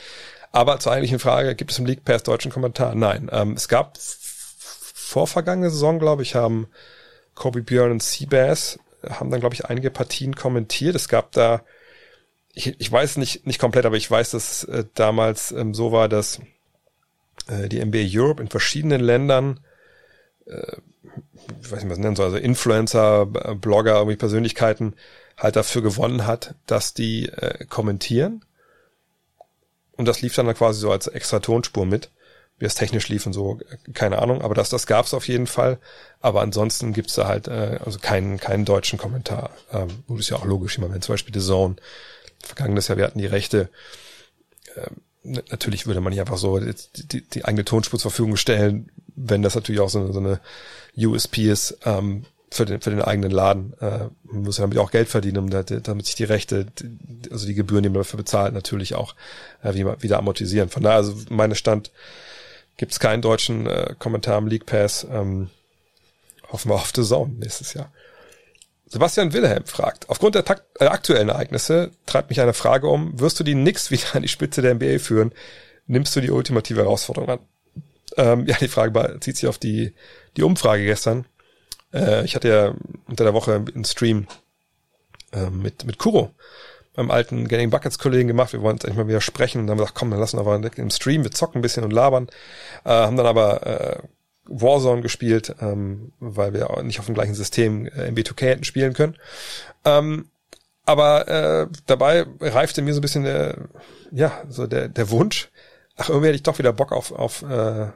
Aber 0.50 0.78
zur 0.78 0.92
eigentlichen 0.92 1.18
Frage, 1.18 1.54
gibt 1.54 1.70
es 1.70 1.78
im 1.78 1.86
League 1.86 2.04
Pass 2.04 2.22
deutschen 2.22 2.52
Kommentar? 2.52 2.94
Nein. 2.94 3.30
Ähm, 3.32 3.54
es 3.54 3.68
gab 3.68 3.96
vor 3.98 5.26
vergangene 5.26 5.70
Saison, 5.70 5.98
glaube 5.98 6.22
ich, 6.22 6.34
haben 6.34 6.66
Kobe 7.34 7.62
Björn 7.62 7.92
und 7.92 8.02
Seabass 8.02 8.78
haben 9.08 9.30
dann, 9.30 9.40
glaube 9.40 9.54
ich, 9.54 9.64
einige 9.64 9.90
Partien 9.90 10.36
kommentiert. 10.36 10.94
Es 10.94 11.08
gab 11.08 11.32
da 11.32 11.62
ich, 12.54 12.78
ich 12.78 12.92
weiß 12.92 13.16
nicht, 13.16 13.46
nicht 13.46 13.58
komplett, 13.58 13.86
aber 13.86 13.96
ich 13.96 14.10
weiß, 14.10 14.32
dass 14.32 14.64
äh, 14.64 14.84
damals 14.94 15.52
ähm, 15.52 15.74
so 15.74 15.92
war, 15.92 16.08
dass 16.08 16.38
äh, 16.38 16.42
die 17.68 17.85
NBA 17.85 18.07
Europe 18.12 18.43
in 18.43 18.49
verschiedenen 18.49 19.01
Ländern, 19.01 19.61
äh, 20.47 20.76
ich 21.61 21.70
weiß 21.70 21.83
nicht, 21.83 21.91
was 21.91 21.99
nennen 21.99 22.16
soll, 22.16 22.26
also 22.26 22.39
Influencer, 22.39 23.26
Blogger, 23.26 23.97
irgendwie 23.97 24.16
Persönlichkeiten 24.16 24.95
halt 25.37 25.57
dafür 25.57 25.83
gewonnen 25.83 26.26
hat, 26.26 26.55
dass 26.66 26.95
die 26.95 27.28
äh, 27.28 27.64
kommentieren. 27.66 28.45
Und 29.93 30.07
das 30.07 30.22
lief 30.22 30.35
dann, 30.35 30.47
dann 30.47 30.57
quasi 30.57 30.80
so 30.80 30.91
als 30.91 31.07
extra 31.07 31.41
Tonspur 31.41 31.87
mit. 31.87 32.11
Wie 32.59 32.66
es 32.66 32.74
technisch 32.76 33.09
lief 33.09 33.26
und 33.26 33.33
so, 33.33 33.59
äh, 33.61 33.93
keine 33.93 34.20
Ahnung. 34.20 34.43
Aber 34.43 34.55
das, 34.55 34.70
das 34.70 34.87
gab 34.87 35.07
es 35.07 35.14
auf 35.14 35.26
jeden 35.26 35.47
Fall. 35.47 35.78
Aber 36.20 36.43
ansonsten 36.43 36.93
gibt's 36.93 37.14
da 37.14 37.26
halt 37.26 37.49
äh, 37.49 37.78
also 37.85 37.99
keinen, 37.99 38.39
keinen 38.39 38.64
deutschen 38.64 38.99
Kommentar. 38.99 39.51
Ähm, 39.72 39.89
gut, 40.07 40.20
ist 40.20 40.30
ja 40.30 40.37
auch 40.37 40.45
logisch, 40.45 40.74
ich 40.74 40.78
meine, 40.78 40.95
wenn 40.95 41.03
zum 41.03 41.14
Beispiel 41.14 41.35
The 41.35 41.47
Zone 41.47 41.76
vergangenes 42.41 42.89
Jahr, 42.89 42.99
wir 42.99 43.05
hatten 43.05 43.18
die 43.18 43.26
Rechte. 43.26 43.68
Ähm, 44.76 45.03
natürlich 45.24 45.86
würde 45.86 46.00
man 46.00 46.10
nicht 46.10 46.20
einfach 46.20 46.38
so 46.38 46.58
die, 46.58 46.74
die, 46.94 47.20
die 47.22 47.44
eigene 47.44 47.64
Tonspur 47.64 47.98
zur 47.98 48.10
Verfügung 48.10 48.36
stellen, 48.36 48.90
wenn 49.14 49.42
das 49.42 49.54
natürlich 49.54 49.80
auch 49.80 49.90
so 49.90 50.00
eine, 50.00 50.12
so 50.12 50.20
eine 50.20 50.40
USP 50.96 51.50
ist 51.50 51.78
ähm, 51.84 52.24
für, 52.50 52.64
den, 52.64 52.80
für 52.80 52.90
den 52.90 53.02
eigenen 53.02 53.30
Laden. 53.30 53.74
Äh, 53.80 54.08
man 54.24 54.42
muss 54.42 54.58
ja 54.58 54.62
damit 54.62 54.78
auch 54.78 54.90
Geld 54.90 55.08
verdienen, 55.08 55.38
um 55.38 55.50
da, 55.50 55.62
damit 55.62 56.06
sich 56.06 56.16
die 56.16 56.24
Rechte, 56.24 56.66
also 57.30 57.46
die 57.46 57.54
Gebühren, 57.54 57.82
die 57.82 57.88
man 57.88 57.98
dafür 57.98 58.18
bezahlt, 58.18 58.54
natürlich 58.54 58.94
auch 58.94 59.14
äh, 59.62 59.74
wieder, 59.74 60.02
wieder 60.02 60.18
amortisieren. 60.18 60.68
Von 60.68 60.82
daher, 60.82 60.98
also 60.98 61.14
meine 61.30 61.54
Stand, 61.54 61.90
gibt 62.76 62.92
es 62.92 63.00
keinen 63.00 63.22
deutschen 63.22 63.66
äh, 63.66 63.94
Kommentar 63.98 64.38
im 64.38 64.48
League 64.48 64.66
Pass. 64.66 65.06
Ähm, 65.10 65.50
hoffen 66.50 66.70
wir 66.70 66.74
auf 66.74 66.92
The 66.94 67.02
Zone 67.02 67.34
nächstes 67.38 67.74
Jahr. 67.74 67.92
Sebastian 68.93 69.32
Wilhelm 69.32 69.64
fragt, 69.64 70.11
aufgrund 70.11 70.34
der 70.34 70.45
äh, 70.78 70.84
aktuellen 70.84 71.30
Ereignisse 71.30 71.93
treibt 72.05 72.28
mich 72.28 72.43
eine 72.43 72.53
Frage 72.53 72.88
um, 72.88 73.18
wirst 73.18 73.40
du 73.40 73.45
die 73.45 73.55
Knicks 73.55 73.90
wieder 73.90 74.14
an 74.14 74.20
die 74.20 74.28
Spitze 74.28 74.61
der 74.61 74.74
NBA 74.74 74.99
führen? 74.99 75.32
Nimmst 75.86 76.14
du 76.14 76.20
die 76.20 76.30
ultimative 76.30 76.82
Herausforderung 76.82 77.30
an? 77.30 77.38
Ähm, 78.18 78.47
ja, 78.47 78.55
die 78.61 78.68
Frage 78.68 78.90
bezieht 78.90 79.38
sich 79.38 79.49
auf 79.49 79.57
die, 79.57 79.95
die 80.36 80.43
Umfrage 80.43 80.84
gestern. 80.84 81.24
Äh, 81.95 82.26
ich 82.26 82.34
hatte 82.34 82.49
ja 82.49 82.74
unter 83.09 83.24
der 83.24 83.32
Woche 83.32 83.64
einen 83.74 83.86
Stream 83.86 84.26
äh, 85.32 85.49
mit, 85.49 85.86
mit 85.86 85.97
Kuro, 85.97 86.30
beim 86.95 87.11
alten 87.11 87.49
Getting 87.49 87.70
Buckets 87.70 87.99
Kollegen 87.99 88.28
gemacht. 88.28 88.53
Wir 88.53 88.61
wollen 88.61 88.76
jetzt 88.76 88.84
endlich 88.84 89.03
mal 89.03 89.09
wieder 89.09 89.22
sprechen 89.22 89.62
und 89.62 89.70
haben 89.70 89.78
gesagt, 89.78 89.95
komm, 89.95 90.11
dann 90.11 90.20
lassen 90.20 90.36
wir 90.36 90.43
aber 90.43 90.61
im 90.76 90.90
Stream, 90.90 91.24
wir 91.24 91.30
zocken 91.30 91.61
ein 91.61 91.62
bisschen 91.62 91.84
und 91.84 91.95
labern. 91.95 92.28
Äh, 92.84 92.90
haben 92.90 93.16
dann 93.16 93.24
aber 93.24 93.66
äh, 93.66 94.03
Warzone 94.53 95.03
gespielt, 95.03 95.55
ähm, 95.61 96.12
weil 96.20 96.53
wir 96.53 96.70
auch 96.70 96.82
nicht 96.82 97.00
auf 97.00 97.07
dem 97.07 97.14
gleichen 97.14 97.34
System 97.34 97.86
äh, 97.86 98.11
MB2K 98.11 98.46
hätten 98.46 98.64
spielen 98.64 98.92
können. 98.92 99.16
Ähm, 99.84 100.26
aber 100.84 101.28
äh, 101.28 101.66
dabei 101.86 102.26
reifte 102.40 102.82
mir 102.82 102.92
so 102.92 102.98
ein 102.98 103.03
bisschen 103.03 103.24
der, 103.24 103.68
ja, 104.11 104.42
so 104.48 104.66
der, 104.66 104.88
der 104.88 105.11
Wunsch, 105.11 105.50
ach, 105.96 106.09
irgendwie 106.09 106.28
hätte 106.28 106.36
ich 106.36 106.42
doch 106.42 106.59
wieder 106.59 106.72
Bock 106.72 106.92
auf, 106.92 107.12
auf 107.12 107.42
äh, 107.42 107.88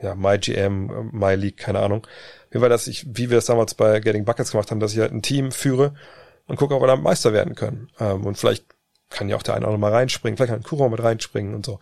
ja, 0.00 0.14
MyGM, 0.14 1.10
MyLeague, 1.12 1.56
keine 1.56 1.80
Ahnung. 1.80 2.06
Wie 2.50 2.60
war 2.60 2.68
das, 2.68 2.86
ich, 2.86 3.06
wie 3.08 3.30
wir 3.30 3.38
es 3.38 3.46
damals 3.46 3.74
bei 3.74 4.00
Getting 4.00 4.24
Buckets 4.24 4.52
gemacht 4.52 4.70
haben, 4.70 4.80
dass 4.80 4.92
ich 4.92 5.00
halt 5.00 5.12
ein 5.12 5.22
Team 5.22 5.50
führe 5.50 5.94
und 6.46 6.56
gucke, 6.56 6.74
ob 6.74 6.82
wir 6.82 6.86
da 6.86 6.96
Meister 6.96 7.32
werden 7.32 7.54
können. 7.54 7.90
Ähm, 7.98 8.24
und 8.24 8.38
vielleicht 8.38 8.64
kann 9.10 9.28
ja 9.28 9.36
auch 9.36 9.42
der 9.42 9.54
eine 9.54 9.64
oder 9.64 9.74
andere 9.74 9.90
mal 9.90 9.96
reinspringen, 9.96 10.36
vielleicht 10.36 10.52
kann 10.52 10.62
Kuro 10.62 10.88
mit 10.88 11.02
reinspringen 11.02 11.54
und 11.54 11.64
so. 11.64 11.80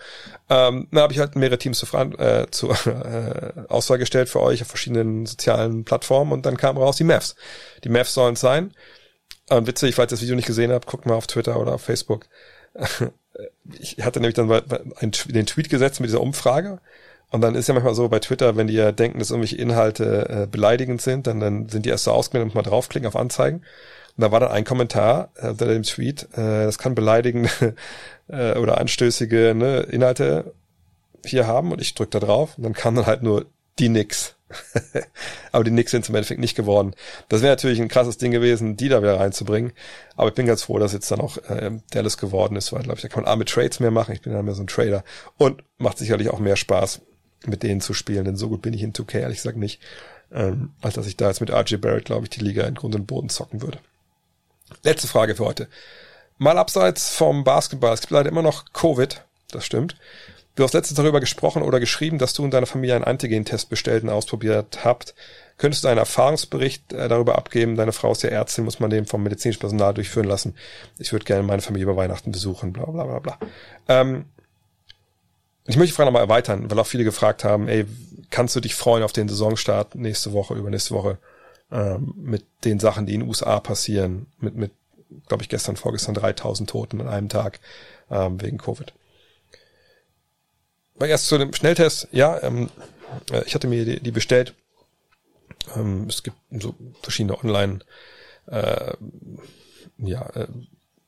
Ähm, 0.48 0.88
dann 0.90 1.02
habe 1.02 1.12
ich 1.12 1.18
halt 1.18 1.34
mehrere 1.36 1.58
Teams 1.58 1.78
zur, 1.78 2.20
äh, 2.20 2.46
zur 2.50 2.70
äh, 2.86 3.52
Auswahl 3.68 3.98
gestellt 3.98 4.28
für 4.28 4.40
euch 4.40 4.62
auf 4.62 4.68
verschiedenen 4.68 5.26
sozialen 5.26 5.84
Plattformen 5.84 6.32
und 6.32 6.46
dann 6.46 6.56
kamen 6.56 6.78
raus 6.78 6.96
die 6.96 7.04
Mavs. 7.04 7.34
Die 7.84 7.88
Mavs 7.88 8.14
sollen 8.14 8.34
es 8.34 8.40
sein. 8.40 8.72
Ähm, 9.50 9.66
witzig, 9.66 9.94
falls 9.94 10.12
ihr 10.12 10.16
das 10.16 10.22
Video 10.22 10.36
nicht 10.36 10.46
gesehen 10.46 10.72
habt, 10.72 10.86
guckt 10.86 11.06
mal 11.06 11.14
auf 11.14 11.26
Twitter 11.26 11.58
oder 11.58 11.74
auf 11.74 11.82
Facebook. 11.82 12.26
ich 13.80 13.96
hatte 14.02 14.20
nämlich 14.20 14.34
dann 14.34 14.50
einen, 14.50 15.12
den 15.28 15.46
Tweet 15.46 15.68
gesetzt 15.68 16.00
mit 16.00 16.08
dieser 16.08 16.20
Umfrage 16.20 16.80
und 17.30 17.40
dann 17.40 17.54
ist 17.54 17.66
ja 17.66 17.74
manchmal 17.74 17.94
so 17.94 18.08
bei 18.08 18.20
Twitter, 18.20 18.56
wenn 18.56 18.68
die 18.68 18.74
ja 18.74 18.92
denken, 18.92 19.18
dass 19.18 19.30
irgendwelche 19.30 19.56
Inhalte 19.56 20.28
äh, 20.28 20.46
beleidigend 20.46 21.02
sind, 21.02 21.26
dann, 21.26 21.40
dann 21.40 21.68
sind 21.68 21.84
die 21.84 21.90
erst 21.90 22.04
so 22.04 22.12
ausgemeldet 22.12 22.52
und 22.52 22.54
mal 22.54 22.68
draufklicken 22.68 23.08
auf 23.08 23.16
Anzeigen. 23.16 23.62
Und 24.16 24.22
da 24.22 24.32
war 24.32 24.40
dann 24.40 24.50
ein 24.50 24.64
Kommentar 24.64 25.30
äh, 25.36 25.48
unter 25.48 25.66
dem 25.66 25.82
Tweet, 25.82 26.24
äh, 26.32 26.64
das 26.64 26.78
kann 26.78 26.94
beleidigende 26.94 27.50
äh, 28.28 28.56
oder 28.58 28.78
anstößige 28.78 29.54
ne, 29.54 29.80
Inhalte 29.80 30.54
hier 31.24 31.46
haben 31.46 31.72
und 31.72 31.80
ich 31.80 31.94
drück 31.94 32.10
da 32.10 32.20
drauf 32.20 32.56
und 32.56 32.64
dann 32.64 32.72
kam 32.72 32.94
dann 32.94 33.06
halt 33.06 33.22
nur 33.22 33.46
die 33.78 33.88
Nix. 33.88 34.36
aber 35.52 35.64
die 35.64 35.70
Knicks 35.70 35.90
sind 35.90 36.04
zum 36.04 36.14
Endeffekt 36.14 36.40
nicht 36.40 36.56
geworden. 36.56 36.94
Das 37.28 37.42
wäre 37.42 37.52
natürlich 37.52 37.80
ein 37.80 37.88
krasses 37.88 38.16
Ding 38.16 38.30
gewesen, 38.30 38.76
die 38.76 38.88
da 38.88 39.02
wieder 39.02 39.18
reinzubringen. 39.18 39.72
Aber 40.14 40.28
ich 40.28 40.34
bin 40.34 40.46
ganz 40.46 40.62
froh, 40.62 40.78
dass 40.78 40.92
jetzt 40.92 41.10
dann 41.10 41.20
auch 41.20 41.36
äh, 41.48 41.72
Dallas 41.90 42.16
geworden 42.16 42.56
ist, 42.56 42.72
weil, 42.72 42.82
glaube 42.82 42.96
ich, 42.96 43.02
da 43.02 43.08
kann 43.08 43.24
man 43.24 43.32
A 43.32 43.36
mit 43.36 43.48
Trades 43.48 43.80
mehr 43.80 43.90
machen. 43.90 44.14
Ich 44.14 44.22
bin 44.22 44.32
ja 44.32 44.42
mehr 44.42 44.54
so 44.54 44.62
ein 44.62 44.68
Trader. 44.68 45.04
Und 45.36 45.64
macht 45.78 45.98
sicherlich 45.98 46.30
auch 46.30 46.38
mehr 46.38 46.56
Spaß, 46.56 47.00
mit 47.46 47.62
denen 47.62 47.80
zu 47.80 47.92
spielen, 47.92 48.24
denn 48.24 48.36
so 48.36 48.48
gut 48.48 48.62
bin 48.62 48.72
ich 48.72 48.82
in 48.82 48.92
2K, 48.92 49.18
ehrlich 49.18 49.38
gesagt 49.38 49.58
nicht. 49.58 49.80
Ähm, 50.32 50.70
als 50.80 50.94
dass 50.94 51.06
ich 51.06 51.16
da 51.16 51.28
jetzt 51.28 51.40
mit 51.40 51.50
RJ 51.50 51.76
Barrett, 51.76 52.04
glaube 52.04 52.24
ich, 52.24 52.30
die 52.30 52.40
Liga 52.40 52.64
in 52.64 52.74
Grund 52.74 52.94
und 52.94 53.06
Boden 53.06 53.28
zocken 53.28 53.62
würde. 53.62 53.78
Letzte 54.82 55.08
Frage 55.08 55.34
für 55.36 55.44
heute. 55.44 55.68
Mal 56.38 56.58
abseits 56.58 57.14
vom 57.14 57.44
Basketball. 57.44 57.94
Es 57.94 58.00
gibt 58.00 58.12
leider 58.12 58.28
immer 58.28 58.42
noch 58.42 58.72
Covid. 58.72 59.22
Das 59.50 59.64
stimmt. 59.64 59.96
Du 60.54 60.64
hast 60.64 60.72
letztens 60.72 60.96
darüber 60.96 61.20
gesprochen 61.20 61.62
oder 61.62 61.80
geschrieben, 61.80 62.18
dass 62.18 62.32
du 62.32 62.42
und 62.42 62.50
deine 62.50 62.66
Familie 62.66 62.94
einen 62.94 63.04
Antigen-Test 63.04 63.68
bestellt 63.68 64.02
und 64.02 64.08
ausprobiert 64.08 64.84
habt. 64.84 65.14
Könntest 65.58 65.84
du 65.84 65.88
einen 65.88 65.98
Erfahrungsbericht 65.98 66.92
äh, 66.92 67.08
darüber 67.08 67.36
abgeben? 67.36 67.76
Deine 67.76 67.92
Frau 67.92 68.12
ist 68.12 68.22
ja 68.22 68.30
Ärztin, 68.30 68.64
muss 68.64 68.80
man 68.80 68.90
den 68.90 69.06
vom 69.06 69.22
medizinischen 69.22 69.60
Personal 69.60 69.94
durchführen 69.94 70.26
lassen. 70.26 70.54
Ich 70.98 71.12
würde 71.12 71.24
gerne 71.24 71.42
meine 71.42 71.62
Familie 71.62 71.84
über 71.84 71.96
Weihnachten 71.96 72.32
besuchen, 72.32 72.72
bla 72.72 72.86
bla 72.86 73.04
bla 73.04 73.18
bla. 73.18 73.38
Ähm, 73.88 74.26
ich 75.66 75.76
möchte 75.76 75.92
die 75.92 75.96
Frage 75.96 76.06
nochmal 76.06 76.22
erweitern, 76.22 76.70
weil 76.70 76.78
auch 76.78 76.86
viele 76.86 77.04
gefragt 77.04 77.44
haben, 77.44 77.68
ey, 77.68 77.86
kannst 78.30 78.56
du 78.56 78.60
dich 78.60 78.74
freuen 78.74 79.02
auf 79.02 79.12
den 79.12 79.28
Saisonstart 79.28 79.94
nächste 79.94 80.32
Woche, 80.32 80.54
übernächste 80.54 80.94
Woche 80.94 81.18
ähm, 81.70 82.14
mit 82.16 82.44
den 82.64 82.78
Sachen, 82.78 83.06
die 83.06 83.14
in 83.14 83.20
den 83.20 83.28
USA 83.28 83.60
passieren, 83.60 84.26
mit, 84.38 84.54
mit 84.54 84.72
glaube 85.26 85.42
ich, 85.42 85.48
gestern, 85.48 85.76
vorgestern 85.76 86.14
3000 86.14 86.68
Toten 86.68 87.00
an 87.00 87.08
einem 87.08 87.28
Tag 87.28 87.60
ähm, 88.10 88.40
wegen 88.40 88.58
Covid. 88.58 88.92
Aber 90.96 91.08
erst 91.08 91.26
zu 91.26 91.38
dem 91.38 91.52
Schnelltest, 91.52 92.08
ja, 92.12 92.42
ähm, 92.42 92.70
äh, 93.30 93.42
ich 93.46 93.54
hatte 93.54 93.68
mir 93.68 93.84
die, 93.84 94.00
die 94.00 94.10
bestellt. 94.10 94.54
Ähm, 95.74 96.06
es 96.08 96.22
gibt 96.22 96.36
so 96.50 96.74
verschiedene 97.02 97.38
Online 97.38 97.80
äh, 98.46 98.94
ja, 99.98 100.26
äh, 100.30 100.48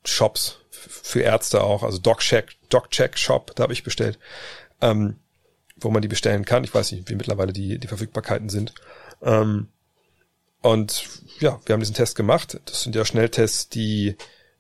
Shops 0.05 0.59
für 0.71 1.21
Ärzte 1.21 1.63
auch, 1.63 1.83
also 1.83 1.99
DocCheck, 1.99 2.57
DocCheck 2.69 3.19
Shop, 3.19 3.55
da 3.55 3.65
habe 3.65 3.73
ich 3.73 3.83
bestellt, 3.83 4.19
ähm, 4.81 5.17
wo 5.77 5.91
man 5.91 6.03
die 6.03 6.09
bestellen 6.09 6.45
kann. 6.45 6.65
Ich 6.65 6.75
weiß 6.75 6.93
nicht, 6.93 7.09
wie 7.09 7.15
mittlerweile 7.15 7.53
die, 7.53 7.79
die 7.79 7.89
Verfügbarkeiten 7.89 8.49
sind. 8.49 8.75
Ähm, 9.23 9.69
und 10.63 11.09
ja, 11.41 11.61
wir 11.65 11.73
haben 11.73 11.81
diesen 11.81 11.95
Test 11.95 12.17
gemacht. 12.17 12.61
Das 12.65 12.83
sind 12.83 12.95
ja 12.95 13.05
Schnelltests, 13.05 13.69
die 13.69 14.17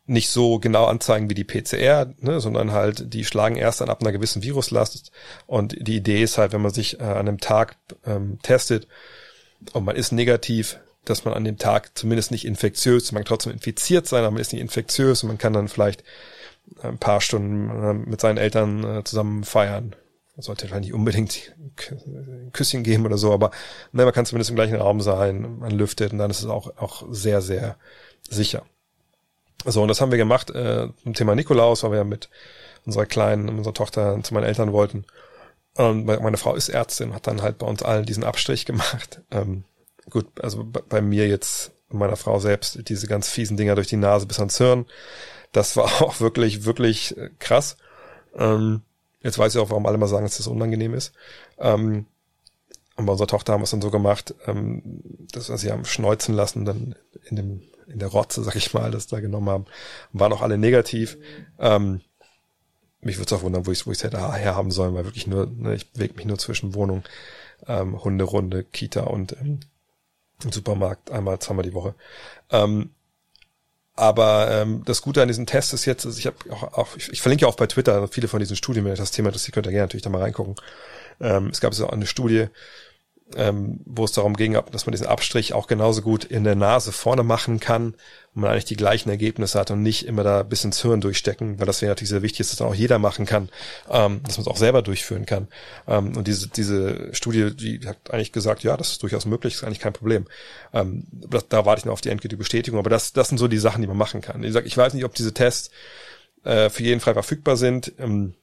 nicht 0.06 0.30
so 0.30 0.58
genau 0.58 0.86
anzeigen 0.86 1.28
wie 1.28 1.34
die 1.34 1.44
PCR, 1.44 2.14
ne, 2.20 2.40
sondern 2.40 2.72
halt, 2.72 3.12
die 3.12 3.24
schlagen 3.24 3.56
erst 3.56 3.82
an 3.82 3.90
ab 3.90 4.00
einer 4.00 4.12
gewissen 4.12 4.42
Viruslast. 4.42 5.12
Und 5.46 5.76
die 5.86 5.96
Idee 5.96 6.22
ist 6.22 6.38
halt, 6.38 6.52
wenn 6.52 6.62
man 6.62 6.72
sich 6.72 6.98
äh, 6.98 7.04
an 7.04 7.28
einem 7.28 7.38
Tag 7.38 7.76
ähm, 8.06 8.38
testet 8.42 8.88
und 9.74 9.84
man 9.84 9.96
ist 9.96 10.12
negativ, 10.12 10.78
dass 11.04 11.24
man 11.24 11.34
an 11.34 11.44
dem 11.44 11.58
Tag 11.58 11.96
zumindest 11.96 12.30
nicht 12.30 12.46
infektiös, 12.46 13.12
man 13.12 13.22
kann 13.22 13.28
trotzdem 13.28 13.52
infiziert 13.52 14.06
sein, 14.06 14.20
aber 14.20 14.30
man 14.30 14.40
ist 14.40 14.52
nicht 14.52 14.62
infektiös 14.62 15.22
und 15.22 15.28
man 15.28 15.38
kann 15.38 15.52
dann 15.52 15.68
vielleicht 15.68 16.04
ein 16.82 16.98
paar 16.98 17.20
Stunden 17.20 17.70
äh, 17.70 17.92
mit 17.92 18.20
seinen 18.20 18.38
Eltern 18.38 18.84
äh, 18.84 19.04
zusammen 19.04 19.44
feiern. 19.44 19.94
Man 20.38 20.44
sollte 20.44 20.68
vielleicht 20.68 20.82
nicht 20.82 20.94
unbedingt 20.94 21.52
ein 21.58 22.52
Küsschen 22.52 22.84
geben 22.84 23.04
oder 23.04 23.18
so, 23.18 23.32
aber 23.32 23.50
ne, 23.90 24.04
man 24.04 24.14
kann 24.14 24.24
zumindest 24.24 24.50
im 24.50 24.54
gleichen 24.54 24.76
Raum 24.76 25.00
sein, 25.00 25.58
man 25.58 25.72
lüftet 25.72 26.12
und 26.12 26.18
dann 26.18 26.30
ist 26.30 26.38
es 26.38 26.46
auch, 26.46 26.76
auch 26.76 27.02
sehr, 27.10 27.42
sehr 27.42 27.76
sicher. 28.30 28.64
So, 29.64 29.82
und 29.82 29.88
das 29.88 30.00
haben 30.00 30.12
wir 30.12 30.18
gemacht 30.18 30.50
äh, 30.50 30.90
zum 31.02 31.14
Thema 31.14 31.34
Nikolaus, 31.34 31.82
weil 31.82 31.90
wir 31.90 32.04
mit 32.04 32.30
unserer 32.86 33.04
kleinen, 33.04 33.48
unserer 33.48 33.74
Tochter 33.74 34.22
zu 34.22 34.32
meinen 34.32 34.44
Eltern 34.44 34.70
wollten. 34.72 35.06
Und 35.74 36.06
meine 36.06 36.36
Frau 36.36 36.54
ist 36.54 36.68
Ärztin, 36.68 37.14
hat 37.14 37.26
dann 37.26 37.42
halt 37.42 37.58
bei 37.58 37.66
uns 37.66 37.82
allen 37.82 38.06
diesen 38.06 38.22
Abstrich 38.22 38.64
gemacht. 38.64 39.22
Ähm, 39.32 39.64
gut, 40.08 40.26
also 40.40 40.62
bei 40.64 41.00
mir 41.00 41.26
jetzt, 41.26 41.72
meiner 41.88 42.14
Frau 42.14 42.38
selbst, 42.38 42.88
diese 42.88 43.08
ganz 43.08 43.28
fiesen 43.28 43.56
Dinger 43.56 43.74
durch 43.74 43.88
die 43.88 43.96
Nase 43.96 44.26
bis 44.26 44.38
ans 44.38 44.56
Hirn. 44.56 44.86
Das 45.50 45.76
war 45.76 45.86
auch 46.00 46.20
wirklich, 46.20 46.64
wirklich 46.64 47.16
äh, 47.16 47.30
krass. 47.40 47.76
Ähm, 48.36 48.82
jetzt 49.22 49.38
weiß 49.38 49.54
ich 49.54 49.60
auch, 49.60 49.70
warum 49.70 49.86
alle 49.86 49.98
mal 49.98 50.08
sagen, 50.08 50.24
dass 50.24 50.36
das 50.36 50.46
unangenehm 50.46 50.94
ist. 50.94 51.12
Ähm, 51.58 52.06
und 52.96 53.06
bei 53.06 53.12
unserer 53.12 53.28
Tochter 53.28 53.52
haben 53.52 53.60
wir 53.60 53.64
es 53.64 53.70
dann 53.70 53.82
so 53.82 53.90
gemacht, 53.90 54.34
ähm, 54.46 54.82
dass 55.32 55.48
wir 55.48 55.58
sie 55.58 55.70
haben 55.70 55.84
schneuzen 55.84 56.34
lassen, 56.34 56.64
dann 56.64 56.96
in 57.24 57.36
dem, 57.36 57.62
in 57.86 58.00
der 58.00 58.08
Rotze, 58.08 58.42
sag 58.42 58.56
ich 58.56 58.74
mal, 58.74 58.90
das 58.90 59.06
da 59.06 59.20
genommen 59.20 59.48
haben. 59.48 59.66
waren 60.12 60.32
auch 60.32 60.42
alle 60.42 60.58
negativ. 60.58 61.16
Ähm, 61.58 62.00
mich 63.00 63.16
würde 63.18 63.26
es 63.26 63.32
auch 63.38 63.42
wundern, 63.44 63.66
wo 63.66 63.70
ich 63.70 63.80
es 63.80 63.86
wo 63.86 63.92
ich's 63.92 64.02
hätte 64.02 64.32
herhaben 64.32 64.72
sollen, 64.72 64.94
weil 64.94 65.04
wirklich 65.04 65.28
nur, 65.28 65.46
ne, 65.46 65.74
ich 65.74 65.92
bewege 65.92 66.14
mich 66.14 66.26
nur 66.26 66.38
zwischen 66.38 66.74
Wohnung, 66.74 67.04
ähm, 67.66 68.02
Hunderunde, 68.02 68.64
Kita 68.64 69.02
und 69.02 69.36
ähm, 69.40 69.60
Supermarkt 70.50 71.10
einmal, 71.10 71.38
zweimal 71.38 71.64
die 71.64 71.74
Woche. 71.74 71.94
Ähm, 72.50 72.90
aber 73.98 74.48
ähm, 74.50 74.82
das 74.84 75.02
Gute 75.02 75.22
an 75.22 75.28
diesem 75.28 75.46
Test 75.46 75.74
ist 75.74 75.84
jetzt, 75.84 76.06
also 76.06 76.18
ich 76.18 76.26
habe 76.26 76.36
auch, 76.50 76.72
auch 76.72 76.96
ich, 76.96 77.12
ich, 77.12 77.20
verlinke 77.20 77.48
auch 77.48 77.56
bei 77.56 77.66
Twitter 77.66 78.06
viele 78.08 78.28
von 78.28 78.38
diesen 78.38 78.56
Studien, 78.56 78.84
wenn 78.84 78.92
ihr 78.92 78.96
das 78.96 79.10
Thema 79.10 79.28
interessiert, 79.28 79.54
könnt 79.54 79.66
ihr 79.66 79.72
gerne 79.72 79.84
natürlich 79.84 80.04
da 80.04 80.10
mal 80.10 80.22
reingucken. 80.22 80.54
Ähm, 81.20 81.48
es 81.48 81.60
gab 81.60 81.74
so 81.74 81.88
eine 81.88 82.06
Studie, 82.06 82.46
ähm, 83.36 83.80
wo 83.84 84.04
es 84.04 84.12
darum 84.12 84.36
ging, 84.36 84.58
dass 84.72 84.86
man 84.86 84.92
diesen 84.92 85.06
Abstrich 85.06 85.52
auch 85.52 85.66
genauso 85.66 86.02
gut 86.02 86.24
in 86.24 86.44
der 86.44 86.54
Nase 86.54 86.92
vorne 86.92 87.22
machen 87.22 87.60
kann 87.60 87.94
und 88.34 88.42
man 88.42 88.50
eigentlich 88.50 88.64
die 88.64 88.76
gleichen 88.76 89.10
Ergebnisse 89.10 89.58
hat 89.58 89.70
und 89.70 89.82
nicht 89.82 90.06
immer 90.06 90.22
da 90.24 90.42
bis 90.42 90.64
ins 90.64 90.80
Hirn 90.80 91.00
durchstecken, 91.00 91.58
weil 91.58 91.66
das 91.66 91.82
wäre 91.82 91.90
natürlich 91.90 92.08
sehr 92.08 92.22
wichtig, 92.22 92.46
dass 92.46 92.56
das 92.56 92.66
auch 92.66 92.74
jeder 92.74 92.98
machen 92.98 93.26
kann, 93.26 93.50
ähm, 93.90 94.20
dass 94.24 94.38
man 94.38 94.42
es 94.42 94.48
auch 94.48 94.56
selber 94.56 94.82
durchführen 94.82 95.26
kann. 95.26 95.48
Ähm, 95.86 96.16
und 96.16 96.26
diese, 96.26 96.48
diese 96.48 97.14
Studie, 97.14 97.54
die 97.54 97.86
hat 97.86 97.98
eigentlich 98.10 98.32
gesagt, 98.32 98.62
ja, 98.62 98.76
das 98.76 98.92
ist 98.92 99.02
durchaus 99.02 99.26
möglich, 99.26 99.54
ist 99.54 99.64
eigentlich 99.64 99.80
kein 99.80 99.92
Problem. 99.92 100.26
Ähm, 100.72 101.06
das, 101.12 101.48
da 101.48 101.66
warte 101.66 101.80
ich 101.80 101.84
noch 101.84 101.92
auf 101.92 102.00
die 102.00 102.10
endgültige 102.10 102.38
Bestätigung, 102.38 102.78
aber 102.78 102.90
das, 102.90 103.12
das 103.12 103.28
sind 103.28 103.38
so 103.38 103.48
die 103.48 103.58
Sachen, 103.58 103.82
die 103.82 103.88
man 103.88 103.96
machen 103.96 104.20
kann. 104.20 104.42
Ich 104.42 104.52
sag, 104.52 104.64
ich 104.64 104.76
weiß 104.76 104.94
nicht, 104.94 105.04
ob 105.04 105.14
diese 105.14 105.34
Tests 105.34 105.70
äh, 106.44 106.70
für 106.70 106.82
jeden 106.82 107.00
frei 107.00 107.12
verfügbar 107.12 107.56
sind. 107.56 107.92
Ähm, 107.98 108.34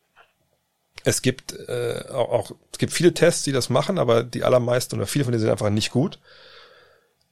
es 1.06 1.22
gibt 1.22 1.53
äh, 1.70 2.03
auch, 2.12 2.51
es 2.72 2.80
gibt 2.80 2.91
viele 2.91 3.14
Tests, 3.14 3.43
die 3.43 3.51
das 3.51 3.70
machen, 3.70 3.99
aber 3.99 4.24
die 4.24 4.43
allermeisten 4.43 4.95
oder 4.95 5.06
viele 5.06 5.24
von 5.24 5.32
denen 5.32 5.41
sind 5.41 5.51
einfach 5.51 5.70
nicht 5.70 5.91
gut. 5.91 6.20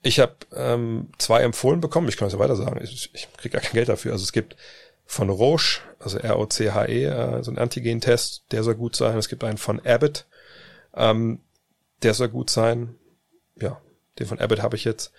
Ich 0.04 0.20
habe 0.20 0.36
ähm, 0.56 1.10
zwei 1.18 1.42
empfohlen 1.42 1.82
bekommen, 1.82 2.08
ich 2.08 2.16
kann 2.16 2.28
es 2.28 2.34
ja 2.34 2.40
weiter 2.40 2.56
sagen, 2.56 2.80
ich, 2.84 3.10
ich 3.14 3.28
kriege 3.36 3.54
gar 3.54 3.62
kein 3.62 3.74
Geld 3.74 3.90
dafür. 3.90 4.12
Also 4.12 4.24
es 4.24 4.32
gibt 4.32 4.56
von 5.06 5.30
Roche, 5.30 5.82
also 6.00 6.20
R-O-C-H-E, 6.20 7.06
äh, 7.06 7.44
so 7.44 7.50
ein 7.50 7.58
Antigen-Test, 7.58 8.44
der 8.52 8.64
soll 8.64 8.76
gut 8.76 8.96
sein. 8.96 9.18
Es 9.18 9.28
gibt 9.28 9.44
einen 9.44 9.58
von 9.58 9.84
Abbott, 9.84 10.28
ähm, 10.96 11.40
der 12.04 12.14
soll 12.14 12.30
gut 12.30 12.52
sein. 12.52 12.96
Ja, 13.60 13.82
den 14.20 14.28
von 14.28 14.40
Abbott 14.40 14.62
habe 14.62 14.76
ich 14.76 14.84
jetzt. 14.84 15.12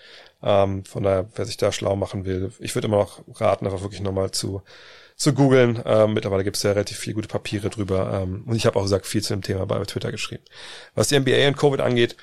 Ähm, 0.45 0.85
von 0.85 1.03
daher, 1.03 1.29
wer 1.35 1.45
sich 1.45 1.57
da 1.57 1.73
schlau 1.73 1.97
machen 1.97 2.25
will, 2.25 2.53
ich 2.61 2.77
würde 2.77 2.87
immer 2.87 2.99
noch 2.99 3.25
raten, 3.41 3.67
einfach 3.67 3.83
wirklich 3.83 4.01
nochmal 4.01 4.31
zu 4.31 4.63
zu 5.17 5.33
googeln. 5.33 5.83
Ähm, 5.85 6.15
mittlerweile 6.15 6.45
gibt 6.45 6.57
es 6.57 6.63
ja 6.63 6.73
relativ 6.73 6.99
viele 6.99 7.15
gute 7.15 7.29
Papiere 7.29 7.71
drüber. 7.71 8.23
Ähm, 8.23 8.45
und 8.47 8.57
ich 8.57 8.67
habe 8.67 8.79
auch 8.79 8.83
gesagt, 8.83 9.07
viel 9.07 9.23
zu 9.23 9.35
dem 9.35 9.43
Thema 9.43 9.67
bei 9.67 9.83
Twitter 9.85 10.11
geschrieben. 10.11 10.45
Was 10.95 11.09
die 11.09 11.19
NBA 11.19 11.49
und 11.49 11.57
Covid 11.57 11.81
angeht, 11.81 12.17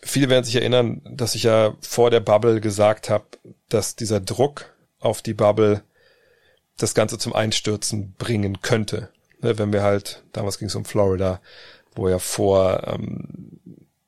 viele 0.00 0.28
werden 0.28 0.44
sich 0.44 0.56
erinnern, 0.56 1.00
dass 1.04 1.34
ich 1.34 1.44
ja 1.44 1.74
vor 1.80 2.10
der 2.10 2.20
Bubble 2.20 2.60
gesagt 2.60 3.10
habe, 3.10 3.24
dass 3.68 3.96
dieser 3.96 4.20
Druck 4.20 4.74
auf 5.00 5.22
die 5.22 5.34
Bubble 5.34 5.82
das 6.76 6.94
Ganze 6.94 7.18
zum 7.18 7.32
Einstürzen 7.32 8.14
bringen 8.18 8.60
könnte. 8.60 9.10
Ne, 9.40 9.58
wenn 9.58 9.72
wir 9.72 9.82
halt, 9.82 10.22
damals 10.32 10.58
ging 10.58 10.68
es 10.68 10.74
um 10.74 10.84
Florida, 10.84 11.40
wo 11.94 12.08
ja 12.08 12.18
vor, 12.18 12.82
ähm, 12.86 13.60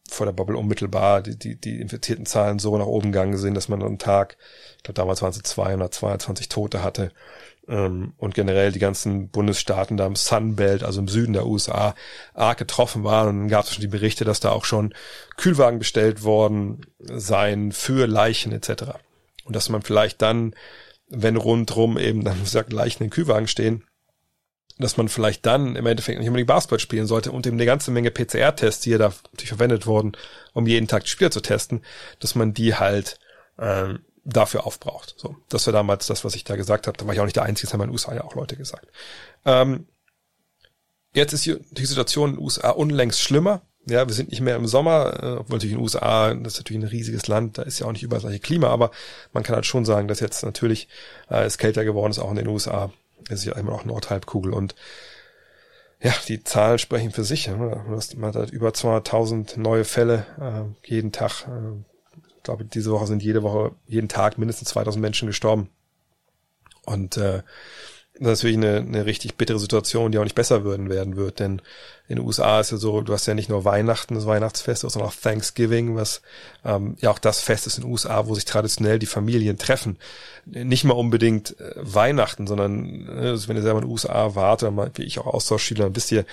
vor 0.08 0.26
der 0.26 0.32
Bubble 0.32 0.56
unmittelbar 0.56 1.22
die, 1.22 1.36
die, 1.36 1.56
die 1.56 1.80
infizierten 1.80 2.26
Zahlen 2.26 2.58
so 2.58 2.76
nach 2.76 2.86
oben 2.86 3.12
gegangen 3.12 3.36
sind, 3.36 3.54
dass 3.54 3.68
man 3.68 3.82
am 3.82 3.98
Tag, 3.98 4.36
ich 4.76 4.82
glaube 4.84 4.94
damals 4.94 5.22
waren 5.22 5.30
es 5.30 5.42
222 5.42 6.48
Tote 6.48 6.82
hatte 6.82 7.12
und 7.68 8.34
generell 8.34 8.70
die 8.70 8.78
ganzen 8.78 9.28
Bundesstaaten 9.28 9.96
da 9.96 10.06
im 10.06 10.14
Sunbelt, 10.14 10.84
also 10.84 11.00
im 11.00 11.08
Süden 11.08 11.32
der 11.32 11.46
USA, 11.46 11.96
arg 12.32 12.58
getroffen 12.58 13.02
waren. 13.02 13.28
Und 13.28 13.38
dann 13.38 13.48
gab 13.48 13.64
es 13.64 13.72
schon 13.72 13.80
die 13.80 13.88
Berichte, 13.88 14.24
dass 14.24 14.38
da 14.38 14.52
auch 14.52 14.64
schon 14.64 14.94
Kühlwagen 15.36 15.80
bestellt 15.80 16.22
worden 16.22 16.86
seien 17.00 17.72
für 17.72 18.06
Leichen 18.06 18.52
etc. 18.52 18.94
Und 19.44 19.56
dass 19.56 19.68
man 19.68 19.82
vielleicht 19.82 20.22
dann, 20.22 20.54
wenn 21.08 21.36
rundrum 21.36 21.98
eben 21.98 22.24
dann 22.24 22.40
gesagt 22.40 22.72
Leichen 22.72 23.02
in 23.02 23.10
Kühlwagen 23.10 23.48
stehen, 23.48 23.82
dass 24.78 24.96
man 24.96 25.08
vielleicht 25.08 25.46
dann 25.46 25.74
im 25.74 25.86
Endeffekt 25.86 26.18
nicht 26.18 26.28
unbedingt 26.28 26.48
Basketball 26.48 26.78
spielen 26.78 27.06
sollte 27.06 27.32
und 27.32 27.46
eben 27.46 27.56
eine 27.56 27.66
ganze 27.66 27.90
Menge 27.90 28.10
PCR-Tests, 28.10 28.82
die 28.82 28.90
ja 28.90 28.98
da 28.98 29.12
natürlich 29.32 29.48
verwendet 29.48 29.86
wurden, 29.86 30.12
um 30.52 30.66
jeden 30.66 30.86
Tag 30.86 31.04
die 31.04 31.10
Spieler 31.10 31.30
zu 31.30 31.40
testen, 31.40 31.82
dass 32.20 32.34
man 32.34 32.52
die 32.52 32.74
halt 32.74 33.18
ähm, 33.58 34.00
dafür 34.26 34.66
aufbraucht. 34.66 35.14
So, 35.16 35.36
das 35.48 35.66
war 35.66 35.72
damals 35.72 36.06
das, 36.06 36.24
was 36.24 36.34
ich 36.34 36.44
da 36.44 36.56
gesagt 36.56 36.86
habe. 36.86 36.98
Da 36.98 37.06
war 37.06 37.14
ich 37.14 37.20
auch 37.20 37.24
nicht 37.24 37.36
der 37.36 37.44
Einzige, 37.44 37.66
das 37.66 37.72
haben 37.72 37.80
in 37.82 37.88
den 37.88 37.92
USA 37.92 38.14
ja 38.14 38.24
auch 38.24 38.34
Leute 38.34 38.56
gesagt. 38.56 38.88
Ähm, 39.44 39.86
jetzt 41.14 41.32
ist 41.32 41.46
die 41.46 41.86
Situation 41.86 42.30
in 42.30 42.36
den 42.36 42.44
USA 42.44 42.70
unlängst 42.70 43.20
schlimmer. 43.20 43.62
Ja, 43.88 44.06
wir 44.08 44.14
sind 44.14 44.30
nicht 44.30 44.40
mehr 44.40 44.56
im 44.56 44.66
Sommer, 44.66 45.22
äh, 45.22 45.26
obwohl 45.36 45.56
natürlich 45.56 45.74
in 45.74 45.78
den 45.78 45.84
USA, 45.84 46.34
das 46.34 46.54
ist 46.54 46.58
natürlich 46.58 46.82
ein 46.82 46.88
riesiges 46.88 47.28
Land, 47.28 47.56
da 47.56 47.62
ist 47.62 47.78
ja 47.78 47.86
auch 47.86 47.92
nicht 47.92 48.02
überall 48.02 48.20
das 48.20 48.28
gleiche 48.28 48.42
Klima, 48.42 48.66
aber 48.66 48.90
man 49.32 49.44
kann 49.44 49.54
halt 49.54 49.64
schon 49.64 49.84
sagen, 49.84 50.08
dass 50.08 50.18
jetzt 50.18 50.42
natürlich 50.44 50.88
äh, 51.30 51.44
es 51.44 51.56
kälter 51.56 51.84
geworden 51.84 52.10
ist, 52.10 52.18
auch 52.18 52.30
in 52.30 52.36
den 52.36 52.48
USA. 52.48 52.90
Es 53.28 53.40
ist 53.40 53.44
ja 53.44 53.54
immer 53.54 53.70
noch 53.70 53.84
Nordhalbkugel 53.84 54.52
und 54.52 54.74
ja, 56.02 56.12
die 56.26 56.42
Zahlen 56.42 56.78
sprechen 56.78 57.12
für 57.12 57.24
sich. 57.24 57.46
Ne? 57.46 57.84
Man 58.16 58.34
hat 58.34 58.50
über 58.50 58.70
200.000 58.70 59.58
neue 59.58 59.84
Fälle 59.84 60.26
äh, 60.40 60.88
jeden 60.88 61.12
Tag. 61.12 61.46
Äh, 61.46 61.95
glaube, 62.46 62.64
diese 62.64 62.90
Woche 62.90 63.06
sind 63.06 63.22
jede 63.22 63.42
Woche, 63.42 63.72
jeden 63.86 64.08
Tag 64.08 64.38
mindestens 64.38 64.70
2000 64.70 65.00
Menschen 65.00 65.26
gestorben. 65.26 65.68
Und 66.84 67.16
äh, 67.16 67.42
das 68.18 68.38
ist 68.38 68.42
natürlich 68.42 68.56
eine, 68.56 68.76
eine 68.78 69.04
richtig 69.04 69.34
bittere 69.34 69.58
Situation, 69.58 70.10
die 70.10 70.18
auch 70.18 70.24
nicht 70.24 70.34
besser 70.34 70.64
würden 70.64 70.88
werden 70.88 71.16
wird, 71.16 71.38
denn 71.38 71.60
in 72.08 72.16
den 72.16 72.24
USA 72.24 72.60
ist 72.60 72.70
ja 72.70 72.78
so, 72.78 73.02
du 73.02 73.12
hast 73.12 73.26
ja 73.26 73.34
nicht 73.34 73.50
nur 73.50 73.66
Weihnachten, 73.66 74.14
das 74.14 74.26
Weihnachtsfest, 74.26 74.82
sondern 74.82 75.10
auch 75.10 75.14
Thanksgiving, 75.14 75.96
was 75.96 76.22
ähm, 76.64 76.96
ja 76.98 77.10
auch 77.10 77.18
das 77.18 77.40
Fest 77.40 77.66
ist 77.66 77.76
in 77.76 77.84
den 77.84 77.90
USA, 77.90 78.26
wo 78.26 78.34
sich 78.34 78.46
traditionell 78.46 78.98
die 78.98 79.06
Familien 79.06 79.58
treffen. 79.58 79.98
Nicht 80.46 80.84
mal 80.84 80.94
unbedingt 80.94 81.60
äh, 81.60 81.74
Weihnachten, 81.76 82.46
sondern 82.46 83.06
äh, 83.06 83.48
wenn 83.48 83.56
ihr 83.56 83.62
selber 83.62 83.80
in 83.80 83.84
den 83.84 83.90
USA 83.90 84.34
wart, 84.34 84.62
oder 84.62 84.72
mal, 84.72 84.90
wie 84.94 85.04
ich 85.04 85.18
auch 85.18 85.26
Austauschschüler, 85.26 85.84
dann 85.84 85.96
wisst 85.96 86.12
ihr, 86.12 86.24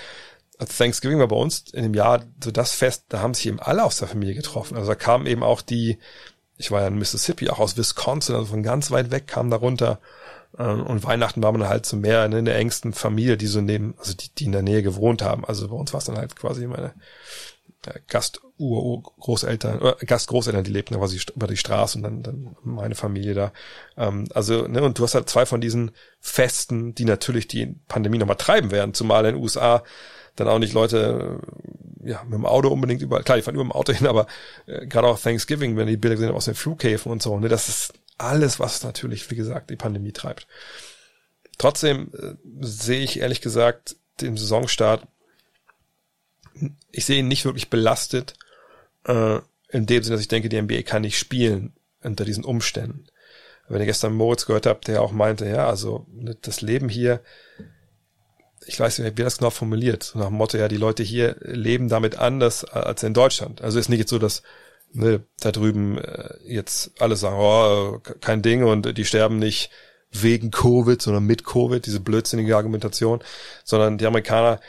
Thanksgiving 0.58 1.18
war 1.18 1.28
bei 1.28 1.36
uns 1.36 1.64
in 1.72 1.82
dem 1.82 1.94
Jahr 1.94 2.24
so 2.42 2.50
das 2.50 2.72
Fest, 2.72 3.06
da 3.08 3.20
haben 3.20 3.34
sich 3.34 3.46
eben 3.46 3.60
alle 3.60 3.84
aus 3.84 3.98
der 3.98 4.08
Familie 4.08 4.34
getroffen. 4.34 4.76
Also 4.76 4.88
da 4.88 4.94
kamen 4.94 5.26
eben 5.26 5.42
auch 5.42 5.62
die, 5.62 5.98
ich 6.56 6.70
war 6.70 6.82
ja 6.82 6.88
in 6.88 6.98
Mississippi, 6.98 7.50
auch 7.50 7.58
aus 7.58 7.76
Wisconsin, 7.76 8.34
also 8.34 8.46
von 8.46 8.62
ganz 8.62 8.90
weit 8.90 9.10
weg 9.10 9.26
kamen 9.26 9.50
da 9.50 9.56
runter. 9.56 9.98
Ähm, 10.58 10.86
und 10.86 11.04
Weihnachten 11.04 11.42
war 11.42 11.52
man 11.52 11.68
halt 11.68 11.86
so 11.86 11.96
mehr 11.96 12.24
in 12.26 12.44
der 12.44 12.56
engsten 12.56 12.92
Familie, 12.92 13.36
die 13.36 13.46
so 13.46 13.60
neben, 13.60 13.94
also 13.98 14.14
die, 14.14 14.28
die 14.30 14.44
in 14.44 14.52
der 14.52 14.62
Nähe 14.62 14.82
gewohnt 14.82 15.22
haben. 15.22 15.44
Also 15.44 15.68
bei 15.68 15.76
uns 15.76 15.92
war 15.92 15.98
es 15.98 16.06
dann 16.06 16.16
halt 16.18 16.36
quasi 16.36 16.66
meine 16.66 16.94
äh, 17.86 17.98
Gast 18.08 18.40
Großeltern, 18.56 19.82
äh, 19.82 20.06
Gastgroßeltern, 20.06 20.62
die 20.62 20.70
lebten 20.70 20.96
quasi 20.96 21.20
über 21.34 21.48
die 21.48 21.56
Straße 21.56 21.98
und 21.98 22.04
dann, 22.04 22.22
dann 22.22 22.56
meine 22.62 22.94
Familie 22.94 23.34
da. 23.34 23.52
Ähm, 23.96 24.28
also, 24.32 24.68
ne, 24.68 24.82
und 24.82 24.96
du 24.96 25.02
hast 25.02 25.16
halt 25.16 25.28
zwei 25.28 25.44
von 25.44 25.60
diesen 25.60 25.90
Festen, 26.20 26.94
die 26.94 27.04
natürlich 27.04 27.48
die 27.48 27.74
Pandemie 27.88 28.18
nochmal 28.18 28.36
treiben 28.36 28.70
werden, 28.70 28.94
zumal 28.94 29.24
in 29.26 29.34
den 29.34 29.42
USA 29.42 29.82
dann 30.36 30.48
auch 30.48 30.58
nicht 30.58 30.72
Leute 30.72 31.40
äh, 32.04 32.10
ja, 32.10 32.22
mit 32.24 32.34
dem 32.34 32.46
Auto 32.46 32.68
unbedingt 32.68 33.02
überall, 33.02 33.24
klar, 33.24 33.36
die 33.36 33.42
fahren 33.42 33.54
über 33.54 33.64
dem 33.64 33.72
Auto 33.72 33.92
hin, 33.94 34.06
aber 34.06 34.26
äh, 34.66 34.86
gerade 34.86 35.08
auch 35.08 35.18
Thanksgiving, 35.18 35.76
wenn 35.76 35.86
die 35.86 35.96
Bilder 35.96 36.16
gesehen 36.16 36.28
haben 36.28 36.36
aus 36.36 36.44
den 36.46 36.54
Flughäfen 36.54 37.10
und 37.10 37.22
so, 37.22 37.38
ne, 37.38 37.48
das 37.48 37.68
ist 37.68 37.94
alles, 38.18 38.60
was 38.60 38.84
natürlich, 38.84 39.30
wie 39.30 39.36
gesagt, 39.36 39.70
die 39.70 39.76
Pandemie 39.76 40.12
treibt. 40.12 40.46
Trotzdem 41.58 42.10
äh, 42.14 42.34
sehe 42.60 43.02
ich 43.02 43.20
ehrlich 43.20 43.40
gesagt 43.40 43.96
den 44.20 44.36
Saisonstart, 44.36 45.06
ich 46.92 47.04
sehe 47.04 47.18
ihn 47.18 47.28
nicht 47.28 47.44
wirklich 47.44 47.70
belastet, 47.70 48.34
äh, 49.06 49.38
in 49.70 49.86
dem 49.86 50.02
Sinne, 50.02 50.14
dass 50.14 50.20
ich 50.20 50.28
denke, 50.28 50.48
die 50.48 50.60
NBA 50.60 50.82
kann 50.82 51.02
nicht 51.02 51.18
spielen 51.18 51.72
unter 52.02 52.24
diesen 52.24 52.44
Umständen. 52.44 53.06
Wenn 53.68 53.80
ihr 53.80 53.86
gestern 53.86 54.14
Moritz 54.14 54.46
gehört 54.46 54.66
habt, 54.66 54.88
der 54.88 55.02
auch 55.02 55.10
meinte, 55.10 55.46
ja, 55.46 55.68
also 55.68 56.06
ne, 56.12 56.36
das 56.40 56.60
Leben 56.60 56.88
hier, 56.88 57.20
ich 58.66 58.80
weiß 58.80 58.98
nicht, 58.98 59.18
wie 59.18 59.22
das 59.22 59.38
genau 59.38 59.50
formuliert, 59.50 60.12
nach 60.14 60.26
dem 60.26 60.34
Motto, 60.34 60.56
ja, 60.56 60.68
die 60.68 60.76
Leute 60.76 61.02
hier 61.02 61.36
leben 61.40 61.88
damit 61.88 62.18
anders 62.18 62.64
als 62.64 63.02
in 63.02 63.14
Deutschland. 63.14 63.62
Also 63.62 63.78
ist 63.78 63.88
nicht 63.88 64.00
jetzt 64.00 64.10
so, 64.10 64.18
dass 64.18 64.42
ne, 64.92 65.22
da 65.40 65.52
drüben 65.52 65.98
äh, 65.98 66.34
jetzt 66.46 66.92
alle 67.00 67.16
sagen, 67.16 67.36
oh, 67.38 68.00
kein 68.20 68.42
Ding 68.42 68.64
und 68.64 68.96
die 68.96 69.04
sterben 69.04 69.38
nicht 69.38 69.70
wegen 70.10 70.50
Covid, 70.50 71.00
sondern 71.02 71.24
mit 71.24 71.44
Covid, 71.44 71.84
diese 71.84 72.00
blödsinnige 72.00 72.56
Argumentation, 72.56 73.20
sondern 73.64 73.98
die 73.98 74.06
Amerikaner, 74.06 74.60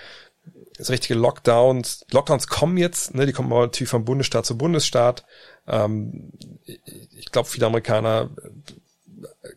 das 0.77 0.89
richtige 0.89 1.17
Lockdowns, 1.17 2.05
Lockdowns 2.11 2.47
kommen 2.47 2.77
jetzt, 2.77 3.13
ne, 3.13 3.25
die 3.25 3.31
kommen 3.31 3.49
natürlich 3.49 3.89
vom 3.89 4.05
Bundesstaat 4.05 4.45
zu 4.45 4.57
Bundesstaat. 4.57 5.23
Ähm, 5.67 6.31
ich 6.65 7.31
glaube, 7.31 7.47
viele 7.47 7.67
Amerikaner, 7.67 8.29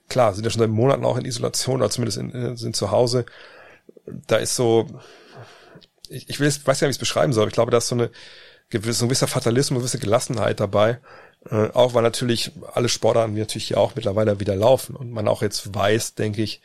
klar, 0.08 0.34
sind 0.34 0.44
ja 0.44 0.50
schon 0.50 0.60
seit 0.60 0.70
Monaten 0.70 1.04
auch 1.04 1.16
in 1.16 1.24
Isolation, 1.24 1.76
oder 1.76 1.90
zumindest 1.90 2.18
in, 2.18 2.56
sind 2.56 2.76
zu 2.76 2.90
Hause. 2.90 3.24
Da 4.26 4.36
ist 4.36 4.56
so, 4.56 4.86
ich, 6.08 6.28
ich 6.28 6.40
weiß 6.40 6.64
gar 6.64 6.72
nicht, 6.72 6.82
wie 6.82 6.86
ich 6.86 6.90
es 6.90 6.98
beschreiben 6.98 7.32
soll, 7.32 7.42
aber 7.42 7.48
ich 7.48 7.54
glaube, 7.54 7.70
da 7.70 7.78
ist 7.78 7.88
so 7.88 7.94
eine 7.94 8.10
gewisse, 8.70 9.04
ein 9.04 9.08
gewisser 9.08 9.28
Fatalismus, 9.28 9.76
eine 9.76 9.80
gewisse 9.80 9.98
Gelassenheit 9.98 10.60
dabei. 10.60 11.00
Äh, 11.50 11.70
auch 11.70 11.94
weil 11.94 12.02
natürlich 12.02 12.52
alle 12.72 12.88
Sportarten 12.88 13.34
natürlich 13.34 13.68
hier 13.68 13.78
auch 13.78 13.94
mittlerweile 13.94 14.40
wieder 14.40 14.56
laufen 14.56 14.96
und 14.96 15.10
man 15.10 15.28
auch 15.28 15.42
jetzt 15.42 15.74
weiß, 15.74 16.14
denke 16.14 16.42
ich, 16.42 16.60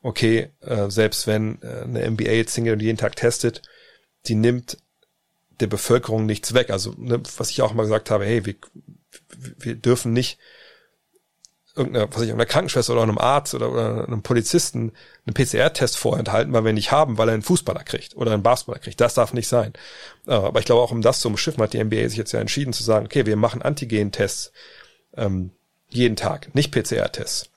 okay, 0.00 0.50
äh, 0.60 0.90
selbst 0.90 1.26
wenn 1.26 1.60
äh, 1.62 1.82
eine 1.82 2.10
NBA 2.10 2.30
jetzt 2.30 2.54
hingeht 2.54 2.74
und 2.74 2.82
jeden 2.82 2.98
Tag 2.98 3.16
testet, 3.16 3.62
die 4.26 4.34
nimmt 4.34 4.78
der 5.60 5.66
Bevölkerung 5.66 6.26
nichts 6.26 6.54
weg. 6.54 6.70
Also, 6.70 6.94
ne, 6.96 7.20
was 7.36 7.50
ich 7.50 7.62
auch 7.62 7.72
mal 7.74 7.84
gesagt 7.84 8.10
habe, 8.10 8.24
hey, 8.24 8.44
wir, 8.44 8.54
wir 9.58 9.74
dürfen 9.74 10.12
nicht 10.12 10.38
irgendeiner, 11.74 12.08
was 12.12 12.22
ich, 12.22 12.32
einer 12.32 12.46
Krankenschwester 12.46 12.92
oder 12.92 13.02
einem 13.02 13.18
Arzt 13.18 13.54
oder, 13.54 13.72
oder 13.72 14.06
einem 14.06 14.22
Polizisten 14.22 14.92
einen 15.26 15.34
PCR-Test 15.34 15.96
vorenthalten, 15.96 16.52
weil 16.52 16.64
wir 16.64 16.72
nicht 16.72 16.92
haben, 16.92 17.18
weil 17.18 17.28
er 17.28 17.34
einen 17.34 17.42
Fußballer 17.42 17.84
kriegt 17.84 18.16
oder 18.16 18.32
einen 18.32 18.42
Basketballer 18.42 18.80
kriegt. 18.80 19.00
Das 19.00 19.14
darf 19.14 19.32
nicht 19.32 19.48
sein. 19.48 19.72
Äh, 20.26 20.32
aber 20.32 20.60
ich 20.60 20.66
glaube, 20.66 20.82
auch 20.82 20.92
um 20.92 21.02
das 21.02 21.20
zu 21.20 21.28
umschiffen, 21.28 21.62
hat 21.62 21.72
die 21.72 21.82
NBA 21.82 22.08
sich 22.08 22.18
jetzt 22.18 22.32
ja 22.32 22.40
entschieden 22.40 22.72
zu 22.72 22.82
sagen, 22.82 23.06
okay, 23.06 23.26
wir 23.26 23.36
machen 23.36 23.62
Antigen-Tests 23.62 24.52
ähm, 25.16 25.52
jeden 25.88 26.16
Tag, 26.16 26.54
nicht 26.54 26.72
PCR-Tests. 26.72 27.50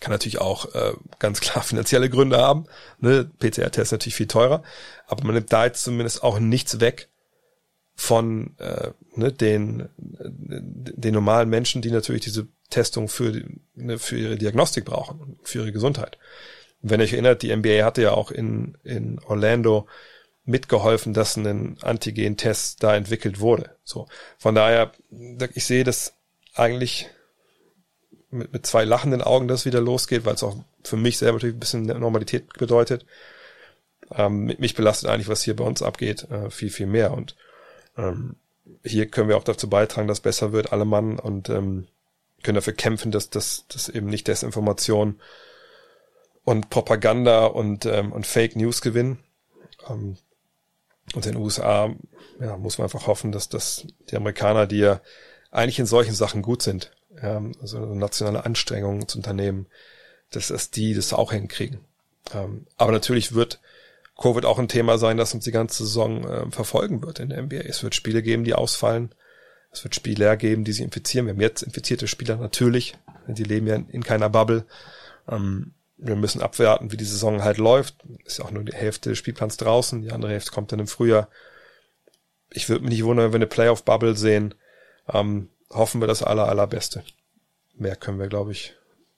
Kann 0.00 0.12
natürlich 0.12 0.40
auch 0.40 0.74
äh, 0.74 0.92
ganz 1.18 1.40
klar 1.40 1.62
finanzielle 1.64 2.10
Gründe 2.10 2.38
haben. 2.38 2.64
Ne? 2.98 3.30
PCR-Test 3.38 3.92
natürlich 3.92 4.16
viel 4.16 4.28
teurer, 4.28 4.62
aber 5.06 5.24
man 5.24 5.34
nimmt 5.34 5.52
da 5.52 5.64
jetzt 5.64 5.84
zumindest 5.84 6.22
auch 6.22 6.38
nichts 6.38 6.80
weg 6.80 7.08
von 7.96 8.56
äh, 8.58 8.90
ne, 9.14 9.32
den, 9.32 9.88
den 9.98 11.14
normalen 11.14 11.48
Menschen, 11.48 11.80
die 11.80 11.92
natürlich 11.92 12.22
diese 12.22 12.48
Testung 12.70 13.08
für, 13.08 13.42
ne, 13.74 13.98
für 13.98 14.18
ihre 14.18 14.36
Diagnostik 14.36 14.84
brauchen, 14.84 15.38
für 15.42 15.60
ihre 15.60 15.72
Gesundheit. 15.72 16.18
wenn 16.82 17.00
ihr 17.00 17.04
euch 17.04 17.12
erinnert, 17.12 17.42
die 17.42 17.54
NBA 17.54 17.84
hatte 17.84 18.02
ja 18.02 18.12
auch 18.12 18.30
in, 18.30 18.76
in 18.84 19.18
Orlando 19.20 19.86
mitgeholfen, 20.44 21.14
dass 21.14 21.36
ein 21.36 21.78
Antigen-Test 21.80 22.82
da 22.82 22.94
entwickelt 22.94 23.40
wurde. 23.40 23.76
So. 23.84 24.06
Von 24.38 24.54
daher, 24.54 24.92
ich 25.54 25.64
sehe 25.64 25.84
das 25.84 26.14
eigentlich 26.54 27.08
mit, 28.30 28.52
mit 28.52 28.66
zwei 28.66 28.84
lachenden 28.84 29.22
Augen, 29.22 29.48
dass 29.48 29.60
es 29.60 29.66
wieder 29.66 29.80
losgeht, 29.80 30.24
weil 30.24 30.34
es 30.34 30.42
auch 30.42 30.56
für 30.82 30.96
mich 30.96 31.18
selber 31.18 31.34
natürlich 31.34 31.56
ein 31.56 31.60
bisschen 31.60 31.86
Normalität 31.86 32.52
bedeutet. 32.58 33.06
Ähm, 34.10 34.54
mich 34.58 34.74
belastet 34.74 35.08
eigentlich, 35.08 35.28
was 35.28 35.42
hier 35.42 35.56
bei 35.56 35.64
uns 35.64 35.82
abgeht, 35.82 36.30
äh, 36.30 36.50
viel, 36.50 36.70
viel 36.70 36.86
mehr. 36.86 37.12
Und 37.12 37.36
ähm, 37.96 38.36
hier 38.84 39.06
können 39.06 39.28
wir 39.28 39.38
auch 39.38 39.44
dazu 39.44 39.68
beitragen, 39.70 40.08
dass 40.08 40.20
besser 40.20 40.52
wird, 40.52 40.72
alle 40.72 40.84
Mann, 40.84 41.18
und 41.18 41.48
ähm, 41.48 41.86
können 42.44 42.56
dafür 42.56 42.74
kämpfen, 42.74 43.10
dass 43.10 43.30
das 43.30 43.64
dass 43.68 43.88
eben 43.88 44.06
nicht 44.06 44.28
Desinformation 44.28 45.20
und 46.44 46.70
Propaganda 46.70 47.46
und, 47.46 47.86
ähm, 47.86 48.12
und 48.12 48.26
Fake 48.26 48.54
News 48.54 48.80
gewinnen. 48.80 49.18
Ähm, 49.88 50.16
und 51.14 51.26
in 51.26 51.32
den 51.32 51.42
USA 51.42 51.94
ja, 52.40 52.56
muss 52.56 52.78
man 52.78 52.84
einfach 52.84 53.06
hoffen, 53.06 53.32
dass 53.32 53.48
das 53.48 53.86
die 54.10 54.16
Amerikaner, 54.16 54.66
die 54.66 54.78
ja 54.78 55.00
eigentlich 55.50 55.78
in 55.78 55.86
solchen 55.86 56.14
Sachen 56.14 56.42
gut 56.42 56.62
sind, 56.62 56.92
ja, 57.22 57.42
also 57.60 57.78
nationale 57.78 58.44
Anstrengungen 58.44 59.08
zu 59.08 59.18
unternehmen, 59.18 59.66
dass, 60.30 60.48
dass 60.48 60.70
die 60.70 60.94
das 60.94 61.12
auch 61.12 61.32
hinkriegen. 61.32 61.80
Ähm, 62.34 62.66
aber 62.76 62.92
natürlich 62.92 63.34
wird 63.34 63.60
Covid 64.20 64.44
auch 64.44 64.58
ein 64.58 64.68
Thema 64.68 64.98
sein, 64.98 65.16
das 65.16 65.34
uns 65.34 65.44
die 65.44 65.52
ganze 65.52 65.84
Saison 65.84 66.24
äh, 66.24 66.50
verfolgen 66.50 67.02
wird 67.02 67.18
in 67.18 67.30
der 67.30 67.42
NBA. 67.42 67.56
Es 67.56 67.82
wird 67.82 67.94
Spiele 67.94 68.22
geben, 68.22 68.44
die 68.44 68.54
ausfallen. 68.54 69.14
Es 69.74 69.82
wird 69.82 69.96
Spieler 69.96 70.36
geben, 70.36 70.62
die 70.62 70.72
sich 70.72 70.84
infizieren. 70.84 71.26
Wir 71.26 71.34
haben 71.34 71.40
jetzt 71.40 71.62
infizierte 71.62 72.06
Spieler 72.06 72.36
natürlich. 72.36 72.96
Die 73.26 73.42
leben 73.42 73.66
ja 73.66 73.74
in 73.74 74.04
keiner 74.04 74.30
Bubble. 74.30 74.64
Ähm, 75.28 75.72
wir 75.96 76.14
müssen 76.14 76.42
abwarten, 76.42 76.92
wie 76.92 76.96
die 76.96 77.04
Saison 77.04 77.42
halt 77.42 77.58
läuft. 77.58 77.96
Ist 78.24 78.38
ja 78.38 78.44
auch 78.44 78.52
nur 78.52 78.62
die 78.62 78.72
Hälfte 78.72 79.10
des 79.10 79.18
Spielplans 79.18 79.56
draußen. 79.56 80.00
Die 80.00 80.12
andere 80.12 80.30
Hälfte 80.30 80.52
kommt 80.52 80.70
dann 80.70 80.78
im 80.78 80.86
Frühjahr. 80.86 81.28
Ich 82.50 82.68
würde 82.68 82.84
mich 82.84 82.92
nicht 82.92 83.04
wundern, 83.04 83.26
wenn 83.26 83.32
wir 83.32 83.38
eine 83.38 83.46
Playoff-Bubble 83.48 84.16
sehen. 84.16 84.54
Ähm, 85.12 85.48
hoffen 85.70 86.00
wir 86.00 86.06
das 86.06 86.22
aller, 86.22 86.48
allerbeste. 86.48 87.02
Mehr 87.74 87.96
können 87.96 88.20
wir, 88.20 88.28
glaube 88.28 88.52
ich, 88.52 88.74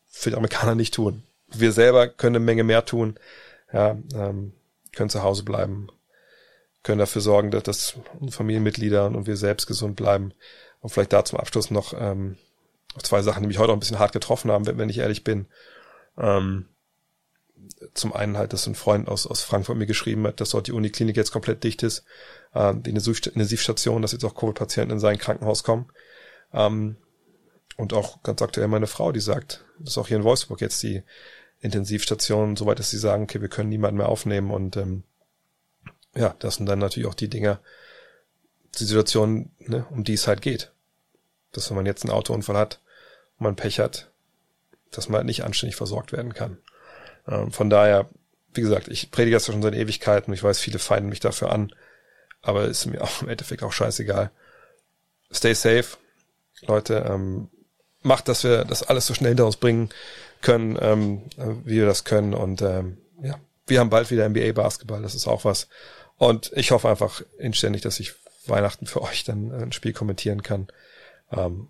für 0.06 0.30
die 0.30 0.36
Amerikaner 0.36 0.74
nicht 0.74 0.94
tun. 0.94 1.22
Wir 1.48 1.72
selber 1.72 2.08
können 2.08 2.36
eine 2.36 2.44
Menge 2.44 2.64
mehr 2.64 2.86
tun. 2.86 3.18
Ja, 3.74 3.98
ähm, 4.14 4.52
können 4.92 5.10
zu 5.10 5.22
Hause 5.22 5.44
bleiben, 5.44 5.88
können 6.86 6.98
dafür 7.00 7.20
sorgen, 7.20 7.50
dass 7.50 7.64
das 7.64 7.94
Familienmitglieder 8.30 9.06
und 9.06 9.26
wir 9.26 9.36
selbst 9.36 9.66
gesund 9.66 9.96
bleiben. 9.96 10.32
Und 10.80 10.90
vielleicht 10.90 11.12
da 11.12 11.24
zum 11.24 11.38
Abschluss 11.38 11.70
noch 11.70 11.92
ähm, 11.98 12.36
zwei 13.02 13.22
Sachen, 13.22 13.42
die 13.42 13.48
mich 13.48 13.58
heute 13.58 13.72
auch 13.72 13.76
ein 13.76 13.80
bisschen 13.80 13.98
hart 13.98 14.12
getroffen 14.12 14.50
haben, 14.50 14.66
wenn, 14.66 14.78
wenn 14.78 14.88
ich 14.88 14.98
ehrlich 14.98 15.24
bin. 15.24 15.46
Ähm, 16.16 16.66
zum 17.92 18.12
einen 18.12 18.38
halt, 18.38 18.52
dass 18.52 18.66
ein 18.66 18.76
Freund 18.76 19.08
aus, 19.08 19.26
aus 19.26 19.42
Frankfurt 19.42 19.76
mir 19.76 19.86
geschrieben 19.86 20.26
hat, 20.26 20.40
dass 20.40 20.50
dort 20.50 20.68
die 20.68 20.72
Uniklinik 20.72 21.16
jetzt 21.16 21.32
komplett 21.32 21.64
dicht 21.64 21.82
ist, 21.82 22.04
äh, 22.54 22.72
die 22.74 22.90
Intensivstation, 22.90 24.02
dass 24.02 24.12
jetzt 24.12 24.24
auch 24.24 24.34
Covid-Patienten 24.34 24.92
in 24.92 25.00
sein 25.00 25.18
Krankenhaus 25.18 25.64
kommen. 25.64 25.90
Ähm, 26.52 26.96
und 27.76 27.92
auch 27.92 28.22
ganz 28.22 28.40
aktuell 28.40 28.68
meine 28.68 28.86
Frau, 28.86 29.12
die 29.12 29.20
sagt, 29.20 29.64
dass 29.80 29.98
auch 29.98 30.08
hier 30.08 30.16
in 30.16 30.24
Wolfsburg 30.24 30.60
jetzt 30.60 30.82
die 30.82 31.02
Intensivstation, 31.60 32.56
soweit 32.56 32.78
dass 32.78 32.90
sie 32.90 32.98
sagen, 32.98 33.24
okay, 33.24 33.40
wir 33.40 33.48
können 33.48 33.68
niemanden 33.68 33.98
mehr 33.98 34.08
aufnehmen 34.08 34.50
und 34.50 34.76
ähm, 34.76 35.02
ja, 36.16 36.34
das 36.38 36.56
sind 36.56 36.66
dann 36.66 36.78
natürlich 36.78 37.08
auch 37.08 37.14
die 37.14 37.28
Dinge, 37.28 37.58
die 38.78 38.84
Situation, 38.84 39.50
ne, 39.58 39.86
um 39.90 40.04
die 40.04 40.14
es 40.14 40.26
halt 40.26 40.42
geht. 40.42 40.72
Dass 41.52 41.70
wenn 41.70 41.76
man 41.76 41.86
jetzt 41.86 42.04
einen 42.04 42.12
Autounfall 42.12 42.56
hat 42.56 42.80
man 43.38 43.56
Pech 43.56 43.80
hat, 43.80 44.10
dass 44.90 45.08
man 45.08 45.18
halt 45.18 45.26
nicht 45.26 45.44
anständig 45.44 45.76
versorgt 45.76 46.12
werden 46.12 46.34
kann. 46.34 46.58
Ähm, 47.28 47.52
von 47.52 47.70
daher, 47.70 48.08
wie 48.54 48.62
gesagt, 48.62 48.88
ich 48.88 49.10
predige 49.10 49.36
das 49.36 49.46
ja 49.46 49.52
schon 49.52 49.62
seit 49.62 49.74
Ewigkeiten 49.74 50.30
und 50.30 50.34
ich 50.34 50.42
weiß, 50.42 50.58
viele 50.58 50.78
feinden 50.78 51.10
mich 51.10 51.20
dafür 51.20 51.52
an, 51.52 51.74
aber 52.42 52.64
ist 52.64 52.86
mir 52.86 53.00
auch 53.02 53.22
im 53.22 53.28
Endeffekt 53.28 53.62
auch 53.62 53.72
scheißegal. 53.72 54.30
Stay 55.32 55.54
safe, 55.54 55.96
Leute, 56.62 57.04
ähm, 57.08 57.50
macht, 58.02 58.28
dass 58.28 58.44
wir 58.44 58.64
das 58.64 58.84
alles 58.84 59.06
so 59.06 59.14
schnell 59.14 59.30
hinter 59.30 59.46
uns 59.46 59.56
bringen 59.56 59.90
können, 60.40 60.78
ähm, 60.80 61.22
wie 61.64 61.76
wir 61.76 61.86
das 61.86 62.04
können 62.04 62.34
und 62.34 62.62
ähm, 62.62 62.98
ja, 63.20 63.34
wir 63.66 63.80
haben 63.80 63.90
bald 63.90 64.10
wieder 64.10 64.28
NBA 64.28 64.52
Basketball, 64.52 65.02
das 65.02 65.14
ist 65.14 65.26
auch 65.26 65.44
was, 65.44 65.68
und 66.18 66.52
ich 66.54 66.70
hoffe 66.70 66.88
einfach 66.88 67.22
inständig, 67.38 67.82
dass 67.82 68.00
ich 68.00 68.14
Weihnachten 68.46 68.86
für 68.86 69.02
euch 69.02 69.24
dann 69.24 69.52
ein 69.52 69.72
Spiel 69.72 69.92
kommentieren 69.92 70.42
kann. 70.42 70.68
Ähm, 71.32 71.68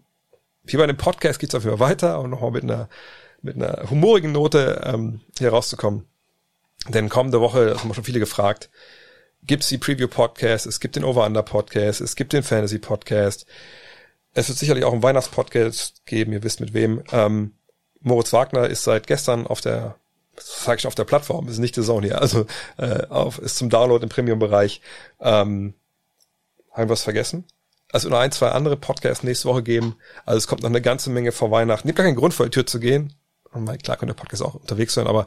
hier 0.68 0.78
bei 0.78 0.86
dem 0.86 0.96
Podcast 0.96 1.38
geht's 1.38 1.54
Fall 1.54 1.80
weiter 1.80 2.20
und 2.20 2.30
nochmal 2.30 2.50
mit 2.50 2.64
einer, 2.64 2.88
mit 3.42 3.56
einer 3.56 3.88
humorigen 3.88 4.32
Note 4.32 4.82
ähm, 4.84 5.20
hier 5.38 5.50
rauszukommen. 5.50 6.06
Denn 6.88 7.08
kommende 7.08 7.40
Woche, 7.40 7.66
das 7.66 7.80
haben 7.80 7.90
wir 7.90 7.94
schon 7.94 8.04
viele 8.04 8.20
gefragt, 8.20 8.70
gibt's 9.42 9.68
die 9.68 9.78
Preview-Podcast, 9.78 10.66
es 10.66 10.80
gibt 10.80 10.96
den 10.96 11.04
Over-Under-Podcast, 11.04 12.00
es 12.00 12.16
gibt 12.16 12.32
den 12.32 12.42
Fantasy-Podcast. 12.42 13.46
Es 14.34 14.48
wird 14.48 14.58
sicherlich 14.58 14.84
auch 14.84 14.92
einen 14.92 15.02
Weihnachts-Podcast 15.02 16.04
geben, 16.04 16.32
ihr 16.32 16.42
wisst 16.42 16.60
mit 16.60 16.74
wem. 16.74 17.02
Ähm, 17.10 17.54
Moritz 18.00 18.32
Wagner 18.32 18.68
ist 18.68 18.84
seit 18.84 19.06
gestern 19.06 19.46
auf 19.46 19.60
der 19.60 19.96
sage 20.38 20.78
ich 20.78 20.86
auf 20.86 20.94
der 20.94 21.04
Plattform, 21.04 21.48
ist 21.48 21.58
nicht 21.58 21.76
der 21.76 21.84
hier, 22.00 22.20
also 22.20 22.46
äh, 22.78 23.06
auf, 23.06 23.38
ist 23.38 23.56
zum 23.56 23.70
Download 23.70 24.02
im 24.02 24.08
Premium-Bereich. 24.08 24.80
Ähm, 25.20 25.74
Haben 26.72 26.88
wir 26.88 26.88
was 26.90 27.02
vergessen? 27.02 27.44
Also 27.92 28.08
nur 28.08 28.18
ein, 28.18 28.32
zwei 28.32 28.50
andere 28.50 28.76
Podcasts 28.76 29.24
nächste 29.24 29.48
Woche 29.48 29.62
geben. 29.62 29.96
Also 30.24 30.38
es 30.38 30.46
kommt 30.48 30.62
noch 30.62 30.70
eine 30.70 30.82
ganze 30.82 31.10
Menge 31.10 31.32
vor 31.32 31.50
Weihnachten. 31.50 31.86
Gibt 31.86 31.96
gar 31.96 32.04
keinen 32.04 32.16
Grund 32.16 32.34
vor 32.34 32.46
die 32.46 32.50
Tür 32.50 32.66
zu 32.66 32.80
gehen. 32.80 33.14
Und 33.52 33.82
klar 33.82 33.96
kann 33.96 34.08
der 34.08 34.14
Podcast 34.14 34.42
auch 34.42 34.54
unterwegs 34.54 34.94
sein, 34.94 35.06
aber 35.06 35.26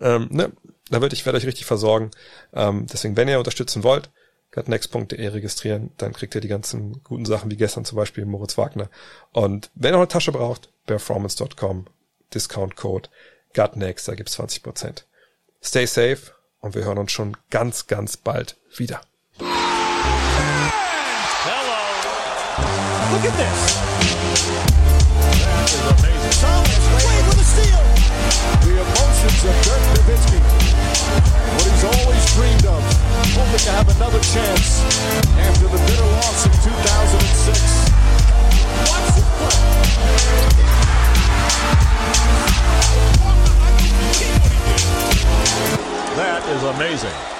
ähm, 0.00 0.28
ne, 0.30 0.52
da 0.90 1.00
würde 1.00 1.14
ich 1.14 1.24
werde 1.24 1.38
euch 1.38 1.46
richtig 1.46 1.66
versorgen. 1.66 2.10
Ähm, 2.52 2.86
deswegen, 2.92 3.16
wenn 3.16 3.28
ihr 3.28 3.38
unterstützen 3.38 3.84
wollt, 3.84 4.10
gutnext.de 4.52 5.28
registrieren, 5.28 5.90
dann 5.96 6.12
kriegt 6.12 6.34
ihr 6.34 6.40
die 6.40 6.48
ganzen 6.48 7.02
guten 7.04 7.24
Sachen 7.24 7.50
wie 7.50 7.56
gestern 7.56 7.84
zum 7.84 7.96
Beispiel 7.96 8.26
Moritz 8.26 8.58
Wagner. 8.58 8.90
Und 9.32 9.70
wenn 9.74 9.90
ihr 9.90 9.92
noch 9.92 10.00
eine 10.00 10.08
Tasche 10.08 10.32
braucht, 10.32 10.70
performance.com, 10.86 11.86
Discount 12.34 12.76
Code 12.76 13.08
gutnext, 13.54 14.08
da 14.08 14.14
gibt's 14.14 14.38
20%. 14.38 15.04
Stay 15.62 15.86
safe 15.86 16.32
und 16.60 16.74
wir 16.74 16.84
hören 16.84 16.98
uns 16.98 17.12
schon 17.12 17.36
ganz, 17.50 17.86
ganz 17.86 18.16
bald 18.16 18.56
wieder. 18.76 19.00
Look 23.10 23.24
at 23.24 23.36
this. 23.36 23.60
That 25.42 25.66
is 25.66 25.82
amazing. 25.82 26.36
Thomas 26.40 26.84
Wade 26.94 27.26
with 27.26 27.40
a 27.40 27.44
steal. 27.44 27.82
The 28.62 28.78
emotions 28.78 29.42
of 29.44 29.54
Dirk 29.66 29.82
Nowitzki. 29.98 30.38
What 31.56 31.66
he's 31.66 31.84
always 31.84 32.22
dreamed 32.34 32.66
of. 32.66 32.82
Hoping 33.34 33.58
to 33.66 33.70
have 33.72 33.88
another 33.96 34.20
chance 34.20 34.86
after 35.36 35.66
the 35.66 35.78
bitter 35.90 36.06
loss 36.22 36.46
in 36.46 36.52
2006. 36.62 37.90
Watch 38.86 39.08
this 39.16 39.26
play. 39.36 40.99
That 46.16 46.42
is 46.48 46.62
amazing. 46.64 47.39